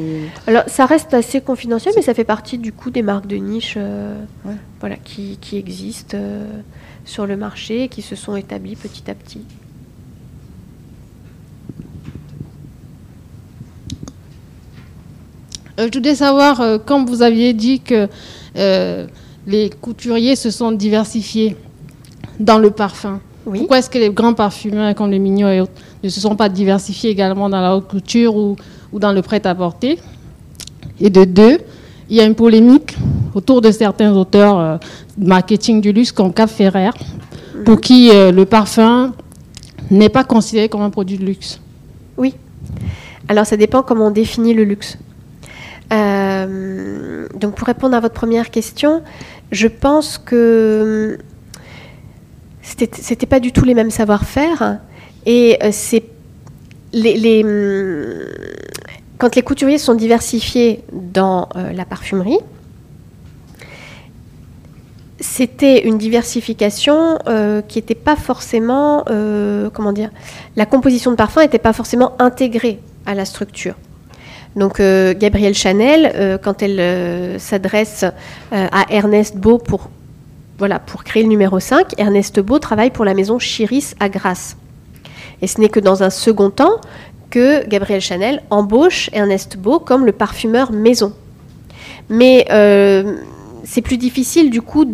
Alors, 0.48 0.64
ça 0.66 0.88
reste 0.88 1.14
assez 1.14 1.40
confidentiel, 1.40 1.94
mais 1.96 2.02
ça 2.02 2.16
fait 2.16 2.24
partie 2.24 2.58
du 2.58 2.74
coup 2.74 2.90
des 2.90 3.04
marques 3.04 3.28
de 3.28 3.36
niche 3.36 3.76
euh, 3.78 4.20
Ouais. 4.44 4.56
voilà, 4.80 4.96
qui, 4.96 5.38
qui 5.40 5.58
existent 5.58 6.18
euh, 6.20 6.48
sur 7.06 7.28
le 7.28 7.38
marché 7.38 7.84
et 7.84 7.88
qui 7.90 8.02
se 8.02 8.16
sont 8.16 8.36
établies 8.36 8.76
petit 8.76 9.10
à 9.12 9.14
petit. 9.14 9.44
Euh, 15.80 15.88
je 15.92 15.98
voudrais 16.00 16.16
savoir, 16.16 16.60
euh, 16.62 16.78
quand 16.84 17.06
vous 17.06 17.22
aviez 17.22 17.54
dit 17.54 17.82
que 17.82 18.08
euh, 18.56 19.06
les 19.46 19.70
couturiers 19.70 20.36
se 20.36 20.50
sont 20.50 20.72
diversifiés 20.72 21.56
dans 22.40 22.58
le 22.58 22.72
parfum, 22.72 23.22
Oui. 23.45 23.59
pourquoi 23.59 23.77
est-ce 23.77 23.89
que 23.89 23.99
les 23.99 24.09
grands 24.09 24.34
parfumeurs 24.34 24.95
comme 24.95 25.11
les 25.11 25.19
Mignons 25.19 25.49
et 25.49 25.61
autres 25.61 25.72
ne 26.03 26.09
se 26.09 26.19
sont 26.19 26.35
pas 26.35 26.49
diversifiés 26.49 27.11
également 27.11 27.47
dans 27.49 27.61
la 27.61 27.76
haute 27.76 27.88
couture 27.88 28.35
ou, 28.35 28.55
ou 28.91 28.99
dans 28.99 29.11
le 29.11 29.22
prêt-à-porter? 29.22 29.99
Et 30.99 31.09
de 31.09 31.26
deux, 31.26 31.59
il 32.09 32.15
y 32.15 32.22
a 32.22 32.26
une 32.26 32.35
polémique 32.35 32.95
autour 33.34 33.61
de 33.61 33.72
certains 33.72 34.13
auteurs 34.15 34.59
euh, 34.59 34.77
marketing 35.17 35.81
du 35.81 35.91
luxe 35.91 36.11
comme 36.11 36.34
Cap 36.34 36.49
Ferrer, 36.49 36.91
pour 37.65 37.81
qui 37.81 38.09
euh, 38.11 38.31
le 38.31 38.45
parfum 38.45 39.13
n'est 39.91 40.09
pas 40.09 40.23
considéré 40.23 40.69
comme 40.69 40.81
un 40.81 40.89
produit 40.89 41.17
de 41.17 41.26
luxe. 41.26 41.59
Oui. 42.17 42.34
Alors, 43.27 43.45
ça 43.45 43.57
dépend 43.57 43.81
comment 43.81 44.07
on 44.07 44.11
définit 44.11 44.53
le 44.53 44.63
luxe. 44.63 44.97
Euh, 45.93 47.27
donc, 47.39 47.55
pour 47.55 47.67
répondre 47.67 47.95
à 47.95 47.99
votre 47.99 48.13
première 48.13 48.49
question, 48.49 49.01
je 49.51 49.67
pense 49.67 50.17
que 50.17 51.17
hum, 51.19 51.26
c'était 52.66 53.26
pas 53.26 53.40
du 53.40 53.52
tout 53.52 53.64
les 53.64 53.74
mêmes 53.74 53.92
savoir-faire. 53.92 54.80
Et 55.26 55.58
euh, 55.64 55.70
c'est 55.72 56.04
hum, 56.94 58.26
quand 59.18 59.36
les 59.36 59.42
couturiers 59.42 59.78
sont 59.78 59.96
diversifiés 59.96 60.84
dans 60.92 61.48
euh, 61.56 61.72
la 61.72 61.86
parfumerie, 61.86 62.40
c'était 65.20 65.88
une 65.88 65.98
diversification 65.98 67.18
euh, 67.28 67.62
qui 67.62 67.78
n'était 67.78 67.96
pas 67.96 68.16
forcément, 68.16 69.06
comment 69.74 69.94
dire, 69.94 70.10
la 70.56 70.66
composition 70.66 71.12
de 71.12 71.16
parfum 71.16 71.42
n'était 71.42 71.58
pas 71.58 71.74
forcément 71.74 72.14
intégrée 72.20 72.80
à 73.06 73.16
la 73.16 73.26
structure. 73.26 73.76
Donc 74.56 74.80
Gabrielle 74.80 75.54
Chanel, 75.54 76.40
quand 76.44 76.62
elle 76.62 77.40
s'adresse 77.40 78.06
à 78.52 78.86
Ernest 78.90 79.38
Beau 79.38 79.58
pour, 79.58 79.90
voilà, 80.57 80.80
pour 80.80 81.03
créer 81.03 81.23
le 81.23 81.30
numéro 81.30 81.60
5, 81.60 81.94
Ernest 81.98 82.40
Beau 82.40 82.60
travaille 82.60 82.91
pour 82.91 83.03
la 83.03 83.14
maison 83.14 83.38
Chiris 83.38 83.94
à 83.99 84.07
Grasse. 84.07 84.56
Et 85.41 85.48
ce 85.48 85.60
n'est 85.60 85.69
que 85.69 85.82
dans 85.82 86.02
un 86.03 86.10
second 86.10 86.49
temps 86.49 86.80
que 87.30 87.68
Gabrielle 87.68 88.02
Chanel 88.02 88.41
embauche 88.49 89.10
Ernest 89.11 89.57
Beau 89.57 89.80
comme 89.80 90.06
le 90.06 90.14
parfumeur 90.14 90.72
maison. 90.72 91.14
Mais 92.10 92.45
euh, 92.52 93.18
c'est 93.64 93.82
plus 93.82 93.98
difficile 93.98 94.49
du 94.49 94.61
coup 94.61 94.86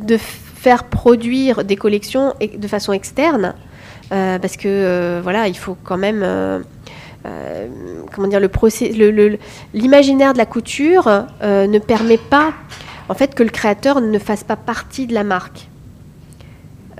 de 0.00 0.16
faire 0.16 0.84
produire 0.84 1.64
des 1.64 1.76
collections 1.76 2.34
de 2.40 2.68
façon 2.68 2.92
externe 2.92 3.54
euh, 4.12 4.38
parce 4.38 4.56
que 4.56 4.68
euh, 4.68 5.20
voilà, 5.22 5.48
il 5.48 5.56
faut 5.56 5.76
quand 5.82 5.98
même 5.98 6.24
comment 8.14 8.28
dire 8.28 8.40
le 8.40 9.38
l'imaginaire 9.74 10.32
de 10.32 10.38
la 10.38 10.46
couture 10.46 11.26
ne 11.42 11.78
permet 11.78 12.18
pas 12.18 12.54
en 13.08 13.14
fait 13.14 13.34
que 13.34 13.42
le 13.42 13.50
créateur 13.50 14.00
ne 14.00 14.18
fasse 14.18 14.44
pas 14.44 14.56
partie 14.56 15.06
de 15.06 15.14
la 15.14 15.24
marque. 15.24 15.68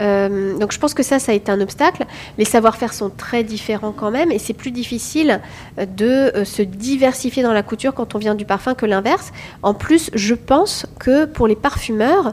Euh, 0.01 0.57
donc 0.59 0.73
je 0.73 0.79
pense 0.79 0.95
que 0.95 1.03
ça, 1.03 1.19
ça 1.19 1.33
a 1.33 1.35
été 1.35 1.51
un 1.51 1.61
obstacle. 1.61 2.07
Les 2.37 2.45
savoir-faire 2.45 2.93
sont 2.93 3.11
très 3.11 3.43
différents 3.43 3.93
quand 3.93 4.11
même, 4.11 4.31
et 4.31 4.39
c'est 4.39 4.55
plus 4.55 4.71
difficile 4.71 5.41
euh, 5.79 5.87
de 5.87 6.33
euh, 6.37 6.45
se 6.45 6.63
diversifier 6.63 7.43
dans 7.43 7.53
la 7.53 7.63
couture 7.63 7.95
quand 7.95 8.15
on 8.15 8.19
vient 8.19 8.35
du 8.35 8.45
parfum 8.45 8.75
que 8.75 8.87
l'inverse. 8.87 9.33
En 9.63 9.75
plus, 9.75 10.11
je 10.15 10.35
pense 10.35 10.87
que 10.99 11.25
pour 11.25 11.47
les 11.47 11.57
parfumeurs, 11.57 12.33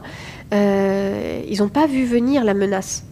ils 0.52 1.58
n'ont 1.58 1.68
pas 1.68 1.86
vu 1.86 2.04
venir 2.04 2.44
la 2.44 2.54
menace. 2.54 3.04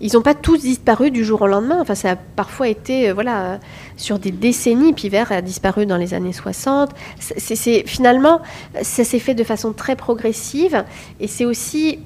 Ils 0.00 0.14
n'ont 0.14 0.22
pas 0.22 0.34
tous 0.34 0.58
disparu 0.58 1.10
du 1.10 1.24
jour 1.24 1.42
au 1.42 1.46
lendemain. 1.46 1.78
Enfin, 1.80 1.94
ça 1.94 2.12
a 2.12 2.16
parfois 2.16 2.68
été, 2.68 3.10
euh, 3.10 3.14
voilà, 3.14 3.42
euh, 3.42 3.56
sur 3.96 4.18
des 4.18 4.30
décennies. 4.30 4.92
Pivert 4.92 5.30
a 5.32 5.42
disparu 5.42 5.86
dans 5.86 5.96
les 5.96 6.14
années 6.14 6.32
60. 6.32 6.90
C'est, 7.18 7.84
finalement, 7.86 8.40
ça 8.82 9.04
s'est 9.04 9.18
fait 9.18 9.34
de 9.34 9.44
façon 9.44 9.72
très 9.72 9.96
progressive, 9.96 10.84
et 11.20 11.26
c'est 11.26 11.44
aussi 11.44 11.98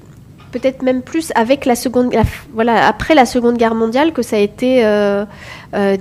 peut-être 0.51 0.83
même 0.83 1.01
plus 1.01 1.31
avec 1.35 1.65
la 1.65 1.75
seconde, 1.75 2.13
voilà, 2.53 2.87
après 2.87 3.13
la 3.13 3.25
Seconde 3.25 3.57
Guerre 3.57 3.75
mondiale 3.75 4.13
que 4.13 4.21
ça 4.21 4.37
a 4.37 4.39
été 4.39 4.85
euh, 4.85 5.25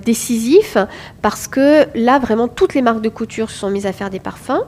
décisif, 0.05 0.77
parce 1.23 1.49
que 1.49 1.87
là, 1.95 2.19
vraiment, 2.19 2.49
toutes 2.49 2.75
les 2.75 2.83
marques 2.83 3.01
de 3.01 3.09
couture 3.09 3.51
se 3.51 3.59
sont 3.59 3.71
mises 3.71 3.87
à 3.87 3.93
faire 3.93 4.11
des 4.11 4.21
parfums. 4.21 4.63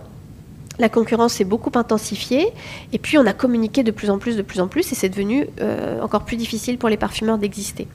La 0.78 0.88
concurrence 0.90 1.34
s'est 1.34 1.44
beaucoup 1.44 1.72
intensifiée, 1.74 2.48
et 2.92 2.98
puis 2.98 3.16
on 3.16 3.24
a 3.24 3.32
communiqué 3.32 3.82
de 3.82 3.90
plus 3.90 4.10
en 4.10 4.18
plus, 4.18 4.36
de 4.36 4.42
plus 4.42 4.60
en 4.60 4.68
plus, 4.68 4.92
et 4.92 4.94
c'est 4.94 5.08
devenu 5.08 5.46
euh, 5.60 6.00
encore 6.02 6.24
plus 6.24 6.36
difficile 6.36 6.76
pour 6.76 6.88
les 6.88 6.98
parfumeurs 6.98 7.38
d'exister. 7.38 7.88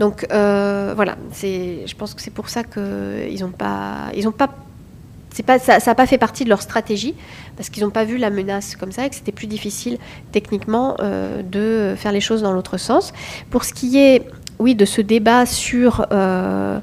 Donc 0.00 0.26
euh, 0.32 0.92
voilà, 0.96 1.16
je 1.42 1.94
pense 1.94 2.14
que 2.14 2.22
c'est 2.22 2.32
pour 2.32 2.48
ça 2.48 2.64
qu'ils 2.64 3.40
n'ont 3.40 3.50
pas, 3.50 4.10
ils 4.16 4.28
pas, 4.32 5.58
ça 5.60 5.78
n'a 5.78 5.94
pas 5.94 6.06
fait 6.06 6.18
partie 6.18 6.42
de 6.42 6.48
leur 6.48 6.60
stratégie, 6.60 7.14
parce 7.56 7.68
qu'ils 7.68 7.84
n'ont 7.84 7.90
pas 7.90 8.04
vu 8.04 8.18
la 8.18 8.30
menace 8.30 8.74
comme 8.74 8.90
ça, 8.90 9.06
et 9.06 9.08
que 9.10 9.14
c'était 9.14 9.32
plus 9.32 9.46
difficile 9.46 9.98
techniquement 10.32 10.96
euh, 10.98 11.42
de 11.42 11.94
faire 11.96 12.10
les 12.10 12.20
choses 12.20 12.42
dans 12.42 12.52
l'autre 12.52 12.78
sens. 12.78 13.12
Pour 13.50 13.64
ce 13.64 13.72
qui 13.72 13.96
est, 13.96 14.26
oui, 14.58 14.74
de 14.74 14.84
ce 14.84 15.00
débat 15.02 15.46
sur 15.46 16.04
la 16.10 16.82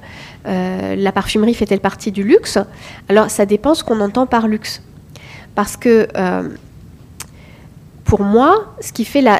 parfumerie 1.13 1.55
fait-elle 1.55 1.81
partie 1.81 2.13
du 2.13 2.23
luxe, 2.23 2.57
alors 3.09 3.29
ça 3.29 3.45
dépend 3.45 3.73
ce 3.73 3.83
qu'on 3.83 3.99
entend 3.99 4.27
par 4.27 4.47
luxe. 4.47 4.81
Parce 5.55 5.77
que 5.77 6.07
euh, 6.15 6.49
pour 8.05 8.21
moi, 8.21 8.75
ce 8.81 8.93
qui 8.93 9.03
fait 9.03 9.21
la, 9.21 9.39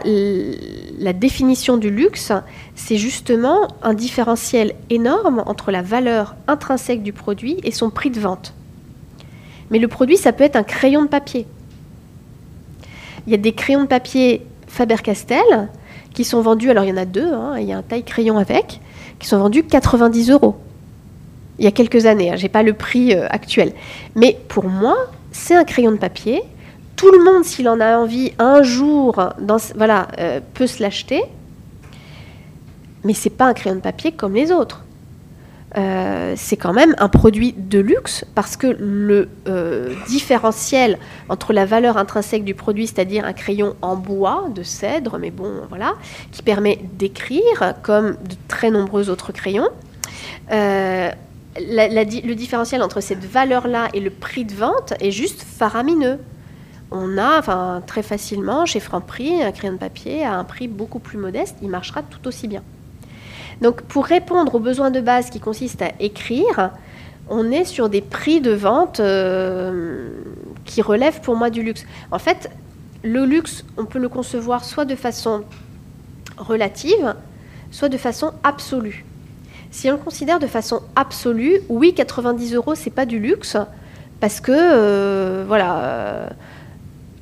définition 1.14 1.78
du 1.78 1.92
luxe, 1.92 2.32
c'est 2.74 2.98
justement 2.98 3.68
un 3.84 3.94
différentiel 3.94 4.74
énorme 4.90 5.44
entre 5.46 5.72
la 5.72 5.84
valeur 5.84 6.36
intrinsèque 6.48 7.04
du 7.04 7.14
produit 7.14 7.58
et 7.64 7.72
son 7.72 7.92
prix 7.92 8.10
de 8.10 8.20
vente. 8.20 8.54
Mais 9.70 9.78
le 9.78 9.88
produit, 9.88 10.18
ça 10.18 10.34
peut 10.34 10.44
être 10.44 10.56
un 10.56 10.64
crayon 10.64 11.04
de 11.04 11.08
papier. 11.08 11.46
Il 13.28 13.32
y 13.32 13.36
a 13.36 13.38
des 13.38 13.54
crayons 13.54 13.84
de 13.84 13.88
papier 13.88 14.46
Faber-Castell 14.68 15.70
qui 16.14 16.24
sont 16.24 16.42
vendus, 16.42 16.70
alors 16.72 16.86
il 16.86 16.90
y 16.90 16.94
en 16.94 16.98
a 16.98 17.06
deux, 17.06 17.34
hein, 17.34 17.58
il 17.60 17.68
y 17.68 17.74
a 17.74 17.78
un 17.78 17.82
taille 17.84 18.04
crayon 18.04 18.38
avec, 18.38 18.80
qui 19.20 19.28
sont 19.28 19.38
vendus 19.38 19.64
90 19.64 20.32
euros. 20.32 20.56
Il 21.60 21.66
y 21.66 21.68
a 21.68 21.72
quelques 21.72 22.06
années, 22.06 22.32
hein, 22.32 22.36
j'ai 22.36 22.50
pas 22.50 22.64
le 22.64 22.74
prix 22.74 23.14
euh, 23.14 23.28
actuel. 23.30 23.74
Mais 24.16 24.38
pour 24.48 24.66
moi, 24.66 24.96
c'est 25.36 25.53
un 25.53 25.66
crayon 25.66 25.91
de 25.91 25.98
papier. 25.98 26.41
Tout 26.95 27.12
le 27.12 27.24
monde, 27.24 27.44
s'il 27.44 27.68
en 27.68 27.80
a 27.82 27.98
envie, 27.98 28.32
un 28.40 28.64
jour, 28.64 29.22
voilà, 29.76 30.07
euh, 30.18 30.40
peut 30.53 30.66
se 30.66 30.82
l'acheter. 30.82 31.24
Mais 33.03 33.14
c'est 33.14 33.30
pas 33.30 33.45
un 33.45 33.53
crayon 33.53 33.76
de 33.76 33.82
papier 33.82 34.14
comme 34.14 34.34
les 34.34 34.52
autres. 34.52 34.84
euh, 35.78 36.36
c'est 36.38 36.56
quand 36.56 36.72
même 36.72 36.95
un 36.99 37.10
produit 37.10 37.53
de 37.57 37.80
luxe 37.80 38.24
parce 38.34 38.56
que 38.56 38.68
le 38.80 39.28
euh, 39.49 39.94
différentiel 40.07 40.98
entre 41.28 41.52
la 41.52 41.66
valeur 41.66 41.98
intrinsèque 41.98 42.45
du 42.45 42.56
produit, 42.56 42.88
c'est-à-dire 42.88 43.26
un 43.26 43.34
crayon 43.34 43.76
en 43.82 43.98
bois 43.98 44.45
de 44.56 44.64
cèdre, 44.64 45.18
mais 45.20 45.32
bon, 45.32 45.52
voilà, 45.68 45.95
qui 46.32 46.44
permet 46.44 46.80
d'écrire 46.94 47.74
comme 47.84 48.12
de 48.12 48.36
très 48.48 48.72
nombreux 48.72 49.10
autres 49.10 49.34
crayons. 49.34 49.68
Le 51.57 52.34
différentiel 52.34 52.82
entre 52.84 53.02
cette 53.02 53.23
valeur-là 53.23 53.90
et 53.94 53.99
le 53.99 54.10
prix 54.10 54.45
de 54.45 54.53
vente 54.53 54.94
est 54.99 55.11
juste 55.11 55.41
faramineux. 55.44 56.19
On 56.91 57.18
a 57.18 57.82
très 57.82 58.03
facilement 58.03 58.65
chez 58.65 58.80
Franprix 58.80 59.41
un 59.41 59.52
crayon 59.52 59.73
de 59.73 59.80
papier 59.80 60.23
à 60.23 60.38
un 60.38 60.44
prix 60.44 60.68
beaucoup 60.68 60.99
plus 60.99 61.18
modeste, 61.18 61.57
il 61.61 61.69
marchera 61.69 62.02
tout 62.03 62.27
aussi 62.27 62.48
bien. 62.48 62.61
Donc 63.61 63.82
pour 63.84 64.06
répondre 64.06 64.56
aux 64.56 64.60
besoins 64.60 64.91
de 64.91 65.02
base 65.02 65.30
qui 65.30 65.40
consistent 65.40 65.82
à 65.82 65.91
écrire, 65.99 66.72
on 67.30 67.52
est 67.52 67.65
sur 67.65 67.90
des 67.90 68.02
prix 68.02 68.41
de 68.41 68.52
vente 68.52 68.99
euh, 68.99 70.10
qui 70.65 70.82
relèvent 70.82 71.22
pour 71.22 71.36
moi 71.36 71.49
du 71.49 71.64
luxe. 71.64 71.86
En 72.11 72.19
fait, 72.19 72.52
le 73.03 73.26
luxe, 73.26 73.65
on 73.77 73.86
peut 73.86 73.99
le 73.99 74.10
concevoir 74.10 74.64
soit 74.64 74.86
de 74.86 74.95
façon 74.95 75.44
relative, 76.38 77.15
soit 77.72 77.90
de 77.90 77.98
façon 77.98 78.32
absolue. 78.44 79.06
Si 79.76 79.89
on 79.89 79.91
le 79.91 79.97
considère 79.97 80.39
de 80.39 80.47
façon 80.47 80.80
absolue, 80.95 81.60
oui, 81.68 81.93
90 81.93 82.56
euros, 82.56 82.76
c'est 82.76 82.89
pas 82.89 83.06
du 83.06 83.19
luxe, 83.19 83.57
parce 84.22 84.39
que, 84.39 84.53
euh, 84.56 85.43
voilà, 85.45 85.80
euh, 85.80 86.30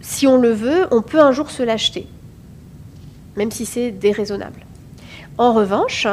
si 0.01 0.27
on 0.27 0.37
le 0.37 0.51
veut, 0.51 0.85
on 0.91 1.01
peut 1.01 1.19
un 1.19 1.31
jour 1.31 1.49
se 1.49 1.63
l'acheter, 1.63 2.05
même 3.37 3.49
si 3.49 3.65
c'est 3.65 3.89
déraisonnable. 3.89 4.67
En 5.39 5.53
revanche, 5.53 6.05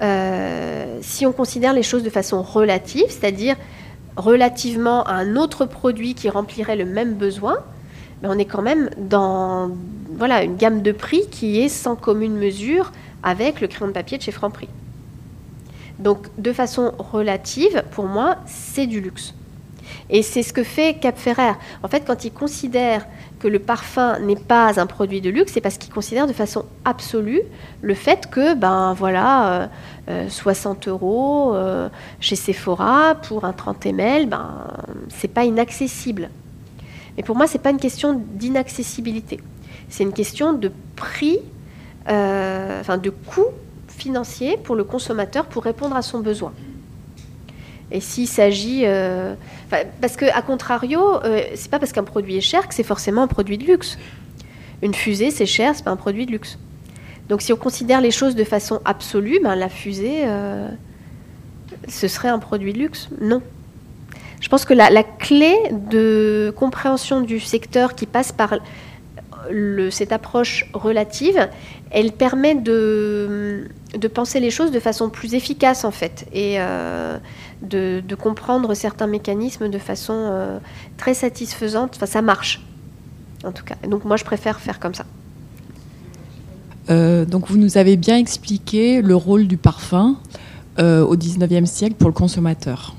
euh, 0.00 0.98
si 1.02 1.26
on 1.26 1.32
considère 1.32 1.74
les 1.74 1.82
choses 1.82 2.02
de 2.02 2.08
façon 2.08 2.40
relative, 2.40 3.10
c'est-à-dire 3.10 3.56
relativement 4.16 5.04
à 5.04 5.12
un 5.12 5.36
autre 5.36 5.66
produit 5.66 6.14
qui 6.14 6.30
remplirait 6.30 6.76
le 6.76 6.86
même 6.86 7.16
besoin, 7.16 7.58
ben 8.22 8.30
on 8.32 8.38
est 8.38 8.46
quand 8.46 8.62
même 8.62 8.88
dans 8.96 9.70
voilà, 10.16 10.42
une 10.42 10.56
gamme 10.56 10.80
de 10.80 10.92
prix 10.92 11.28
qui 11.30 11.60
est 11.60 11.68
sans 11.68 11.96
commune 11.96 12.38
mesure 12.38 12.92
avec 13.22 13.60
le 13.60 13.66
crayon 13.66 13.88
de 13.88 13.92
papier 13.92 14.16
de 14.16 14.22
chez 14.22 14.32
Franprix. 14.32 14.70
Donc, 15.98 16.26
de 16.38 16.52
façon 16.52 16.92
relative, 16.98 17.84
pour 17.92 18.06
moi, 18.06 18.36
c'est 18.46 18.86
du 18.86 19.00
luxe. 19.00 19.34
Et 20.10 20.22
c'est 20.22 20.42
ce 20.42 20.52
que 20.52 20.62
fait 20.62 20.98
Cap 21.00 21.18
Ferrer. 21.18 21.52
En 21.82 21.88
fait, 21.88 22.04
quand 22.06 22.24
il 22.24 22.32
considère 22.32 23.06
que 23.38 23.48
le 23.48 23.58
parfum 23.58 24.18
n'est 24.20 24.36
pas 24.36 24.80
un 24.80 24.86
produit 24.86 25.20
de 25.20 25.30
luxe, 25.30 25.52
c'est 25.52 25.60
parce 25.60 25.76
qu'il 25.76 25.92
considère 25.92 26.26
de 26.26 26.32
façon 26.32 26.64
absolue 26.84 27.42
le 27.82 27.94
fait 27.94 28.30
que, 28.30 28.54
ben 28.54 28.94
voilà, 28.94 29.52
euh, 29.52 29.66
euh, 30.08 30.28
60 30.28 30.88
euros 30.88 31.54
euh, 31.54 31.88
chez 32.20 32.36
Sephora 32.36 33.16
pour 33.16 33.44
un 33.44 33.52
30 33.52 33.86
ml, 33.86 34.28
ben 34.28 34.66
c'est 35.08 35.28
pas 35.28 35.44
inaccessible. 35.44 36.30
Mais 37.16 37.22
pour 37.22 37.36
moi, 37.36 37.46
c'est 37.46 37.58
pas 37.58 37.70
une 37.70 37.78
question 37.78 38.20
d'inaccessibilité. 38.34 39.40
C'est 39.88 40.04
une 40.04 40.12
question 40.12 40.52
de 40.52 40.72
prix, 40.96 41.38
euh, 42.08 42.80
enfin 42.80 42.98
de 42.98 43.10
coût 43.10 43.46
financier 43.96 44.56
pour 44.62 44.74
le 44.74 44.84
consommateur 44.84 45.46
pour 45.46 45.64
répondre 45.64 45.94
à 45.96 46.02
son 46.02 46.20
besoin. 46.20 46.52
Et 47.90 48.00
s'il 48.00 48.26
s'agit, 48.26 48.82
euh, 48.86 49.34
parce 50.00 50.16
que 50.16 50.24
à 50.34 50.40
contrario, 50.42 51.00
euh, 51.24 51.42
c'est 51.54 51.70
pas 51.70 51.78
parce 51.78 51.92
qu'un 51.92 52.04
produit 52.04 52.36
est 52.36 52.40
cher 52.40 52.66
que 52.66 52.74
c'est 52.74 52.82
forcément 52.82 53.22
un 53.22 53.26
produit 53.26 53.58
de 53.58 53.64
luxe. 53.64 53.98
Une 54.80 54.94
fusée, 54.94 55.30
c'est 55.30 55.46
cher, 55.46 55.74
c'est 55.76 55.84
pas 55.84 55.90
un 55.90 55.96
produit 55.96 56.24
de 56.26 56.32
luxe. 56.32 56.58
Donc 57.28 57.42
si 57.42 57.52
on 57.52 57.56
considère 57.56 58.00
les 58.00 58.10
choses 58.10 58.34
de 58.34 58.44
façon 58.44 58.80
absolue, 58.84 59.40
ben, 59.42 59.54
la 59.54 59.68
fusée, 59.68 60.22
euh, 60.24 60.68
ce 61.88 62.08
serait 62.08 62.28
un 62.28 62.38
produit 62.38 62.72
de 62.72 62.78
luxe 62.78 63.08
Non. 63.20 63.42
Je 64.40 64.48
pense 64.48 64.64
que 64.64 64.74
la, 64.74 64.90
la 64.90 65.04
clé 65.04 65.54
de 65.70 66.52
compréhension 66.56 67.20
du 67.20 67.38
secteur 67.38 67.94
qui 67.94 68.06
passe 68.06 68.32
par 68.32 68.54
le- 69.50 69.90
cette 69.90 70.12
approche 70.12 70.66
relative, 70.72 71.48
elle 71.90 72.10
permet 72.12 72.54
de, 72.56 73.68
de 73.96 74.08
penser 74.08 74.40
les 74.40 74.50
choses 74.50 74.70
de 74.70 74.80
façon 74.80 75.10
plus 75.10 75.34
efficace 75.34 75.84
en 75.84 75.90
fait 75.90 76.26
et 76.32 76.54
euh, 76.58 77.18
de, 77.62 78.02
comprendre 78.14 78.74
certains 78.74 79.06
mécanismes 79.06 79.68
de 79.68 79.78
façon 79.78 80.14
euh, 80.14 80.58
très 80.96 81.14
satisfaisante. 81.14 81.94
Enfin, 81.96 82.06
ça 82.06 82.22
marche 82.22 82.64
en 83.44 83.52
tout 83.52 83.64
cas. 83.64 83.74
Donc 83.88 84.04
moi, 84.04 84.16
je 84.16 84.24
préfère 84.24 84.60
faire 84.60 84.78
comme 84.78 84.94
ça. 84.94 85.04
Euh, 86.90 87.24
donc 87.24 87.48
vous 87.48 87.58
nous 87.58 87.78
avez 87.78 87.96
bien 87.96 88.16
expliqué 88.16 89.02
le 89.02 89.14
rôle 89.14 89.46
du 89.46 89.56
parfum 89.56 90.16
au 90.78 91.16
19e 91.16 91.66
siècle 91.66 91.96
pour 91.96 92.08
le 92.08 92.14
consommateur. 92.14 92.96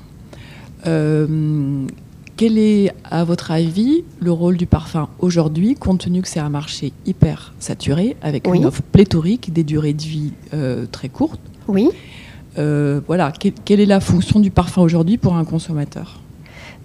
Quel 2.36 2.58
est, 2.58 2.92
à 3.08 3.22
votre 3.22 3.52
avis, 3.52 4.02
le 4.20 4.32
rôle 4.32 4.56
du 4.56 4.66
parfum 4.66 5.08
aujourd'hui, 5.20 5.76
compte 5.76 6.00
tenu 6.00 6.20
que 6.20 6.28
c'est 6.28 6.40
un 6.40 6.48
marché 6.48 6.92
hyper 7.06 7.54
saturé, 7.60 8.16
avec 8.22 8.48
Oui. 8.48 8.58
une 8.58 8.66
offre 8.66 8.82
pléthorique, 8.82 9.52
des 9.52 9.62
durées 9.62 9.92
de 9.92 10.02
vie 10.02 10.32
euh, 10.52 10.84
très 10.90 11.08
courtes? 11.08 11.40
Oui. 11.68 11.88
Euh, 12.58 13.00
Voilà, 13.06 13.30
que- 13.30 13.48
quelle 13.64 13.78
est 13.80 13.86
la 13.86 14.00
fonction 14.00 14.40
du 14.40 14.50
parfum 14.50 14.82
aujourd'hui 14.82 15.16
pour 15.16 15.36
un 15.36 15.44
consommateur? 15.44 16.20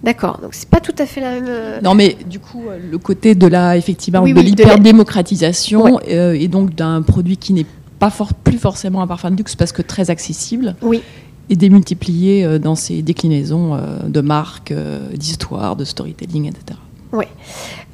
D'accord. 0.04 0.38
Donc 0.40 0.54
c'est 0.54 0.68
pas 0.68 0.80
tout 0.80 0.94
à 0.98 1.04
fait 1.04 1.20
la 1.20 1.32
même. 1.32 1.44
euh, 1.48 1.80
Non, 1.82 1.94
mais 1.94 2.16
du 2.28 2.38
coup, 2.38 2.62
le 2.90 2.98
côté 2.98 3.34
de 3.34 3.46
la, 3.48 3.76
effectivement, 3.76 4.22
Oui, 4.22 4.32
de 4.32 4.38
oui, 4.38 4.52
de 4.52 4.62
la- 4.62 4.68
l'hyper-démocratisation 4.68 6.00
et 6.06 6.48
donc 6.48 6.74
d'un 6.76 7.02
produit 7.02 7.36
qui 7.36 7.52
n'est 7.54 7.66
pas 7.98 8.08
for- 8.10 8.32
plus 8.34 8.56
forcément 8.58 9.02
un 9.02 9.06
parfum 9.06 9.30
de 9.32 9.36
luxe 9.36 9.56
parce 9.56 9.72
que 9.72 9.82
très 9.82 10.08
accessible 10.10 10.74
Oui. 10.80 11.02
Et 11.50 11.56
démultiplié 11.56 12.44
euh, 12.44 12.58
dans 12.58 12.76
ses 12.76 13.02
déclinaisons 13.02 13.74
euh, 13.74 13.98
de 14.06 14.20
marques, 14.20 14.70
euh, 14.70 15.00
d'histoire, 15.12 15.76
de 15.76 15.84
storytelling, 15.84 16.46
etc. 16.46 16.78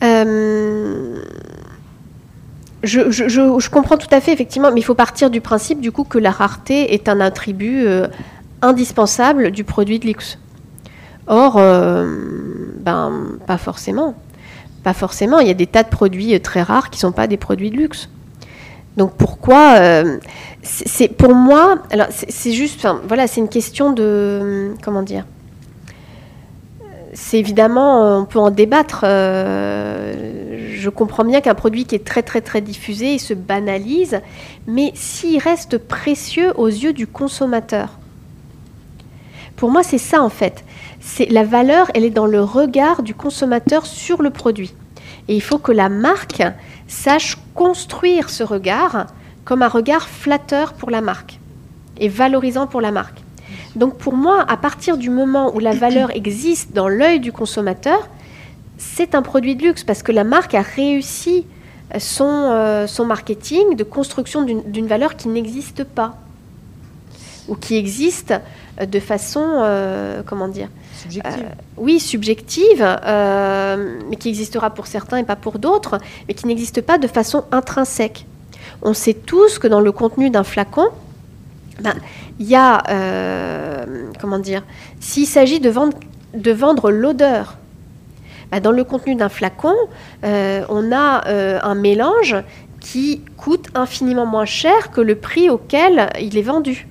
Euh, 0.05 1.17
je, 2.83 3.71
comprends 3.71 3.97
tout 3.97 4.15
à 4.15 4.21
fait, 4.21 4.33
effectivement, 4.33 4.71
mais 4.73 4.81
il 4.81 4.85
faut 4.85 4.95
partir 4.95 5.31
du 5.31 5.41
principe, 5.41 5.81
du 5.81 5.91
coup, 5.91 6.05
que 6.05 6.19
la 6.19 6.31
rareté 6.31 6.93
est 6.95 7.09
un 7.09 7.19
attribut 7.21 7.87
indispensable 8.61 9.51
du 9.51 9.65
produit 9.65 9.99
de 9.99 10.07
luxe. 10.07 10.39
Or, 11.27 11.55
ben, 11.55 13.39
pas 13.47 13.57
forcément. 13.57 14.15
Pas 14.85 14.93
forcément. 14.93 15.41
Il 15.41 15.49
y 15.49 15.51
a 15.51 15.55
des 15.55 15.67
tas 15.67 15.83
de 15.83 15.89
produits 15.89 16.39
très 16.41 16.63
rares 16.63 16.91
qui 16.91 16.99
ne 16.99 17.01
sont 17.01 17.13
pas 17.13 17.27
des 17.27 17.39
produits 17.39 17.71
de 17.71 17.77
luxe. 17.77 18.09
Donc 18.97 19.15
pourquoi 19.17 20.05
c'est 20.67 21.09
pour 21.09 21.35
moi 21.35 21.77
c'est 22.11 22.53
juste 22.53 22.87
voilà 23.07 23.27
c'est 23.27 23.41
une 23.41 23.49
question 23.49 23.93
de 23.93 24.75
comment 24.83 25.03
dire 25.03 25.25
c'est 27.17 27.39
évidemment, 27.39 28.05
euh, 28.05 28.19
on 28.19 28.25
peut 28.27 28.39
en 28.39 28.51
débattre. 28.51 29.01
euh, 29.05 30.75
je 30.75 30.91
comprends 30.91 31.25
bien 31.25 31.41
qu'un 31.41 31.55
produit 31.55 31.87
qui 31.87 31.95
est 31.95 32.05
très 32.05 32.23
très 32.23 32.43
très 32.43 32.61
diffusé, 32.61 33.17
se 33.19 33.33
banalise, 33.33 34.21
mais 34.67 34.93
s'il 34.95 35.39
reste 35.39 35.79
précieux 35.79 36.53
aux 36.57 36.69
yeux 36.69 36.93
du 36.93 37.07
consommateur. 37.07 37.99
Pour 39.57 39.71
moi, 39.71 39.83
c'est 39.83 39.99
ça 39.99 40.23
en 40.23 40.29
fait. 40.29 40.63
C'est 41.01 41.27
la 41.27 41.43
valeur, 41.43 41.91
elle 41.95 42.05
est 42.05 42.11
dans 42.11 42.27
le 42.27 42.43
regard 42.43 43.03
du 43.03 43.15
consommateur 43.15 43.87
sur 43.87 44.21
le 44.21 44.31
produit. 44.31 44.75
Et 45.29 45.35
il 45.35 45.43
faut 45.43 45.59
que 45.59 45.73
la 45.73 45.89
marque 45.89 46.43
sache 46.87 47.39
construire 47.55 48.29
ce 48.29 48.45
regard 48.45 49.07
comme 49.47 49.63
un 49.63 49.69
regard 49.69 50.07
flatteur 50.07 50.75
pour 50.75 50.91
la 50.91 51.01
marque 51.01 51.41
et 51.97 52.09
valorisant 52.09 52.67
pour 52.67 52.83
la 52.83 52.93
marque. 52.93 53.23
Donc 53.75 53.97
pour 53.97 54.13
moi, 54.13 54.45
à 54.47 54.59
partir 54.59 54.99
du 54.99 55.09
moment 55.09 55.55
où 55.55 55.59
la 55.59 55.73
valeur 55.85 56.15
existe 56.15 56.75
dans 56.75 56.89
l'œil 56.89 57.21
du 57.21 57.33
consommateur, 57.33 58.07
c'est 58.77 59.15
un 59.15 59.23
produit 59.23 59.57
de 59.57 59.63
luxe 59.63 59.85
parce 59.85 60.03
que 60.03 60.13
la 60.13 60.25
marque 60.25 60.55
a 60.55 60.61
réussi 60.61 61.47
son, 61.99 62.51
euh, 62.53 62.87
son 62.87 63.07
marketing 63.07 63.77
de 63.77 63.85
construction 63.85 64.43
d'une 64.43 64.87
valeur 64.87 65.17
qui 65.17 65.29
n'existe 65.29 65.85
pas 65.85 66.19
ou 67.49 67.55
qui 67.55 67.77
existe 67.77 68.35
euh, 68.81 68.87
de 68.87 69.01
façon, 69.01 69.45
euh, 69.63 70.23
comment 70.25 70.49
dire, 70.49 70.69
Subjective. 70.95 71.47
oui, 71.77 72.01
subjective, 72.01 72.83
euh, 72.83 74.01
mais 74.09 74.17
qui 74.17 74.29
existera 74.29 74.71
pour 74.71 74.87
certains 74.87 75.19
et 75.19 75.25
pas 75.25 75.37
pour 75.37 75.59
d'autres, 75.59 75.99
mais 76.29 76.35
qui 76.35 76.47
n'existe 76.47 76.81
pas 76.81 76.99
de 76.99 77.07
façon 77.07 77.45
intrinsèque. 77.53 78.27
On 78.83 78.95
sait 78.95 79.15
tous 79.15 79.59
que 79.59 79.67
dans 79.67 79.81
le 79.81 79.93
contenu 79.93 80.31
d'un 80.31 80.45
flacon, 80.45 80.87
ben, 81.81 81.95
il 82.39 82.47
y 82.47 82.55
a, 82.55 82.83
euh, 82.91 84.11
comment 84.21 84.39
dire, 84.39 84.63
s'il 85.01 85.27
s'agit 85.27 85.61
de 85.61 85.71
vendre, 85.71 85.99
de 86.35 86.53
vendre 86.53 86.91
l'odeur, 86.91 87.57
ben, 88.51 88.61
dans 88.61 88.71
le 88.73 88.85
contenu 88.85 89.15
d'un 89.15 89.29
flacon, 89.29 89.75
euh, 90.25 90.65
on 90.69 90.93
a 90.93 91.27
euh, 91.29 91.59
un 91.63 91.75
mélange 91.75 92.37
qui 92.81 93.23
coûte 93.37 93.67
infiniment 93.75 94.27
moins 94.27 94.45
cher 94.45 94.91
que 94.93 95.01
le 95.01 95.17
prix 95.17 95.51
auquel 95.51 96.09
il 96.21 96.39
est 96.39 96.43
vendu. 96.43 96.87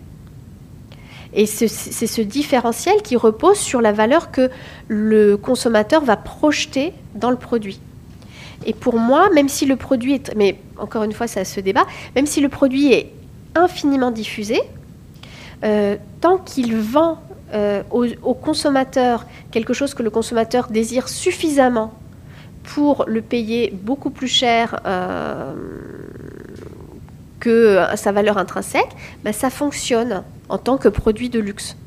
Et 1.34 1.46
ce- 1.46 1.68
c'est 1.68 2.08
ce 2.08 2.22
différentiel 2.22 3.02
qui 3.02 3.16
repose 3.16 3.58
sur 3.58 3.82
la 3.82 3.92
valeur 3.92 4.32
que 4.32 4.50
le 4.88 5.36
consommateur 5.38 6.04
va 6.04 6.16
projeter 6.18 6.94
dans 7.14 7.30
le 7.30 7.36
produit. 7.38 7.80
Et 8.66 8.74
pour 8.74 8.98
moi, 8.98 9.30
même 9.34 9.50
si 9.50 9.66
le 9.66 9.76
produit 9.76 10.14
est, 10.16 10.36
mais 10.36 10.58
encore 10.78 11.04
une 11.04 11.14
fois, 11.14 11.28
ça 11.28 11.46
se 11.46 11.60
débat, 11.60 11.86
même 12.16 12.26
si 12.26 12.42
le 12.42 12.50
produit 12.50 12.92
est 12.92 13.12
infiniment 13.56 14.12
diffusé, 14.12 14.62
euh, 15.64 15.96
tant 16.22 16.38
qu'il 16.38 16.76
vend 16.76 17.20
euh, 17.54 17.84
au, 17.92 18.34
consommateur 18.34 19.26
quelque 19.52 19.74
chose 19.74 19.94
que 19.94 20.04
le 20.04 20.10
consommateur 20.10 20.68
désire 20.68 21.08
suffisamment 21.08 21.94
pour 22.64 23.06
le 23.08 23.22
payer 23.22 23.72
beaucoup 23.72 24.10
plus 24.10 24.28
cher 24.28 24.80
euh, 24.86 25.54
que 27.40 27.80
sa 27.96 28.12
valeur 28.12 28.38
intrinsèque, 28.38 28.90
ben, 29.24 29.32
ça 29.32 29.50
fonctionne 29.50 30.24
en 30.50 30.58
tant 30.58 30.78
que 30.78 30.90
produit 30.90 31.30
de 31.30 31.40
luxe. 31.40 31.78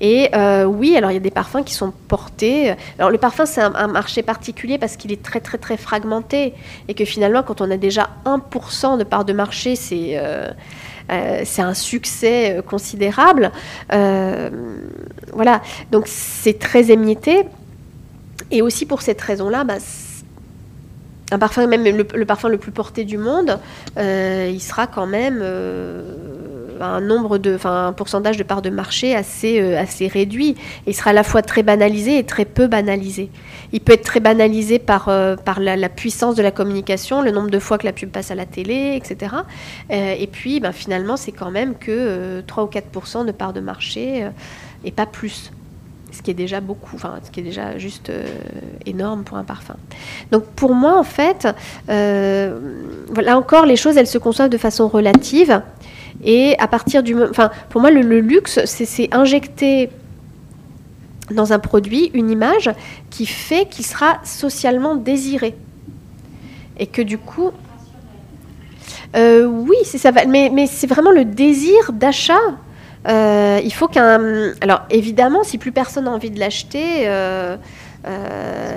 Et 0.00 0.30
euh, 0.34 0.64
oui, 0.64 0.96
alors 0.96 1.10
il 1.10 1.14
y 1.14 1.18
a 1.18 1.20
des 1.20 1.30
parfums 1.30 1.64
qui 1.64 1.74
sont 1.74 1.92
portés. 2.08 2.74
Alors 2.98 3.10
le 3.10 3.18
parfum, 3.18 3.46
c'est 3.46 3.60
un, 3.60 3.88
marché 3.88 4.22
particulier 4.22 4.78
parce 4.78 4.96
qu'il 4.96 5.12
est 5.12 5.22
très 5.22 5.40
très 5.40 5.58
très 5.58 5.76
fragmenté 5.76 6.54
et 6.86 6.94
que 6.94 7.04
finalement, 7.04 7.42
quand 7.42 7.60
on 7.60 7.70
a 7.70 7.76
déjà 7.76 8.10
1% 8.24 8.98
de 8.98 9.04
part 9.04 9.24
de 9.24 9.32
marché, 9.32 9.74
c'est 9.74 10.12
euh, 10.18 10.50
euh, 11.10 11.44
un 11.58 11.74
succès 11.74 12.60
considérable. 12.66 13.50
Voilà, 13.90 15.62
donc 15.90 16.04
c'est 16.06 16.58
très 16.58 16.90
émietté. 16.90 17.44
Et 18.50 18.62
aussi 18.62 18.86
pour 18.86 19.02
cette 19.02 19.20
raison-là, 19.20 19.64
bah, 19.64 19.74
un 21.30 21.38
parfum, 21.38 21.66
même 21.66 21.84
le, 21.84 22.24
parfum 22.24 22.48
le 22.48 22.56
plus 22.56 22.72
porté 22.72 23.04
du 23.04 23.18
monde, 23.18 23.58
il 23.96 24.60
sera 24.60 24.86
quand 24.86 25.06
même 25.06 25.42
un 26.80 27.00
nombre 27.00 27.38
de, 27.38 27.54
enfin 27.54 27.88
un 27.88 27.92
pourcentage 27.92 28.36
de 28.36 28.42
part 28.42 28.62
de 28.62 28.70
marché 28.70 29.14
assez 29.14 29.60
euh, 29.60 29.78
assez 29.78 30.06
réduit. 30.06 30.50
Et 30.86 30.90
il 30.90 30.94
sera 30.94 31.10
à 31.10 31.12
la 31.12 31.22
fois 31.24 31.42
très 31.42 31.62
banalisé 31.62 32.18
et 32.18 32.24
très 32.24 32.44
peu 32.44 32.66
banalisé. 32.66 33.30
Il 33.72 33.80
peut 33.80 33.92
être 33.92 34.04
très 34.04 34.20
banalisé 34.20 34.78
par 34.78 35.08
euh, 35.08 35.36
par 35.36 35.60
la, 35.60 35.88
puissance 35.88 36.34
de 36.34 36.42
la 36.42 36.50
communication, 36.50 37.22
le 37.22 37.30
nombre 37.30 37.50
de 37.50 37.58
fois 37.58 37.78
que 37.78 37.86
la 37.86 37.92
pub 37.92 38.10
passe 38.10 38.30
à 38.30 38.34
la 38.34 38.46
télé, 38.46 38.94
etc. 38.96 39.36
Euh, 39.90 40.14
et 40.18 40.26
puis, 40.26 40.60
ben, 40.60 40.72
finalement, 40.72 41.16
c'est 41.16 41.32
quand 41.32 41.50
même 41.50 41.74
que 41.74 41.90
euh, 41.90 42.42
3 42.46 42.64
ou 42.64 42.66
4% 42.68 43.26
de 43.26 43.32
part 43.32 43.52
de 43.52 43.60
marché 43.60 44.28
et 44.84 44.90
pas 44.90 45.06
plus 45.06 45.52
ce 46.10 46.22
qui 46.22 46.30
est 46.30 46.34
déjà 46.34 46.60
beaucoup, 46.60 46.96
enfin, 46.96 47.18
ce 47.22 47.30
qui 47.30 47.40
est 47.40 47.42
déjà 47.42 47.76
juste 47.76 48.10
énorme 48.86 49.24
pour 49.24 49.36
un 49.36 49.44
parfum. 49.44 49.76
Donc 50.30 50.44
pour 50.44 50.74
moi, 50.74 50.98
en 50.98 51.04
fait, 51.04 51.46
euh, 51.88 52.58
voilà 53.10 53.36
encore, 53.36 53.66
les 53.66 53.76
choses, 53.76 53.96
elles 53.96 54.06
se 54.06 54.18
conçoivent 54.18 54.50
de 54.50 54.58
façon 54.58 54.88
relative. 54.88 55.62
Et 56.24 56.56
à 56.58 56.68
partir 56.68 57.02
du... 57.02 57.20
Enfin, 57.22 57.50
pour 57.68 57.80
moi, 57.80 57.90
le, 57.90 58.20
luxe, 58.20 58.64
c'est- 58.64 59.14
injecter 59.14 59.90
dans 61.30 61.52
un 61.52 61.58
produit 61.58 62.10
une 62.14 62.30
image 62.30 62.70
qui 63.10 63.26
fait 63.26 63.68
qu'il 63.68 63.84
sera 63.84 64.18
socialement 64.24 64.96
désiré. 64.96 65.54
Et 66.78 66.86
que 66.86 67.02
du 67.02 67.18
coup... 67.18 67.50
Euh, 69.16 69.46
oui, 69.46 69.76
c'est 69.84 69.98
ça, 69.98 70.12
mais, 70.26 70.50
mais 70.52 70.66
c'est 70.66 70.86
vraiment 70.86 71.10
le 71.10 71.24
désir 71.24 71.92
d'achat 71.92 72.34
euh, 73.06 73.60
il 73.62 73.72
faut 73.72 73.88
qu'un. 73.88 74.52
Alors 74.60 74.82
évidemment, 74.90 75.42
si 75.44 75.58
plus 75.58 75.72
personne 75.72 76.04
n'a 76.04 76.10
envie 76.10 76.30
de 76.30 76.38
l'acheter, 76.38 77.08
euh, 77.08 77.56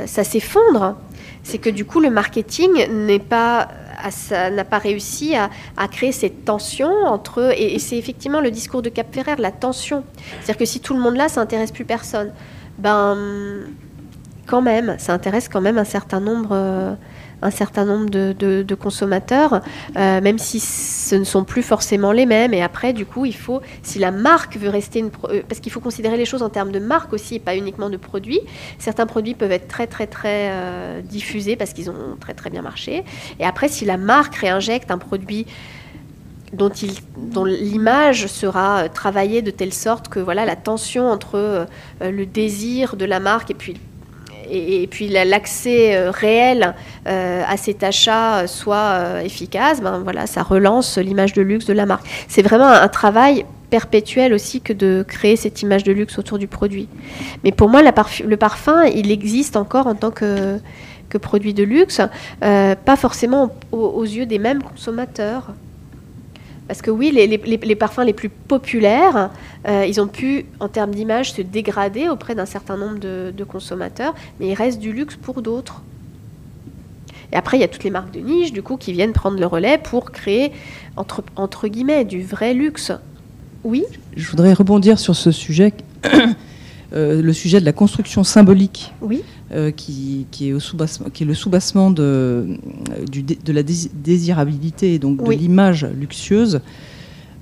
ça 0.06 0.24
s'effondre. 0.24 0.96
C'est 1.44 1.58
que 1.58 1.70
du 1.70 1.86
coup, 1.86 2.00
le 2.00 2.10
marketing 2.10 2.88
n'est 2.90 3.20
pas 3.20 3.70
sa- 4.10 4.50
n'a 4.50 4.64
pas 4.64 4.80
réussi 4.80 5.36
à, 5.36 5.50
créer 5.88 6.12
cette 6.12 6.44
tension 6.46 6.90
entre 7.06 7.54
et, 7.56 7.76
et 7.76 7.80
c'est 7.80 7.98
effectivement 7.98 8.42
le 8.42 8.50
discours 8.52 8.82
de 8.82 8.90
Cap 8.90 9.14
Ferrer, 9.14 9.36
la 9.38 9.52
tension. 9.52 10.04
C'est-à-dire 10.42 10.58
que 10.58 10.66
si 10.66 10.80
tout 10.80 10.94
le 10.96 11.00
monde 11.00 11.16
là, 11.16 11.30
ça 11.30 11.42
intéresse 11.42 11.72
plus 11.72 11.86
personne. 11.86 12.32
Ben 12.80 13.18
quand 14.48 14.62
même, 14.62 14.96
ça 14.98 15.14
intéresse 15.14 15.48
quand 15.48 15.62
même 15.62 15.78
un 15.78 15.84
certain 15.86 16.20
nombre, 16.20 16.50
euh, 16.52 16.94
un 17.42 17.52
certain 17.52 17.86
nombre 17.86 18.10
de, 18.10 18.76
consommateurs, 18.76 19.62
euh, 19.98 20.22
même 20.22 20.40
si 20.40 20.60
ce 20.60 21.16
ne 21.16 21.24
sont 21.24 21.44
plus 21.44 21.64
forcément 21.64 22.12
les 22.12 22.26
mêmes. 22.26 22.54
Et 22.54 22.62
après, 22.62 22.94
du 22.94 23.06
coup, 23.06 23.26
il 23.26 23.36
faut, 23.36 23.62
si 23.84 24.00
la 24.00 24.12
marque 24.12 24.58
veut 24.58 24.70
rester 24.70 25.00
une, 25.00 25.12
euh, 25.26 25.42
parce 25.48 25.60
qu'il 25.60 25.72
faut 25.72 25.80
considérer 25.80 26.18
les 26.18 26.26
choses 26.26 26.42
en 26.42 26.50
termes 26.50 26.72
de 26.72 26.80
marque 26.80 27.14
aussi, 27.14 27.36
et 27.36 27.40
pas 27.40 27.56
uniquement 27.56 27.90
de 27.90 27.98
produits. 27.98 28.42
Certains 28.80 29.06
produits 29.06 29.34
peuvent 29.34 29.52
être 29.52 29.68
très 29.68 29.88
très 29.88 30.08
très 30.08 30.50
euh, 30.52 31.02
diffusés 31.02 31.56
parce 31.56 31.74
qu'ils 31.74 31.90
ont 31.90 32.18
très 32.20 32.34
très 32.34 32.50
bien 32.50 32.62
marché. 32.62 33.04
Et 33.40 33.46
après, 33.46 33.68
si 33.68 33.86
la 33.86 33.98
marque 33.98 34.36
réinjecte 34.36 34.92
un 34.92 34.98
produit 34.98 35.46
dont, 36.54 36.70
dont 37.18 37.46
l'image 37.46 38.28
sera 38.28 38.90
travaillée 38.90 39.42
de 39.42 39.52
telle 39.52 39.74
sorte 39.74 40.10
que 40.10 40.20
voilà 40.20 40.46
la 40.46 40.58
tension 40.58 41.10
entre 41.10 41.66
le 42.02 42.26
désir 42.26 42.98
de 42.98 43.06
la 43.06 43.22
marque 43.22 43.52
et 43.52 43.54
puis 43.54 43.78
et, 44.52 44.88
puis 44.88 45.08
la- 45.08 45.26
l'accès 45.26 45.96
euh, 45.96 46.12
réel 46.12 46.76
euh, 47.08 47.44
à 47.48 47.58
cet 47.58 47.84
achat 47.84 48.40
euh, 48.40 48.48
soit 48.48 49.24
efficace, 49.24 49.82
ben 49.82 50.00
voilà, 50.00 50.28
ça 50.28 50.44
relance 50.44 50.98
l'image 50.98 51.34
de 51.34 51.42
luxe 51.42 51.66
de 51.66 51.74
la 51.74 51.86
marque. 51.86 52.06
C'est 52.28 52.42
vraiment 52.42 52.68
un, 52.68 52.88
travail 52.88 53.46
perpétuel 53.70 54.34
aussi 54.34 54.60
que 54.60 54.74
de 54.74 55.06
créer 55.08 55.38
cette 55.38 55.62
image 55.62 55.84
de 55.84 55.94
luxe 55.94 56.20
autour 56.20 56.38
du 56.38 56.48
produit. 56.48 56.90
Mais 57.44 57.52
pour 57.52 57.70
moi, 57.70 57.82
le 57.82 58.36
parfum, 58.38 58.84
il 58.84 59.12
existe 59.12 59.56
encore 59.56 59.88
en 59.88 59.96
tant 59.96 60.12
que, 60.12 60.60
produit 61.22 61.54
de 61.54 61.64
luxe, 61.64 62.02
pas 62.42 62.96
forcément 62.98 63.56
aux 63.72 64.04
yeux 64.04 64.26
des 64.26 64.40
mêmes 64.40 64.62
consommateurs. 64.62 65.54
Parce 66.72 66.82
que 66.82 66.90
oui, 66.90 67.12
les, 67.14 67.28
les- 67.28 67.36
les- 67.36 67.58
les 67.58 67.76
parfums 67.76 68.06
les 68.06 68.14
plus 68.14 68.30
populaires, 68.30 69.30
euh, 69.68 69.86
ils 69.86 70.00
ont 70.00 70.08
pu, 70.08 70.46
en 70.62 70.70
termes 70.70 70.92
d'image, 70.96 71.34
se 71.34 71.42
dégrader 71.42 72.08
auprès 72.08 72.34
d'un 72.34 72.46
certain 72.46 72.78
nombre 72.78 72.98
de, 72.98 73.34
de 73.38 73.44
consommateurs, 73.44 74.16
mais 74.40 74.48
il 74.48 74.54
reste 74.54 74.80
du 74.80 74.94
luxe 74.94 75.18
pour 75.18 75.42
d'autres. 75.42 75.82
Et 77.34 77.36
après, 77.36 77.58
il 77.58 77.60
y 77.60 77.66
a 77.66 77.68
toutes 77.68 77.84
les 77.84 77.90
marques 77.90 78.14
de 78.14 78.22
niche, 78.22 78.54
du 78.54 78.64
coup, 78.64 78.78
qui 78.78 78.94
viennent 78.94 79.12
prendre 79.12 79.38
le 79.38 79.46
relais 79.46 79.80
pour 79.84 80.12
créer, 80.14 80.54
entre, 80.96 81.26
entre 81.36 81.68
guillemets, 81.68 82.06
du 82.06 82.24
vrai 82.24 82.54
luxe. 82.54 82.94
Oui? 83.66 83.84
Je 84.16 84.30
voudrais 84.30 84.54
rebondir 84.54 84.98
sur 84.98 85.14
ce 85.18 85.34
sujet, 85.34 85.74
euh, 86.94 87.22
le 87.22 87.34
sujet 87.34 87.60
de 87.60 87.66
la 87.66 87.74
construction 87.74 88.24
symbolique, 88.24 88.94
Oui. 89.02 89.24
Euh, 89.54 89.72
qui, 89.72 90.26
qui 90.32 90.50
est 90.50 90.54
au 90.54 90.60
soubassement- 90.60 91.10
qui 91.10 91.24
est 91.24 91.26
le 91.26 91.34
soubassement 91.34 91.92
de, 91.92 92.58
du 93.12 93.22
de 93.24 93.52
la 93.54 93.64
dés- 93.64 93.90
désirabilité 93.94 94.94
et 94.94 95.00
donc 95.00 95.18
de 95.24 95.28
Oui. 95.28 95.38
l'image 95.38 95.86
luxueuse. 95.86 96.62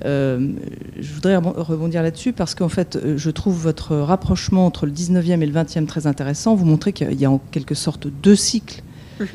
Euh, 0.05 0.53
je 0.99 1.13
voudrais 1.13 1.35
rebon- 1.37 1.53
rebondir 1.61 2.01
là-dessus 2.01 2.31
parce 2.31 2.55
qu'en 2.55 2.69
fait, 2.69 2.95
euh, 2.95 3.17
je 3.17 3.29
trouve 3.29 3.57
votre 3.61 3.95
rapprochement 3.97 4.65
entre 4.65 4.85
le 4.85 4.91
19e 4.93 5.41
et 5.41 5.45
le 5.45 5.51
20e 5.51 5.85
très 5.87 6.07
intéressant. 6.07 6.55
Vous 6.55 6.65
montrez 6.65 6.93
qu'il 6.93 7.19
y 7.19 7.25
a 7.25 7.31
en 7.31 7.41
quelque 7.51 7.75
sorte 7.75 8.07
deux 8.23 8.35
cycles 8.37 8.81
Mhm. 9.19 9.27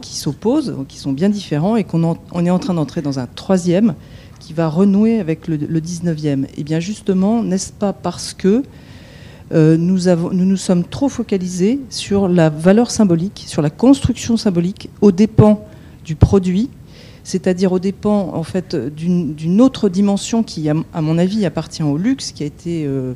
qui 0.00 0.16
s'opposent, 0.16 0.74
qui 0.88 0.96
sont 0.98 1.12
bien 1.12 1.28
différents 1.28 1.76
et 1.76 1.84
qu'on 1.84 2.16
on 2.32 2.46
est 2.46 2.50
en 2.50 2.58
train 2.58 2.72
d'entrer 2.72 3.02
dans 3.02 3.18
un 3.18 3.26
troisième 3.26 3.94
qui 4.40 4.54
va 4.54 4.68
renouer 4.68 5.20
avec 5.20 5.46
le, 5.48 5.56
le 5.56 5.80
19e. 5.82 6.46
Et 6.56 6.64
bien 6.64 6.80
justement, 6.80 7.42
n'est-ce 7.42 7.70
pas 7.70 7.92
parce 7.92 8.32
que 8.32 8.62
euh, 9.54 9.76
nous, 9.76 10.08
avons, 10.08 10.30
nous 10.30 10.44
nous 10.44 10.56
sommes 10.56 10.84
trop 10.84 11.08
focalisés 11.08 11.80
sur 11.90 12.28
la 12.28 12.50
valeur 12.50 12.90
symbolique, 12.90 13.44
sur 13.46 13.62
la 13.62 13.70
construction 13.70 14.36
symbolique, 14.36 14.90
aux 15.00 15.12
dépens 15.12 15.64
du 16.04 16.16
produit, 16.16 16.70
c'est-à-dire 17.22 17.72
aux 17.72 17.78
dépens 17.78 18.30
en 18.34 18.42
fait 18.42 18.74
d'une 18.76 19.60
autre 19.60 19.88
dimension 19.88 20.42
qui, 20.42 20.68
à, 20.68 21.00
mon 21.00 21.18
avis, 21.18 21.46
appartient 21.46 21.82
au 21.82 21.96
luxe, 21.96 22.32
qui 22.32 22.42
a 22.42 22.46
été 22.46 22.84
euh, 22.86 23.14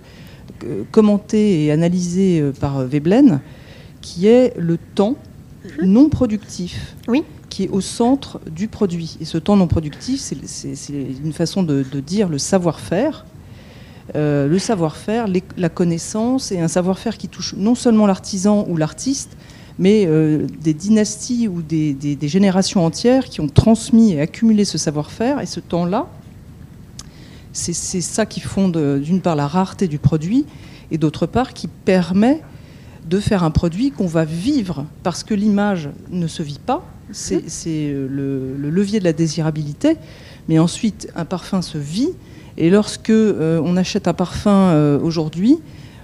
commentée 0.93 1.65
et 1.65 1.73
analysée 1.73 2.41
euh, 2.41 2.53
par 2.53 2.83
Veblen, 2.87 3.41
qui 4.01 4.27
est 4.27 4.55
le 4.57 4.79
temps 4.95 5.17
non 5.83 6.09
productif 6.09 6.95
Oui. 7.09 7.25
qui 7.51 7.65
est 7.65 7.69
au 7.69 7.81
centre 7.83 8.41
du 8.51 8.69
produit. 8.69 9.19
Et 9.21 9.25
ce 9.25 9.37
temps 9.37 9.57
non 9.57 9.67
productif, 9.67 10.21
c'est- 10.21 10.89
une 10.89 11.33
façon 11.33 11.63
de, 11.63 11.85
de 11.93 12.01
dire 12.01 12.29
le 12.29 12.39
savoir-faire. 12.39 13.27
Euh, 14.17 14.49
le 14.49 14.59
savoir-faire, 14.59 15.27
la 15.57 15.69
connaissance 15.69 16.51
et 16.51 16.61
un 16.61 16.69
savoir-faire 16.69 17.19
qui 17.19 17.29
touche 17.29 17.55
non 17.57 17.75
seulement 17.75 18.07
l'artisan 18.07 18.65
ou 18.69 18.77
l'artiste, 18.79 19.37
mais 19.79 20.07
euh, 20.07 20.47
des 20.63 20.73
dynasties 20.75 21.47
ou 21.47 21.61
des, 21.63 21.93
des- 21.93 22.17
des 22.17 22.29
générations 22.29 22.85
entières 22.85 23.27
qui 23.27 23.41
ont 23.41 23.49
transmis 23.49 24.13
et 24.15 24.21
accumulé 24.21 24.65
ce 24.65 24.79
savoir-faire. 24.79 25.41
Et 25.41 25.47
ce 25.47 25.61
temps-là, 25.61 26.07
c'est 27.53 27.73
ça 28.01 28.25
qui 28.25 28.41
fonde 28.41 28.77
euh, 28.77 28.99
d'une 28.99 29.21
part 29.21 29.37
la 29.37 29.47
rareté 29.47 29.89
du 29.89 29.99
produit 29.99 30.47
et 30.91 30.99
d'autre 30.99 31.27
part 31.27 31.53
qui 31.53 31.67
permet 31.67 32.41
de 33.09 33.21
faire 33.21 33.43
un 33.43 33.51
produit 33.51 33.91
qu'on 33.91 34.07
va 34.07 34.25
vivre 34.25 34.85
parce 35.03 35.23
que 35.25 35.35
l'image 35.35 35.91
ne 36.11 36.27
se 36.27 36.43
vit 36.43 36.61
pas. 36.65 36.85
C'est 37.11 37.89
le, 37.91 38.55
le 38.57 38.71
levier 38.71 38.99
de 39.01 39.05
la 39.05 39.13
désirabilité. 39.15 39.97
Mais 40.49 40.59
ensuite, 40.59 41.11
un 41.17 41.25
parfum 41.25 41.63
se 41.63 41.79
vit. 41.79 42.11
Et 42.61 42.71
lorsque 42.71 43.11
euh, 43.11 43.63
on 43.65 43.77
achète 43.77 44.09
un 44.09 44.13
parfum 44.15 44.51
euh, 44.51 44.99
aujourd'hui, 45.01 45.59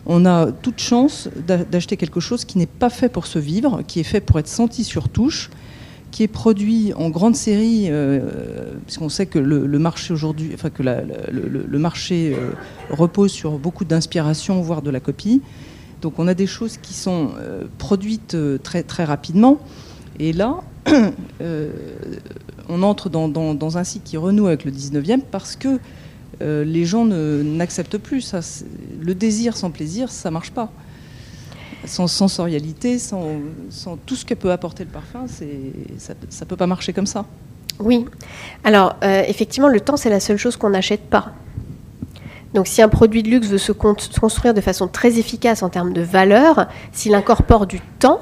on 0.06 0.24
a 0.24 0.52
toute 0.52 0.78
chance 0.78 1.28
d'a- 1.46 1.64
d'acheter 1.64 1.96
quelque 1.96 2.20
chose 2.20 2.44
qui 2.44 2.58
n'est 2.58 2.66
pas 2.66 2.90
fait 2.90 3.08
pour 3.08 3.26
se 3.26 3.40
vivre, 3.40 3.82
qui 3.86 3.98
est 3.98 4.04
fait 4.04 4.20
pour 4.20 4.38
être 4.38 4.46
senti 4.48 4.84
sur 4.84 5.08
touche, 5.08 5.50
qui 6.12 6.22
est 6.22 6.28
produit 6.28 6.92
en 6.94 7.10
grande 7.10 7.34
série, 7.34 7.86
euh, 7.88 8.20
puisqu'on 8.86 9.08
sait 9.08 9.26
que 9.26 9.40
le, 9.40 9.66
marché 9.80 10.12
aujourd'hui, 10.14 10.52
enfin 10.54 10.70
que 10.70 10.84
le, 10.84 11.78
marché 11.78 12.36
euh, 12.38 12.50
repose 12.90 13.32
sur 13.32 13.58
beaucoup 13.58 13.84
d'inspiration, 13.84 14.60
voire 14.62 14.80
de 14.80 14.90
la 14.90 15.00
copie. 15.00 15.42
Donc 16.02 16.20
on 16.20 16.28
a 16.28 16.34
des 16.34 16.46
choses 16.46 16.76
qui 16.76 16.94
sont 16.94 17.30
produites 17.78 18.36
très, 18.62 18.82
très 18.82 19.04
rapidement. 19.04 19.58
Et 20.20 20.32
là, 20.34 20.60
on 22.68 22.82
entre 22.82 23.08
dans- 23.08 23.28
dans 23.54 23.78
un 23.78 23.84
cycle 23.84 24.04
qui 24.04 24.16
renoue 24.18 24.46
avec 24.46 24.64
le 24.66 24.70
19e 24.70 25.22
parce 25.30 25.56
que 25.56 25.78
euh, 26.42 26.64
les 26.64 26.84
gens 26.84 27.04
n'acceptent 27.04 27.98
plus 27.98 28.20
ça. 28.20 28.40
Le 29.00 29.14
désir 29.14 29.56
sans 29.56 29.70
plaisir, 29.70 30.10
ça 30.10 30.30
marche 30.30 30.50
pas. 30.50 30.70
Sans 31.86 32.06
sensorialité, 32.06 32.98
sans, 32.98 33.40
tout 34.06 34.16
ce 34.16 34.24
que 34.24 34.34
peut 34.34 34.52
apporter 34.52 34.84
le 34.84 34.90
parfum, 34.90 35.26
ça 35.98 36.14
ne 36.14 36.44
peut 36.46 36.56
pas 36.56 36.66
marcher 36.66 36.92
comme 36.92 37.06
ça. 37.06 37.26
Oui. 37.78 38.06
Alors, 38.62 38.96
euh, 39.02 39.22
effectivement, 39.28 39.68
le 39.68 39.80
temps, 39.80 39.96
c'est 39.96 40.10
la 40.10 40.20
seule 40.20 40.38
chose 40.38 40.56
qu'on 40.56 40.70
n'achète 40.70 41.02
pas. 41.10 41.32
Donc, 42.54 42.68
si 42.68 42.80
un 42.80 42.88
produit 42.88 43.22
de 43.22 43.28
luxe 43.28 43.48
veut 43.48 43.58
se 43.58 43.72
con- 43.72 43.96
se 43.98 44.18
construire 44.18 44.54
de 44.54 44.60
façon 44.60 44.86
très 44.86 45.18
efficace 45.18 45.62
en 45.62 45.68
termes 45.68 45.92
de 45.92 46.00
valeur, 46.00 46.68
s'il 46.92 47.14
incorpore 47.14 47.66
du 47.66 47.80
temps, 47.98 48.20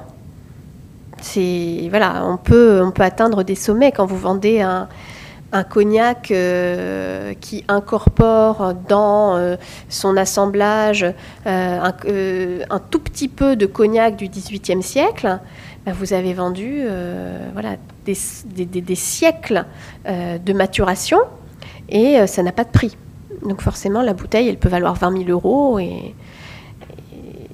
voilà, 1.90 2.24
on 2.26 2.36
peut, 2.36 2.82
on 2.82 2.90
peut 2.90 3.02
atteindre 3.04 3.44
des 3.44 3.54
sommets 3.54 3.92
quand 3.92 4.06
vous 4.06 4.18
vendez 4.18 4.60
un, 4.60 4.88
un 5.52 5.64
cognac 5.64 6.30
euh, 6.30 7.34
qui 7.40 7.64
incorpore 7.68 8.74
dans 8.88 9.36
euh, 9.36 9.56
son 9.88 10.16
assemblage 10.16 11.04
euh, 11.46 12.64
un, 12.70 12.78
tout 12.78 12.98
petit 12.98 13.28
peu 13.28 13.54
de 13.54 13.66
cognac 13.66 14.16
du 14.16 14.28
XVIIIe 14.28 14.82
siècle. 14.82 15.38
ben, 15.84 15.92
vous 15.92 16.14
avez 16.14 16.32
vendu 16.32 16.82
voilà, 17.52 17.76
des, 18.04 18.14
siècles 18.94 19.64
de 20.06 20.52
maturation 20.52 21.18
et 21.88 22.26
ça 22.26 22.42
n'a 22.42 22.52
pas 22.52 22.64
de 22.64 22.70
prix. 22.70 22.96
Donc 23.42 23.60
forcément, 23.60 24.02
la 24.02 24.14
bouteille, 24.14 24.48
elle 24.48 24.58
peut 24.58 24.68
valoir 24.68 24.94
20 24.94 25.24
000 25.24 25.30
euros 25.30 25.78
et, 25.78 26.14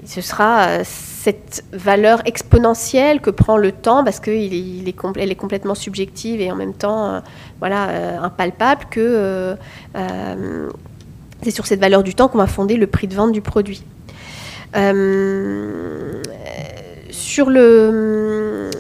ce 0.05 0.23
sera 0.23 0.85
cette 1.29 1.63
valeur 1.73 2.23
exponentielle 2.27 3.21
que 3.21 3.29
prend 3.31 3.59
le 3.59 3.71
temps 3.71 4.03
parce 4.03 4.19
qu'elle 4.19 4.55
est, 4.55 4.89
est 4.89 5.35
complètement 5.37 5.75
subjective 5.75 6.41
et 6.41 6.51
en 6.51 6.57
même 6.57 6.73
temps 6.73 7.01
euh, 7.07 7.21
voilà, 7.59 7.89
euh, 7.91 8.19
impalpable 8.23 8.87
que 8.91 9.57
euh, 9.95 10.69
c'est 11.43 11.51
sur 11.51 11.67
cette 11.67 11.81
valeur 11.81 12.03
du 12.03 12.15
temps 12.15 12.29
qu'on 12.29 12.39
va 12.39 12.47
fonder 12.47 12.77
le 12.77 12.87
prix 12.87 13.09
de 13.09 13.15
vente 13.15 13.33
du 13.33 13.43
produit. 13.43 13.83
Sur 17.11 17.51
le, 17.51 18.71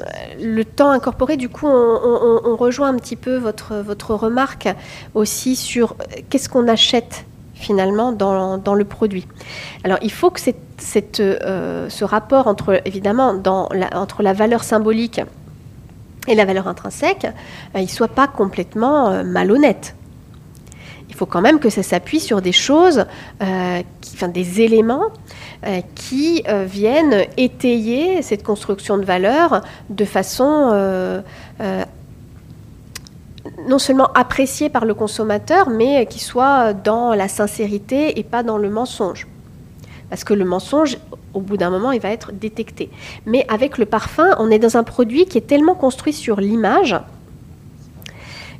le 0.40 0.64
temps 0.64 0.90
incorporé, 0.90 1.36
du 1.36 1.48
coup, 1.48 1.66
on, 1.66 2.40
on- 2.44 2.56
rejoint 2.56 2.88
un 2.88 2.96
petit 2.96 3.16
peu 3.16 3.36
votre, 3.36 3.76
votre 3.76 4.14
remarque 4.14 4.68
aussi 5.14 5.54
sur 5.56 5.96
qu'est-ce 6.28 6.48
qu'on 6.48 6.66
achète 6.68 7.24
finalement 7.58 8.12
dans, 8.12 8.56
dans 8.56 8.74
le 8.74 8.84
produit. 8.84 9.26
Alors, 9.84 9.98
il 10.02 10.12
faut 10.12 10.30
que 10.30 10.40
euh, 11.20 11.88
ce 11.88 12.04
rapport 12.04 12.46
entre, 12.46 12.80
évidemment, 12.84 13.34
la, 13.72 13.98
entre 13.98 14.22
la 14.22 14.32
valeur 14.32 14.64
symbolique 14.64 15.20
et 16.26 16.34
la 16.34 16.44
valeur 16.44 16.68
intrinsèque, 16.68 17.26
euh, 17.74 17.80
il 17.80 17.90
soit 17.90 18.08
pas 18.08 18.28
complètement 18.28 19.08
euh, 19.08 19.24
malhonnête. 19.24 19.94
Il 21.08 21.14
faut 21.14 21.26
quand 21.26 21.40
même 21.40 21.58
que 21.58 21.70
ça 21.70 21.82
s'appuie 21.82 22.20
sur 22.20 22.42
des 22.42 22.52
choses, 22.52 23.06
enfin 23.40 24.28
des 24.28 24.60
éléments 24.60 25.06
qui 25.94 26.44
viennent 26.66 27.24
étayer 27.36 28.20
cette 28.20 28.44
construction 28.44 28.98
de 28.98 29.04
valeur 29.04 29.62
de 29.88 30.04
façon 30.04 31.22
non 33.68 33.78
seulement 33.78 34.10
appréciée 34.14 34.68
par 34.68 34.84
le 34.84 34.94
consommateur, 34.94 35.70
mais 35.70 36.06
qui 36.06 36.18
soit 36.18 36.72
dans 36.72 37.14
la 37.14 37.28
sincérité 37.28 38.18
et 38.18 38.24
pas 38.24 38.42
dans 38.42 38.58
le 38.58 38.70
mensonge. 38.70 39.26
Parce 40.10 40.24
que 40.24 40.34
le 40.34 40.44
mensonge, 40.44 40.98
au 41.34 41.40
bout 41.40 41.56
d'un 41.56 41.70
moment, 41.70 41.92
il 41.92 42.00
va 42.00 42.10
être 42.10 42.32
détecté. 42.32 42.90
Mais 43.26 43.44
avec 43.48 43.78
le 43.78 43.84
parfum, 43.84 44.34
on 44.38 44.50
est 44.50 44.58
dans 44.58 44.76
un 44.76 44.84
produit 44.84 45.26
qui 45.26 45.38
est 45.38 45.46
tellement 45.46 45.74
construit 45.74 46.12
sur 46.12 46.40
l'image 46.40 46.96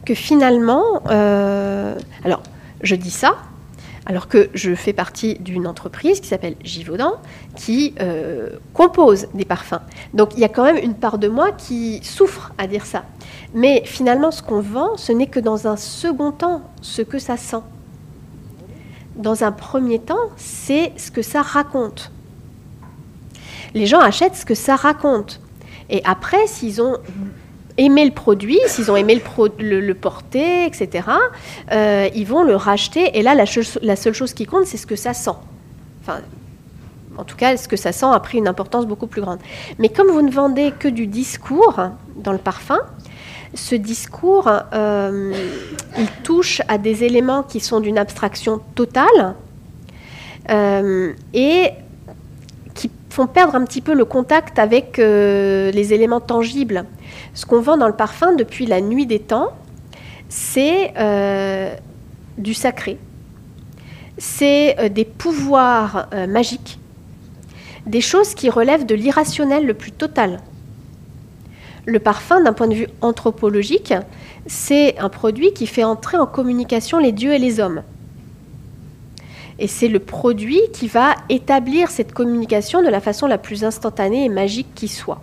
que 0.04 0.14
finalement, 0.14 1.02
euh, 1.10 1.94
alors 2.24 2.42
je 2.82 2.94
dis 2.94 3.10
ça, 3.10 3.36
alors 4.06 4.26
que 4.26 4.48
je 4.54 4.74
fais 4.74 4.94
partie 4.94 5.34
d'une 5.38 5.66
entreprise 5.66 6.20
qui 6.20 6.28
s'appelle 6.28 6.54
Givaudan, 6.64 7.16
qui 7.56 7.94
euh, 8.00 8.48
compose 8.72 9.26
des 9.34 9.44
parfums. 9.44 9.80
Donc 10.14 10.30
il 10.34 10.40
y 10.40 10.44
a 10.44 10.48
quand 10.48 10.64
même 10.64 10.78
une 10.78 10.94
part 10.94 11.18
de 11.18 11.28
moi 11.28 11.52
qui 11.52 12.00
souffre 12.02 12.52
à 12.56 12.66
dire 12.66 12.86
ça. 12.86 13.04
Mais 13.54 13.82
finalement, 13.84 14.30
ce 14.30 14.42
qu'on 14.42 14.60
vend, 14.60 14.96
ce 14.96 15.12
n'est 15.12 15.26
que 15.26 15.40
dans 15.40 15.66
un 15.66 15.76
second 15.76 16.32
temps 16.32 16.62
ce 16.82 17.02
que 17.02 17.18
ça 17.18 17.36
sent. 17.36 17.62
Dans 19.16 19.42
un 19.42 19.52
premier 19.52 19.98
temps, 19.98 20.28
c'est 20.36 20.92
ce 20.96 21.10
que 21.10 21.22
ça 21.22 21.42
raconte. 21.42 22.12
Les 23.74 23.86
gens 23.86 24.00
achètent 24.00 24.36
ce 24.36 24.44
que 24.44 24.54
ça 24.54 24.76
raconte. 24.76 25.40
Et 25.90 26.02
après, 26.04 26.46
s'ils 26.46 26.80
ont 26.80 26.98
aimé 27.78 28.04
le 28.04 28.12
produit, 28.12 28.58
s'ils 28.66 28.90
ont 28.90 28.96
aimé 28.96 29.20
le, 29.58 29.94
porter, 29.94 30.66
etc., 30.66 31.08
euh, 31.72 32.08
ils 32.14 32.26
vont 32.26 32.42
le 32.42 32.54
racheter. 32.56 33.18
Et 33.18 33.22
là, 33.22 33.34
la, 33.34 33.44
la 33.82 33.96
seule 33.96 34.12
chose 34.12 34.34
qui 34.34 34.46
compte, 34.46 34.66
c'est 34.66 34.76
ce 34.76 34.86
que 34.86 34.96
ça 34.96 35.14
sent. 35.14 35.36
Enfin, 36.02 36.20
en 37.16 37.24
tout 37.24 37.36
cas, 37.36 37.56
ce 37.56 37.66
que 37.66 37.76
ça 37.76 37.92
sent 37.92 38.06
a 38.06 38.20
pris 38.20 38.38
une 38.38 38.48
importance 38.48 38.86
beaucoup 38.86 39.06
plus 39.06 39.22
grande. 39.22 39.38
Mais 39.78 39.88
comme 39.88 40.08
vous 40.08 40.22
ne 40.22 40.30
vendez 40.30 40.72
que 40.78 40.88
du 40.88 41.06
discours 41.06 41.80
dans 42.16 42.32
le 42.32 42.38
parfum, 42.38 42.78
ce 43.54 43.74
discours, 43.74 44.50
euh, 44.72 45.32
il 45.98 46.06
touche 46.22 46.60
à 46.68 46.78
des 46.78 47.04
éléments 47.04 47.42
qui 47.42 47.60
sont 47.60 47.80
d'une 47.80 47.98
abstraction 47.98 48.60
totale 48.74 49.34
euh, 50.50 51.12
et 51.32 51.70
qui 52.74 52.90
font 53.10 53.26
perdre 53.26 53.54
un 53.54 53.64
petit 53.64 53.80
peu 53.80 53.94
le 53.94 54.04
contact 54.04 54.58
avec 54.58 54.98
euh, 54.98 55.70
les 55.70 55.94
éléments 55.94 56.20
tangibles. 56.20 56.84
Ce 57.34 57.46
qu'on 57.46 57.60
vend 57.60 57.76
dans 57.76 57.88
le 57.88 57.96
parfum 57.96 58.34
depuis 58.34 58.66
la 58.66 58.80
nuit 58.80 59.06
des 59.06 59.20
temps, 59.20 59.48
c'est 60.28 60.92
du 62.36 62.52
sacré, 62.52 62.98
c'est 64.18 64.90
des 64.90 65.06
pouvoirs 65.06 66.08
magiques, 66.28 66.78
des 67.86 68.02
choses 68.02 68.34
qui 68.34 68.50
relèvent 68.50 68.84
de 68.84 68.94
l'irrationnel 68.94 69.64
le 69.64 69.72
plus 69.72 69.90
total. 69.90 70.40
Le 71.88 72.00
parfum, 72.00 72.42
d'un 72.42 72.52
point 72.52 72.68
de 72.68 72.74
vue 72.74 72.88
anthropologique, 73.00 73.94
c'est 74.46 74.98
un 74.98 75.08
produit 75.08 75.54
qui 75.54 75.66
fait 75.66 75.84
entrer 75.84 76.18
en 76.18 76.26
communication 76.26 76.98
les 76.98 77.12
dieux 77.12 77.32
et 77.32 77.38
les 77.38 77.60
hommes. 77.60 77.82
Et 79.58 79.68
c'est 79.68 79.88
le 79.88 79.98
produit 79.98 80.60
qui 80.74 80.86
va 80.86 81.14
établir 81.30 81.88
cette 81.88 82.12
communication 82.12 82.82
de 82.82 82.88
la 82.88 83.00
façon 83.00 83.26
la 83.26 83.38
plus 83.38 83.64
instantanée 83.64 84.26
et 84.26 84.28
magique 84.28 84.66
qui 84.74 84.86
soit. 84.86 85.22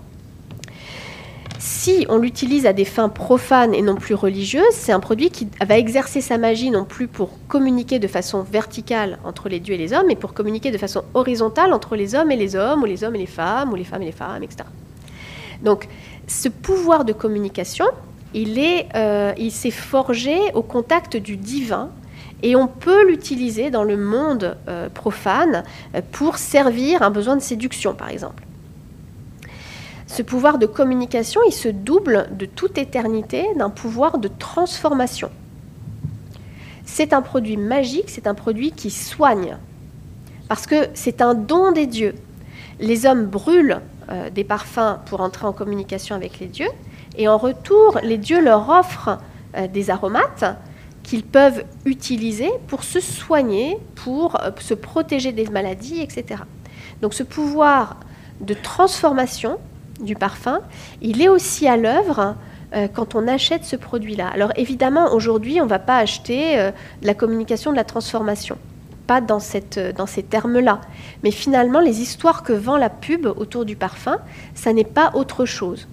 Si 1.60 2.08
on 2.10 2.18
l'utilise 2.18 2.66
à 2.66 2.74
des 2.74 2.84
fins 2.84 3.10
profanes 3.10 3.76
et 3.76 3.84
non 3.84 3.94
plus 3.94 4.16
religieuses, 4.16 4.64
c'est 4.72 4.92
un 4.92 5.00
produit 5.00 5.30
qui 5.30 5.48
va 5.64 5.78
exercer 5.78 6.20
sa 6.20 6.40
magie 6.40 6.72
non 6.72 6.84
plus 6.84 7.08
pour 7.08 7.30
communiquer 7.48 8.00
de 8.00 8.08
façon 8.08 8.42
verticale 8.42 9.20
entre 9.24 9.50
les 9.50 9.60
dieux 9.60 9.76
et 9.76 9.78
les 9.78 9.94
hommes, 9.94 10.08
mais 10.08 10.16
pour 10.16 10.34
communiquer 10.34 10.72
de 10.72 10.80
façon 10.80 11.04
horizontale 11.14 11.74
entre 11.74 11.96
les 11.96 12.16
hommes 12.16 12.32
et 12.32 12.36
les 12.36 12.56
hommes, 12.56 12.82
ou 12.82 12.86
les 12.86 13.04
hommes 13.04 13.16
et 13.16 13.20
les 13.20 13.28
femmes, 13.28 13.72
ou 13.72 13.76
les 13.76 13.84
femmes 13.84 14.02
et 14.02 14.08
les 14.08 14.12
femmes, 14.12 14.42
etc. 14.42 14.64
Donc, 15.62 15.88
ce 16.28 16.50
pouvoir 16.50 17.06
de 17.06 17.14
communication, 17.14 17.86
euh, 18.36 19.34
il 19.38 19.52
s'est 19.52 19.72
forgé 19.72 20.38
au 20.54 20.62
contact 20.62 21.16
du 21.16 21.38
divin 21.38 21.90
et 22.44 22.56
on 22.56 22.68
peut 22.68 23.08
l'utiliser 23.08 23.70
dans 23.70 23.84
le 23.84 23.98
monde 23.98 24.58
euh, 24.68 24.90
profane 24.90 25.64
euh, 25.96 26.02
pour 26.12 26.38
servir 26.38 27.02
un 27.02 27.12
besoin 27.12 27.36
de 27.36 27.42
séduction, 27.42 27.94
par 27.94 28.10
exemple. 28.10 28.44
Ce 30.08 30.22
pouvoir 30.22 30.58
de 30.58 30.66
communication, 30.66 31.42
il 31.48 31.54
se 31.54 31.70
double 31.70 32.28
de 32.32 32.46
toute 32.46 32.78
éternité 32.78 33.46
d'un 33.56 33.70
pouvoir 33.70 34.18
de 34.18 34.28
transformation. 34.28 35.30
C'est 36.86 37.14
un 37.14 37.22
produit 37.22 37.58
magique, 37.58 38.10
c'est 38.10 38.28
un 38.28 38.36
produit 38.36 38.72
qui 38.72 38.92
soigne, 38.92 39.58
parce 40.48 40.68
que 40.68 40.88
c'est 40.94 41.22
un 41.22 41.34
don 41.34 41.72
des 41.72 41.88
dieux. 41.88 42.16
Les 42.80 43.06
hommes 43.06 43.26
brûlent 43.26 43.82
euh, 44.10 44.30
des 44.30 44.44
parfums 44.44 45.00
pour 45.08 45.22
entrer 45.22 45.48
en 45.48 45.54
communication 45.54 46.16
avec 46.16 46.40
les 46.40 46.46
dieux, 46.46 46.70
et 47.18 47.28
en 47.28 47.38
retour, 47.38 48.00
les 48.04 48.18
dieux 48.18 48.40
leur 48.40 48.70
offrent 48.70 49.18
euh, 49.58 49.68
des 49.68 49.90
aromates 49.90 50.46
qu'ils 51.02 51.24
peuvent 51.24 51.64
utiliser 51.86 52.52
pour 52.68 52.84
se 52.84 53.00
soigner, 53.00 53.78
pour 53.96 54.40
euh, 54.42 54.52
se 54.60 54.76
protéger 54.76 55.32
des 55.32 55.48
maladies, 55.48 56.02
etc. 56.02 56.42
Donc 57.02 57.16
ce 57.16 57.24
pouvoir 57.24 57.98
de 58.42 58.54
transformation 58.54 59.58
du 60.00 60.16
parfum, 60.16 60.60
il 61.02 61.22
est 61.22 61.30
aussi 61.30 61.68
à 61.68 61.78
l'œuvre 61.78 62.36
quand 62.94 63.16
on 63.16 63.26
achète 63.30 63.64
ce 63.64 63.78
produit-là. 63.78 64.28
Alors 64.28 64.52
évidemment, 64.58 65.14
aujourd'hui, 65.14 65.62
on 65.62 65.64
ne 65.64 65.70
va 65.70 65.80
pas 65.80 65.98
acheter 65.98 66.58
de 66.58 67.08
la 67.08 67.14
communication 67.14 67.72
de 67.72 67.78
la 67.78 67.86
transformation. 67.86 68.58
Pas 69.08 69.22
euh, 69.22 69.92
dans 69.94 70.06
ces 70.06 70.24
termes-là. 70.24 70.82
Mais 71.24 71.32
finalement, 71.32 71.80
les 71.80 72.02
histoires 72.02 72.44
que 72.44 72.54
vend 72.54 72.78
la 72.78 72.90
pub 72.90 73.26
autour 73.26 73.66
du 73.66 73.76
parfum, 73.76 74.18
ça 74.54 74.74
n'est 74.74 74.84
pas 74.84 75.12
autre 75.14 75.46
chose. 75.46 75.88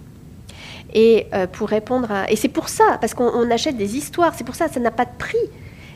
Et 0.95 1.27
euh, 1.33 1.47
pour 1.47 1.69
répondre 1.69 2.11
à... 2.11 2.31
Et 2.31 2.37
c'est 2.37 2.49
pour 2.49 2.69
ça, 2.69 2.99
parce 3.01 3.15
qu'on 3.15 3.29
on 3.29 3.51
achète 3.51 3.77
des 3.77 3.97
histoires, 3.97 4.35
c'est 4.37 4.45
pour 4.45 4.55
ça, 4.55 4.69
ça 4.69 4.81
n'a 4.81 4.91
pas 4.91 5.05
de 5.05 5.17
prix. 5.19 5.39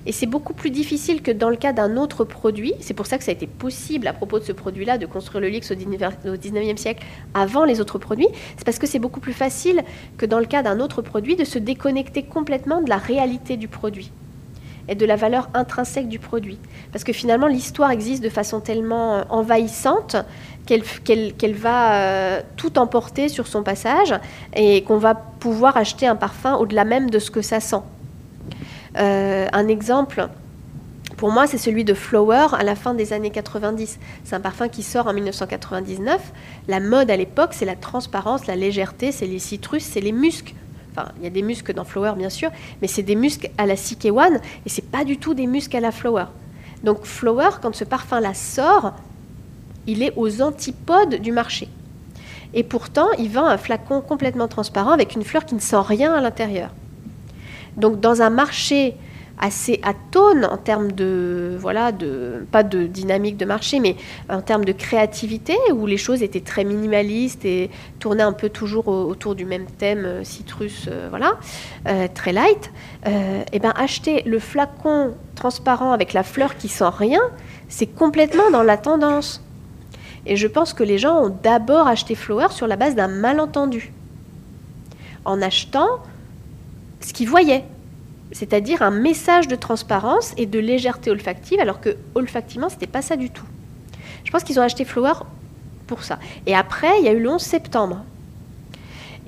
Et 0.07 0.13
c'est 0.13 0.27
beaucoup 0.27 0.55
plus 0.55 0.71
difficile 0.71 1.21
que 1.21 1.33
dans 1.33 1.51
le 1.51 1.57
cas 1.57 1.73
d'un 1.73 1.97
autre 1.97 2.25
produit. 2.25 2.75
C'est 2.81 2.95
pour 2.95 3.07
ça 3.07 3.19
que 3.19 3.25
ça 3.25 3.33
a 3.33 3.35
été 3.35 3.49
possible 3.49 4.07
à 4.07 4.13
propos 4.13 4.39
de 4.39 4.45
ce 4.45 4.53
produit-là 4.53 4.99
de 4.99 5.07
construire 5.07 5.41
le 5.41 5.49
luxe 5.49 5.73
au 5.73 5.75
19e 5.75 6.77
siècle 6.77 7.05
avant 7.35 7.65
les 7.65 7.81
autres 7.81 7.99
produits. 7.99 8.29
C'est 8.57 8.65
parce 8.65 8.79
que 8.79 8.87
c'est 8.87 9.01
beaucoup 9.01 9.21
plus 9.21 9.33
facile 9.33 9.83
que 10.17 10.25
dans 10.25 10.39
le 10.39 10.47
cas 10.47 10.63
d'un 10.63 10.79
autre 10.79 11.03
produit 11.03 11.35
de 11.35 11.45
se 11.45 11.59
déconnecter 11.59 12.23
complètement 12.23 12.81
de 12.81 12.89
la 12.89 12.99
réalité 12.99 13.57
du 13.57 13.67
produit. 13.67 14.13
Et 14.89 14.95
de 14.95 15.07
la 15.07 15.17
valeur 15.17 15.49
intrinsèque 15.55 16.09
du 16.09 16.19
produit. 16.19 16.59
Parce 16.93 17.05
que 17.05 17.13
finalement, 17.13 17.47
l'histoire 17.47 17.91
existe 17.91 18.23
de 18.23 18.29
façon 18.29 18.61
tellement 18.61 19.17
euh, 19.17 19.23
envahissante 19.31 20.17
qu'elle 20.67 21.55
va 21.55 21.95
euh, 21.95 22.43
tout 22.57 22.79
emporter 22.79 23.29
sur 23.29 23.47
son 23.47 23.63
passage 23.63 24.15
et 24.55 24.83
qu'on 24.83 24.99
va 24.99 25.15
pouvoir 25.15 25.77
acheter 25.77 26.07
un 26.07 26.17
parfum 26.17 26.57
au-delà 26.57 26.85
même 26.85 27.09
de 27.09 27.19
ce 27.19 27.31
que 27.31 27.41
ça 27.41 27.61
sent. 27.61 27.83
Euh, 28.99 29.47
un 29.53 29.69
exemple, 29.69 30.29
pour 31.17 31.31
moi, 31.31 31.47
c'est 31.47 31.59
celui 31.59 31.85
de 31.85 31.95
Flower 31.95 32.49
à 32.53 32.65
la 32.65 32.75
fin 32.75 32.95
des 32.95 33.13
années 33.13 33.31
90. 33.31 33.99
C'est 34.25 34.35
un 34.35 34.41
parfum 34.41 34.69
qui 34.69 34.83
sort 34.83 35.07
en 35.07 35.15
1999. 35.15 36.21
La 36.69 36.81
mode 36.81 37.11
à 37.11 37.17
l'époque, 37.17 37.51
c'est 37.53 37.65
la 37.65 37.77
transparence, 37.77 38.47
la 38.47 38.57
légèreté, 38.57 39.13
c'est 39.13 39.27
les 39.27 39.39
citrus, 39.39 39.85
c'est 39.85 40.01
les 40.01 40.13
muscs. 40.13 40.55
Il 41.19 41.25
y 41.25 41.27
a 41.27 41.31
des 41.31 41.43
muscles 41.43 41.73
dans 41.73 41.85
Flower, 41.85 42.13
bien 42.17 42.31
sûr, 42.31 42.51
mais 42.81 42.89
c'est 42.89 43.03
des 43.03 43.17
muscles 43.17 43.51
à 43.59 43.67
la 43.67 43.75
CK1 43.75 44.41
et 44.65 44.69
c'est 44.69 44.85
pas 44.91 45.05
du 45.05 45.19
tout 45.19 45.35
des 45.35 45.47
muscles 45.47 45.77
à 45.77 45.81
la 45.81 45.93
Flower. 45.93 46.27
Donc 46.85 47.05
Flower, 47.05 47.51
quand 47.63 47.75
ce 47.75 47.85
parfum-là 47.85 48.35
sort, 48.35 48.95
il 49.87 50.03
est 50.03 50.13
aux 50.17 50.43
antipodes 50.43 51.17
du 51.17 51.33
marché. 51.33 51.69
Et 52.55 52.63
pourtant, 52.63 53.09
il 53.19 53.31
vend 53.31 53.47
un 53.47 53.59
flacon 53.59 54.01
complètement 54.01 54.49
transparent 54.49 54.93
avec 54.93 55.15
une 55.15 55.25
fleur 55.25 55.45
qui 55.45 55.55
ne 55.55 55.61
sent 55.61 55.81
rien 55.81 56.13
à 56.13 56.21
l'intérieur. 56.21 56.71
Donc 57.77 58.01
dans 58.01 58.23
un 58.23 58.31
marché 58.31 58.97
assez 59.39 59.81
atone 59.83 60.45
en 60.47 60.57
termes 60.57 60.93
de 60.93 61.57
voilà 61.59 61.93
de 61.93 62.47
pas 62.51 62.63
de 62.63 62.87
dynamique 62.87 63.37
de 63.37 63.45
marché 63.45 63.81
mais 63.81 63.97
en 64.31 64.41
termes 64.41 64.65
de 64.65 64.73
créativité 64.73 65.55
où 65.75 65.87
les 65.87 65.99
choses 65.99 66.23
étaient 66.23 66.41
très 66.41 66.65
minimalistes 66.65 67.45
et 67.45 67.71
tournaient 67.99 68.23
un 68.23 68.33
peu 68.33 68.49
toujours 68.49 68.89
autour 68.89 69.35
du 69.35 69.45
même 69.45 69.67
thème 69.67 70.05
euh, 70.05 70.25
citrus 70.25 70.87
euh, 70.89 71.09
voilà 71.11 71.39
euh, 71.87 72.09
très 72.13 72.33
light. 72.33 72.71
Et 73.07 73.11
eh 73.53 73.59
ben 73.61 73.73
acheter 73.77 74.23
le 74.27 74.39
flacon 74.39 75.15
transparent 75.35 75.93
avec 75.93 76.13
la 76.13 76.23
fleur 76.23 76.57
qui 76.57 76.69
sent 76.69 76.91
rien 76.99 77.21
c'est 77.69 77.87
complètement 77.87 78.51
dans 78.51 78.63
la 78.63 78.77
tendance. 78.77 79.43
Et 80.25 80.37
je 80.37 80.47
pense 80.47 80.73
que 80.73 80.83
les 80.83 80.99
gens 80.99 81.25
ont 81.25 81.37
d'abord 81.43 81.87
acheté 81.87 82.15
Flower 82.15 82.49
sur 82.51 82.67
la 82.67 82.77
base 82.77 82.95
d'un 82.95 83.09
malentendu 83.09 83.93
en 85.25 85.41
achetant 85.41 86.01
ce 87.01 87.13
qu'ils 87.13 87.29
voyaient 87.29 87.65
c'est-à-dire 88.37 88.83
un 88.83 88.91
message 88.91 89.49
de 89.49 89.57
transparence 89.57 90.35
et 90.37 90.45
de 90.45 90.59
légèreté 90.59 91.11
olfactive, 91.11 91.59
alors 91.59 91.81
que 91.81 91.97
olfactivement, 92.15 92.69
c'était 92.69 92.87
pas 92.87 93.01
ça 93.01 93.17
du 93.17 93.31
tout. 93.31 93.47
Je 94.25 94.31
pense 94.31 94.45
qu'ils 94.45 94.61
ont 94.61 94.63
acheté 94.63 94.85
Flower 94.85 95.15
pour 95.87 96.05
ça. 96.05 96.19
Et 96.47 96.55
après, 96.55 96.99
il 96.99 97.07
y 97.07 97.09
a 97.09 97.13
eu 97.13 97.21
le 97.21 97.31
11 97.31 97.41
septembre. 97.41 98.05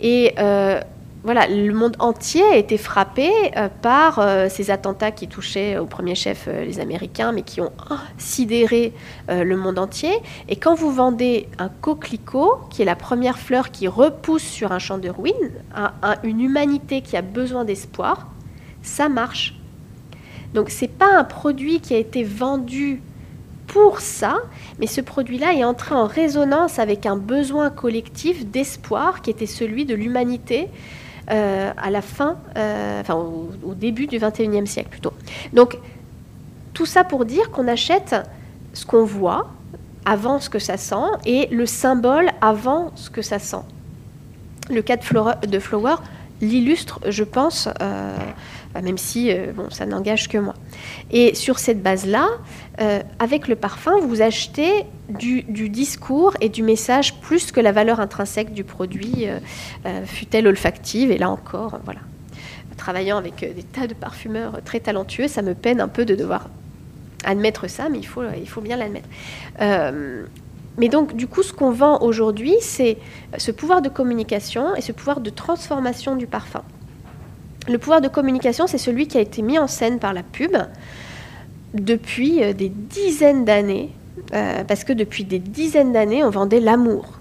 Et 0.02 0.34
euh, 0.38 0.82
voilà, 1.24 1.46
le 1.46 1.72
monde 1.72 1.96
entier 2.00 2.42
a 2.52 2.56
été 2.56 2.76
frappé 2.76 3.30
euh, 3.56 3.70
par 3.80 4.18
euh, 4.18 4.48
ces 4.50 4.70
attentats 4.70 5.10
qui 5.10 5.26
touchaient 5.26 5.78
au 5.78 5.86
premier 5.86 6.14
chef 6.14 6.46
les 6.46 6.78
Américains, 6.78 7.32
mais 7.32 7.42
qui 7.42 7.62
ont 7.62 7.72
sidéré 8.18 8.92
le 9.30 9.56
monde 9.56 9.78
entier. 9.78 10.12
Et 10.50 10.56
quand 10.56 10.74
vous 10.74 10.92
vendez 10.92 11.48
un 11.58 11.70
coquelicot, 11.70 12.58
qui 12.68 12.82
est 12.82 12.84
la 12.84 12.96
première 12.96 13.38
fleur 13.38 13.70
qui 13.70 13.88
repousse 13.88 14.42
sur 14.44 14.70
un 14.70 14.78
champ 14.78 14.98
de 14.98 15.08
ruines, 15.08 15.52
à 15.74 16.16
une 16.24 16.42
humanité 16.42 17.00
qui 17.00 17.16
a 17.16 17.22
besoin 17.22 17.64
d'espoir, 17.64 18.26
ça 18.88 19.08
marche. 19.08 19.54
Donc 20.54 20.70
c'est 20.70 20.88
pas 20.88 21.16
un 21.16 21.24
produit 21.24 21.80
qui 21.80 21.94
a 21.94 21.98
été 21.98 22.24
vendu 22.24 23.00
pour 23.66 24.00
ça, 24.00 24.38
mais 24.78 24.86
ce 24.86 25.00
produit-là 25.00 25.52
est 25.52 25.64
entré 25.64 25.94
en 25.94 26.06
résonance 26.06 26.78
avec 26.78 27.04
un 27.04 27.16
besoin 27.16 27.70
collectif 27.70 28.46
d'espoir 28.46 29.20
qui 29.20 29.30
était 29.30 29.46
celui 29.46 29.84
de 29.84 29.94
l'humanité 29.94 30.68
euh, 31.30 31.70
à 31.76 31.90
la 31.90 32.00
fin, 32.00 32.38
euh, 32.56 33.00
enfin 33.02 33.14
au, 33.14 33.74
début 33.74 34.06
du 34.06 34.18
21e 34.18 34.64
siècle 34.64 34.88
plutôt. 34.88 35.12
Donc 35.52 35.78
tout 36.72 36.86
ça 36.86 37.04
pour 37.04 37.26
dire 37.26 37.50
qu'on 37.50 37.68
achète 37.68 38.16
ce 38.72 38.86
qu'on 38.86 39.04
voit 39.04 39.50
avant 40.06 40.40
ce 40.40 40.48
que 40.48 40.58
ça 40.58 40.78
sent 40.78 41.10
et 41.26 41.46
le 41.50 41.66
symbole 41.66 42.30
avant 42.40 42.90
ce 42.94 43.10
que 43.10 43.20
ça 43.20 43.38
sent. 43.38 43.62
Le 44.70 44.80
cas 44.80 44.96
de, 44.96 45.58
Flower 45.58 45.96
l'illustre, 46.40 47.00
je 47.08 47.24
pense. 47.24 47.68
Euh, 47.82 48.16
même 48.74 48.98
si 48.98 49.32
euh, 49.32 49.52
bon, 49.54 49.70
ça 49.70 49.86
n'engage 49.86 50.28
que 50.28 50.38
moi. 50.38 50.54
Et 51.10 51.34
sur 51.34 51.58
cette 51.58 51.82
base-là, 51.82 52.28
euh, 52.80 53.00
avec 53.18 53.48
le 53.48 53.56
parfum, 53.56 53.98
vous 54.00 54.22
achetez 54.22 54.84
du, 55.08 55.42
discours 55.68 56.34
et 56.40 56.48
du 56.48 56.62
message 56.62 57.20
plus 57.20 57.50
que 57.50 57.60
la 57.60 57.72
valeur 57.72 58.00
intrinsèque 58.00 58.52
du 58.52 58.64
produit, 58.64 59.26
euh, 59.26 60.04
fut-elle 60.04 60.46
olfactive. 60.46 61.10
Et 61.10 61.18
là 61.18 61.30
encore, 61.30 61.78
voilà. 61.84 62.00
Travaillant 62.76 63.16
avec 63.16 63.40
des 63.40 63.64
tas 63.64 63.88
de 63.88 63.94
parfumeurs 63.94 64.60
très 64.64 64.78
talentueux, 64.78 65.26
ça 65.26 65.42
me 65.42 65.54
peine 65.54 65.80
un 65.80 65.88
peu 65.88 66.04
de 66.04 66.14
devoir 66.14 66.48
admettre 67.24 67.68
ça, 67.68 67.88
mais 67.88 67.98
il 67.98 68.06
faut, 68.06 68.22
il 68.40 68.48
faut 68.48 68.60
bien 68.60 68.76
l'admettre. 68.76 69.08
mais 70.78 70.88
donc, 70.88 71.16
du 71.16 71.26
coup, 71.26 71.42
ce 71.42 71.52
qu'on 71.52 71.72
vend 71.72 72.00
aujourd'hui, 72.02 72.54
c'est 72.60 72.98
ce 73.36 73.50
pouvoir 73.50 73.82
de 73.82 73.88
communication 73.88 74.76
et 74.76 74.80
ce 74.80 74.92
pouvoir 74.92 75.20
de 75.20 75.28
transformation 75.28 76.14
du 76.14 76.28
parfum. 76.28 76.62
Le 77.68 77.76
pouvoir 77.76 78.00
de 78.00 78.08
communication, 78.08 78.66
c'est 78.66 78.78
celui 78.78 79.08
qui 79.08 79.18
a 79.18 79.20
été 79.20 79.42
mis 79.42 79.58
en 79.58 79.66
scène 79.66 79.98
par 79.98 80.14
la 80.14 80.22
pub 80.22 80.56
depuis 81.74 82.42
euh, 82.42 82.54
des 82.54 82.70
dizaines 82.70 83.44
d'années, 83.44 83.90
euh, 84.32 84.64
parce 84.64 84.84
que 84.84 84.94
depuis 84.94 85.24
des 85.24 85.38
dizaines 85.38 85.92
d'années, 85.92 86.24
on 86.24 86.30
vendait 86.30 86.60
l'amour. 86.60 87.20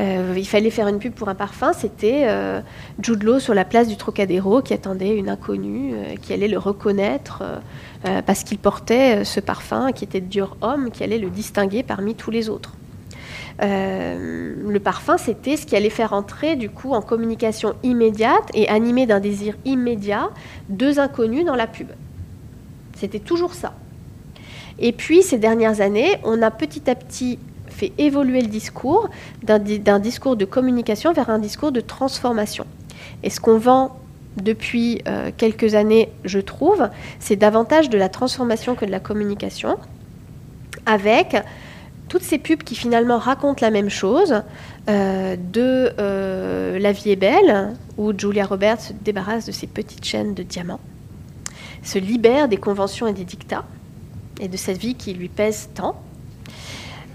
Euh, 0.00 0.34
il 0.36 0.46
fallait 0.46 0.70
faire 0.70 0.88
une 0.88 0.98
pub 0.98 1.12
pour 1.12 1.28
un 1.28 1.36
parfum, 1.36 1.72
c'était 1.72 2.24
euh, 2.26 2.60
sur 3.38 3.54
la 3.54 3.64
place 3.64 3.86
du 3.86 3.96
Trocadéro 3.96 4.62
qui 4.62 4.74
attendait 4.74 5.16
une 5.16 5.28
inconnue, 5.28 5.94
qui 6.20 6.32
allait 6.32 6.48
le 6.48 6.58
reconnaître 6.58 7.42
parce 8.26 8.44
qu'il 8.44 8.58
portait 8.58 9.24
ce 9.24 9.40
parfum 9.40 9.92
qui 9.92 10.04
était 10.04 10.20
Dior 10.20 10.56
Homme, 10.60 10.90
qui 10.90 11.02
allait 11.02 11.18
le 11.18 11.30
distinguer 11.30 11.82
parmi 11.82 12.14
tous 12.14 12.30
les 12.30 12.50
autres. 12.50 12.72
Euh, 13.62 14.54
le 14.68 14.80
parfum, 14.80 15.16
c'était 15.16 15.56
ce 15.56 15.64
qui 15.64 15.76
allait 15.76 15.90
faire 15.90 16.12
entrer 16.12 16.56
du 16.56 16.68
coup 16.68 16.92
en 16.92 17.00
communication 17.00 17.74
immédiate 17.82 18.50
et 18.54 18.68
animé 18.68 19.06
d'un 19.06 19.20
désir 19.20 19.54
immédiat 19.64 20.30
deux 20.68 20.98
inconnus 20.98 21.44
dans 21.44 21.56
la 21.56 21.66
pub. 21.66 21.88
C'était 22.96 23.18
toujours 23.18 23.54
ça. 23.54 23.72
Et 24.78 24.92
puis 24.92 25.22
ces 25.22 25.38
dernières 25.38 25.80
années, 25.80 26.18
on 26.24 26.42
a 26.42 26.50
petit 26.50 26.90
à 26.90 26.94
petit 26.94 27.38
fait 27.68 27.92
évoluer 27.98 28.40
le 28.40 28.48
discours 28.48 29.08
d'un 29.42 29.98
discours 29.98 30.36
de 30.36 30.44
communication 30.44 31.12
vers 31.12 31.30
un 31.30 31.38
discours 31.38 31.72
de 31.72 31.80
transformation. 31.80 32.66
Et 33.22 33.30
ce 33.30 33.40
qu'on 33.40 33.58
vend 33.58 33.98
depuis 34.36 35.02
euh, 35.08 35.30
quelques 35.36 35.74
années, 35.74 36.10
je 36.24 36.38
trouve, 36.38 36.88
c'est 37.20 37.36
davantage 37.36 37.88
de 37.88 37.96
la 37.96 38.08
transformation 38.08 38.74
que 38.74 38.84
de 38.84 38.90
la 38.90 39.00
communication, 39.00 39.76
avec 40.84 41.36
toutes 42.08 42.22
ces 42.22 42.38
pubs 42.38 42.62
qui 42.62 42.74
finalement 42.74 43.18
racontent 43.18 43.58
la 43.60 43.70
même 43.70 43.90
chose, 43.90 44.42
euh, 44.88 45.36
de 45.36 45.92
euh, 45.98 46.78
La 46.78 46.92
vie 46.92 47.10
est 47.10 47.16
belle, 47.16 47.74
où 47.96 48.12
Julia 48.16 48.44
Roberts 48.44 48.80
se 48.80 48.92
débarrasse 48.92 49.46
de 49.46 49.52
ses 49.52 49.66
petites 49.66 50.04
chaînes 50.04 50.34
de 50.34 50.42
diamants, 50.42 50.80
se 51.82 51.98
libère 51.98 52.48
des 52.48 52.56
conventions 52.56 53.06
et 53.06 53.12
des 53.12 53.24
dictats, 53.24 53.64
et 54.40 54.48
de 54.48 54.56
cette 54.56 54.78
vie 54.78 54.94
qui 54.94 55.14
lui 55.14 55.28
pèse 55.28 55.68
tant. 55.74 56.00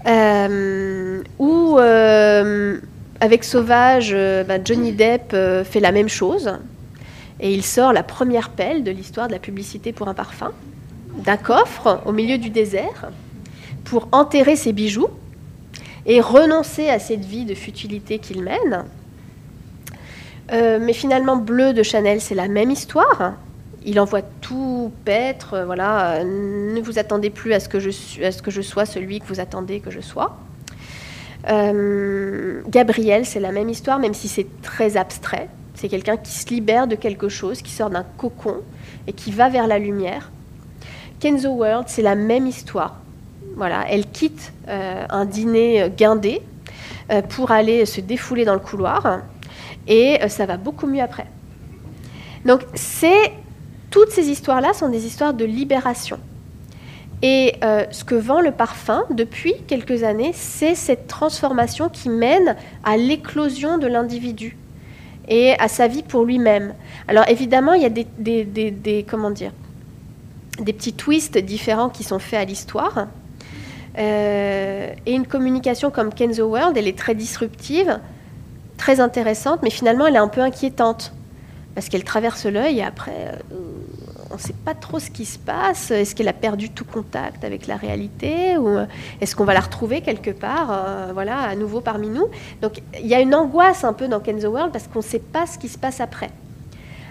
Euh, 0.06 1.22
ou 1.38 1.78
avec 1.78 3.44
Sauvage, 3.44 4.14
bah, 4.46 4.58
Johnny 4.62 4.92
Depp 4.92 5.30
fait 5.64 5.80
la 5.80 5.92
même 5.92 6.08
chose, 6.08 6.52
et 7.40 7.54
il 7.54 7.64
sort 7.64 7.92
la 7.92 8.02
première 8.02 8.50
pelle 8.50 8.84
de 8.84 8.90
l'histoire 8.90 9.28
de 9.28 9.32
la 9.32 9.38
publicité 9.38 9.92
pour 9.92 10.08
un 10.08 10.14
parfum, 10.14 10.52
d'un 11.16 11.36
coffre 11.36 12.02
au 12.04 12.12
milieu 12.12 12.36
du 12.36 12.50
désert 12.50 13.10
pour 13.84 14.08
enterrer 14.12 14.56
ses 14.56 14.72
bijoux 14.72 15.08
et 16.06 16.20
renoncer 16.20 16.88
à 16.88 16.98
cette 16.98 17.24
vie 17.24 17.44
de 17.44 17.54
futilité 17.54 18.18
qu'il 18.18 18.42
mène. 18.42 18.84
Euh, 20.52 20.78
mais 20.80 20.92
finalement, 20.92 21.36
Bleu 21.36 21.72
de 21.72 21.82
Chanel, 21.82 22.20
c'est 22.20 22.34
la 22.34 22.48
même 22.48 22.70
histoire. 22.70 23.34
Il 23.84 23.98
envoie 23.98 24.22
tout 24.22 24.92
paître, 25.04 25.54
euh, 25.54 25.64
voilà, 25.64 26.24
ne 26.24 26.80
vous 26.80 26.98
attendez 26.98 27.30
plus 27.30 27.52
à 27.52 27.60
ce, 27.60 27.68
que 27.68 27.80
je, 27.80 27.90
à 28.22 28.32
ce 28.32 28.42
que 28.42 28.50
je 28.50 28.60
sois 28.60 28.84
celui 28.84 29.20
que 29.20 29.26
vous 29.26 29.40
attendez 29.40 29.80
que 29.80 29.90
je 29.90 30.00
sois. 30.00 30.36
Euh, 31.48 32.62
Gabriel, 32.68 33.26
c'est 33.26 33.40
la 33.40 33.52
même 33.52 33.68
histoire, 33.68 33.98
même 33.98 34.14
si 34.14 34.28
c'est 34.28 34.46
très 34.62 34.96
abstrait. 34.96 35.48
C'est 35.74 35.88
quelqu'un 35.88 36.16
qui 36.16 36.32
se 36.32 36.48
libère 36.48 36.86
de 36.86 36.94
quelque 36.94 37.28
chose, 37.28 37.62
qui 37.62 37.72
sort 37.72 37.90
d'un 37.90 38.04
cocon 38.16 38.58
et 39.06 39.12
qui 39.12 39.32
va 39.32 39.48
vers 39.48 39.66
la 39.66 39.78
lumière. 39.78 40.30
Kenzo 41.18 41.50
World, 41.50 41.84
c'est 41.88 42.02
la 42.02 42.14
même 42.14 42.46
histoire. 42.46 43.00
Voilà, 43.56 43.84
elle 43.88 44.06
quitte 44.06 44.52
euh, 44.68 45.04
un 45.10 45.24
dîner 45.24 45.90
guindé 45.96 46.40
euh, 47.10 47.20
pour 47.22 47.50
aller 47.50 47.84
se 47.84 48.00
défouler 48.00 48.44
dans 48.44 48.54
le 48.54 48.60
couloir 48.60 49.20
et 49.86 50.18
euh, 50.22 50.28
ça 50.28 50.46
va 50.46 50.56
beaucoup 50.56 50.86
mieux 50.86 51.02
après. 51.02 51.26
Donc 52.46 52.62
toutes 53.90 54.10
ces 54.10 54.28
histoires-là 54.28 54.72
sont 54.72 54.88
des 54.88 55.06
histoires 55.06 55.34
de 55.34 55.44
libération. 55.44 56.18
Et 57.24 57.54
ce 57.92 58.02
que 58.02 58.16
vend 58.16 58.40
le 58.40 58.50
parfum 58.50 59.04
depuis 59.10 59.54
quelques 59.68 60.02
années, 60.02 60.32
c'est 60.34 60.74
cette 60.74 61.06
transformation 61.06 61.88
qui 61.88 62.08
mène 62.08 62.56
à 62.82 62.96
l'éclosion 62.96 63.78
de 63.78 63.86
l'individu 63.86 64.56
et 65.28 65.52
à 65.60 65.68
sa 65.68 65.86
vie 65.86 66.02
pour 66.02 66.24
lui-même. 66.24 66.74
Alors 67.06 67.28
évidemment, 67.28 67.74
il 67.74 67.82
y 67.82 67.84
a 67.84 67.90
des 67.90 69.06
comment 69.08 69.30
dire, 69.30 69.52
des 70.58 70.72
petits 70.72 70.94
twists 70.94 71.38
différents 71.38 71.90
qui 71.90 72.02
sont 72.02 72.18
faits 72.18 72.40
à 72.40 72.44
l'histoire. 72.44 73.06
Euh, 73.98 74.92
et 75.06 75.12
une 75.12 75.26
communication 75.26 75.90
comme 75.90 76.12
Kenzo 76.12 76.46
World, 76.46 76.76
elle 76.76 76.88
est 76.88 76.98
très 76.98 77.14
disruptive, 77.14 77.98
très 78.76 79.00
intéressante, 79.00 79.60
mais 79.62 79.70
finalement 79.70 80.06
elle 80.06 80.14
est 80.14 80.18
un 80.18 80.28
peu 80.28 80.40
inquiétante. 80.40 81.12
Parce 81.74 81.88
qu'elle 81.88 82.04
traverse 82.04 82.44
l'œil 82.44 82.78
et 82.78 82.84
après, 82.84 83.28
euh, 83.28 83.56
on 84.30 84.34
ne 84.34 84.40
sait 84.40 84.54
pas 84.64 84.74
trop 84.74 84.98
ce 84.98 85.10
qui 85.10 85.24
se 85.24 85.38
passe. 85.38 85.90
Est-ce 85.90 86.14
qu'elle 86.14 86.28
a 86.28 86.34
perdu 86.34 86.70
tout 86.70 86.84
contact 86.84 87.44
avec 87.44 87.66
la 87.66 87.76
réalité 87.76 88.58
ou 88.58 88.68
euh, 88.68 88.86
est-ce 89.20 89.34
qu'on 89.34 89.44
va 89.44 89.54
la 89.54 89.60
retrouver 89.60 90.02
quelque 90.02 90.30
part, 90.30 91.12
voilà, 91.14 91.38
à 91.38 91.54
nouveau 91.54 91.80
parmi 91.80 92.08
nous? 92.08 92.26
Donc 92.60 92.82
il 93.00 93.06
y 93.06 93.14
a 93.14 93.20
une 93.20 93.34
angoisse 93.34 93.84
un 93.84 93.92
peu 93.92 94.08
dans 94.08 94.20
Kenzo 94.20 94.48
World 94.48 94.72
parce 94.72 94.86
qu'on 94.86 95.00
ne 95.00 95.04
sait 95.04 95.18
pas 95.18 95.46
ce 95.46 95.58
qui 95.58 95.68
se 95.68 95.78
passe 95.78 96.00
après. 96.00 96.30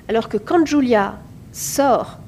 Alors 0.07 0.29
que 0.29 0.37
quand 0.37 0.65
Julia 0.65 1.15
sort 1.51 2.20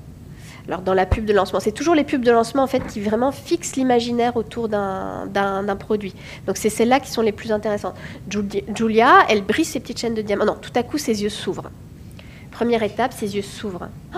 alors 0.68 0.81
dans 0.81 0.94
la 0.94 1.06
pub 1.06 1.26
de 1.26 1.34
lancement, 1.34 1.60
c'est 1.60 1.73
toujours 1.73 1.94
les 1.94 2.06
pubs 2.06 2.23
de 2.23 2.31
lancement 2.31 2.64
en 2.64 2.68
fait 2.68 2.85
qui 2.88 3.02
vraiment 3.02 3.31
fixent 3.31 3.76
l'imaginaire 3.76 4.38
autour 4.38 4.69
d'un 4.69 5.77
produit. 5.77 6.15
Donc 6.48 6.57
c'est 6.57 6.69
celles-là 6.69 6.99
qui 6.99 7.11
sont 7.11 7.22
les 7.22 7.34
plus 7.34 7.52
intéressantes. 7.52 7.95
Julia, 8.30 9.26
elle 9.30 9.44
brise 9.44 9.69
ses 9.69 9.80
petites 9.81 9.99
chaînes 9.99 10.14
de 10.14 10.22
diamants. 10.22 10.45
Non, 10.45 10.56
tout 10.56 10.72
à 10.76 10.84
coup 10.84 10.98
ses 10.98 11.22
yeux 11.22 11.30
s'ouvrent. 11.30 11.69
Première 12.52 12.84
étape, 12.84 13.14
ses 13.14 13.35
yeux 13.35 13.41
s'ouvrent. 13.41 13.90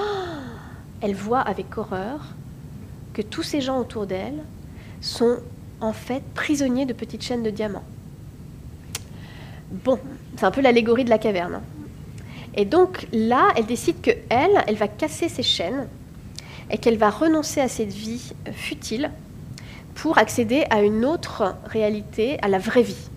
Elle 1.02 1.16
voit 1.16 1.42
avec 1.42 1.78
horreur 1.78 2.34
que 3.14 3.22
tous 3.22 3.44
ces 3.44 3.62
gens 3.62 3.80
autour 3.80 4.08
d'elle 4.08 4.44
sont 5.02 5.38
en 5.80 5.94
fait 5.94 6.24
prisonniers 6.34 6.86
de 6.86 6.94
petites 6.94 7.22
chaînes 7.22 7.44
de 7.44 7.50
diamants. 7.50 7.84
Bon, 9.72 10.00
c'est 10.36 10.46
un 10.46 10.52
peu 10.52 10.62
l'allégorie 10.62 11.06
de 11.06 11.10
la 11.10 11.18
caverne. 11.18 11.62
Et 12.56 12.66
donc 12.66 13.08
là, 13.12 13.50
elle 13.56 13.66
décide 13.66 14.02
que 14.02 14.12
elle, 14.30 14.64
elle 14.68 14.76
va 14.76 14.88
casser 14.88 15.30
ses 15.30 15.44
chaînes 15.44 15.88
et 16.70 16.78
qu'elle 16.78 16.98
va 16.98 17.10
renoncer 17.10 17.62
à 17.62 17.68
cette 17.68 17.94
vie 17.94 18.34
euh, 18.48 18.52
futile 18.52 19.12
pour 19.94 20.18
accéder 20.18 20.66
à 20.70 20.82
une 20.82 21.06
autre 21.06 21.56
réalité, 21.66 22.38
à 22.42 22.48
la 22.48 22.58
vraie 22.58 22.82
vie. 22.82 23.10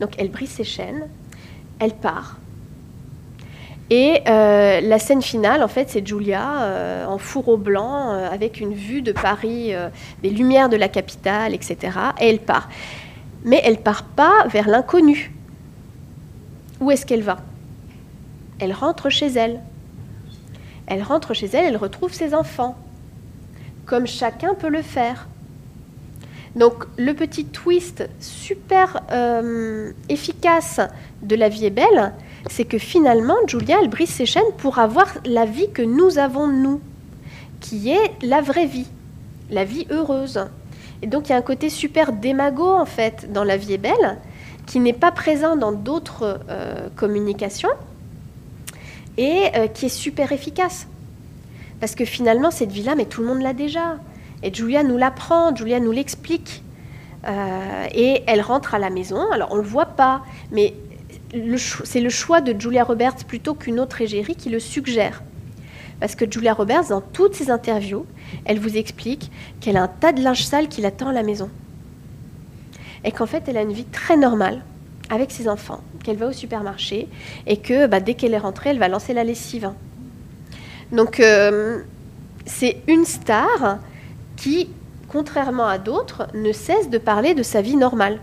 Donc 0.00 0.10
elle 0.18 0.30
brise 0.30 0.50
ses 0.50 0.64
chaînes, 0.64 1.08
elle 1.78 1.94
part. 1.94 2.38
Et 3.90 4.22
euh, 4.28 4.80
la 4.80 4.98
scène 4.98 5.22
finale, 5.22 5.62
en 5.62 5.68
fait, 5.68 5.90
c'est 5.90 6.06
Julia 6.06 6.62
euh, 6.62 7.06
en 7.06 7.18
fourreau 7.18 7.56
blanc, 7.56 8.10
avec 8.10 8.60
une 8.60 8.74
vue 8.74 9.02
de 9.02 9.12
Paris, 9.12 9.72
des 10.22 10.30
lumières 10.30 10.68
de 10.68 10.76
la 10.76 10.88
capitale, 10.88 11.54
etc. 11.54 11.98
Et 12.18 12.30
elle 12.30 12.40
part. 12.40 12.68
Mais 13.44 13.60
elle 13.62 13.76
part 13.76 14.04
pas 14.04 14.46
vers 14.48 14.68
l'inconnu. 14.68 15.32
Où 16.80 16.90
est-ce 16.90 17.04
qu'elle 17.04 17.22
va? 17.22 17.38
Elle 18.58 18.72
rentre 18.72 19.10
chez 19.10 19.26
elle. 19.26 19.60
Elle 20.86 21.02
rentre 21.02 21.34
chez 21.34 21.46
elle, 21.46 21.66
elle 21.66 21.76
retrouve 21.76 22.12
ses 22.12 22.34
enfants, 22.34 22.76
comme 23.86 24.06
chacun 24.06 24.54
peut 24.54 24.68
le 24.68 24.82
faire. 24.82 25.28
Donc 26.56 26.84
le 26.96 27.12
petit 27.14 27.46
twist 27.46 28.08
super 28.20 29.02
euh, 29.10 29.92
efficace 30.08 30.80
de 31.22 31.34
La 31.34 31.48
vie 31.48 31.66
est 31.66 31.70
belle, 31.70 32.12
c'est 32.48 32.64
que 32.64 32.78
finalement, 32.78 33.34
Julia, 33.46 33.78
elle 33.82 33.88
brise 33.88 34.10
ses 34.10 34.26
chaînes 34.26 34.42
pour 34.58 34.78
avoir 34.78 35.06
la 35.24 35.46
vie 35.46 35.70
que 35.70 35.82
nous 35.82 36.18
avons, 36.18 36.46
nous, 36.46 36.80
qui 37.60 37.90
est 37.90 38.12
la 38.22 38.40
vraie 38.40 38.66
vie, 38.66 38.86
la 39.50 39.64
vie 39.64 39.86
heureuse. 39.90 40.46
Et 41.02 41.06
donc 41.06 41.28
il 41.28 41.32
y 41.32 41.34
a 41.34 41.38
un 41.38 41.42
côté 41.42 41.70
super 41.70 42.12
démago, 42.12 42.68
en 42.68 42.86
fait, 42.86 43.32
dans 43.32 43.44
La 43.44 43.56
vie 43.56 43.72
est 43.72 43.78
belle, 43.78 44.18
qui 44.66 44.80
n'est 44.80 44.92
pas 44.92 45.10
présent 45.10 45.56
dans 45.56 45.72
d'autres 45.72 46.40
euh, 46.48 46.88
communications 46.94 47.70
et 49.16 49.50
euh, 49.56 49.66
qui 49.68 49.86
est 49.86 49.90
super 49.90 50.32
efficace. 50.32 50.86
Parce 51.80 51.94
que 51.94 52.04
finalement, 52.04 52.50
cette 52.50 52.72
vie-là, 52.72 52.94
mais 52.94 53.04
tout 53.04 53.20
le 53.20 53.26
monde 53.26 53.42
l'a 53.42 53.52
déjà. 53.52 53.98
Et 54.42 54.52
Julia 54.52 54.82
nous 54.82 54.96
l'apprend, 54.96 55.54
Julia 55.54 55.80
nous 55.80 55.92
l'explique. 55.92 56.62
Euh, 57.26 57.86
et 57.94 58.22
elle 58.26 58.42
rentre 58.42 58.74
à 58.74 58.78
la 58.78 58.90
maison. 58.90 59.30
Alors, 59.32 59.48
on 59.52 59.56
ne 59.56 59.62
le 59.62 59.66
voit 59.66 59.86
pas, 59.86 60.22
mais 60.52 60.74
c'est 61.84 62.00
le 62.00 62.10
choix 62.10 62.40
de 62.40 62.58
Julia 62.58 62.84
Roberts 62.84 63.24
plutôt 63.26 63.54
qu'une 63.54 63.80
autre 63.80 64.00
égérie 64.00 64.36
qui 64.36 64.50
le 64.50 64.60
suggère. 64.60 65.22
Parce 66.00 66.14
que 66.14 66.30
Julia 66.30 66.52
Roberts, 66.52 66.88
dans 66.90 67.00
toutes 67.00 67.34
ses 67.34 67.50
interviews, 67.50 68.04
elle 68.44 68.58
vous 68.58 68.76
explique 68.76 69.30
qu'elle 69.60 69.76
a 69.76 69.82
un 69.82 69.88
tas 69.88 70.12
de 70.12 70.22
linge 70.22 70.44
sale 70.44 70.68
qui 70.68 70.80
l'attend 70.80 71.08
à 71.08 71.12
la 71.12 71.22
maison. 71.22 71.48
Et 73.04 73.12
qu'en 73.12 73.26
fait, 73.26 73.44
elle 73.48 73.56
a 73.56 73.62
une 73.62 73.72
vie 73.72 73.84
très 73.84 74.16
normale 74.16 74.62
avec 75.10 75.30
ses 75.30 75.48
enfants, 75.48 75.80
qu'elle 76.02 76.16
va 76.16 76.28
au 76.28 76.32
supermarché 76.32 77.08
et 77.46 77.58
que 77.58 77.86
bah, 77.86 78.00
dès 78.00 78.14
qu'elle 78.14 78.34
est 78.34 78.38
rentrée, 78.38 78.70
elle 78.70 78.78
va 78.78 78.88
lancer 78.88 79.14
la 79.14 79.24
lessive. 79.24 79.70
Donc, 80.92 81.20
euh, 81.20 81.82
c'est 82.46 82.82
une 82.88 83.04
star 83.04 83.78
qui, 84.36 84.68
contrairement 85.08 85.66
à 85.66 85.78
d'autres, 85.78 86.28
ne 86.34 86.52
cesse 86.52 86.90
de 86.90 86.98
parler 86.98 87.34
de 87.34 87.42
sa 87.42 87.62
vie 87.62 87.76
normale. 87.76 88.20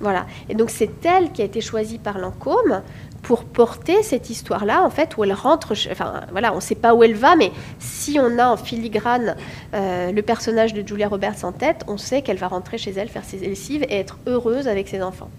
Voilà. 0.00 0.26
Et 0.48 0.54
donc, 0.54 0.70
c'est 0.70 1.04
elle 1.04 1.32
qui 1.32 1.42
a 1.42 1.44
été 1.44 1.60
choisie 1.60 1.98
par 1.98 2.18
Lancôme 2.18 2.82
pour 3.24 3.44
porter 3.44 4.02
cette 4.02 4.30
histoire-là, 4.30 4.84
en 4.84 4.90
fait, 4.90 5.16
où 5.16 5.24
elle 5.24 5.32
rentre. 5.32 5.72
Enfin, 5.90 6.20
voilà, 6.30 6.52
on 6.52 6.56
ne 6.56 6.60
sait 6.60 6.74
pas 6.74 6.94
où 6.94 7.02
elle 7.02 7.14
va, 7.14 7.36
mais 7.36 7.50
si 7.80 8.18
on 8.20 8.38
a 8.38 8.46
en 8.46 8.56
filigrane 8.56 9.34
euh, 9.72 10.12
le 10.12 10.22
personnage 10.22 10.74
de 10.74 10.86
Julia 10.86 11.08
Roberts 11.08 11.42
en 11.42 11.50
tête, 11.50 11.84
on 11.88 11.96
sait 11.96 12.22
qu'elle 12.22 12.36
va 12.36 12.48
rentrer 12.48 12.78
chez 12.78 12.92
elle, 12.92 13.08
faire 13.08 13.24
ses 13.24 13.38
lessives 13.38 13.82
et 13.88 13.94
être 13.94 14.18
heureuse 14.26 14.68
avec 14.68 14.88
ses 14.88 15.02
enfants. 15.02 15.30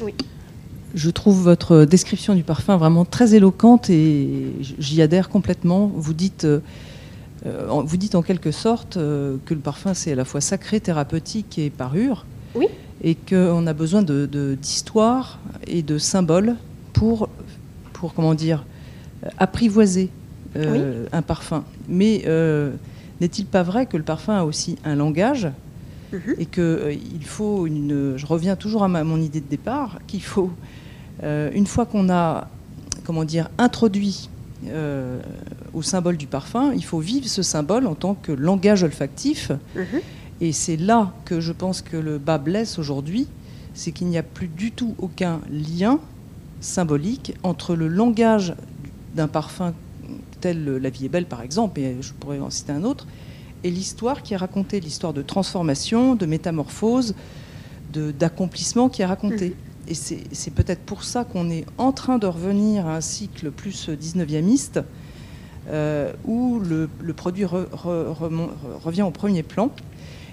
Oui. 0.00 0.14
Je 0.94 1.10
trouve 1.10 1.40
votre 1.40 1.84
description 1.84 2.34
du 2.34 2.42
parfum 2.42 2.76
vraiment 2.76 3.04
très 3.04 3.34
éloquente 3.34 3.88
et 3.88 4.52
j'y 4.60 5.00
adhère 5.00 5.28
complètement. 5.28 5.92
Vous 5.94 6.14
dites, 6.14 6.44
euh, 6.44 6.60
vous 7.44 7.96
dites 7.96 8.16
en 8.16 8.22
quelque 8.22 8.50
sorte 8.50 8.96
euh, 8.96 9.36
que 9.44 9.54
le 9.54 9.60
parfum 9.60 9.94
c'est 9.94 10.12
à 10.12 10.14
la 10.14 10.24
fois 10.24 10.40
sacré, 10.40 10.80
thérapeutique 10.80 11.58
et 11.58 11.70
parure. 11.70 12.24
Oui. 12.54 12.66
Et 13.04 13.14
qu'on 13.14 13.66
a 13.66 13.72
besoin 13.74 14.02
d'histoire 14.02 15.38
de, 15.66 15.72
et 15.72 15.82
de 15.82 15.98
symboles 15.98 16.56
pour, 16.98 17.28
pour 17.92 18.14
comment 18.14 18.34
dire, 18.34 18.64
apprivoiser 19.38 20.10
euh, 20.56 21.06
un 21.12 21.22
parfum. 21.22 21.64
Mais 21.88 22.24
n'est-il 23.20 23.46
pas 23.46 23.62
vrai 23.62 23.86
que 23.86 23.96
le 23.96 24.02
parfum 24.02 24.36
a 24.36 24.44
aussi 24.44 24.76
un 24.84 24.96
langage 24.96 25.48
mhm. 26.12 26.34
et 26.38 26.46
qu'il 26.46 27.24
faut 27.24 27.66
une. 27.66 28.14
Je 28.16 28.26
reviens 28.26 28.56
toujours 28.56 28.84
à 28.84 28.88
mon 28.88 29.20
idée 29.20 29.40
de 29.40 29.48
départ, 29.48 29.98
qu'il 30.06 30.22
faut 30.22 30.50
euh, 31.22 31.50
une 31.52 31.66
fois 31.66 31.86
qu'on 31.86 32.10
a, 32.10 32.48
comment 33.04 33.24
dire, 33.24 33.48
introduit 33.58 34.28
euh, 34.66 35.20
au 35.72 35.82
symbole 35.82 36.16
du 36.16 36.26
parfum, 36.26 36.72
il 36.74 36.84
faut 36.84 37.00
vivre 37.00 37.26
ce 37.26 37.42
symbole 37.42 37.86
en 37.86 37.94
tant 37.94 38.14
que 38.14 38.32
langage 38.32 38.82
olfactif. 38.82 39.52
Mhm. 39.74 40.00
Et 40.40 40.52
c'est 40.52 40.76
là 40.76 41.12
que 41.24 41.40
je 41.40 41.52
pense 41.52 41.82
que 41.82 41.96
le 41.96 42.18
bas 42.18 42.38
blesse 42.38 42.78
aujourd'hui, 42.78 43.26
c'est 43.74 43.90
qu'il 43.92 44.06
n'y 44.08 44.18
a 44.18 44.22
plus 44.22 44.48
du 44.48 44.70
tout 44.70 44.94
aucun 44.98 45.40
lien 45.50 45.98
symbolique 46.60 47.34
entre 47.42 47.74
le 47.74 47.88
langage 47.88 48.54
d'un 49.14 49.28
parfum 49.28 49.74
tel 50.40 50.64
La 50.64 50.90
vie 50.90 51.06
est 51.06 51.08
belle 51.08 51.26
par 51.26 51.42
exemple, 51.42 51.80
et 51.80 51.96
je 52.00 52.12
pourrais 52.12 52.38
en 52.38 52.50
citer 52.50 52.72
un 52.72 52.84
autre, 52.84 53.06
et 53.64 53.70
l'histoire 53.70 54.22
qui 54.22 54.34
est 54.34 54.36
racontée, 54.36 54.78
l'histoire 54.80 55.12
de 55.12 55.22
transformation, 55.22 56.14
de 56.14 56.26
métamorphose, 56.26 57.14
d'accomplissement 57.92 58.88
qui 58.88 59.02
est 59.02 59.06
racontée. 59.06 59.50
Mhm 59.50 59.68
et 59.88 59.94
c'est 59.94 60.50
peut-être 60.50 60.82
pour 60.82 61.02
ça 61.02 61.24
qu'on 61.24 61.48
est 61.50 61.64
en 61.78 61.92
train 61.92 62.18
de 62.18 62.26
revenir 62.26 62.86
à 62.86 62.96
un 62.96 63.00
cycle 63.00 63.50
plus 63.50 63.88
19e 63.88 64.84
euh, 65.68 66.12
où 66.26 66.60
le, 66.60 66.88
produit 67.14 67.46
revient 67.46 69.02
au 69.02 69.10
premier 69.10 69.42
plan. 69.42 69.70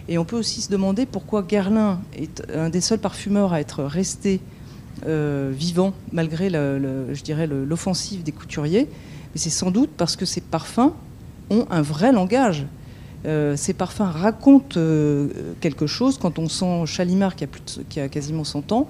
Et 0.08 0.18
on 0.18 0.26
peut 0.26 0.38
aussi 0.38 0.62
se 0.62 0.70
demander 0.70 1.06
pourquoi 1.06 1.42
Guerlain 1.42 2.00
est 2.16 2.44
un 2.54 2.70
des 2.70 2.82
seuls 2.82 3.00
parfumeurs 3.00 3.54
à 3.54 3.62
être 3.62 3.84
resté 3.84 4.42
euh, 5.06 5.52
vivant 5.54 5.94
malgré, 6.12 6.50
je 6.50 7.22
dirais, 7.24 7.48
l'offensive 7.48 8.24
des 8.24 8.32
couturiers. 8.32 8.88
Mais 9.34 9.40
c'est 9.40 9.50
sans 9.50 9.72
doute 9.72 9.90
parce 9.98 10.16
que 10.16 10.26
ces 10.26 10.42
parfums 10.42 10.94
ont 11.50 11.66
un 11.70 11.82
vrai 11.82 12.12
langage. 12.12 12.66
Euh, 13.26 13.56
ces 13.56 13.74
parfums 13.74 14.02
racontent 14.02 14.80
quelque 15.62 15.88
chose. 15.88 16.18
Quand 16.18 16.40
on 16.40 16.48
sent 16.48 16.86
Chalimard, 16.86 17.36
qui 17.36 17.44
a, 17.44 17.48
plus 17.48 17.82
qui 17.90 18.00
a 18.00 18.08
quasiment 18.08 18.44
100 18.44 18.72
ans, 18.72 18.88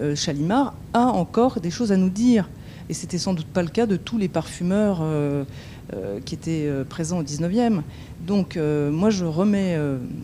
euh, 0.00 0.16
Chalimard 0.16 0.74
a 0.92 1.06
encore 1.06 1.60
des 1.60 1.70
choses 1.70 1.92
à 1.92 1.96
nous 1.96 2.08
dire. 2.08 2.48
Et 2.88 2.94
c'était 2.94 3.18
sans 3.18 3.34
doute 3.34 3.46
pas 3.46 3.62
le 3.62 3.68
cas 3.68 3.86
de 3.86 3.96
tous 3.96 4.18
les 4.18 4.28
parfumeurs 4.28 4.98
euh, 5.02 5.44
euh, 5.94 6.20
qui 6.24 6.34
étaient 6.34 6.68
présents 6.88 7.18
au 7.18 7.22
19e. 7.22 7.82
Donc 8.26 8.56
moi, 8.56 9.10
je 9.10 9.24
remets, 9.24 9.78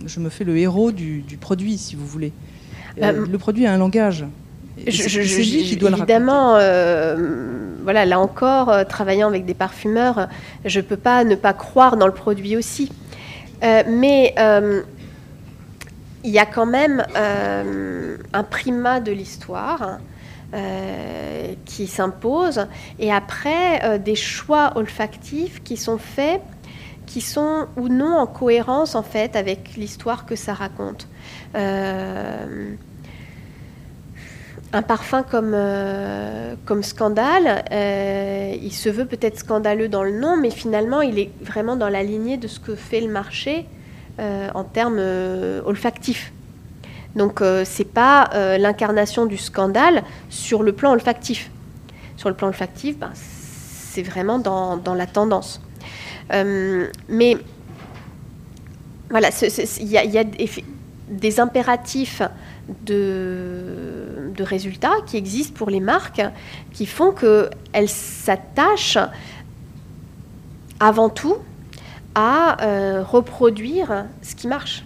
je 0.06 0.20
me 0.20 0.28
fais 0.28 0.44
le 0.44 0.56
héros 0.56 0.92
du, 0.92 1.24
produit, 1.40 1.78
si 1.78 1.96
vous 1.96 2.06
voulez. 2.06 2.32
le 2.96 3.36
produit 3.36 3.66
a 3.66 3.72
un 3.72 3.78
langage. 3.78 4.24
Je, 4.86 5.20
qui 5.20 5.76
doit 5.76 5.90
évidemment, 5.90 6.52
voilà, 7.82 8.04
là 8.04 8.20
encore, 8.20 8.86
travaillant 8.86 9.28
avec 9.28 9.44
des 9.44 9.54
parfumeurs, 9.54 10.28
je 10.64 10.80
ne 10.80 10.84
peux 10.84 10.96
pas 10.96 11.24
ne 11.24 11.34
pas 11.34 11.52
croire 11.52 11.96
dans 11.96 12.06
le 12.06 12.14
produit 12.14 12.56
aussi. 12.56 12.90
mais 13.62 14.34
il 16.24 16.30
y 16.30 16.38
a 16.38 16.46
quand 16.46 16.66
même 16.66 17.04
euh, 17.16 18.16
un 18.32 18.42
primat 18.42 19.00
de 19.00 19.12
l'histoire 19.12 19.98
euh, 20.54 21.54
qui 21.64 21.86
s'impose 21.86 22.66
et 22.98 23.12
après 23.12 23.84
euh, 23.84 23.98
des 23.98 24.14
choix 24.14 24.72
olfactifs 24.76 25.62
qui 25.62 25.76
sont 25.76 25.98
faits 25.98 26.40
qui 27.06 27.20
sont 27.20 27.66
ou 27.76 27.88
non 27.88 28.16
en 28.16 28.26
cohérence 28.26 28.94
en 28.94 29.02
fait 29.02 29.36
avec 29.36 29.76
l'histoire 29.76 30.26
que 30.26 30.36
ça 30.36 30.52
raconte. 30.52 31.08
Euh, 31.54 32.74
un 34.72 34.82
parfum 34.82 35.22
comme, 35.22 35.52
euh, 35.54 36.54
scandale, 36.82 37.64
euh, 37.72 38.54
il 38.60 38.72
se 38.72 38.88
veut 38.88 39.06
peut-être 39.06 39.38
scandaleux 39.38 39.88
dans 39.88 40.02
le 40.02 40.18
nom, 40.18 40.36
mais 40.36 40.50
finalement 40.50 41.00
il 41.00 41.18
est 41.18 41.30
vraiment 41.40 41.76
dans 41.76 41.88
la 41.88 42.02
lignée 42.02 42.36
de 42.36 42.48
ce 42.48 42.60
que 42.60 42.74
fait 42.74 43.00
le 43.00 43.08
marché 43.08 43.66
en 44.54 44.64
termes 44.64 45.00
olfactifs. 45.64 46.32
Donc 47.14 47.40
c'est 47.64 47.84
pas 47.84 48.28
l'incarnation 48.58 49.26
du 49.26 49.38
scandale 49.38 50.02
sur 50.28 50.64
le 50.64 50.72
plan 50.72 50.90
olfactif. 50.92 51.52
Sur 52.16 52.28
le 52.28 52.34
plan 52.34 52.48
olfactif, 52.48 52.98
ben, 52.98 53.12
c'est 53.14 54.02
vraiment 54.02 54.40
dans, 54.40 54.94
la 54.96 55.06
tendance. 55.06 55.60
mais 56.32 57.36
voilà, 59.08 59.28
il 59.78 59.86
y, 59.86 60.18
a 60.18 60.24
des 61.08 61.40
impératifs 61.40 62.22
de, 62.84 64.34
résultats 64.40 64.94
qui 65.04 65.16
existent 65.16 65.54
pour 65.56 65.68
les 65.68 65.80
marques 65.80 66.22
qui 66.72 66.86
font 66.86 67.12
qu'elles 67.12 67.88
s'attachent 67.88 68.98
avant 70.78 71.08
tout 71.08 71.36
à 72.14 72.62
euh, 72.62 73.02
reproduire 73.02 74.06
ce 74.22 74.34
qui 74.34 74.46
marche. 74.46 74.84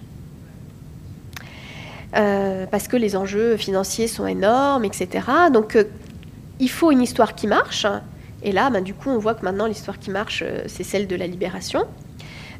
Euh, 2.17 2.67
parce 2.67 2.89
que 2.89 2.97
les 2.97 3.15
enjeux 3.15 3.57
financiers 3.57 4.09
sont 4.09 4.27
énormes, 4.27 4.85
etc. 4.85 5.27
Donc 5.53 5.77
euh, 5.77 5.85
il 6.61 6.69
faut 6.69 6.91
une 6.91 7.03
histoire 7.03 7.35
qui 7.35 7.47
marche. 7.47 7.87
Et 8.43 8.53
là, 8.53 8.71
ben, 8.71 8.83
du 8.83 8.95
coup, 8.95 9.11
on 9.11 9.19
voit 9.19 9.35
que 9.35 9.45
maintenant 9.45 9.67
l'histoire 9.67 9.99
qui 9.99 10.11
marche, 10.11 10.43
c'est 10.67 10.83
celle 10.83 11.07
de 11.07 11.15
la 11.15 11.27
libération. 11.27 11.87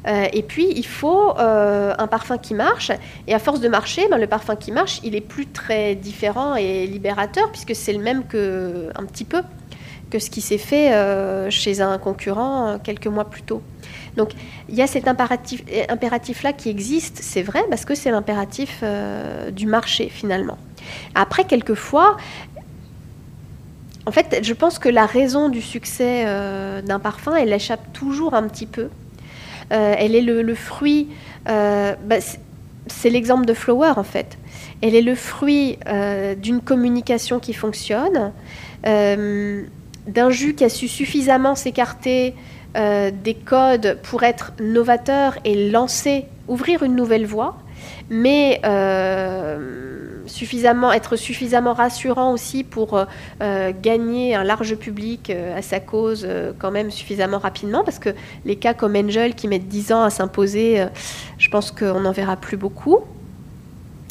Euh, 0.07 0.27
et 0.33 0.43
puis, 0.43 0.67
il 0.75 0.85
faut 0.85 1.37
euh, 1.37 1.93
un 1.97 2.07
parfum 2.07 2.37
qui 2.37 2.53
marche. 2.53 2.91
Et 3.27 3.33
à 3.33 3.39
force 3.39 3.59
de 3.59 3.67
marcher, 3.67 4.07
ben, 4.09 4.17
le 4.17 4.27
parfum 4.27 4.55
qui 4.55 4.71
marche, 4.71 4.99
il 5.03 5.15
est 5.15 5.21
plus 5.21 5.47
très 5.47 5.95
différent 5.95 6.55
et 6.55 6.85
libérateur, 6.87 7.49
puisque 7.51 7.75
c'est 7.75 7.93
le 7.93 8.03
même 8.03 8.25
que, 8.25 8.89
un 8.95 9.05
petit 9.05 9.25
peu 9.25 9.41
que 10.09 10.19
ce 10.19 10.29
qui 10.29 10.41
s'est 10.41 10.59
fait 10.59 10.93
euh, 10.93 11.49
chez 11.49 11.81
un 11.81 11.97
concurrent 11.97 12.77
quelques 12.83 13.07
mois 13.07 13.25
plus 13.25 13.41
tôt. 13.41 13.63
Donc, 14.15 14.31
il 14.69 14.75
y 14.75 14.81
a 14.83 14.87
cet 14.87 15.07
impératif-là 15.07 16.53
qui 16.53 16.69
existe, 16.69 17.17
c'est 17.23 17.41
vrai, 17.41 17.63
parce 17.69 17.83
que 17.83 17.95
c'est 17.95 18.11
l'impératif 18.11 18.83
du 19.51 19.65
marché, 19.65 20.09
finalement. 20.09 20.59
Après, 21.15 21.45
quelquefois, 21.45 22.17
en 24.05 24.11
fait, 24.11 24.41
je 24.43 24.53
pense 24.53 24.77
que 24.77 24.89
la 24.89 25.07
raison 25.07 25.49
du 25.49 25.63
succès 25.63 26.25
d'un 26.83 26.99
parfum, 26.99 27.35
elle 27.35 27.51
échappe 27.51 27.91
toujours 27.91 28.35
un 28.35 28.43
petit 28.43 28.67
peu 28.67 28.89
elle 29.69 30.15
est 30.15 30.21
le, 30.21 30.55
fruit, 30.55 31.07
euh, 31.49 31.95
bah, 32.05 32.17
c'est 32.87 33.09
l'exemple 33.09 33.45
de 33.45 33.53
Flower 33.53 33.93
en 33.97 34.03
fait. 34.03 34.37
Elle 34.81 34.95
est 34.95 35.01
le 35.01 35.15
fruit 35.15 35.77
euh, 35.87 36.35
d'une 36.35 36.61
communication 36.61 37.39
qui 37.39 37.53
fonctionne, 37.53 38.31
d'un 38.83 40.29
jus 40.29 40.55
qui 40.55 40.65
a 40.65 40.69
su 40.69 40.87
suffisamment 40.87 41.55
s'écarter 41.55 42.35
des 42.75 43.33
codes 43.45 43.99
pour 44.03 44.23
être 44.23 44.51
novateur 44.59 45.37
et 45.45 45.69
lancer, 45.69 46.25
ouvrir 46.47 46.83
une 46.83 46.95
nouvelle 46.95 47.25
voie, 47.25 47.55
mais 48.09 48.59
suffisamment, 50.25 50.91
être 50.91 51.15
suffisamment 51.15 51.73
rassurant 51.73 52.31
aussi 52.31 52.63
pour 52.63 52.95
euh, 52.95 53.05
euh, 53.41 53.71
gagner 53.79 54.35
un 54.35 54.43
large 54.43 54.75
public 54.75 55.29
euh, 55.29 55.57
à 55.57 55.61
sa 55.61 55.79
cause 55.79 56.27
quand 56.59 56.71
même 56.71 56.91
suffisamment 56.91 57.39
rapidement, 57.39 57.83
parce 57.83 57.99
que 57.99 58.09
les 58.45 58.55
cas 58.55 58.73
comme 58.73 58.95
Angel 58.95 59.35
qui 59.35 59.47
mettent 59.47 59.67
10 59.67 59.91
ans 59.91 60.03
à 60.03 60.09
s'imposer, 60.09 60.85
je 61.37 61.49
pense 61.49 61.71
qu'on 61.71 62.01
n'en 62.01 62.11
verra 62.11 62.35
plus 62.35 62.57
beaucoup. 62.57 62.99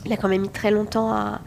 Il 0.04 0.12
a 0.12 0.16
quand 0.16 0.28
même 0.28 0.42
mis 0.42 0.48
très 0.48 0.70
longtemps 0.70 1.12
à, 1.12 1.40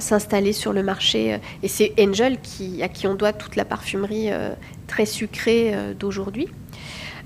s'installer 0.00 0.54
sur 0.54 0.72
le 0.72 0.82
marché. 0.82 1.38
Et 1.62 1.68
c'est 1.68 1.92
Angel 2.00 2.40
qui, 2.40 2.82
à 2.82 2.88
qui 2.88 3.06
on 3.06 3.14
doit 3.14 3.34
toute 3.34 3.56
la 3.56 3.66
parfumerie 3.66 4.30
très 4.86 5.04
sucrée 5.04 5.74
d'aujourd'hui. 5.98 6.48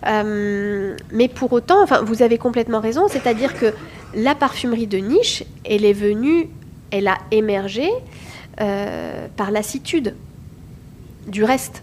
Mais 0.05 1.29
pour 1.29 1.53
autant, 1.53 1.85
vous 2.05 2.23
avez 2.23 2.39
complètement 2.39 2.81
raison, 2.81 3.09
c'est-à-dire 3.09 3.59
que 3.59 3.73
la 4.15 4.35
parfumerie 4.35 4.87
de 4.87 4.99
niche, 4.99 5.45
elle 5.65 5.85
est 5.85 5.93
venue, 5.93 6.49
elle 6.91 7.09
a 7.09 7.19
émergé 7.31 7.91
euh, 8.61 9.27
par 9.37 9.51
lassitude 9.51 10.15
du 11.27 11.43
reste. 11.43 11.83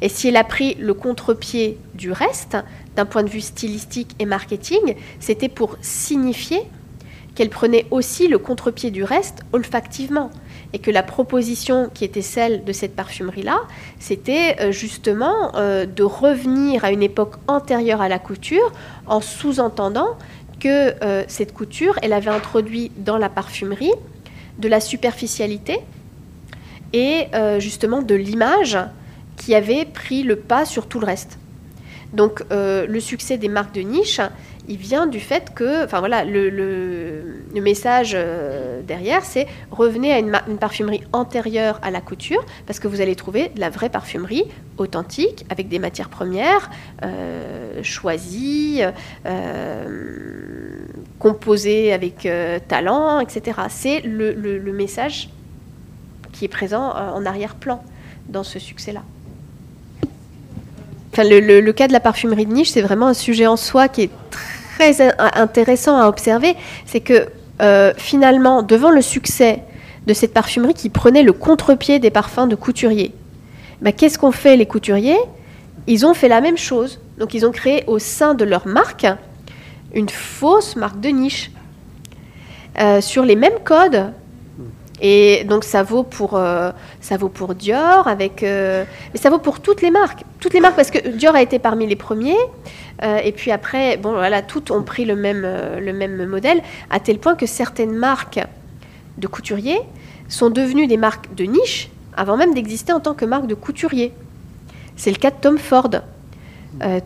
Et 0.00 0.08
si 0.08 0.28
elle 0.28 0.36
a 0.36 0.44
pris 0.44 0.74
le 0.74 0.94
contre-pied 0.94 1.78
du 1.94 2.12
reste, 2.12 2.56
d'un 2.94 3.06
point 3.06 3.22
de 3.22 3.30
vue 3.30 3.40
stylistique 3.40 4.14
et 4.18 4.26
marketing, 4.26 4.94
c'était 5.18 5.48
pour 5.48 5.76
signifier 5.80 6.60
qu'elle 7.34 7.50
prenait 7.50 7.86
aussi 7.90 8.28
le 8.28 8.38
contre-pied 8.38 8.90
du 8.90 9.02
reste 9.02 9.42
olfactivement. 9.52 10.30
Et 10.74 10.80
que 10.80 10.90
la 10.90 11.04
proposition 11.04 11.88
qui 11.94 12.04
était 12.04 12.20
celle 12.20 12.64
de 12.64 12.72
cette 12.72 12.96
parfumerie-là, 12.96 13.60
c'était 14.00 14.56
euh, 14.60 14.72
justement 14.72 15.54
euh, 15.54 15.86
de 15.86 16.02
revenir 16.02 16.84
à 16.84 16.90
une 16.90 17.02
époque 17.04 17.34
antérieure 17.46 18.02
à 18.02 18.08
la 18.08 18.18
couture 18.18 18.72
en 19.06 19.20
sous-entendant 19.20 20.18
que 20.58 20.92
euh, 21.04 21.22
cette 21.28 21.54
couture, 21.54 21.96
elle 22.02 22.12
avait 22.12 22.32
introduit 22.32 22.90
dans 22.96 23.18
la 23.18 23.28
parfumerie 23.28 23.92
de 24.58 24.66
la 24.66 24.80
superficialité 24.80 25.78
et 26.92 27.26
justement 27.58 28.02
de 28.02 28.14
l'image 28.14 28.78
qui 29.36 29.56
avait 29.56 29.84
pris 29.84 30.22
le 30.22 30.36
pas 30.36 30.64
sur 30.64 30.86
tout 30.86 31.00
le 31.00 31.06
reste. 31.06 31.40
Donc 32.12 32.44
le 32.52 33.00
succès 33.00 33.36
des 33.36 33.48
marques 33.48 33.74
de 33.74 33.80
niche, 33.80 34.20
il 34.68 34.76
vient 34.76 35.06
du 35.06 35.20
fait 35.20 35.52
que, 35.54 35.84
enfin 35.84 36.00
voilà, 36.00 36.24
le, 36.24 37.42
message 37.54 38.12
euh, 38.14 38.82
derrière, 38.82 39.24
c'est 39.24 39.46
revenez 39.70 40.12
à 40.12 40.18
une, 40.18 40.32
parfumerie 40.58 41.02
antérieure 41.12 41.78
à 41.82 41.90
la 41.90 42.00
couture, 42.00 42.44
parce 42.66 42.78
que 42.78 42.88
vous 42.88 43.00
allez 43.00 43.14
trouver 43.14 43.48
de 43.48 43.60
la 43.60 43.70
vraie 43.70 43.88
parfumerie 43.88 44.44
authentique, 44.76 45.46
avec 45.50 45.68
des 45.68 45.78
matières 45.78 46.08
premières 46.08 46.70
euh, 47.02 47.82
choisies, 47.82 48.82
composées 51.18 51.92
avec 51.92 52.28
talent, 52.68 53.20
etc. 53.20 53.60
C'est 53.68 54.00
le 54.00 54.72
message 54.72 55.30
qui 56.32 56.44
est 56.44 56.48
présent 56.48 56.90
en 56.90 57.24
arrière-plan 57.24 57.82
dans 58.28 58.44
ce 58.44 58.58
succès-là 58.58 59.02
le, 61.22 61.72
cas 61.72 61.86
de 61.86 61.92
la 61.92 62.00
parfumerie 62.00 62.46
de 62.46 62.52
niche, 62.52 62.70
c'est 62.70 62.82
vraiment 62.82 63.08
un 63.08 63.14
sujet 63.14 63.46
en 63.46 63.56
soi 63.56 63.88
qui 63.88 64.02
est 64.02 64.10
très 64.30 64.53
intéressant 65.18 65.96
à 65.96 66.08
observer. 66.08 66.56
C'est 66.86 67.00
que 67.00 67.28
euh, 67.62 67.92
finalement, 67.96 68.62
devant 68.62 68.90
le 68.90 69.02
succès 69.02 69.62
de 70.06 70.12
cette 70.14 70.34
parfumerie 70.34 70.74
qui 70.74 70.90
prenait 70.90 71.22
le 71.22 71.32
contre-pied 71.32 71.98
des 71.98 72.10
parfums 72.10 72.46
de 72.48 72.56
couturiers, 72.56 73.14
bah, 73.80 73.92
qu'est-ce 73.92 74.18
qu'ont 74.18 74.32
fait 74.32 74.56
les 74.56 74.66
couturiers? 74.66 75.18
Ils 75.86 76.06
ont 76.06 76.14
fait 76.14 76.28
la 76.28 76.40
même 76.40 76.56
chose. 76.56 77.00
Donc 77.18 77.34
ils 77.34 77.46
ont 77.46 77.52
créé 77.52 77.84
au 77.86 77.98
sein 77.98 78.34
de 78.34 78.44
leur 78.44 78.66
marque 78.66 79.06
une 79.92 80.08
fausse 80.08 80.74
marque 80.74 80.98
de 80.98 81.10
niche 81.10 81.52
euh, 82.80 83.00
sur 83.00 83.24
les 83.24 83.36
mêmes 83.36 83.60
codes 83.64 84.12
et 85.00 85.44
donc 85.44 85.62
ça 85.62 85.84
vaut 85.84 86.02
pour, 86.02 86.36
euh, 86.36 86.72
ça 87.00 87.16
vaut 87.16 87.28
pour 87.28 87.54
Dior, 87.54 88.08
avec, 88.08 88.42
mais 88.42 88.86
ça 89.14 89.30
vaut 89.30 89.38
pour 89.38 89.60
toutes 89.60 89.82
les 89.82 89.90
marques. 89.90 90.24
Toutes 90.40 90.54
les 90.54 90.60
marques, 90.60 90.76
parce 90.76 90.90
que 90.90 91.08
Dior 91.08 91.34
a 91.34 91.42
été 91.42 91.58
parmi 91.58 91.86
les 91.86 91.96
premiers. 91.96 92.38
Euh, 93.02 93.18
et 93.18 93.32
puis 93.32 93.50
après, 93.50 93.96
bon, 93.96 94.12
voilà, 94.12 94.42
toutes 94.42 94.70
ont 94.70 94.82
pris 94.82 95.04
le 95.04 95.16
même, 95.16 95.42
le 95.42 95.92
même 95.92 96.26
modèle, 96.26 96.62
à 96.90 97.00
tel 97.00 97.18
point 97.18 97.34
que 97.34 97.46
certaines 97.46 97.94
marques 97.94 98.40
de 99.18 99.26
couturiers 99.26 99.80
sont 100.28 100.50
devenues 100.50 100.86
des 100.86 100.96
marques 100.96 101.34
de 101.34 101.44
niche 101.44 101.90
avant 102.16 102.36
même 102.36 102.54
d'exister 102.54 102.92
en 102.92 103.00
tant 103.00 103.14
que 103.14 103.24
marque 103.24 103.46
de 103.46 103.54
couturier. 103.54 104.12
C'est 104.96 105.10
le 105.10 105.16
cas 105.16 105.30
de 105.30 105.36
Tom 105.40 105.58
Ford. 105.58 105.90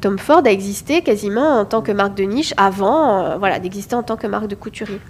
Tom 0.00 0.18
Ford 0.18 0.42
a 0.46 0.50
existé 0.50 1.02
quasiment 1.02 1.60
en 1.60 1.64
tant 1.64 1.82
que 1.82 1.92
marque 1.92 2.14
de 2.14 2.24
niche 2.24 2.54
avant 2.56 3.38
voilà, 3.38 3.58
d'exister 3.58 3.94
en 3.94 4.02
tant 4.02 4.16
que 4.16 4.26
marque 4.26 4.46
de 4.46 4.54
couturier 4.54 5.00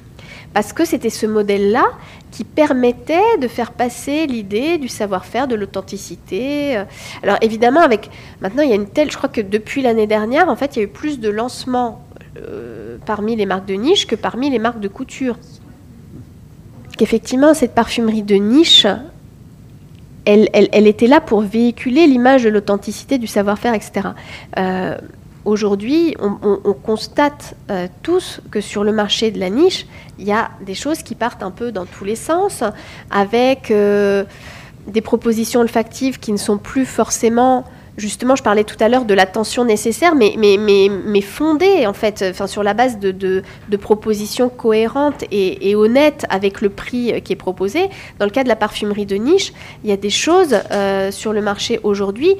parce 0.55 0.73
que 0.73 0.85
c'était 0.85 1.11
ce 1.11 1.27
modèle-là 1.27 1.85
qui 2.31 2.45
permettait 2.45 3.39
de 3.41 3.49
faire 3.49 3.73
passer 3.73 4.27
l'idée 4.27 4.79
du 4.79 4.89
savoir-faire, 4.89 5.49
de 5.49 5.55
l'authenticité. 5.55 6.83
Alors 7.23 7.37
évidemment, 7.41 7.81
avec 7.81 8.11
maintenant 8.41 8.62
il 8.62 8.70
y 8.70 8.73
a 8.73 8.77
une 8.77 8.89
telle, 8.89 9.11
je 9.11 9.16
crois 9.16 9.29
que 9.29 9.41
depuis 9.41 9.83
l'année 9.83 10.07
dernière, 10.07 10.49
en 10.49 10.57
fait, 10.57 10.77
il 10.77 10.79
y 10.79 10.83
a 10.83 10.85
eu 10.85 10.89
plus 10.89 11.20
de 11.20 11.29
lancements 11.29 12.05
euh, 12.37 12.97
parmi 13.07 13.37
les 13.37 13.47
marques 13.47 13.66
de 13.66 13.75
niche 13.75 14.07
que 14.07 14.16
parmi 14.16 14.51
les 14.51 14.59
marques 14.59 14.81
de 14.81 14.89
couture. 14.89 15.39
Qu'effectivement, 16.97 17.55
cette 17.55 17.75
parfumerie 17.75 18.23
de 18.23 18.35
niche, 18.35 18.87
elle, 20.25 20.87
était 20.87 21.07
là 21.07 21.20
pour 21.20 21.41
véhiculer 21.41 22.07
l'image 22.07 22.43
de 22.43 22.51
l'authenticité, 22.51 23.19
du 23.19 23.27
savoir-faire, 23.27 23.73
etc 23.73 24.11
aujourd'hui, 25.44 26.15
on, 26.20 26.74
constate 26.74 27.55
euh, 27.70 27.89
tous 28.02 28.40
que 28.51 28.60
sur 28.60 28.85
le 28.85 28.93
marché 28.93 29.31
de 29.31 29.39
la 29.39 29.51
niche, 29.51 29.86
il 30.19 30.27
y 30.27 30.32
a 30.32 30.51
des 30.65 30.74
choses 30.74 31.02
qui 31.02 31.15
partent 31.15 31.43
un 31.43 31.51
peu 31.51 31.73
dans 31.73 31.86
tous 31.86 32.05
les 32.05 32.16
sens, 32.16 32.62
avec 33.10 33.70
euh, 33.70 34.24
des 34.86 35.01
propositions 35.01 35.60
olfactives 35.60 36.19
qui 36.19 36.32
ne 36.32 36.36
sont 36.39 36.59
plus 36.59 36.86
forcément 36.86 37.65
justement, 37.98 38.36
je 38.36 38.43
parlais 38.43 38.65
tout 38.65 38.77
à 38.81 38.89
l'heure 38.89 39.05
de 39.05 39.12
l'attention 39.12 39.65
nécessaire, 39.65 40.15
mais, 40.15 40.35
mais, 40.39 40.56
mais, 40.56 40.89
mais 40.89 41.20
fondée, 41.20 41.86
en 41.86 41.93
fait, 41.93 42.24
enfin, 42.31 42.47
sur 42.47 42.62
la 42.62 42.73
base 42.73 42.98
de, 42.98 43.10
de, 43.10 43.43
propositions 43.77 44.48
cohérentes 44.48 45.24
et, 45.31 45.74
honnêtes 45.74 46.24
avec 46.31 46.60
le 46.60 46.70
prix 46.70 47.20
qui 47.23 47.32
est 47.32 47.36
proposé. 47.36 47.90
Dans 48.19 48.24
le 48.24 48.31
cas 48.31 48.44
de 48.44 48.48
la 48.48 48.56
parfumerie 48.56 49.05
de 49.05 49.16
niche, 49.16 49.52
il 49.82 49.90
y 49.90 49.93
a 49.93 49.97
des 49.97 50.10
choses 50.10 50.56
euh, 50.70 51.10
sur 51.10 51.32
le 51.32 51.43
marché 51.43 51.81
aujourd'hui 51.82 52.36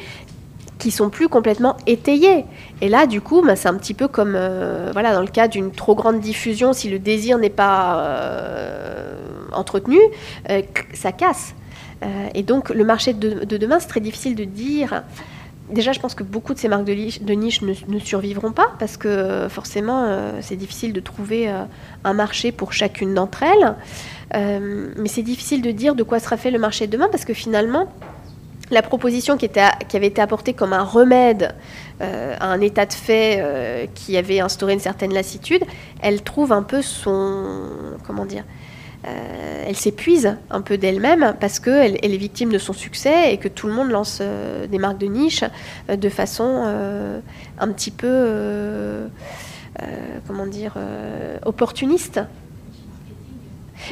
qui 0.79 0.91
sont 0.91 1.11
plus 1.11 1.29
complètement 1.29 1.77
étayées. 1.87 2.45
Et 2.81 2.89
là, 2.89 3.07
du 3.07 3.21
coup, 3.21 3.43
bah, 3.43 3.57
c'est 3.57 3.69
un 3.69 3.75
petit 3.75 3.95
peu 3.95 4.09
comme 4.09 4.35
euh, 4.37 4.91
voilà, 4.93 5.13
dans 5.13 5.21
le 5.21 5.29
cas 5.29 5.49
d'une 5.49 5.73
trop 5.73 5.95
grande 5.95 6.21
diffusion, 6.21 6.73
si 6.73 6.89
le 6.89 6.99
désir 6.99 7.39
n'est 7.39 7.51
pas 7.51 8.01
euh, 8.01 9.15
entretenu, 9.53 9.99
euh, 10.51 10.63
ça 10.95 11.13
casse. 11.13 11.55
Et 12.33 12.45
donc, 12.45 12.69
le 12.69 12.85
marché 12.85 13.13
de, 13.13 13.45
de 13.45 13.57
demain, 13.57 13.81
c'est 13.81 13.89
très 13.89 13.99
difficile 13.99 14.37
de 14.37 14.45
dire. 14.45 15.03
Déjà, 15.69 15.91
je 15.91 15.99
pense 15.99 16.15
que 16.15 16.23
beaucoup 16.23 16.55
de 16.55 16.59
ces 16.61 16.69
marques 16.69 16.85
de, 16.85 16.93
niche, 17.33 17.63
ne, 17.63 17.75
ne, 17.89 17.99
survivront 17.99 18.53
pas 18.53 18.69
parce 18.79 18.97
que 18.97 19.49
forcément, 19.51 20.07
c'est 20.41 20.55
difficile 20.55 20.93
de 20.93 21.01
trouver 21.01 21.53
un 22.05 22.15
marché 22.15 22.53
pour 22.53 22.73
chacune 22.73 23.15
d'entre 23.15 23.43
elles. 23.43 23.75
mais 24.97 25.09
c'est 25.09 25.25
difficile 25.25 25.61
de 25.61 25.73
dire 25.73 25.97
de 25.97 26.05
quoi 26.05 26.21
sera 26.21 26.37
fait 26.37 26.53
le 26.53 26.61
marché 26.61 26.87
de 26.87 26.93
demain 26.93 27.09
parce 27.11 27.25
que 27.25 27.35
finalement, 27.35 27.89
la 28.71 28.83
proposition 28.83 29.37
qui, 29.37 29.49
avait 29.57 30.07
été 30.07 30.21
apportée 30.21 30.53
comme 30.53 30.73
un 30.73 30.83
remède 30.83 31.55
euh, 32.01 32.37
à 32.39 32.47
un 32.47 32.61
état 32.61 32.87
de 32.87 32.93
fait 32.93 33.39
euh, 33.41 33.87
qui 33.95 34.17
avait 34.17 34.41
instauré 34.41 34.75
une 34.75 34.81
certaine 34.81 35.13
lassitude, 35.13 35.65
elle 36.03 36.23
trouve 36.23 36.53
un 36.53 36.63
peu 36.63 36.83
son. 36.83 37.71
Comment 38.07 38.27
dire 38.27 38.45
euh, 39.07 39.65
Elle 39.67 39.77
s'épuise 39.77 40.37
un 40.51 40.61
peu 40.61 40.77
d'elle-même 40.77 41.35
parce 41.41 41.61
qu'elle 41.61 41.99
elle 42.03 42.15
est 42.15 42.19
victime 42.19 42.51
de 42.51 42.59
son 42.59 42.73
succès 42.73 43.33
et 43.33 43.39
que 43.39 43.49
tout 43.49 43.67
le 43.67 43.73
monde 43.73 43.91
lance 43.91 44.21
des 44.69 44.79
marques 44.79 44.99
de 44.99 45.07
niche 45.07 45.45
de 45.89 46.09
façon 46.09 47.23
un 47.59 47.69
petit 47.73 47.91
peu. 47.91 49.09
comment 50.27 50.47
dire 50.47 50.75
Opportuniste. 51.45 52.21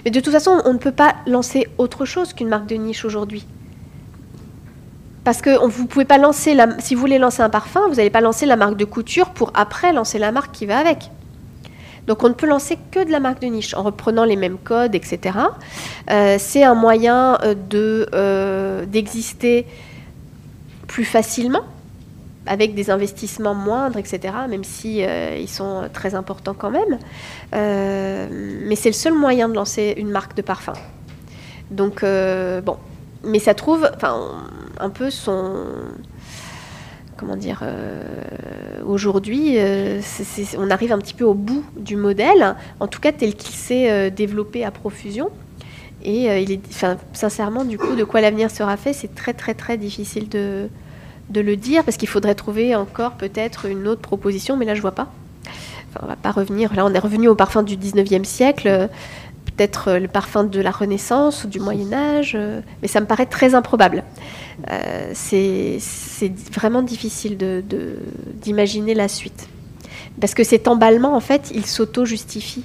Mais 0.04 0.10
de 0.10 0.20
toute 0.20 0.32
façon, 0.32 0.60
on 0.64 0.72
ne 0.72 0.78
peut 0.78 0.92
pas 0.92 1.14
lancer 1.26 1.68
autre 1.78 2.04
chose 2.04 2.32
qu'une 2.32 2.48
marque 2.48 2.66
de 2.66 2.74
niche 2.74 3.04
aujourd'hui. 3.04 3.46
Parce 5.26 5.42
que 5.42 5.58
vous 5.66 5.86
pouvez 5.86 6.04
pas 6.04 6.18
lancer, 6.18 6.54
la, 6.54 6.78
si 6.78 6.94
vous 6.94 7.00
voulez 7.00 7.18
lancer 7.18 7.42
un 7.42 7.50
parfum, 7.50 7.80
vous 7.88 7.96
n'allez 7.96 8.10
pas 8.10 8.20
lancer 8.20 8.46
la 8.46 8.54
marque 8.54 8.76
de 8.76 8.84
couture 8.84 9.30
pour 9.30 9.50
après 9.54 9.92
lancer 9.92 10.20
la 10.20 10.30
marque 10.30 10.54
qui 10.54 10.66
va 10.66 10.78
avec. 10.78 11.10
Donc 12.06 12.22
on 12.22 12.28
ne 12.28 12.32
peut 12.34 12.46
lancer 12.46 12.78
que 12.92 13.04
de 13.04 13.10
la 13.10 13.18
marque 13.18 13.40
de 13.40 13.48
niche 13.48 13.74
en 13.74 13.82
reprenant 13.82 14.24
les 14.24 14.36
mêmes 14.36 14.56
codes, 14.56 14.94
etc. 14.94 15.36
Euh, 16.12 16.36
c'est 16.38 16.62
un 16.62 16.74
moyen 16.74 17.40
de, 17.68 18.08
euh, 18.14 18.86
d'exister 18.86 19.66
plus 20.86 21.04
facilement 21.04 21.64
avec 22.46 22.76
des 22.76 22.90
investissements 22.90 23.54
moindres, 23.54 23.98
etc., 23.98 24.32
même 24.48 24.62
si 24.62 25.02
euh, 25.02 25.36
ils 25.36 25.48
sont 25.48 25.88
très 25.92 26.14
importants 26.14 26.54
quand 26.56 26.70
même. 26.70 27.00
mais 27.50 28.76
c'est 28.76 28.90
le 28.90 28.94
seul 28.94 29.14
moyen 29.14 29.48
de 29.48 29.54
lancer 29.54 29.92
une 29.96 30.10
marque 30.10 30.36
de 30.36 30.42
parfum. 30.42 30.74
Donc, 31.72 32.02
bon, 32.02 32.76
mais 33.26 33.38
ça 33.38 33.54
trouve, 33.54 33.90
un 34.78 34.90
peu 34.90 35.10
son. 35.10 35.54
Comment 37.16 37.36
dire 37.36 37.60
euh, 37.62 38.02
Aujourd'hui, 38.84 39.54
euh, 39.56 40.02
on 40.58 40.70
arrive 40.70 40.92
un 40.92 40.98
petit 40.98 41.14
peu 41.14 41.24
au 41.24 41.32
bout 41.32 41.64
du 41.76 41.96
modèle, 41.96 42.56
en 42.78 42.88
tout 42.88 43.00
cas 43.00 43.10
tel 43.10 43.34
qu'il 43.34 43.54
s'est 43.54 43.90
euh, 43.90 44.10
développé 44.10 44.64
à 44.64 44.70
profusion. 44.70 45.30
Et 46.04 46.26
il 46.42 46.52
est, 46.52 46.60
sincèrement, 47.14 47.64
du 47.64 47.78
coup, 47.78 47.96
de 47.96 48.04
quoi 48.04 48.20
l'avenir 48.20 48.50
sera 48.50 48.76
fait, 48.76 48.92
c'est 48.92 49.14
très 49.14 49.32
très 49.32 49.54
très 49.54 49.76
difficile 49.76 50.28
de, 50.28 50.68
de 51.30 51.40
le 51.40 51.56
dire, 51.56 51.82
parce 51.82 51.96
qu'il 51.96 52.06
faudrait 52.06 52.36
trouver 52.36 52.76
encore 52.76 53.12
peut-être 53.12 53.66
une 53.66 53.88
autre 53.88 54.02
proposition, 54.02 54.56
mais 54.56 54.66
là 54.66 54.74
je 54.74 54.82
vois 54.82 54.92
pas. 54.92 55.10
Enfin, 55.88 56.00
on 56.04 56.06
va 56.06 56.14
pas 56.14 56.30
revenir. 56.30 56.72
Là, 56.74 56.84
on 56.84 56.92
est 56.92 56.98
revenu 56.98 57.26
au 57.26 57.34
parfum 57.34 57.64
du 57.64 57.76
19e 57.76 58.22
siècle 58.24 58.88
peut-être 59.56 59.92
le 59.92 60.08
parfum 60.08 60.44
de 60.44 60.60
la 60.60 60.70
Renaissance 60.70 61.44
ou 61.44 61.48
du 61.48 61.60
Moyen 61.60 61.92
Âge, 61.92 62.38
mais 62.82 62.88
ça 62.88 63.00
me 63.00 63.06
paraît 63.06 63.26
très 63.26 63.54
improbable. 63.54 64.04
Euh, 64.70 65.10
c'est 65.14 65.78
vraiment 66.52 66.82
difficile 66.82 67.36
d'imaginer 68.42 68.94
la 68.94 69.08
suite. 69.08 69.48
Parce 70.20 70.34
que 70.34 70.44
cet 70.44 70.68
emballement, 70.68 71.14
en 71.14 71.20
fait, 71.20 71.50
il 71.54 71.66
s'auto-justifie 71.66 72.64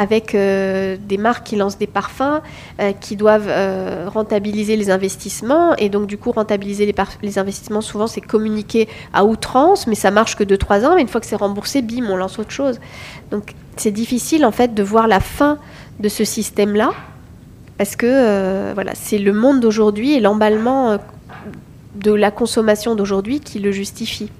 avec 0.00 0.34
euh, 0.34 0.96
des 0.98 1.18
marques 1.18 1.46
qui 1.46 1.56
lancent 1.56 1.76
des 1.76 1.86
parfums 1.86 2.40
euh, 2.80 2.92
qui 2.98 3.16
doivent 3.16 3.48
euh, 3.48 4.06
rentabiliser 4.08 4.76
les 4.76 4.90
investissements. 4.90 5.76
Et 5.76 5.90
donc, 5.90 6.06
du 6.06 6.16
coup, 6.16 6.32
rentabiliser 6.32 6.90
les, 7.20 7.38
investissements, 7.38 7.82
souvent, 7.82 8.06
c'est 8.06 8.22
communiquer 8.22 8.88
à 9.12 9.26
outrance, 9.26 9.86
mais 9.86 9.94
ça 9.94 10.10
marche 10.10 10.36
que 10.36 10.44
2-3 10.44 10.86
ans. 10.86 10.94
Mais 10.94 11.02
une 11.02 11.08
fois 11.08 11.20
que 11.20 11.26
c'est 11.26 11.36
remboursé, 11.36 11.82
bim, 11.82 12.06
on 12.08 12.16
lance 12.16 12.38
autre 12.38 12.50
chose. 12.50 12.80
Donc, 13.30 13.52
c'est 13.76 13.90
difficile, 13.90 14.46
en 14.46 14.52
fait, 14.52 14.72
de 14.72 14.82
voir 14.82 15.06
la 15.06 15.20
fin 15.20 15.58
de 15.98 16.08
ce 16.08 16.24
système-là 16.24 16.92
parce 17.76 17.96
que 17.96 18.74
voilà, 18.74 18.92
c'est 18.94 19.16
le 19.16 19.32
monde 19.32 19.60
d'aujourd'hui 19.60 20.12
et 20.12 20.20
l'emballement 20.20 20.98
de 21.94 22.12
la 22.12 22.30
consommation 22.30 22.94
d'aujourd'hui 22.94 23.40
qui 23.40 23.58
le 23.58 23.72
justifie. 23.72 24.30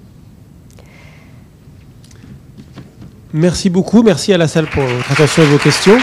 Merci 3.32 3.70
beaucoup, 3.70 4.02
merci 4.02 4.32
à 4.32 4.38
la 4.38 4.48
salle 4.48 4.66
pour 4.66 4.82
votre 4.82 5.12
attention 5.12 5.42
et 5.42 5.46
vos 5.46 5.58
questions. 5.58 5.96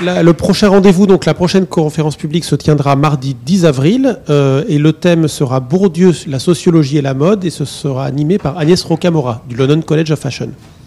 Le 0.00 0.30
prochain 0.30 0.68
rendez-vous, 0.68 1.08
donc 1.08 1.24
la 1.24 1.34
prochaine 1.34 1.66
conférence 1.66 2.14
publique 2.14 2.44
se 2.44 2.54
tiendra 2.54 2.94
mardi 2.94 3.34
10 3.44 3.64
avril 3.64 4.20
euh, 4.30 4.62
et 4.68 4.78
le 4.78 4.92
thème 4.92 5.26
sera 5.26 5.58
Bourdieu, 5.58 6.12
la 6.28 6.38
sociologie 6.38 6.98
et 6.98 7.02
la 7.02 7.14
mode 7.14 7.44
et 7.44 7.50
ce 7.50 7.64
sera 7.64 8.04
animé 8.04 8.38
par 8.38 8.56
Agnès 8.56 8.80
Rocamora 8.84 9.42
du 9.48 9.56
London 9.56 9.82
College 9.82 10.12
of 10.12 10.20
Fashion. 10.20 10.50